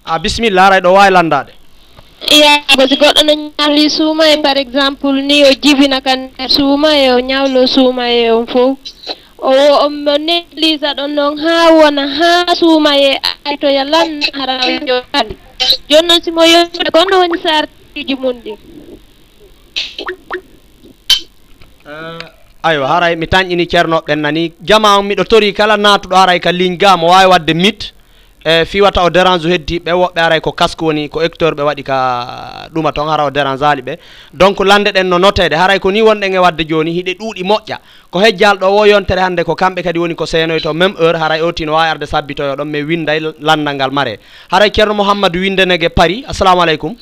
a 0.07 0.19
bisimilla 0.23 0.62
haray 0.62 0.81
ɗo 0.81 0.93
wawi 0.95 1.11
landade 1.11 1.51
yaago 2.43 2.87
si 2.89 2.95
goɗɗo 3.03 3.23
no 3.27 3.32
ñawli 3.59 3.91
suuma 3.91 4.24
e 4.31 4.37
par 4.43 4.57
exemple 4.59 5.11
ni 5.23 5.43
o 5.45 5.51
jibina 5.62 6.01
kan 6.01 6.31
nder 6.39 6.49
suuma 6.51 6.95
e 6.97 7.11
o 7.11 7.19
ñawlo 7.19 7.66
suuma 7.66 8.07
e 8.09 8.31
on 8.31 8.47
fof 8.47 8.78
o 9.41 9.51
o 9.85 9.89
nelisa 10.19 10.95
ɗon 10.95 11.15
ɗon 11.17 11.39
haa 11.45 11.67
wona 11.79 12.05
haa 12.19 12.55
suuma 12.55 12.93
e 12.99 13.21
aytoya 13.45 13.85
lan 13.85 14.21
harawe 14.39 14.73
joɗaɗi 14.89 15.35
joni 15.89 16.07
noon 16.09 16.23
simo 16.25 16.43
yewde 16.45 16.91
gonɗo 16.95 17.17
woni 17.21 17.39
sartiji 17.43 18.15
mum 18.21 18.37
ɗi. 18.45 18.53
Eh, 21.91 22.19
aywa 22.62 22.87
haray 22.89 23.17
mi 23.17 23.27
tañƴini 23.27 23.67
ceernoɓe 23.67 24.07
ɓen 24.07 24.21
nani. 24.21 24.53
Jama 24.62 24.99
on 24.99 25.03
miɗo 25.07 25.25
tori 25.25 25.53
kala 25.53 25.77
natuɗo 25.77 26.17
haray 26.17 26.41
ka 26.41 26.51
ligne 26.53 26.77
ga 26.77 26.97
mo 26.97 27.09
wawi 27.09 27.27
wadde 27.33 27.55
mit. 27.55 27.93
e 28.45 28.65
fiwata 28.65 29.03
o 29.05 29.11
dérange 29.11 29.45
heddiɓe 29.49 29.93
woɓɓe 29.93 30.21
aray 30.21 30.41
ko 30.41 30.53
casque 30.53 30.83
woni 30.83 31.09
ko 31.11 31.21
hecteur 31.21 31.53
ɓe 31.55 31.62
waɗi 31.62 31.83
ka 31.83 32.69
ɗuma 32.73 32.93
toon 32.93 33.09
hara 33.09 33.25
o 33.27 33.31
dérange 33.31 33.62
ali 33.62 33.83
ɓe. 33.83 33.99
Donc 34.33 34.61
lande 34.65 34.89
ɗen 34.93 35.05
no 35.09 35.19
notede 35.19 35.53
haray 35.55 35.79
ko 35.79 35.91
ni 35.91 36.01
wonɗen 36.01 36.33
e 36.35 36.39
wadde 36.39 36.65
joni 36.67 36.91
hiɗe 36.93 37.19
ɗuuɗi 37.21 37.43
moƴƴa. 37.45 37.79
Ko 38.11 38.19
hejjal 38.19 38.57
ɗo 38.59 38.67
wo 38.71 38.85
yontere 38.87 39.21
hannde 39.21 39.45
ko 39.45 39.55
kamɓe 39.55 39.83
kadi 39.83 39.99
woni 39.99 40.15
ko 40.15 40.25
seenoy 40.25 40.61
to 40.61 40.73
même 40.73 40.95
heure 40.99 41.19
haray 41.19 41.43
oti 41.43 41.67
no 41.67 41.73
wawi 41.75 41.89
arde 41.91 42.07
sabbitoyo 42.07 42.55
ɗon 42.57 42.65
mais 42.65 42.83
winday 42.83 43.21
landal 43.41 43.75
ngal 43.75 43.91
mare. 43.91 44.19
Haray 44.51 44.71
ceerno 44.73 44.95
mouhammadou 44.95 45.41
windenege 45.41 45.91
paris 45.95 46.25
assalamu 46.27 46.62
aleykum. 46.62 46.97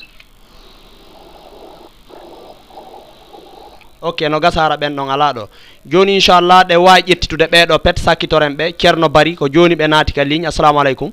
Ok 4.01 4.21
no 4.29 4.39
gasara 4.41 4.75
ɓen 4.75 4.93
ɗon 4.93 5.09
ala 5.09 5.33
ɗo. 5.33 5.47
Joni 5.85 6.15
inchallah 6.15 6.65
ɗe 6.67 6.75
wawi 6.75 7.01
ƴettitude 7.07 7.47
ɓeɗo 7.47 7.79
pet 7.79 7.97
sakkitoren 7.97 8.55
ɓe 8.57 8.75
ceerno 8.77 9.07
bari 9.07 9.35
ko 9.35 9.47
joni 9.47 9.75
ɓe 9.75 9.87
naati 9.87 10.11
ka 10.13 10.23
ligne 10.25 10.45
assalamu 10.47 10.79
aleykum. 10.81 11.11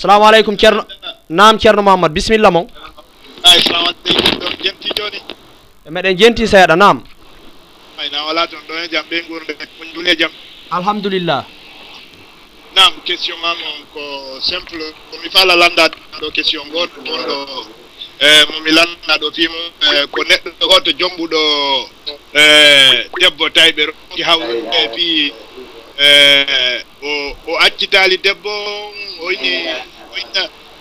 salamu 0.00 0.24
aleykum 0.28 0.56
ceerno 0.56 0.82
nam 1.28 1.58
ceerno 1.62 1.82
mamadou 1.82 2.14
bisimilla 2.14 2.50
mon. 2.50 2.66
Ah, 3.44 3.52
Ay 3.52 3.60
salamualeykum 3.60 4.38
ɗon 4.40 4.52
jenti 4.64 4.88
joni. 4.96 5.20
E 5.86 5.90
meɗen 5.94 6.16
jenti 6.18 6.46
seeɗa 6.52 6.76
nam 6.76 6.96
ayna 8.00 8.24
wala 8.26 8.46
toon 8.50 8.62
ɗon 8.68 8.78
e 8.84 8.88
jaam 8.92 9.04
ɓe 9.10 9.16
gurde 9.28 9.52
on 9.80 9.88
duni 9.94 10.10
e 10.10 10.16
jaam 10.20 10.32
alhamdulillah. 10.70 11.44
Nam 12.76 12.92
question 13.06 13.36
mam 13.42 13.58
on 13.70 13.78
ko 13.94 14.02
simple. 14.40 14.84
Komi 15.10 15.28
fala 15.30 15.54
landaɗo 15.56 16.26
question 16.34 16.64
goɗo 16.72 16.98
on 17.14 17.22
ɗo 17.28 17.36
e, 18.20 18.26
momi 18.52 18.70
landa 18.72 19.14
ɗo 19.20 19.28
fimo 19.36 19.60
e, 19.92 20.06
ko 20.12 20.20
neɗɗo 20.24 20.64
o 20.74 20.80
to 20.80 20.90
e 22.34 22.42
debbo 23.20 23.50
tawi 23.50 23.72
ɓe 23.76 23.82
ronki 23.86 24.22
hawrude 24.22 24.80
fi 24.94 25.32
o 27.02 27.10
o 27.46 27.58
accitaali 27.66 28.16
debbo 28.18 28.50
oyni 29.26 29.52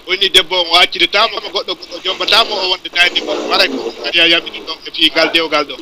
oyni 0.08 0.30
debbo 0.30 0.56
on 0.62 0.68
o 0.74 0.76
accitatama 0.84 1.38
goɗɗo 1.54 1.74
goɗɗo 1.80 1.96
jombatama 2.04 2.52
o 2.56 2.70
wonde 2.72 2.90
dayde 2.96 3.20
ko 3.26 3.32
waray 3.50 3.68
ko 3.70 3.94
kadi 4.04 4.20
a 4.20 4.28
yamini 4.28 4.60
ɗon 4.68 4.78
e 4.88 4.92
fiigal 4.96 5.30
dewgal 5.34 5.66
ɗo 5.66 5.76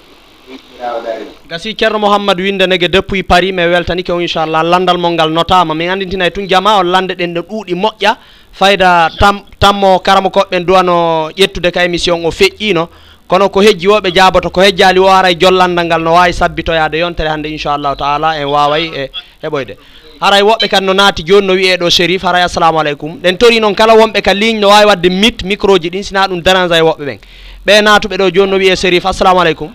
gasi 1.50 1.74
ceerno 1.76 2.00
mouhammadou 2.00 2.44
windanege 2.44 2.88
depuis 2.88 3.24
paris 3.24 3.52
mi 3.54 3.64
weltani 3.66 4.04
ke 4.04 4.12
o 4.12 4.20
inchallah 4.22 4.64
landal 4.64 4.98
mol 4.98 5.12
ngal 5.14 5.30
notama. 5.32 5.74
Min 5.76 5.90
andintina 5.90 6.28
e 6.28 6.32
tun 6.32 6.48
jama 6.48 6.78
o 6.80 6.84
lande 6.84 7.14
ɗen 7.16 7.34
no 7.34 7.42
ɗuuɗi 7.42 7.74
moƴƴa. 7.76 8.16
Fayda 8.54 9.10
tam 9.20 9.42
tammo 9.60 10.00
karama 10.00 10.30
koɓɓen 10.30 10.66
duwano 10.66 11.30
ƴettude 11.36 11.72
ka 11.72 11.84
émission 11.86 12.24
o 12.26 12.32
feƴƴino. 12.32 12.88
Kono 13.28 13.50
ko 13.50 13.60
hejji 13.62 13.88
woɓe 13.88 14.12
jaaboto 14.16 14.50
ko 14.50 14.62
hejjali 14.62 15.00
o 15.00 15.08
ara 15.08 15.32
e 15.32 15.36
jollandal 15.36 15.86
ngal 15.86 16.02
no 16.02 16.14
wawi 16.14 16.34
sabbitoyade 16.34 16.96
yontere 16.98 17.30
hannde 17.30 17.48
inchallahu 17.50 17.96
taala 17.96 18.38
en 18.40 18.46
waway 18.48 18.86
e 18.96 19.12
heɓoyde 19.44 19.76
haray 20.20 20.42
woɓɓe 20.42 20.68
kan 20.70 20.82
no 20.84 20.94
naati 20.94 21.24
joni 21.24 21.48
no 21.48 21.54
wiye 21.54 21.78
ɗo 21.78 21.90
sérif 21.90 22.24
haray 22.24 22.44
assalamu 22.44 22.80
aleykum. 22.80 23.20
Ɗen 23.22 23.38
tori 23.38 23.60
noon 23.60 23.76
kala 23.76 23.94
wonɓe 23.96 24.22
ka 24.22 24.34
ligne 24.34 24.60
no 24.60 24.70
wawi 24.70 24.86
wadde 24.86 25.10
mit 25.10 25.44
micro 25.44 25.78
ji 25.78 25.90
ɗin 25.90 26.04
sina 26.04 26.28
ɗum 26.28 26.42
dérange 26.42 26.72
e 26.76 26.82
woɓɓe 26.82 27.06
ɓen 27.06 27.20
ɓe 27.66 27.82
naatuɓe 27.82 28.18
ɗo 28.18 28.30
joni 28.34 28.52
no 28.52 28.58
wiye 28.58 28.76
sérif 28.76 29.06
assalamu 29.06 29.40
aleykum. 29.42 29.72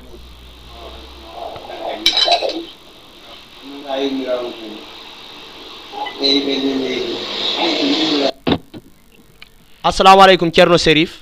Assalamu 9.85 10.23
aleykum 10.23 10.51
ceerno 10.52 10.78
sérif 10.78 11.19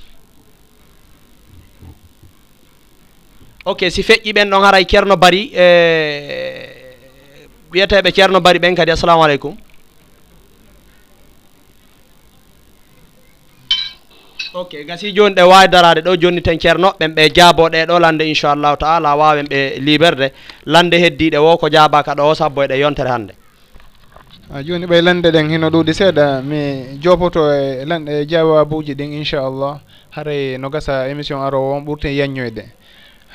ok 3.65 3.91
si 3.91 4.03
feƴƴi 4.03 4.33
ɓen 4.33 4.51
ɗon 4.51 4.63
haray 4.65 4.85
ceerno 4.87 5.17
bari 5.17 5.51
e 5.55 5.63
eh... 5.63 6.80
wiyeteɓe 7.73 8.11
ceerno 8.13 8.41
bari 8.41 8.59
ɓen 8.59 8.75
kadi 8.77 8.91
assalamu 8.91 9.23
aleykum. 9.25 9.57
Ok 14.55 14.85
gasi 14.85 15.13
joni 15.13 15.35
ɗe 15.35 15.43
wawi 15.43 15.69
darade 15.69 16.01
ɗo 16.03 16.17
joni 16.21 16.43
ten 16.43 16.59
ceernoɓen 16.59 17.15
ɓe 17.15 17.31
jaaboɗe 17.35 17.87
ɗo 17.87 17.99
lande 18.01 18.23
inchallahu 18.29 18.77
taala 18.77 19.15
wawen 19.17 19.47
ɓe 19.47 19.79
liberde 19.79 20.33
lande 20.67 20.95
heddiɗe 20.99 21.39
wo 21.39 21.57
ko 21.57 21.69
jaabaka 21.71 22.15
ɗo 22.15 22.23
o 22.31 22.35
sabbo 22.35 22.63
eɗe 22.65 22.79
yontere 22.81 23.09
hannde. 23.11 23.35
A 24.53 24.63
joni 24.65 24.87
ɓay 24.87 25.03
lande 25.03 25.31
ɗen 25.31 25.49
hino 25.51 25.71
ɗuuɗi 25.71 25.93
seeɗa 25.95 26.43
mi 26.43 26.99
jopoto 27.01 27.47
e 27.53 27.85
lanɗe 27.85 28.27
jawabuji 28.27 28.95
ɗin 28.95 29.13
inchallah 29.13 29.79
haray 30.11 30.59
no 30.59 30.69
gasa 30.69 31.09
émission 31.09 31.39
arowo 31.43 31.75
on 31.77 31.85
ɓurten 31.87 32.11
yanñoyde. 32.13 32.65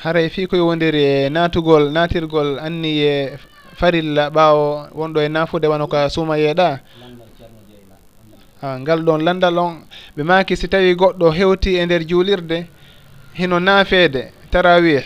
Haray 0.04 0.28
fi 0.28 0.46
koye 0.46 0.60
wondiri 0.60 1.00
e 1.02 1.28
natugol 1.30 1.90
natirgol 1.92 2.58
anniye 2.60 3.38
farilla 3.78 4.30
ɓaawo 4.30 4.88
wonɗo 4.98 5.20
e 5.20 5.28
nafude 5.28 5.66
wano 5.68 5.86
ka 5.86 6.08
suuma 6.08 6.36
yeeɗa. 6.38 6.80
A 8.62 8.78
ngal 8.80 9.00
ɗon 9.04 9.22
landal 9.24 9.58
on. 9.58 9.84
Ɓe 10.16 10.22
maaki 10.24 10.56
si 10.56 10.68
tawi 10.68 10.94
goɗɗo 10.94 11.30
hewti 11.30 11.76
e 11.76 11.84
nder 11.86 12.02
juulirde 12.08 12.66
hino 13.34 13.60
naafeede 13.60 14.32
tarawih 14.50 15.04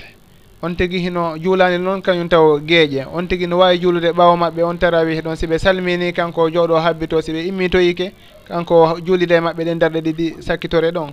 on 0.62 0.74
tigi 0.76 0.98
hino 0.98 1.36
juulani 1.38 1.78
noon 1.78 2.00
kañum 2.02 2.28
taw 2.28 2.58
geeƴe. 2.60 3.06
On 3.12 3.26
tigi 3.26 3.46
no 3.46 3.58
wawi 3.58 3.78
juulude 3.80 4.12
ɓaawo 4.12 4.36
maɓɓe 4.36 4.62
on 4.62 4.78
tarawih 4.78 5.20
ɗon. 5.22 5.36
Siɓe 5.36 5.58
salmini 5.58 6.12
kanko 6.12 6.48
jooɗo 6.50 6.76
habbito 6.78 7.20
siɓe 7.20 7.46
immitoyike 7.48 8.12
kanko 8.48 8.98
juulide 9.04 9.32
e 9.34 9.40
maɓɓe 9.40 9.64
ɗe 9.64 9.74
darɗe 9.78 10.00
ɗiɗi 10.00 10.42
sakkitore 10.42 10.90
ɗon. 10.92 11.10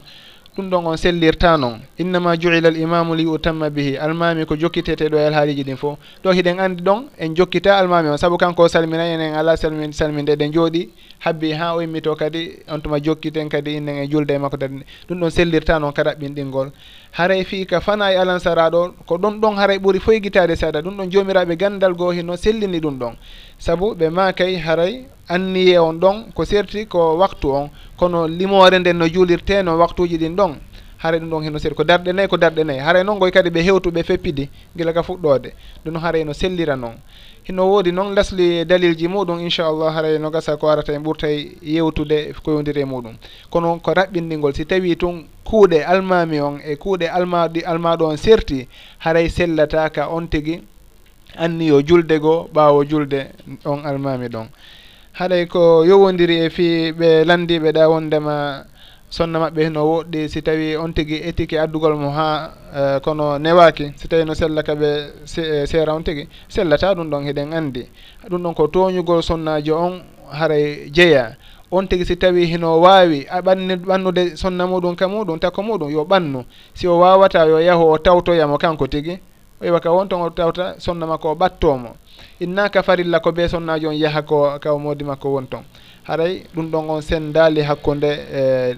ɗum 0.57 0.69
ɗon 0.69 0.85
on 0.87 0.97
sellirta 0.97 1.55
noon 1.57 1.79
innama 1.99 2.35
juila 2.35 2.69
l 2.71 2.77
imamu 2.77 3.13
li 3.15 3.25
utamma 3.25 3.69
bihi. 3.69 3.97
Almami 3.97 4.45
ko 4.45 4.55
jokkiteteɗo 4.55 5.17
e 5.17 5.27
alhaaliji 5.27 5.63
ɗin 5.63 5.77
fof 5.77 5.97
ɗo 6.23 6.31
hiɗen 6.33 6.59
andi 6.59 6.81
ɗon 6.83 7.05
en 7.19 7.35
jokkita 7.35 7.77
almami 7.77 8.09
on. 8.09 8.17
Saabu 8.17 8.37
kanko 8.37 8.63
o 8.63 8.67
enen 8.67 9.35
ala 9.35 9.55
salmin 9.55 9.91
salminde 9.93 10.35
ɗen 10.35 10.51
jooɗi 10.51 10.89
habbi 11.19 11.51
ha 11.53 11.75
o 11.75 11.81
immito 11.81 12.15
kadi 12.15 12.59
on 12.69 12.79
tuma 12.81 12.99
jokkiten 12.99 13.49
kadi 13.49 13.77
innen 13.77 13.97
e 14.03 14.07
julde 14.07 14.31
e 14.31 14.37
makko 14.37 14.57
dadi 14.57 14.83
ɗum 15.09 15.19
ɗon 15.19 15.29
sellirta 15.29 15.79
noon 15.79 15.91
ka 15.93 16.03
ɗaɓɓinɗingol 16.03 16.71
haray 17.11 17.43
fi 17.43 17.65
ka 17.65 17.79
fana 17.79 18.11
e 18.11 18.15
alansaraɗo 18.17 18.93
ko 19.05 19.17
ɗon 19.17 19.39
ɗon 19.41 19.55
haray 19.57 19.77
ɓuuri 19.77 19.99
foygitade 19.99 20.55
seeɗa 20.55 20.81
ɗum 20.81 20.97
ɗon 20.97 21.11
jomiraɓe 21.11 21.55
gandal 21.57 21.93
goo 21.93 22.11
hino 22.11 22.35
sellini 22.35 22.79
ɗum 22.79 22.97
ɗon. 22.99 23.15
sabu 23.59 23.95
ɓe 23.95 24.09
makay 24.09 24.55
haray 24.57 25.05
anniye 25.27 25.77
on 25.79 25.93
ɗon 25.99 26.31
ko 26.33 26.45
serti 26.45 26.85
ko 26.85 27.17
waktu 27.17 27.47
on 27.51 27.69
kono 27.97 28.27
limore 28.27 28.79
nden 28.79 28.97
no 28.97 29.07
juulirte 29.07 29.63
no 29.63 29.77
waktuji 29.77 30.17
ɗin 30.17 30.35
ɗon. 30.35 30.55
Haray 30.97 31.19
ɗum 31.19 31.29
ɗon 31.29 31.43
heno 31.43 31.59
seri 31.59 31.75
ko 31.75 31.83
darɗe 31.83 32.11
nayyi 32.13 32.27
ko 32.29 32.37
darɗe 32.37 32.63
nayyi. 32.63 32.79
Haray 32.79 33.03
noon 33.03 33.19
goy 33.19 33.31
kadi 33.31 33.49
ɓe 33.49 33.61
hewtuɓe 33.61 34.03
feppidi 34.03 34.49
gila 34.75 34.93
ka 34.93 35.03
fuɗɗode. 35.03 35.53
Ɗum 35.85 35.95
haray 36.01 36.23
no 36.23 36.33
sellira 36.33 36.75
noon 36.75 36.95
hino 37.43 37.65
woodi 37.69 37.91
noon 37.91 38.15
lasli 38.15 38.65
dalilji 38.65 39.07
muɗum 39.07 39.39
inchallah 39.39 39.93
haray 39.93 40.17
no 40.19 40.29
gasa 40.29 40.57
ko 40.57 40.67
arata 40.69 40.93
e 40.93 40.97
ɓurta 40.97 41.27
e 41.29 41.57
yewtude 41.61 42.33
ko 42.43 42.51
yowdiri 42.51 42.81
e 42.81 42.85
muɗum. 42.85 43.15
Kono 43.49 43.79
ko 43.79 43.91
raɓɓindingol 43.93 44.53
si 44.55 44.65
tawi 44.65 44.95
tun 44.97 45.25
kuuɗe 45.45 45.83
almami 45.85 46.39
on 46.41 46.59
e 46.65 46.75
kuuɗe 46.75 47.07
almaɗi 47.09 47.61
almaɗo 47.63 48.05
on 48.09 48.17
serti 48.17 48.67
haray 48.99 49.29
sellata 49.29 49.89
ka 49.89 50.09
on 50.09 50.27
tigui 50.27 50.61
anni 51.37 51.67
yo 51.67 51.81
julde 51.81 52.19
goo 52.19 52.47
ɓaawo 52.53 52.83
julde 52.89 53.19
on 53.65 53.85
almami 53.85 54.27
ɗon. 54.27 54.47
Haɗay 55.13 55.45
ko 55.47 55.83
yowodiri 55.85 56.35
e 56.45 56.49
fi 56.49 56.91
ɓe 56.91 57.25
landiɓe 57.25 57.71
ɗa 57.71 57.89
wondema 57.89 58.65
sonna 59.09 59.39
maɓɓe 59.39 59.69
no 59.71 59.81
woɗɗi 59.85 60.29
si 60.29 60.41
tawi 60.41 60.75
on 60.75 60.91
tigui 60.93 61.17
étiqué 61.29 61.57
addugol 61.59 61.95
mo 61.95 62.09
ha 62.11 62.51
uh, 62.73 62.77
eh, 62.77 62.99
kono 63.01 63.37
newaki 63.39 63.93
si 63.95 64.07
tawi 64.07 64.25
no 64.25 64.33
sella 64.33 64.61
kaɓe 64.63 64.87
eh, 65.37 65.65
seera 65.65 65.93
on 65.95 66.03
tigui 66.03 66.27
sellata 66.49 66.93
ɗum 66.93 67.09
ɗon 67.09 67.23
heɗen 67.25 67.53
andi 67.53 67.87
ɗum 68.29 68.41
ɗon 68.43 68.53
ko 68.53 68.67
toñugol 68.67 69.21
sonnajo 69.23 69.75
on 69.77 70.01
haray 70.31 70.89
jeeya 70.91 71.37
on 71.71 71.87
tigi 71.87 72.05
si 72.05 72.15
tawi 72.17 72.45
hino 72.45 72.79
wawi 72.81 73.25
a 73.29 73.41
ɓanni 73.41 73.75
ɓannude 73.75 74.35
sonna 74.37 74.65
muɗum 74.67 74.95
ka 74.95 75.07
muɗum 75.07 75.39
takko 75.39 75.61
muɗum 75.63 75.89
yo 75.91 76.03
ɓannu. 76.05 76.45
Si 76.73 76.87
o 76.87 76.99
wawata 76.99 77.45
yo 77.47 77.59
yaahu 77.59 77.91
o 77.91 77.97
tawtoyamo 77.97 78.57
kanko 78.57 78.87
tigui 78.87 79.19
ewa 79.61 79.79
ka 79.79 79.91
won 79.91 80.07
ton 80.07 80.21
o 80.21 80.29
tawta 80.29 80.75
sonna 80.79 81.05
makko 81.07 81.31
o 81.31 81.35
ɓattomo 81.35 81.95
innaka 82.39 82.83
farilla 82.83 83.19
ko 83.19 83.31
be 83.31 83.47
sonnajo 83.47 83.89
on 83.89 83.95
yaaha 83.95 84.21
ko 84.21 84.59
kaw 84.59 84.77
modi 84.77 85.03
makko 85.03 85.29
won 85.33 85.47
ton 85.47 85.63
haray 86.03 86.43
ɗum 86.55 86.69
ɗon 86.71 86.89
on 86.89 87.01
sendali 87.01 87.61
hakkude 87.61 88.05
e 88.09 88.75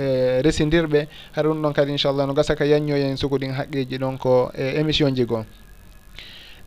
e 0.00 0.42
residirɓe 0.42 1.06
hara 1.32 1.48
ɗum 1.48 1.62
ɗon 1.62 1.72
kadi 1.72 1.92
inchallah 1.92 2.26
no 2.26 2.32
gasa 2.34 2.56
ka 2.56 2.64
yanñoyen 2.64 3.16
sukuɗin 3.16 3.52
haqqiji 3.52 3.98
ɗon 3.98 4.18
ko 4.18 4.50
e 4.54 4.80
émission 4.80 5.14
ji 5.14 5.24
goo. 5.24 5.44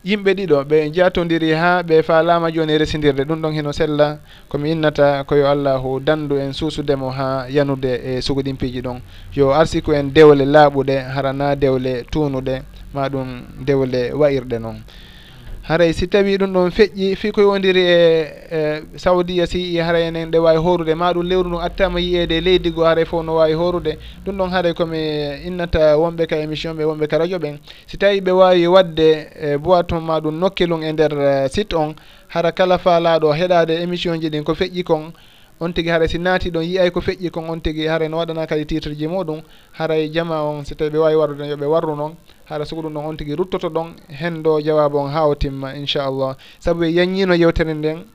yimɓe 0.05 0.31
ɗiɗo 0.37 0.57
ɓe 0.69 0.77
jatodiri 0.95 1.51
ha 1.61 1.81
ɓe 1.87 1.95
falama 2.07 2.51
joni 2.53 2.77
residirde 2.77 3.23
ɗum 3.25 3.41
ɗon 3.41 3.53
heno 3.57 3.71
sella 3.73 4.17
komi 4.49 4.71
innata 4.71 5.23
koyo 5.27 5.45
allahu 5.49 5.99
dandu 5.99 6.35
en 6.37 6.53
suusudemo 6.53 7.09
ha 7.09 7.47
yanude 7.49 7.91
e 8.09 8.21
sugoɗimpiji 8.21 8.81
ɗon. 8.85 9.01
Yo 9.33 9.51
arsiku 9.53 9.93
en 9.93 10.13
dewle 10.13 10.45
laaɓuɗe 10.45 10.95
harana 11.13 11.55
dewle 11.55 12.03
tunuɗe 12.11 12.55
ma 12.93 13.09
ɗum 13.09 13.27
dewle 13.65 14.13
wayirɗe 14.13 14.59
noon 14.59 14.77
haray 15.67 15.93
si 15.93 16.07
tawi 16.07 16.37
ɗum 16.37 16.53
ɗon 16.53 16.69
feƴƴi 16.71 17.15
fi 17.15 17.31
koye 17.31 17.47
wondiri 17.47 17.81
e, 17.81 17.97
e 18.51 18.81
saudia 18.97 19.47
si 19.47 19.73
i 19.73 19.77
haray 19.79 20.03
enen 20.07 20.29
ɗe 20.31 20.37
wawi 20.37 20.57
horude 20.57 20.93
ma 20.95 21.11
ɗum 21.11 21.23
lewru 21.27 21.49
ndu 21.49 21.59
attama 21.59 21.99
yiyede 21.99 22.39
leydi 22.41 22.69
goo 22.71 22.83
haray 22.85 23.05
fof 23.05 23.25
no 23.25 23.35
wawi 23.35 23.53
horude 23.53 23.97
ɗum 24.25 24.37
ɗon 24.37 24.49
haray 24.51 24.73
komi 24.73 24.97
innata 25.47 25.97
wonɓe 25.97 26.27
ka 26.27 26.35
émission 26.37 26.73
ɓe 26.77 26.83
wonɓe 26.85 27.07
ka 27.07 27.17
radio 27.17 27.39
ɓen. 27.39 27.57
Si 27.87 27.97
tawi 27.97 28.21
ɓe 28.21 28.31
wawi 28.31 28.67
wadde 28.67 29.27
e 29.41 29.57
boiton 29.57 30.01
ma 30.03 30.19
ɗum 30.19 30.37
nokkelum 30.39 30.83
e 30.83 30.91
nder 30.91 31.49
site 31.49 31.73
on 31.73 31.95
hara 32.27 32.51
kala 32.51 32.77
faalaɗo 32.77 33.33
heɗade 33.33 33.81
émission 33.81 34.21
ji 34.21 34.29
ɗin 34.29 34.43
ko 34.43 34.53
feƴƴi 34.53 34.83
kon 34.83 35.11
on 35.59 35.71
tigi 35.73 35.89
haray 35.89 36.07
si 36.07 36.19
naati 36.19 36.51
ɗon 36.51 36.61
yiyay 36.63 36.91
ko 36.91 37.01
feƴƴi 37.01 37.31
kon 37.31 37.49
on 37.49 37.59
tigi 37.59 37.87
haray 37.87 38.07
no 38.07 38.17
waɗana 38.17 38.45
kadi 38.47 38.65
titre 38.65 38.93
ji 38.93 39.07
muɗum 39.07 39.41
haray 39.79 40.09
jama 40.13 40.43
on 40.43 40.63
si 40.63 40.75
tawi 40.75 40.91
ɓe 40.91 40.97
wawi 40.99 41.15
warrude 41.15 41.41
yoɓe 41.49 41.65
warru 41.65 41.95
noon 41.95 42.13
haala 42.45 42.65
sugo 42.65 42.81
ɗum 42.81 42.93
noon 42.93 43.05
on 43.05 43.17
tigui 43.17 43.35
ruttoto 43.35 43.69
ɗon 43.69 43.93
hen 44.09 44.43
ɗo 44.43 44.61
jawabu 44.61 44.97
on 44.97 45.11
ha 45.11 45.27
o 45.27 45.35
timma 45.35 45.75
inchallah. 45.75 46.37
Saabu 46.59 46.79
ɓe 46.81 46.93
yanñino 46.93 47.33
yewtere 47.35 47.73
nden 47.73 48.05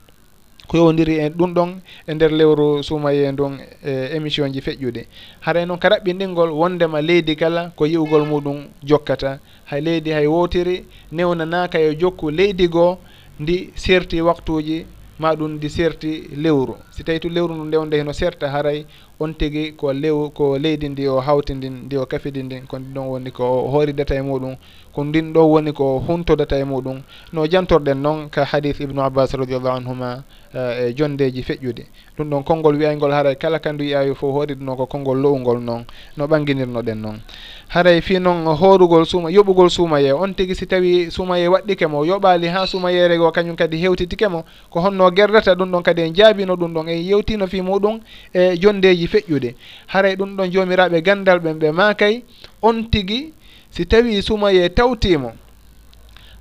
ko 0.67 0.77
yowdiri 0.77 1.15
e 1.19 1.29
ɗum 1.29 1.53
ɗon 1.53 1.81
e 2.07 2.13
nder 2.13 2.31
lewru 2.31 2.83
suumaye 2.83 3.31
ndun 3.31 3.59
e 3.83 4.15
émission 4.15 4.47
ji 4.53 4.61
feƴƴuɗi 4.61 5.05
haɗay 5.41 5.63
e 5.63 5.65
noon 5.65 5.79
ka 5.79 5.89
raɓɓinɗingol 5.89 6.49
wondema 6.51 7.01
leydi 7.01 7.35
kala 7.35 7.71
ko 7.75 7.85
yi'ugol 7.85 8.25
muɗum 8.25 8.67
jokkata. 8.83 9.39
Hay 9.65 9.81
leydi 9.81 10.11
hay 10.11 10.27
wowtiri 10.27 10.85
newnanaka 11.11 11.79
e 11.79 11.95
jokku 11.95 12.29
leydi 12.31 12.67
goo 12.69 12.97
ndi 13.39 13.71
serti 13.75 14.21
waktuji 14.21 14.85
ma 15.21 15.29
ɗum 15.37 15.51
ndi 15.57 15.69
serti 15.69 16.11
lewru. 16.43 16.75
Si 16.89 17.03
tawi 17.03 17.19
to 17.19 17.29
lewru 17.29 17.53
ndu 17.55 17.65
ndewde 17.65 17.97
heno 17.97 18.13
serta 18.13 18.49
haray 18.49 18.85
on 19.19 19.33
tigi 19.39 19.71
ko 19.79 19.93
lew 19.93 20.29
ko 20.37 20.57
leydi 20.63 20.89
ndi 20.89 21.03
o 21.07 21.19
hawti 21.27 21.53
ndin 21.53 21.75
ndi 21.85 21.95
o 21.97 22.05
kafidi 22.11 22.41
ndin 22.43 22.65
ko 22.69 22.75
ɗin 22.77 22.93
ɗon 22.95 23.07
woni 23.11 23.31
ko 23.31 23.43
hooridata 23.71 24.15
e 24.15 24.21
muɗum 24.21 24.55
ko 24.93 24.99
ndin 25.03 25.27
ɗo 25.33 25.41
woni 25.51 25.71
ko 25.73 25.85
huntodata 26.07 26.55
e 26.57 26.63
muɗum. 26.71 26.97
No 27.33 27.45
jantorɗen 27.51 28.01
noon 28.01 28.29
ka 28.29 28.41
hadis 28.45 28.79
ibnu 28.79 29.01
abbas 29.01 29.33
radiallahu 29.33 29.77
anhuma 29.77 30.23
Eh, 30.53 30.87
e 30.89 30.93
jondeji 30.93 31.43
feƴƴude. 31.43 31.85
Ɗum 32.17 32.29
ɗon 32.29 32.43
konngol 32.43 32.75
wiyaygol 32.75 33.11
haray 33.11 33.35
kala 33.35 33.59
kandu 33.59 33.83
yiyawi 33.85 34.13
fof 34.15 34.33
hooriɗno 34.35 34.75
ko 34.75 34.85
konngol 34.85 35.17
lowngol 35.17 35.61
noon 35.61 35.85
no 36.17 36.27
ɓanginirno 36.27 36.81
ɗen 36.83 36.95
noon. 37.01 37.21
Haray 37.69 38.01
fi 38.01 38.19
noon 38.19 38.43
hoorugol 38.45 39.05
suuma 39.05 39.29
yoɓugol 39.31 39.69
suumaye 39.69 40.11
on 40.11 40.33
tigi 40.33 40.53
si 40.55 40.67
tawi 40.67 41.09
suumaye 41.09 41.47
waɗɗike 41.47 41.87
mo 41.87 42.03
yoɓali 42.03 42.47
ha 42.49 42.67
suumayere 42.67 43.17
o 43.17 43.31
kañum 43.31 43.55
kadi 43.55 43.77
hewtitike 43.77 44.27
mo 44.27 44.43
ko 44.69 44.81
honno 44.81 45.09
gerdata 45.11 45.55
ɗum 45.55 45.71
ɗon 45.71 45.83
kadi 45.83 46.01
en 46.01 46.13
jaabino 46.13 46.55
ɗum 46.57 46.73
ɗon 46.73 46.89
en 46.89 46.99
yewtino 46.99 47.47
fi 47.47 47.61
muɗum 47.61 48.01
e 48.33 48.57
jondeji 48.57 49.07
feƴƴude. 49.07 49.55
Haray 49.87 50.15
ɗum 50.17 50.35
ɗon 50.35 50.51
jomiraɓe 50.51 51.01
gandal 51.01 51.39
ɓen 51.39 51.59
ɓe 51.59 51.71
makay 51.71 52.23
on 52.61 52.89
tigi 52.91 53.31
si 53.69 53.85
tawi 53.85 54.21
suumaye 54.21 54.67
tawtimo 54.69 55.31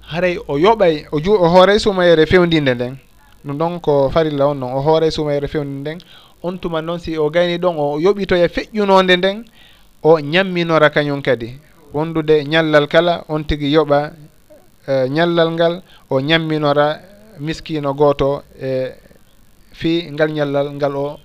haray 0.08 0.36
o 0.48 0.58
yoɓay 0.58 1.06
o 1.12 1.20
ju 1.20 1.30
o 1.32 1.46
hooray 1.48 1.78
suumayere 1.78 2.26
fewdinde 2.26 2.74
nden. 2.74 2.98
ɗum 3.44 3.56
ɗon 3.58 3.80
ko 3.80 4.10
farilla 4.10 4.46
on 4.48 4.54
noon 4.58 4.72
o 4.74 4.80
hoore 4.80 5.10
sumayre 5.10 5.48
fewnude 5.48 5.80
nden. 5.80 5.98
On 6.42 6.56
tuma 6.58 6.80
noon 6.82 6.98
si 6.98 7.16
o 7.18 7.30
gayni 7.30 7.58
ɗon 7.58 7.74
o 7.78 7.98
yoɓitoya 8.00 8.48
feƴƴunode 8.48 9.16
nden 9.16 9.44
o 10.02 10.18
ñamminora 10.20 10.90
kañum 10.90 11.22
kadi. 11.22 11.58
Wondude 11.92 12.44
ñallal 12.44 12.86
kala 12.88 13.24
on 13.28 13.42
tigi 13.44 13.68
yoɓa 13.72 14.12
e, 14.88 15.08
ñallal 15.08 15.50
ngal 15.52 15.82
o 16.10 16.20
ñamminora 16.20 17.00
miskino 17.40 17.94
gooto 17.94 18.42
e 18.60 18.92
fii 19.72 20.10
ngal 20.12 20.30
ñallal 20.32 20.68
ngal 20.76 20.96
o 20.96 21.18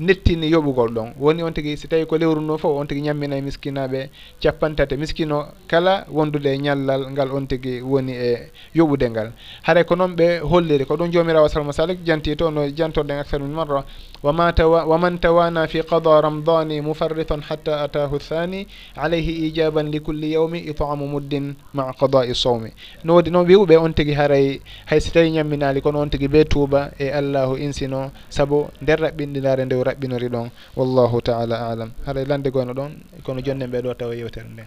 nettini 0.00 0.50
yoɓugol 0.50 0.90
ɗon. 0.92 1.12
Woni 1.18 1.42
on 1.42 1.52
tigi 1.52 1.76
si 1.76 1.88
tawi 1.88 2.04
ko 2.06 2.16
lewru 2.18 2.40
ndu 2.40 2.58
fof 2.58 2.76
on 2.78 2.86
tigi 2.86 3.00
ñamminay 3.02 3.40
miskinaɓe 3.40 4.10
capantati 4.42 4.96
miskino 4.96 5.46
kala 5.66 6.04
wondude 6.12 6.46
e 6.52 6.58
ñallal 6.58 7.10
ngal 7.12 7.30
on 7.32 7.46
tigi 7.46 7.80
woni 7.80 8.12
e 8.12 8.50
yoɓude 8.74 9.10
ngal. 9.10 9.32
Haray 9.62 9.84
ko 9.84 9.94
noon 9.96 10.14
ɓe 10.16 10.40
holliri 10.40 10.84
ko 10.84 10.96
ɗum 10.96 11.10
jomirawo 11.12 11.48
salma 11.48 11.72
salik 11.72 12.04
janti 12.04 12.36
to 12.36 12.50
no 12.50 12.68
jantorɗen 12.68 13.16
e 13.16 13.20
actar 13.20 13.40
min 13.40 13.52
marra 13.52 13.84
wama 14.22 14.52
tawa 14.52 14.84
waman 14.86 15.18
tawana 15.18 15.66
fi 15.66 15.80
qada 15.82 16.20
ramdani 16.20 16.80
mufarritan 16.82 17.40
hatta 17.40 17.80
atahu 17.82 18.18
thani 18.18 18.66
alayhi 18.96 19.48
ijaban 19.48 19.90
li 19.90 20.00
kulli 20.00 20.32
yawmi 20.32 20.58
itamu 20.68 21.06
muddin 21.08 21.54
maa 21.72 21.92
qadai 21.92 22.34
sawmi. 22.34 22.70
No 23.04 23.14
wodi 23.14 23.30
noon 23.30 23.46
wiwɓe 23.46 23.76
on 23.78 23.92
tigi 23.94 24.12
haray 24.12 24.60
hay 24.86 25.00
si 25.00 25.10
tawi 25.10 25.30
ñamminali 25.30 25.80
kono 25.80 26.00
on 26.00 26.10
tigi 26.10 26.28
ɓe 26.28 26.44
tuuba 26.44 26.90
e 26.98 27.08
allahu 27.10 27.56
insino 27.56 28.10
saabu 28.28 28.68
nder 28.82 28.98
raɓɓinɗinare 29.00 29.64
nde 29.64 29.85
raɓɓinori 29.88 30.28
ɗon 30.34 30.50
wallahu 30.76 31.20
taala 31.22 31.56
alam. 31.70 31.90
Haɗa 32.06 32.20
e 32.20 32.24
lande 32.24 32.48
goyno 32.50 32.72
ɗon 32.74 32.90
kono 33.24 33.40
jonnen 33.40 33.70
ɓe 33.70 33.78
ɗo 33.84 33.94
tawa 33.94 34.14
e 34.14 34.18
yewtere 34.18 34.46
nden. 34.52 34.66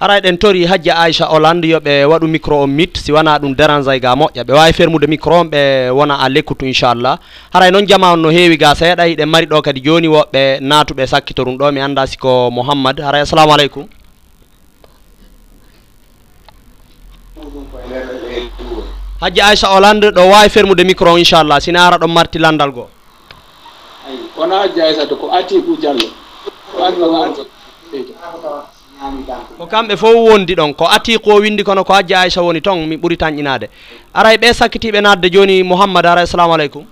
Ara 0.00 0.18
eɗen 0.18 0.36
tori 0.38 0.66
hajji 0.66 0.90
aicha 0.90 1.26
olande 1.32 1.64
yoɓe 1.68 2.04
waɗu 2.04 2.26
micro 2.28 2.62
on 2.62 2.66
mit 2.70 2.96
si 2.98 3.12
wona 3.12 3.38
ɗum 3.38 3.54
dérange 3.56 3.88
ay 3.88 3.98
ga 4.00 4.14
moƴƴa. 4.14 4.44
Ɓe 4.44 4.52
wawi 4.52 4.72
fermude 4.72 5.06
micro 5.08 5.40
on 5.40 5.44
ɓe 5.48 5.90
wona 5.90 6.14
a 6.20 6.28
lekkutu 6.28 6.66
inchallah. 6.66 7.18
Haray 7.54 7.68
e 7.68 7.72
noon 7.72 7.86
jama 7.86 8.12
on 8.12 8.18
no 8.20 8.28
heewi 8.28 8.58
ga 8.58 8.74
seeɗa 8.74 9.08
eɗen 9.08 9.24
mari 9.28 9.46
ɗo 9.46 9.62
kadi 9.62 9.80
joni 9.80 10.08
woɓɓe 10.08 10.60
natuɓe 10.60 11.06
sakkito 11.06 11.44
ɗum 11.44 11.56
ɗo 11.56 11.72
mi 11.72 11.80
anda 11.80 12.06
siko 12.06 12.50
mouhammad 12.50 13.00
haray 13.00 13.22
assalamu 13.22 13.52
aleykum. 13.54 13.86
Hajji 19.20 19.40
aicha 19.40 19.70
olande 19.72 20.10
ɗo 20.12 20.28
wawi 20.30 20.48
fermude 20.50 20.84
micro 20.84 21.16
inchallah. 21.16 21.58
Sina 21.60 21.86
ara 21.86 21.96
ɗon 21.96 22.12
marti 22.12 22.38
landal 22.38 22.70
goo. 22.70 22.88
wona 24.36 24.68
jaysata 24.68 25.14
ko 25.16 25.30
ati 25.32 25.60
ku 25.62 25.76
diallo 25.76 26.06
ko 26.72 26.84
adnoo 26.84 27.46
ko 29.58 29.66
kamɓe 29.66 29.96
fof 29.96 30.14
wondi 30.14 30.54
ɗon 30.54 30.74
ko 30.74 30.84
ati 30.88 31.18
ko 31.18 31.34
windi 31.40 31.62
kono 31.64 31.84
ko 31.84 31.92
hajji 31.92 32.14
aicha 32.14 32.42
woni 32.42 32.60
ton 32.60 32.86
mi 32.86 32.96
ɓuri 32.96 33.16
tañƴinade 33.16 33.68
aray 34.14 34.36
ɓe 34.36 34.52
sakkitiɓe 34.54 35.00
nadde 35.00 35.30
joni 35.30 35.62
mouhammad 35.62 36.06
ara 36.06 36.20
assalamu 36.22 36.54
aleykum 36.54 36.84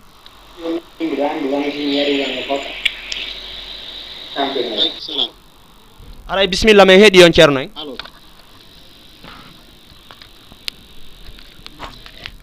aray 6.29 6.47
bisimilla 6.47 6.85
min 6.85 7.01
heeɗi 7.01 7.25
on 7.25 7.33
ceerno 7.33 7.61
en 7.61 7.71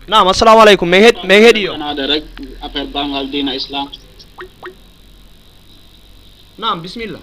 nam 0.08 0.28
assalamu 0.28 0.62
aleykum 0.62 0.90
min 0.90 1.02
heeɗi 1.04 1.70
on 1.70 1.82
affaire 2.62 2.88
bangal 2.94 3.28
dina 3.32 3.56
islam 3.56 3.88
nam 6.62 6.78
bisimilla 6.82 7.18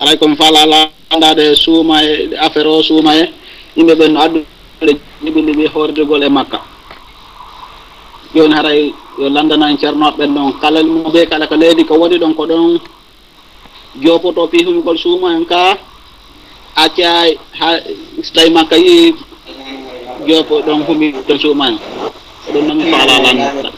alay 0.00 0.14
komi 0.20 0.36
fala 0.38 0.62
landade 0.70 1.44
suuma 1.58 1.96
e 2.06 2.30
affaire 2.46 2.70
o 2.70 2.82
suuma 2.88 3.12
e 3.18 3.24
yimɓe 3.76 3.94
ɓen 3.98 4.12
no 4.14 4.20
addude 4.24 4.92
liɓiliɓi 5.24 5.64
hordugol 5.74 6.22
e 6.22 6.28
makka. 6.36 6.58
Joni 8.34 8.54
haray 8.54 8.80
yo 9.18 9.26
landana 9.34 9.66
en 9.70 9.78
ceernoɓe 9.80 10.16
ɓen 10.18 10.30
ɗon 10.34 10.52
kala 10.62 10.82
mo 10.82 11.10
ɓe 11.14 11.20
kala 11.30 11.46
ko 11.50 11.56
leydi 11.56 11.82
ko 11.88 11.94
woni 12.00 12.16
ɗon 12.22 12.34
ko 12.38 12.42
ɗon 12.50 12.78
jopoto 14.02 14.46
pihumgol 14.52 14.98
suuma 14.98 15.28
en 15.36 15.44
ka 15.44 15.78
acca 16.84 17.10
ha 17.58 17.68
so 18.22 18.30
tawi 18.34 18.50
makka 18.50 18.76
yi 18.76 19.14
jopo 20.28 20.54
ɗon 20.66 20.80
humi 20.86 21.06
ɗon 21.28 21.38
suuma 21.42 21.64
en 21.68 21.76
ɗum 22.52 22.66
noon 22.66 22.76
mi 22.78 22.90
faala 22.92 23.14
landata 23.24 23.70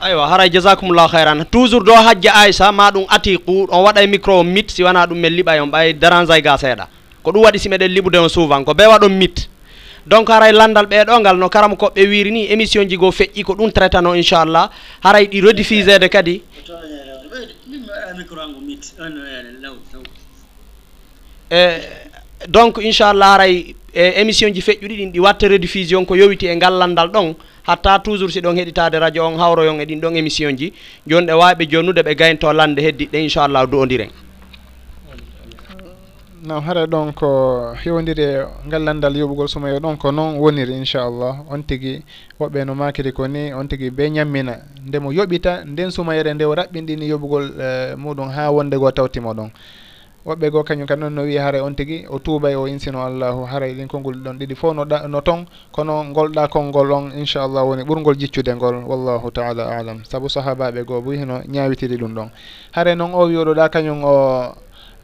aywa 0.00 0.28
haray 0.28 0.48
jasakumllahu 0.50 1.08
hayran 1.08 1.44
toujours 1.50 1.82
ɗo 1.84 1.94
hajja 1.94 2.34
aicha 2.34 2.72
ma 2.72 2.90
ɗum 2.90 3.04
atiqu 3.08 3.66
on 3.70 3.82
waɗa 3.84 4.06
micro 4.06 4.38
o 4.40 4.44
mit 4.44 4.70
si 4.70 4.82
wona 4.82 5.06
ɗum 5.06 5.18
min 5.18 5.30
liɓay 5.32 5.60
on 5.60 5.66
ɓay 5.70 5.92
dérangeay 5.92 6.40
ga 6.42 6.56
seeɗa. 6.58 6.88
Ko 7.22 7.30
ɗum 7.32 7.42
waɗi 7.44 7.58
si 7.58 7.68
meɗen 7.68 7.90
liɓude 7.92 8.16
on 8.18 8.28
souvent 8.28 8.64
ko 8.64 8.72
ɓe 8.74 8.86
waɗon 8.86 9.08
mit. 9.12 9.48
Donc 10.06 10.28
haray 10.30 10.52
landal 10.52 10.86
ɓeɗo 10.86 11.20
ngal 11.20 11.36
no 11.36 11.48
karam 11.48 11.74
koɓɓe 11.74 12.06
wiri 12.08 12.30
ni 12.30 12.46
émission 12.52 12.84
ji 12.88 12.96
go 12.96 13.10
feƴƴi 13.10 13.42
ko 13.44 13.54
ɗum 13.54 13.72
traitano 13.72 14.14
inchallah. 14.14 14.70
Haray 15.02 15.26
ɗi 15.26 15.40
rediffusede 15.40 16.08
kadi. 16.08 16.42
E 21.50 21.78
donc 22.48 22.78
inchallah 22.78 23.32
haray 23.34 23.74
e 23.92 24.20
émission 24.20 24.48
ji 24.54 24.60
feƴƴuɗi 24.60 24.96
ɗin 24.96 25.12
ɗi 25.12 25.18
watta 25.20 25.48
rediffusion 25.48 26.06
ko 26.06 26.14
yowiti 26.14 26.46
e 26.46 26.54
ngal 26.54 26.74
landal 26.78 27.08
ɗon. 27.10 27.34
hatta 27.68 27.98
toujours 28.00 28.32
si 28.32 28.40
ɗon 28.40 28.56
heɗitade 28.56 28.98
radio 28.98 29.26
on 29.28 29.36
hawroyon 29.38 29.80
e 29.80 29.84
ɗin 29.84 30.00
ɗon 30.00 30.16
émission 30.16 30.56
ji. 30.56 30.72
Joni 31.06 31.26
ɗe 31.26 31.32
wawi 31.32 31.54
ɓe 31.54 31.66
jonnude 31.70 32.02
ɓe 32.02 32.14
gaynto 32.16 32.52
lande 32.52 32.80
heddiɗe 32.80 33.18
inchallah 33.22 33.66
du'odiren 33.66 34.08
nam 36.48 36.62
haɗa 36.64 36.86
ɗon 36.86 37.12
ko 37.12 37.28
hewdiri 37.84 38.22
e 38.22 38.44
ngallandal 38.66 39.14
yoɓugol 39.16 39.48
sumayo 39.48 39.78
ɗon 39.80 39.96
ko 39.98 40.10
noon 40.12 40.38
woniri 40.38 40.72
inchallah. 40.74 41.44
On 41.50 41.60
tigui 41.62 42.02
woɓɓe 42.40 42.64
no 42.64 42.74
makiri 42.74 43.12
ko 43.12 43.26
ni 43.28 43.52
on 43.52 43.66
tigui 43.68 43.90
be 43.90 44.08
ñammina. 44.10 44.54
Ndemo 44.86 45.12
yoɓita 45.12 45.64
nden 45.66 45.90
sumayere 45.90 46.32
nde 46.34 46.44
o 46.44 46.54
raɓɓinɗini 46.54 47.04
yoɓugol 47.10 47.44
eh, 47.60 47.94
muɗum 47.96 48.30
ha 48.30 48.50
wonde 48.50 48.76
go 48.78 48.90
tawtimo 48.90 49.34
ɗon 49.34 49.50
woɓɓe 50.26 50.50
goo 50.50 50.62
kañum 50.62 50.86
kadi 50.86 51.00
noon 51.00 51.14
no 51.14 51.22
wiya 51.22 51.42
haray 51.44 51.60
on 51.60 51.74
tigi 51.74 52.04
o 52.10 52.18
tuubay 52.18 52.54
o 52.54 52.66
insino 52.66 52.98
allahu 53.06 53.44
haray 53.46 53.74
ɗin 53.74 53.86
konngol 53.88 54.16
ɗon 54.24 54.38
ɗiɗi 54.38 54.54
fof 54.56 54.74
no 54.74 54.84
no 54.84 55.20
ton 55.20 55.46
kono 55.72 56.04
ngolɗa 56.04 56.48
konngol 56.48 56.92
on 56.92 57.10
inchallah 57.16 57.64
woni 57.64 57.82
ɓurgol 57.84 58.16
jiccude 58.18 58.50
ngol 58.54 58.84
wallahu 58.84 59.30
taala 59.30 59.64
alam. 59.78 60.02
Saabu 60.04 60.28
sahabaɓe 60.28 60.84
goo 60.84 61.00
boyi 61.00 61.18
hino 61.18 61.40
ñawitiri 61.46 61.96
ɗum 61.96 62.14
ɗon. 62.14 62.28
Haare 62.72 62.94
noon 62.96 63.14
o 63.14 63.26
wiyoɗo 63.26 63.54
ɗa 63.54 63.68
kañum 63.70 64.02
o 64.04 64.54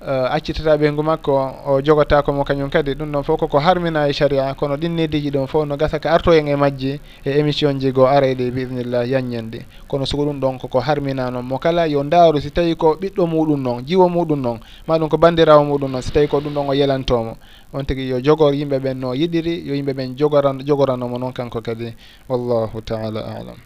Eh, 0.06 0.28
accitataɓe 0.36 0.93
ngu 0.93 1.02
makko 1.02 1.32
o 1.66 1.81
jogata 1.81 2.20
komo 2.22 2.44
kañum 2.44 2.68
kadi 2.68 2.93
ɗum 2.94 3.10
ɗon 3.12 3.22
fof 3.24 3.40
koko 3.40 3.59
harmina 3.59 4.06
e 4.06 4.12
saria 4.12 4.52
kono 4.55 4.76
ɗin 4.76 4.93
neddiji 4.93 5.31
ɗon 5.31 5.47
fof 5.47 5.64
no 5.66 5.76
gasa 5.78 5.98
ka 5.98 6.10
artoyen 6.12 6.47
e 6.47 6.55
majji 6.56 7.01
e 7.24 7.31
émission 7.40 7.72
ji 7.81 7.90
goo 7.90 8.05
ara 8.05 8.26
biidnillah 8.35 9.09
yanñande 9.09 9.64
kono 9.89 10.05
soko 10.05 10.24
ɗum 10.26 10.40
ɗon 10.40 10.59
koko 10.60 10.78
harmina 10.81 11.31
noon 11.31 11.47
mo 11.47 11.56
kala 11.59 11.86
yo 11.89 12.02
ndaaru 12.05 12.39
si 12.39 12.51
tawi 12.51 12.76
ko 12.76 12.98
ɓiɗɗo 13.01 13.26
muɗum 13.26 13.62
noon 13.62 13.82
jiwo 13.86 14.06
muɗum 14.09 14.40
noon 14.43 14.60
maɗum 14.86 15.09
ko 15.09 15.16
bandirawo 15.16 15.64
muɗum 15.64 15.90
noon 15.93 16.02
si 16.02 16.12
tawi 16.12 16.28
ko 16.28 16.39
ɗum 16.40 16.52
ɗon 16.52 16.68
o 16.68 16.74
yelantomo. 16.74 17.36
On 17.72 17.82
tigui 17.85 18.06
yo 18.09 18.20
jogor 18.20 18.52
yimɓe 18.52 18.78
ɓen 18.78 19.01
no 19.01 19.14
yiɗiri 19.14 19.64
yo 19.66 19.74
yimɓe 19.74 19.93
ɓen 19.94 20.16
jogoran 20.18 20.60
jogoranomo 20.66 21.16
noon 21.18 21.32
kanko 21.32 21.62
kadi 21.62 21.94
wallahu 22.28 22.82
taala 22.85 23.20
alam. 23.24 23.56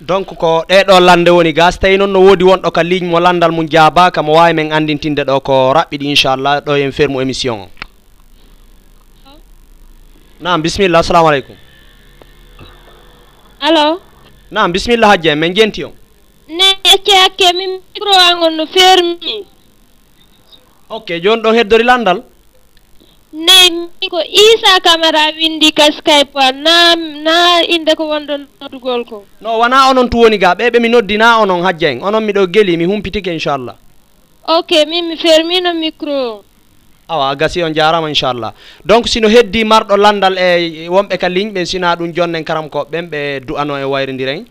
donc 0.00 0.26
ko 0.36 0.64
ɗeɗo 0.68 1.00
lande 1.00 1.30
woni 1.30 1.52
ga 1.52 1.70
so 1.72 1.78
tawi 1.78 1.96
noon 1.96 2.12
no 2.12 2.20
woodi 2.20 2.44
wonɗo 2.44 2.70
ka 2.70 2.82
ligne 2.82 3.08
mo 3.08 3.18
landal 3.20 3.50
mum 3.52 3.66
jaabaka 3.68 4.22
mo 4.22 4.32
wawi 4.34 4.52
men 4.52 4.72
andintinde 4.72 5.24
ɗo 5.24 5.40
ko 5.40 5.72
raɓɓiɗi 5.72 6.04
inchallah 6.10 6.60
ɗo 6.60 6.76
en 6.76 6.92
fermu 6.92 7.20
émission 7.20 7.60
o. 7.62 7.68
Nam 10.40 10.60
bisimilla 10.62 10.98
assalamu 10.98 11.28
aleykum. 11.28 11.56
Allo 13.60 14.00
nam 14.50 14.72
bisimilla 14.72 15.08
hajja 15.08 15.32
en 15.32 15.36
min 15.38 15.54
jenti 15.54 15.84
on 15.84 15.92
ne 16.48 16.64
ecce 16.84 17.14
hakke 17.16 17.54
min 17.56 17.80
micro 17.94 18.12
angon 18.30 18.56
no 18.56 18.66
fermi. 18.66 19.44
Ok 20.90 21.08
joni 21.22 21.42
ɗon 21.42 21.54
heddori 21.56 21.84
landal? 21.84 22.22
nayi 23.36 24.08
ko 24.08 24.16
isa 24.24 24.80
camara 24.80 25.28
windi 25.36 25.68
ka 25.72 25.92
skype 25.92 26.32
na 26.56 26.96
na 26.96 27.60
inde 27.68 27.92
ko 27.92 28.08
wonɗo 28.08 28.34
noddugol 28.60 29.04
ko? 29.04 29.24
No 29.40 29.58
wona 29.60 29.90
onon 29.90 30.08
tu 30.08 30.18
woni 30.24 30.38
ga. 30.38 30.54
Ɓe 30.56 30.70
ɓe 30.72 30.78
mi 30.80 30.88
noddina 30.88 31.38
onon 31.44 31.60
hajja 31.62 31.90
en 31.92 32.00
onon 32.02 32.24
miɗo 32.24 32.46
geeli 32.48 32.76
mi 32.76 32.84
humpitike 32.88 33.28
inchallah. 33.32 33.76
Ok 34.48 34.70
min 34.88 35.08
mi 35.08 35.16
fermino 35.16 35.74
micro. 35.74 36.42
Awa 37.08 37.36
gasi 37.36 37.62
on 37.62 37.74
jarama 37.74 38.08
inchallah. 38.08 38.52
Donc 38.84 39.06
sino 39.08 39.28
heddi 39.28 39.64
marɗo 39.64 39.96
landal 39.96 40.38
e 40.38 40.88
wonɓe 40.88 41.18
ka 41.18 41.28
ligne 41.28 41.52
ɓen 41.52 41.66
sina 41.66 41.94
ɗum 41.96 42.12
jonnen 42.16 42.44
karam 42.44 42.68
ko 42.70 42.86
ɓen 42.90 43.04
ɓe 43.12 43.40
du'ano 43.46 43.76
e 43.76 43.84
wayrodiren 43.84 44.44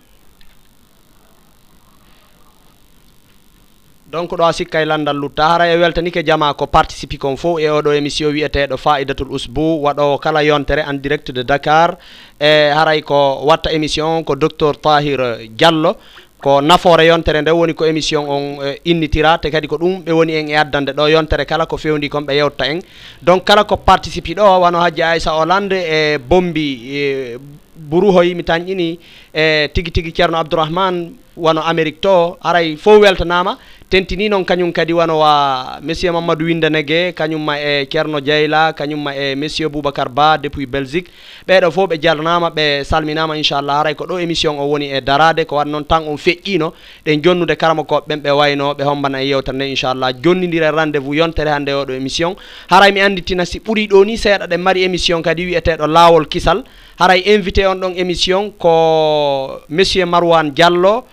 donc 4.12 4.30
ɗo 4.32 4.44
a 4.44 4.54
sikka 4.54 4.82
e 4.82 4.86
landal 4.86 5.16
lutta. 5.18 5.44
Hara 5.50 5.68
e 5.68 5.78
weltanike 5.78 6.24
jama 6.26 6.54
ko 6.54 6.68
participe 6.68 7.18
kon 7.18 7.36
fof 7.38 7.60
e 7.60 7.68
oɗo 7.70 7.92
émission 7.94 8.32
wiyeteɗo 8.32 8.78
faidatul 8.78 9.32
usbou 9.32 9.82
waɗowo 9.84 10.20
kala 10.20 10.44
yontere 10.44 10.84
en 10.88 10.94
direct 11.02 11.32
de 11.32 11.42
dakar. 11.44 11.98
E 12.40 12.70
haray 12.70 13.02
ko 13.02 13.42
watta 13.46 13.72
émission 13.74 14.24
ko 14.24 14.36
docteur 14.36 14.76
tahir 14.80 15.20
diallo 15.50 15.98
ko 16.40 16.62
nafoore 16.62 17.06
yontere 17.08 17.42
nde 17.42 17.50
woni 17.50 17.74
ko 17.74 17.86
émission 17.86 18.30
on 18.30 18.62
e, 18.64 18.80
innitira. 18.86 19.38
Te 19.40 19.50
kadi 19.50 19.68
ko 19.68 19.78
ɗum 19.78 20.04
ɓe 20.04 20.12
woni 20.12 20.34
en 20.38 20.48
e 20.50 20.56
addande 20.56 20.94
ɗo 20.94 21.10
yontere 21.10 21.46
kala 21.46 21.66
ko 21.66 21.78
fewndi 21.78 22.08
kon 22.10 22.22
ɓe 22.26 22.36
yewtta 22.36 22.66
en. 22.70 22.80
Donc 23.22 23.44
kala 23.44 23.64
ko 23.64 23.78
participe 23.78 24.36
ɗo 24.36 24.60
wano 24.62 24.80
haji 24.80 25.02
aissa 25.02 25.34
olande 25.34 25.74
e 25.82 26.18
bombi 26.20 26.80
e 26.96 27.38
buruhoy 27.76 28.36
mi 28.36 28.44
tañƴini 28.44 29.00
e 29.34 29.68
tigi 29.74 29.92
tigi 29.92 30.14
ceerno 30.14 30.38
abdourahmane 30.38 31.12
wano 31.36 31.62
amérique 31.62 32.00
to. 32.02 32.38
Aray 32.42 32.78
fof 32.78 33.02
weltanama 33.02 33.58
tentini 33.90 34.30
noon 34.30 34.44
kañum 34.46 34.72
kadi 34.74 34.94
wanowa 34.94 35.80
monsieur 35.82 36.12
mamadou 36.14 36.46
windanege 36.48 37.14
kañumma 37.14 37.60
e 37.60 37.86
ceerno 37.86 38.20
dieyla 38.20 38.74
kañumma 38.74 39.14
e 39.16 39.36
monsieur 39.36 39.70
boubacar 39.70 40.10
ba 40.10 40.38
depuis 40.38 40.66
belgique. 40.66 41.10
Ɓeɗo 41.48 41.72
fof 41.72 41.90
ɓe 41.90 41.98
jarnama 42.02 42.50
ɓe 42.50 42.84
salminama 42.84 43.38
inchallah 43.38 43.78
haray 43.78 43.94
ko 43.96 44.06
ɗo 44.06 44.20
émission 44.20 44.58
o 44.60 44.66
woni 44.66 44.90
e 44.92 45.02
darade 45.02 45.46
ko 45.46 45.56
wat 45.58 45.66
noon 45.68 45.84
tan 45.86 46.02
on 46.08 46.18
feƴƴino. 46.18 46.74
Ɗen 47.06 47.22
jonnude 47.24 47.56
karama 47.56 47.84
koɓeɓen 47.84 48.22
ɓe 48.22 48.32
wayno 48.32 48.74
ɓe 48.74 48.84
hombana 48.84 49.22
e 49.22 49.28
yewtere 49.28 49.54
nde 49.56 49.70
inchallah. 49.70 50.12
Jonnidira 50.24 50.72
rendez 50.72 51.00
vous 51.00 51.14
yontere 51.14 51.50
hande 51.52 51.70
e 51.70 51.74
oɗo 51.74 51.94
émission. 51.94 52.36
Haray 52.70 52.92
mi 52.92 53.02
anditina 53.02 53.46
si 53.46 53.60
ɓuuri 53.60 53.88
ɗo 53.88 54.04
ni 54.06 54.18
seeɗa 54.18 54.48
ɗe 54.48 54.58
mari 54.58 54.84
émission 54.84 55.22
kadi 55.22 55.46
wiyeteɗo 55.46 55.86
laawol 55.88 56.28
kisal. 56.28 56.64
Haray 56.98 57.22
invité 57.28 57.68
on 57.68 57.76
ɗon 57.76 57.94
émission 57.96 58.50
ko 58.58 59.62
monsieur 59.70 60.06
marwan 60.08 60.50
diallo 60.50 61.04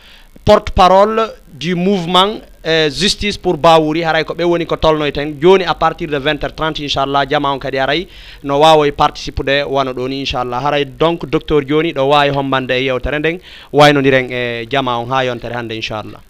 porte 0.45 0.71
parole 0.73 1.21
du 1.53 1.75
mouvement 1.75 2.41
e 2.65 2.89
justice 2.91 3.37
pour 3.39 3.57
bawuri 3.57 4.03
haray 4.05 4.25
ko 4.25 4.35
ɓe 4.35 4.45
woni 4.45 4.67
ko 4.67 4.77
tolnoy 4.77 5.13
ten 5.13 5.37
joni 5.41 5.65
à 5.65 5.75
partir 5.75 6.09
de 6.09 6.17
20 6.19 6.43
heures 6.45 6.55
30 6.55 6.81
inchallah 6.83 7.27
jama 7.29 7.53
on 7.53 7.59
kadi 7.59 7.79
aray 7.79 8.07
no 8.43 8.59
wawa 8.59 8.87
e 8.87 8.93
participe 8.93 9.43
de 9.45 9.63
wona 9.65 9.93
ɗo 9.93 10.09
ni 10.09 10.21
inchallah. 10.21 10.61
Haray 10.63 10.85
donc 10.85 11.27
docteur 11.27 11.63
joni 11.67 11.93
ɗo 11.93 12.09
wawi 12.09 12.31
hombande 12.31 12.71
e 12.73 12.85
yewtere 12.85 13.19
nden 13.19 13.39
waynodiren 13.73 14.31
e 14.31 14.67
jama 14.71 14.99
on 14.99 15.11
ha 15.11 15.25
yontere 15.25 15.55
hannde 15.55 15.73
inchallah. 15.75 16.21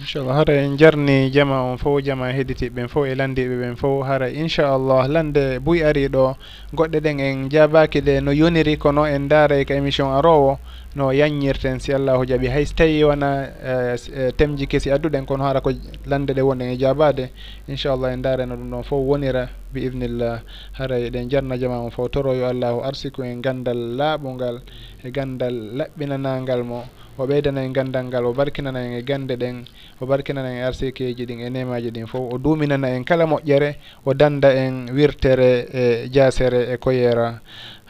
Inchallah 0.00 0.34
hara 0.36 0.54
en 0.54 0.76
jarni 0.78 1.30
jama 1.32 1.62
on 1.62 1.76
fof 1.78 2.02
jama 2.02 2.32
hedditiɓe 2.32 2.70
ɓen 2.74 2.88
fof 2.88 3.06
e 3.06 3.14
landiɓe 3.14 3.56
ɓen 3.60 3.76
fof 3.76 4.06
hara 4.06 4.28
inchallah 4.30 5.08
lande 5.08 5.58
buy 5.60 5.82
ari 5.82 6.08
ɗo 6.08 6.36
goɗɗe 6.74 7.00
ɗen 7.00 7.20
en 7.20 7.50
jabaki 7.50 8.00
ɗe 8.00 8.20
no 8.22 8.32
yoniri 8.32 8.76
kono 8.78 9.04
en 9.04 9.28
daaray 9.28 9.64
ka 9.64 9.74
émission 9.74 10.12
arowo. 10.12 10.58
no 10.94 11.12
yanñirten 11.12 11.78
si 11.80 11.92
allahu 11.92 12.26
jaaɓi 12.26 12.48
hay 12.48 12.66
so 12.66 12.74
tawi 12.74 13.04
wona 13.04 13.46
e, 13.62 13.96
e, 14.10 14.32
temji 14.32 14.66
kesi 14.66 14.90
adduɗen 14.90 15.24
kono 15.26 15.44
hara 15.44 15.60
ko 15.60 15.70
lande 16.06 16.34
ɗe 16.34 16.42
wonɗen 16.42 16.72
e 16.74 16.76
jabade 16.76 17.30
inchallah 17.68 18.12
en 18.12 18.22
dareno 18.22 18.56
ɗum 18.56 18.70
ɗon 18.70 18.82
fof 18.82 18.98
wonira 19.06 19.48
bi 19.72 19.86
ibnillah 19.86 20.42
haray 20.72 21.06
eɗen 21.06 21.30
jarna 21.30 21.56
jama 21.58 21.78
on 21.78 21.90
fof 21.90 22.10
toroyo 22.10 22.46
allahu 22.46 22.82
arsiku 22.82 23.22
en 23.22 23.40
gandal 23.40 23.78
laaɓugal 23.96 24.62
e 25.04 25.10
gandal 25.10 25.54
laɓɓinanagal 25.78 26.64
mo 26.64 26.82
o 27.18 27.26
ɓeydana 27.26 27.62
en 27.64 27.72
gandal 27.72 28.04
ngal 28.06 28.24
o 28.26 28.32
barkinana 28.32 28.80
en 28.80 28.92
e 28.98 29.02
gande 29.02 29.36
ɗen 29.36 29.64
o 30.00 30.06
barkinana 30.06 30.50
en 30.50 30.58
e 30.58 30.62
arsikeji 30.62 31.26
ɗin 31.26 31.40
e 31.40 31.50
nemaji 31.50 31.90
ɗin 31.90 32.06
fof 32.06 32.32
o 32.32 32.38
duminana 32.38 32.88
en 32.96 33.04
kala 33.04 33.26
moƴƴere 33.26 33.76
o 34.06 34.14
danda 34.14 34.50
en 34.54 34.88
wirtere 34.90 35.66
e 35.72 36.08
jasere 36.10 36.72
e 36.72 36.76
koyera. 36.78 37.40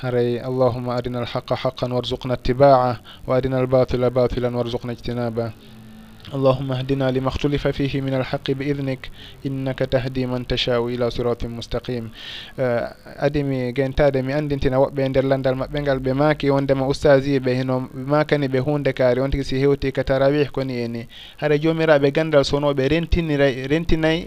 هري 0.03 0.45
اللهم 0.51 0.89
أرنا 0.89 1.19
الحق 1.23 1.53
حقا 1.53 1.93
وارزقنا 1.93 2.35
اتباعه 2.35 3.01
وأرنا 3.27 3.61
الباطل 3.61 4.11
باطلا 4.11 4.57
وارزقنا 4.57 4.93
اجتنابه 4.93 5.53
اللهم 6.35 6.73
اهدنا 6.73 7.11
لما 7.11 7.29
اختلف 7.29 7.69
فيه 7.69 8.01
من 8.01 8.15
الحق 8.15 8.51
بإذنك 8.51 9.11
إنك 9.47 9.79
تهدي 9.79 10.27
من 10.27 10.47
تشاء 10.47 10.87
إلى 10.89 11.11
صراط 11.11 11.45
مستقيم 11.45 12.11
adi 13.27 13.43
mi 13.43 13.73
gentade 13.73 14.23
mi 14.23 14.33
andintina 14.33 14.77
woɓɓe 14.79 15.01
e 15.05 15.09
nder 15.09 15.25
landal 15.31 15.55
maɓɓe 15.61 15.79
ngal 15.83 15.99
ɓe 16.05 16.13
maaki 16.21 16.51
wondema 16.51 16.85
oustasi 16.87 17.39
ɓe 17.45 17.51
heno 17.59 17.77
makani 18.13 18.47
ɓe 18.49 18.59
hunde 18.67 18.93
kaari 18.93 19.21
on 19.21 19.31
tigi 19.31 19.45
si 19.45 19.57
hewti 19.63 19.93
ka 19.93 20.03
tarawih 20.05 20.49
koni 20.53 20.75
eni. 20.85 21.03
Haɗa 21.41 21.57
jomiraɓe 21.63 22.07
e 22.09 22.13
gandal 22.17 22.45
sonoɓe 22.45 22.89
rentinira 22.93 23.47
rentinayi 23.71 24.21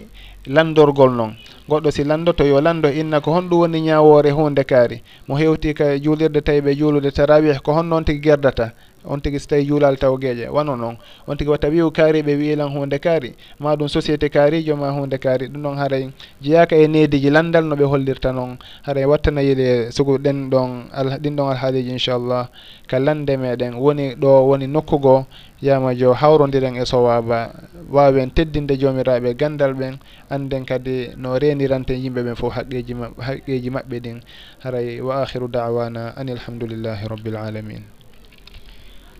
landorgol 0.46 1.10
noon 1.18 1.32
goɗɗo 1.68 1.90
si 1.90 2.04
landoto 2.04 2.44
yo 2.44 2.60
lando 2.60 2.88
inna 2.90 3.20
ko 3.20 3.30
honɗum 3.32 3.58
woni 3.60 3.80
ñawore 3.80 4.30
hunde 4.30 4.64
kaari. 4.64 5.02
Mo 5.28 5.34
hewti 5.36 5.74
ka 5.74 5.98
juulirde 5.98 6.40
tawi 6.40 6.60
ɓe 6.60 6.74
juulude 6.76 7.10
tarawih 7.10 7.58
ko 7.62 7.72
hon 7.72 7.84
noon 7.88 8.04
tigui 8.04 8.20
guerdata 8.20 8.72
on 9.04 9.20
tigi 9.20 9.38
so 9.38 9.46
tawi 9.48 9.64
juulal 9.68 9.96
taw 9.96 10.16
gueeƴe 10.16 10.48
wano 10.48 10.76
noon 10.76 10.96
on 11.28 11.36
tigi 11.36 11.50
watta 11.50 11.68
wiyo 11.68 11.90
kaari 11.90 12.22
ɓe 12.22 12.34
wiilan 12.36 12.72
hunde 12.72 12.98
kaari. 12.98 13.34
Ma 13.60 13.76
ɗum 13.76 13.88
société 13.88 14.28
kaarijo 14.30 14.76
ma 14.76 14.90
hunde 14.90 15.18
kaari. 15.18 15.48
Ɗum 15.48 15.62
ɗon 15.62 15.76
haray 15.76 16.10
jeyaka 16.40 16.76
e 16.76 16.86
neediji 16.88 17.30
landal 17.30 17.64
no 17.64 17.76
ɓe 17.76 17.84
hollirta 17.84 18.32
noon 18.32 18.56
haray 18.82 19.04
wattana 19.04 19.42
yiide 19.42 19.90
sugo 19.92 20.18
ɗen 20.18 20.48
ɗon 20.50 20.88
ɗin 21.22 21.36
ɗon 21.36 21.48
alhaaliji 21.52 21.90
inchallah 21.90 22.48
ka 22.88 22.98
lande 22.98 23.36
meɗen. 23.36 23.74
Woni 23.76 24.14
ɗo 24.16 24.48
woni 24.48 24.66
nokku 24.66 24.98
goo 24.98 25.26
yama 25.62 25.94
jo 25.94 26.12
hawrodiren 26.12 26.76
e 26.76 26.84
sowaba 26.84 27.52
wawen 27.90 28.30
teddinde 28.30 28.76
jomiraɓe 28.78 29.34
gandal 29.36 29.74
ɓen. 29.74 29.98
Anden 30.30 30.64
kadi 30.64 31.10
no 31.16 31.38
reniranten 31.38 32.00
yimɓe 32.00 32.22
ɓen 32.24 32.36
fof 32.36 32.54
haqqeji 32.56 32.94
haqqeji 33.20 33.70
maɓɓe 33.70 33.96
ɗin. 34.00 34.20
Haray 34.64 35.00
wa 35.00 35.22
akhiru 35.22 35.48
dawana 35.48 36.14
anilhamdulillahi 36.16 37.08
rabbil 37.08 37.36
alamin 37.36 37.93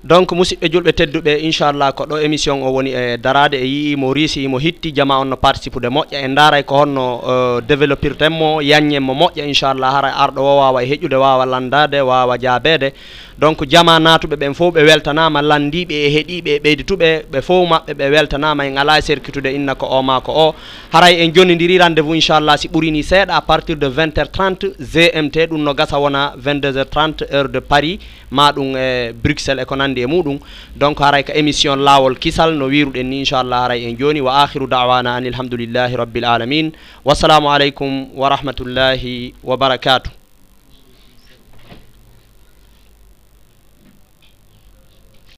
donc 0.05 0.33
musidɓe 0.33 0.69
julɓe 0.73 0.93
tedduɓe 0.93 1.33
inchallah 1.49 1.95
ko 1.97 2.05
ɗo 2.05 2.19
émission 2.21 2.61
o 2.63 2.69
woni 2.77 2.91
e 2.93 3.17
darade 3.17 3.55
e 3.57 3.65
yii 3.65 3.97
mo 3.97 4.13
riisi 4.13 4.47
mo 4.49 4.59
hitti 4.59 4.93
jama 4.95 5.17
on 5.19 5.25
no 5.29 5.37
participe 5.37 5.81
de 5.81 5.89
moƴƴa. 5.89 6.21
En 6.25 6.35
daaray 6.35 6.61
e 6.61 6.65
ko 6.65 6.75
honno 6.83 7.23
euh, 7.27 7.61
développirtenmo 7.63 8.61
yaññen 8.61 9.01
mo 9.01 9.15
moƴƴa 9.15 9.49
inchallah 9.49 9.91
hara 9.95 10.09
arɗo 10.13 10.41
o 10.43 10.53
e 10.53 10.59
wawa 10.61 10.83
e 10.85 10.87
heƴƴude 10.91 11.17
wawa 11.17 11.47
landade 11.47 12.01
wawa 12.05 12.37
jaabede 12.39 12.93
donc 13.39 13.65
jama 13.69 13.99
natuɓe 13.99 14.37
ɓen 14.37 14.55
fof 14.55 14.75
ɓe 14.75 14.83
weltanama 14.83 15.43
landiɓe 15.43 15.95
e 15.95 16.09
heeɗiɓe 16.15 16.51
e 16.57 16.59
ɓeydituɓe 16.65 17.23
ɓe 17.33 17.41
fof 17.43 17.69
maɓɓe 17.69 17.93
ɓe 17.95 18.11
weltanama 18.11 18.67
en 18.67 18.77
ala 18.79 18.99
e 18.99 19.03
circuitude 19.03 19.47
inna 19.55 19.75
ko 19.75 19.87
o 19.87 20.03
ma 20.03 20.21
ko 20.21 20.33
o. 20.33 20.55
Haray 20.93 21.23
en 21.25 21.33
jonidiri 21.35 21.79
rendez 21.79 22.03
vous 22.03 22.15
inchallah 22.15 22.57
si 22.57 22.69
ɓuurini 22.69 23.03
seeɗa 23.03 23.35
à 23.37 23.41
partir 23.41 23.77
de 23.77 23.87
20 23.87 24.19
heures 24.19 24.31
30 24.33 24.67
gmt 24.79 25.37
ɗum 25.51 25.63
no 25.63 25.75
gasa 25.75 25.99
wona 25.99 26.35
22 26.37 26.77
heures 26.77 26.91
30 26.91 27.25
heure 27.33 27.49
de 27.49 27.61
paris 27.61 27.99
ma 28.31 28.53
ɗum 28.53 28.77
e 28.77 29.13
bruxelles 29.13 29.63
e 29.63 29.67
ko 29.67 29.75
nandi 29.77 30.03
e 30.03 30.07
muɗum. 30.07 30.39
Donc 30.77 31.01
haray 31.01 31.25
ko 31.25 31.33
émission 31.35 31.77
lawol 31.77 32.17
kisal 32.19 32.55
no 32.55 32.67
wiruɗen 32.69 33.05
ni 33.09 33.21
inchallah 33.21 33.65
haray 33.65 33.85
en 33.91 33.97
joni. 33.99 34.21
Wa 34.21 34.45
akhiru 34.45 34.67
dawana 34.67 35.15
an 35.17 35.25
ilhamdoulillahi 35.25 35.97
rabbil 35.97 36.25
alamin. 36.25 36.73
Wassalamu 37.05 37.49
aleykum 37.51 38.15
wa 38.15 38.29
rahmatullahi 38.29 39.35
wa 39.43 39.57
barakatuh. 39.57 40.24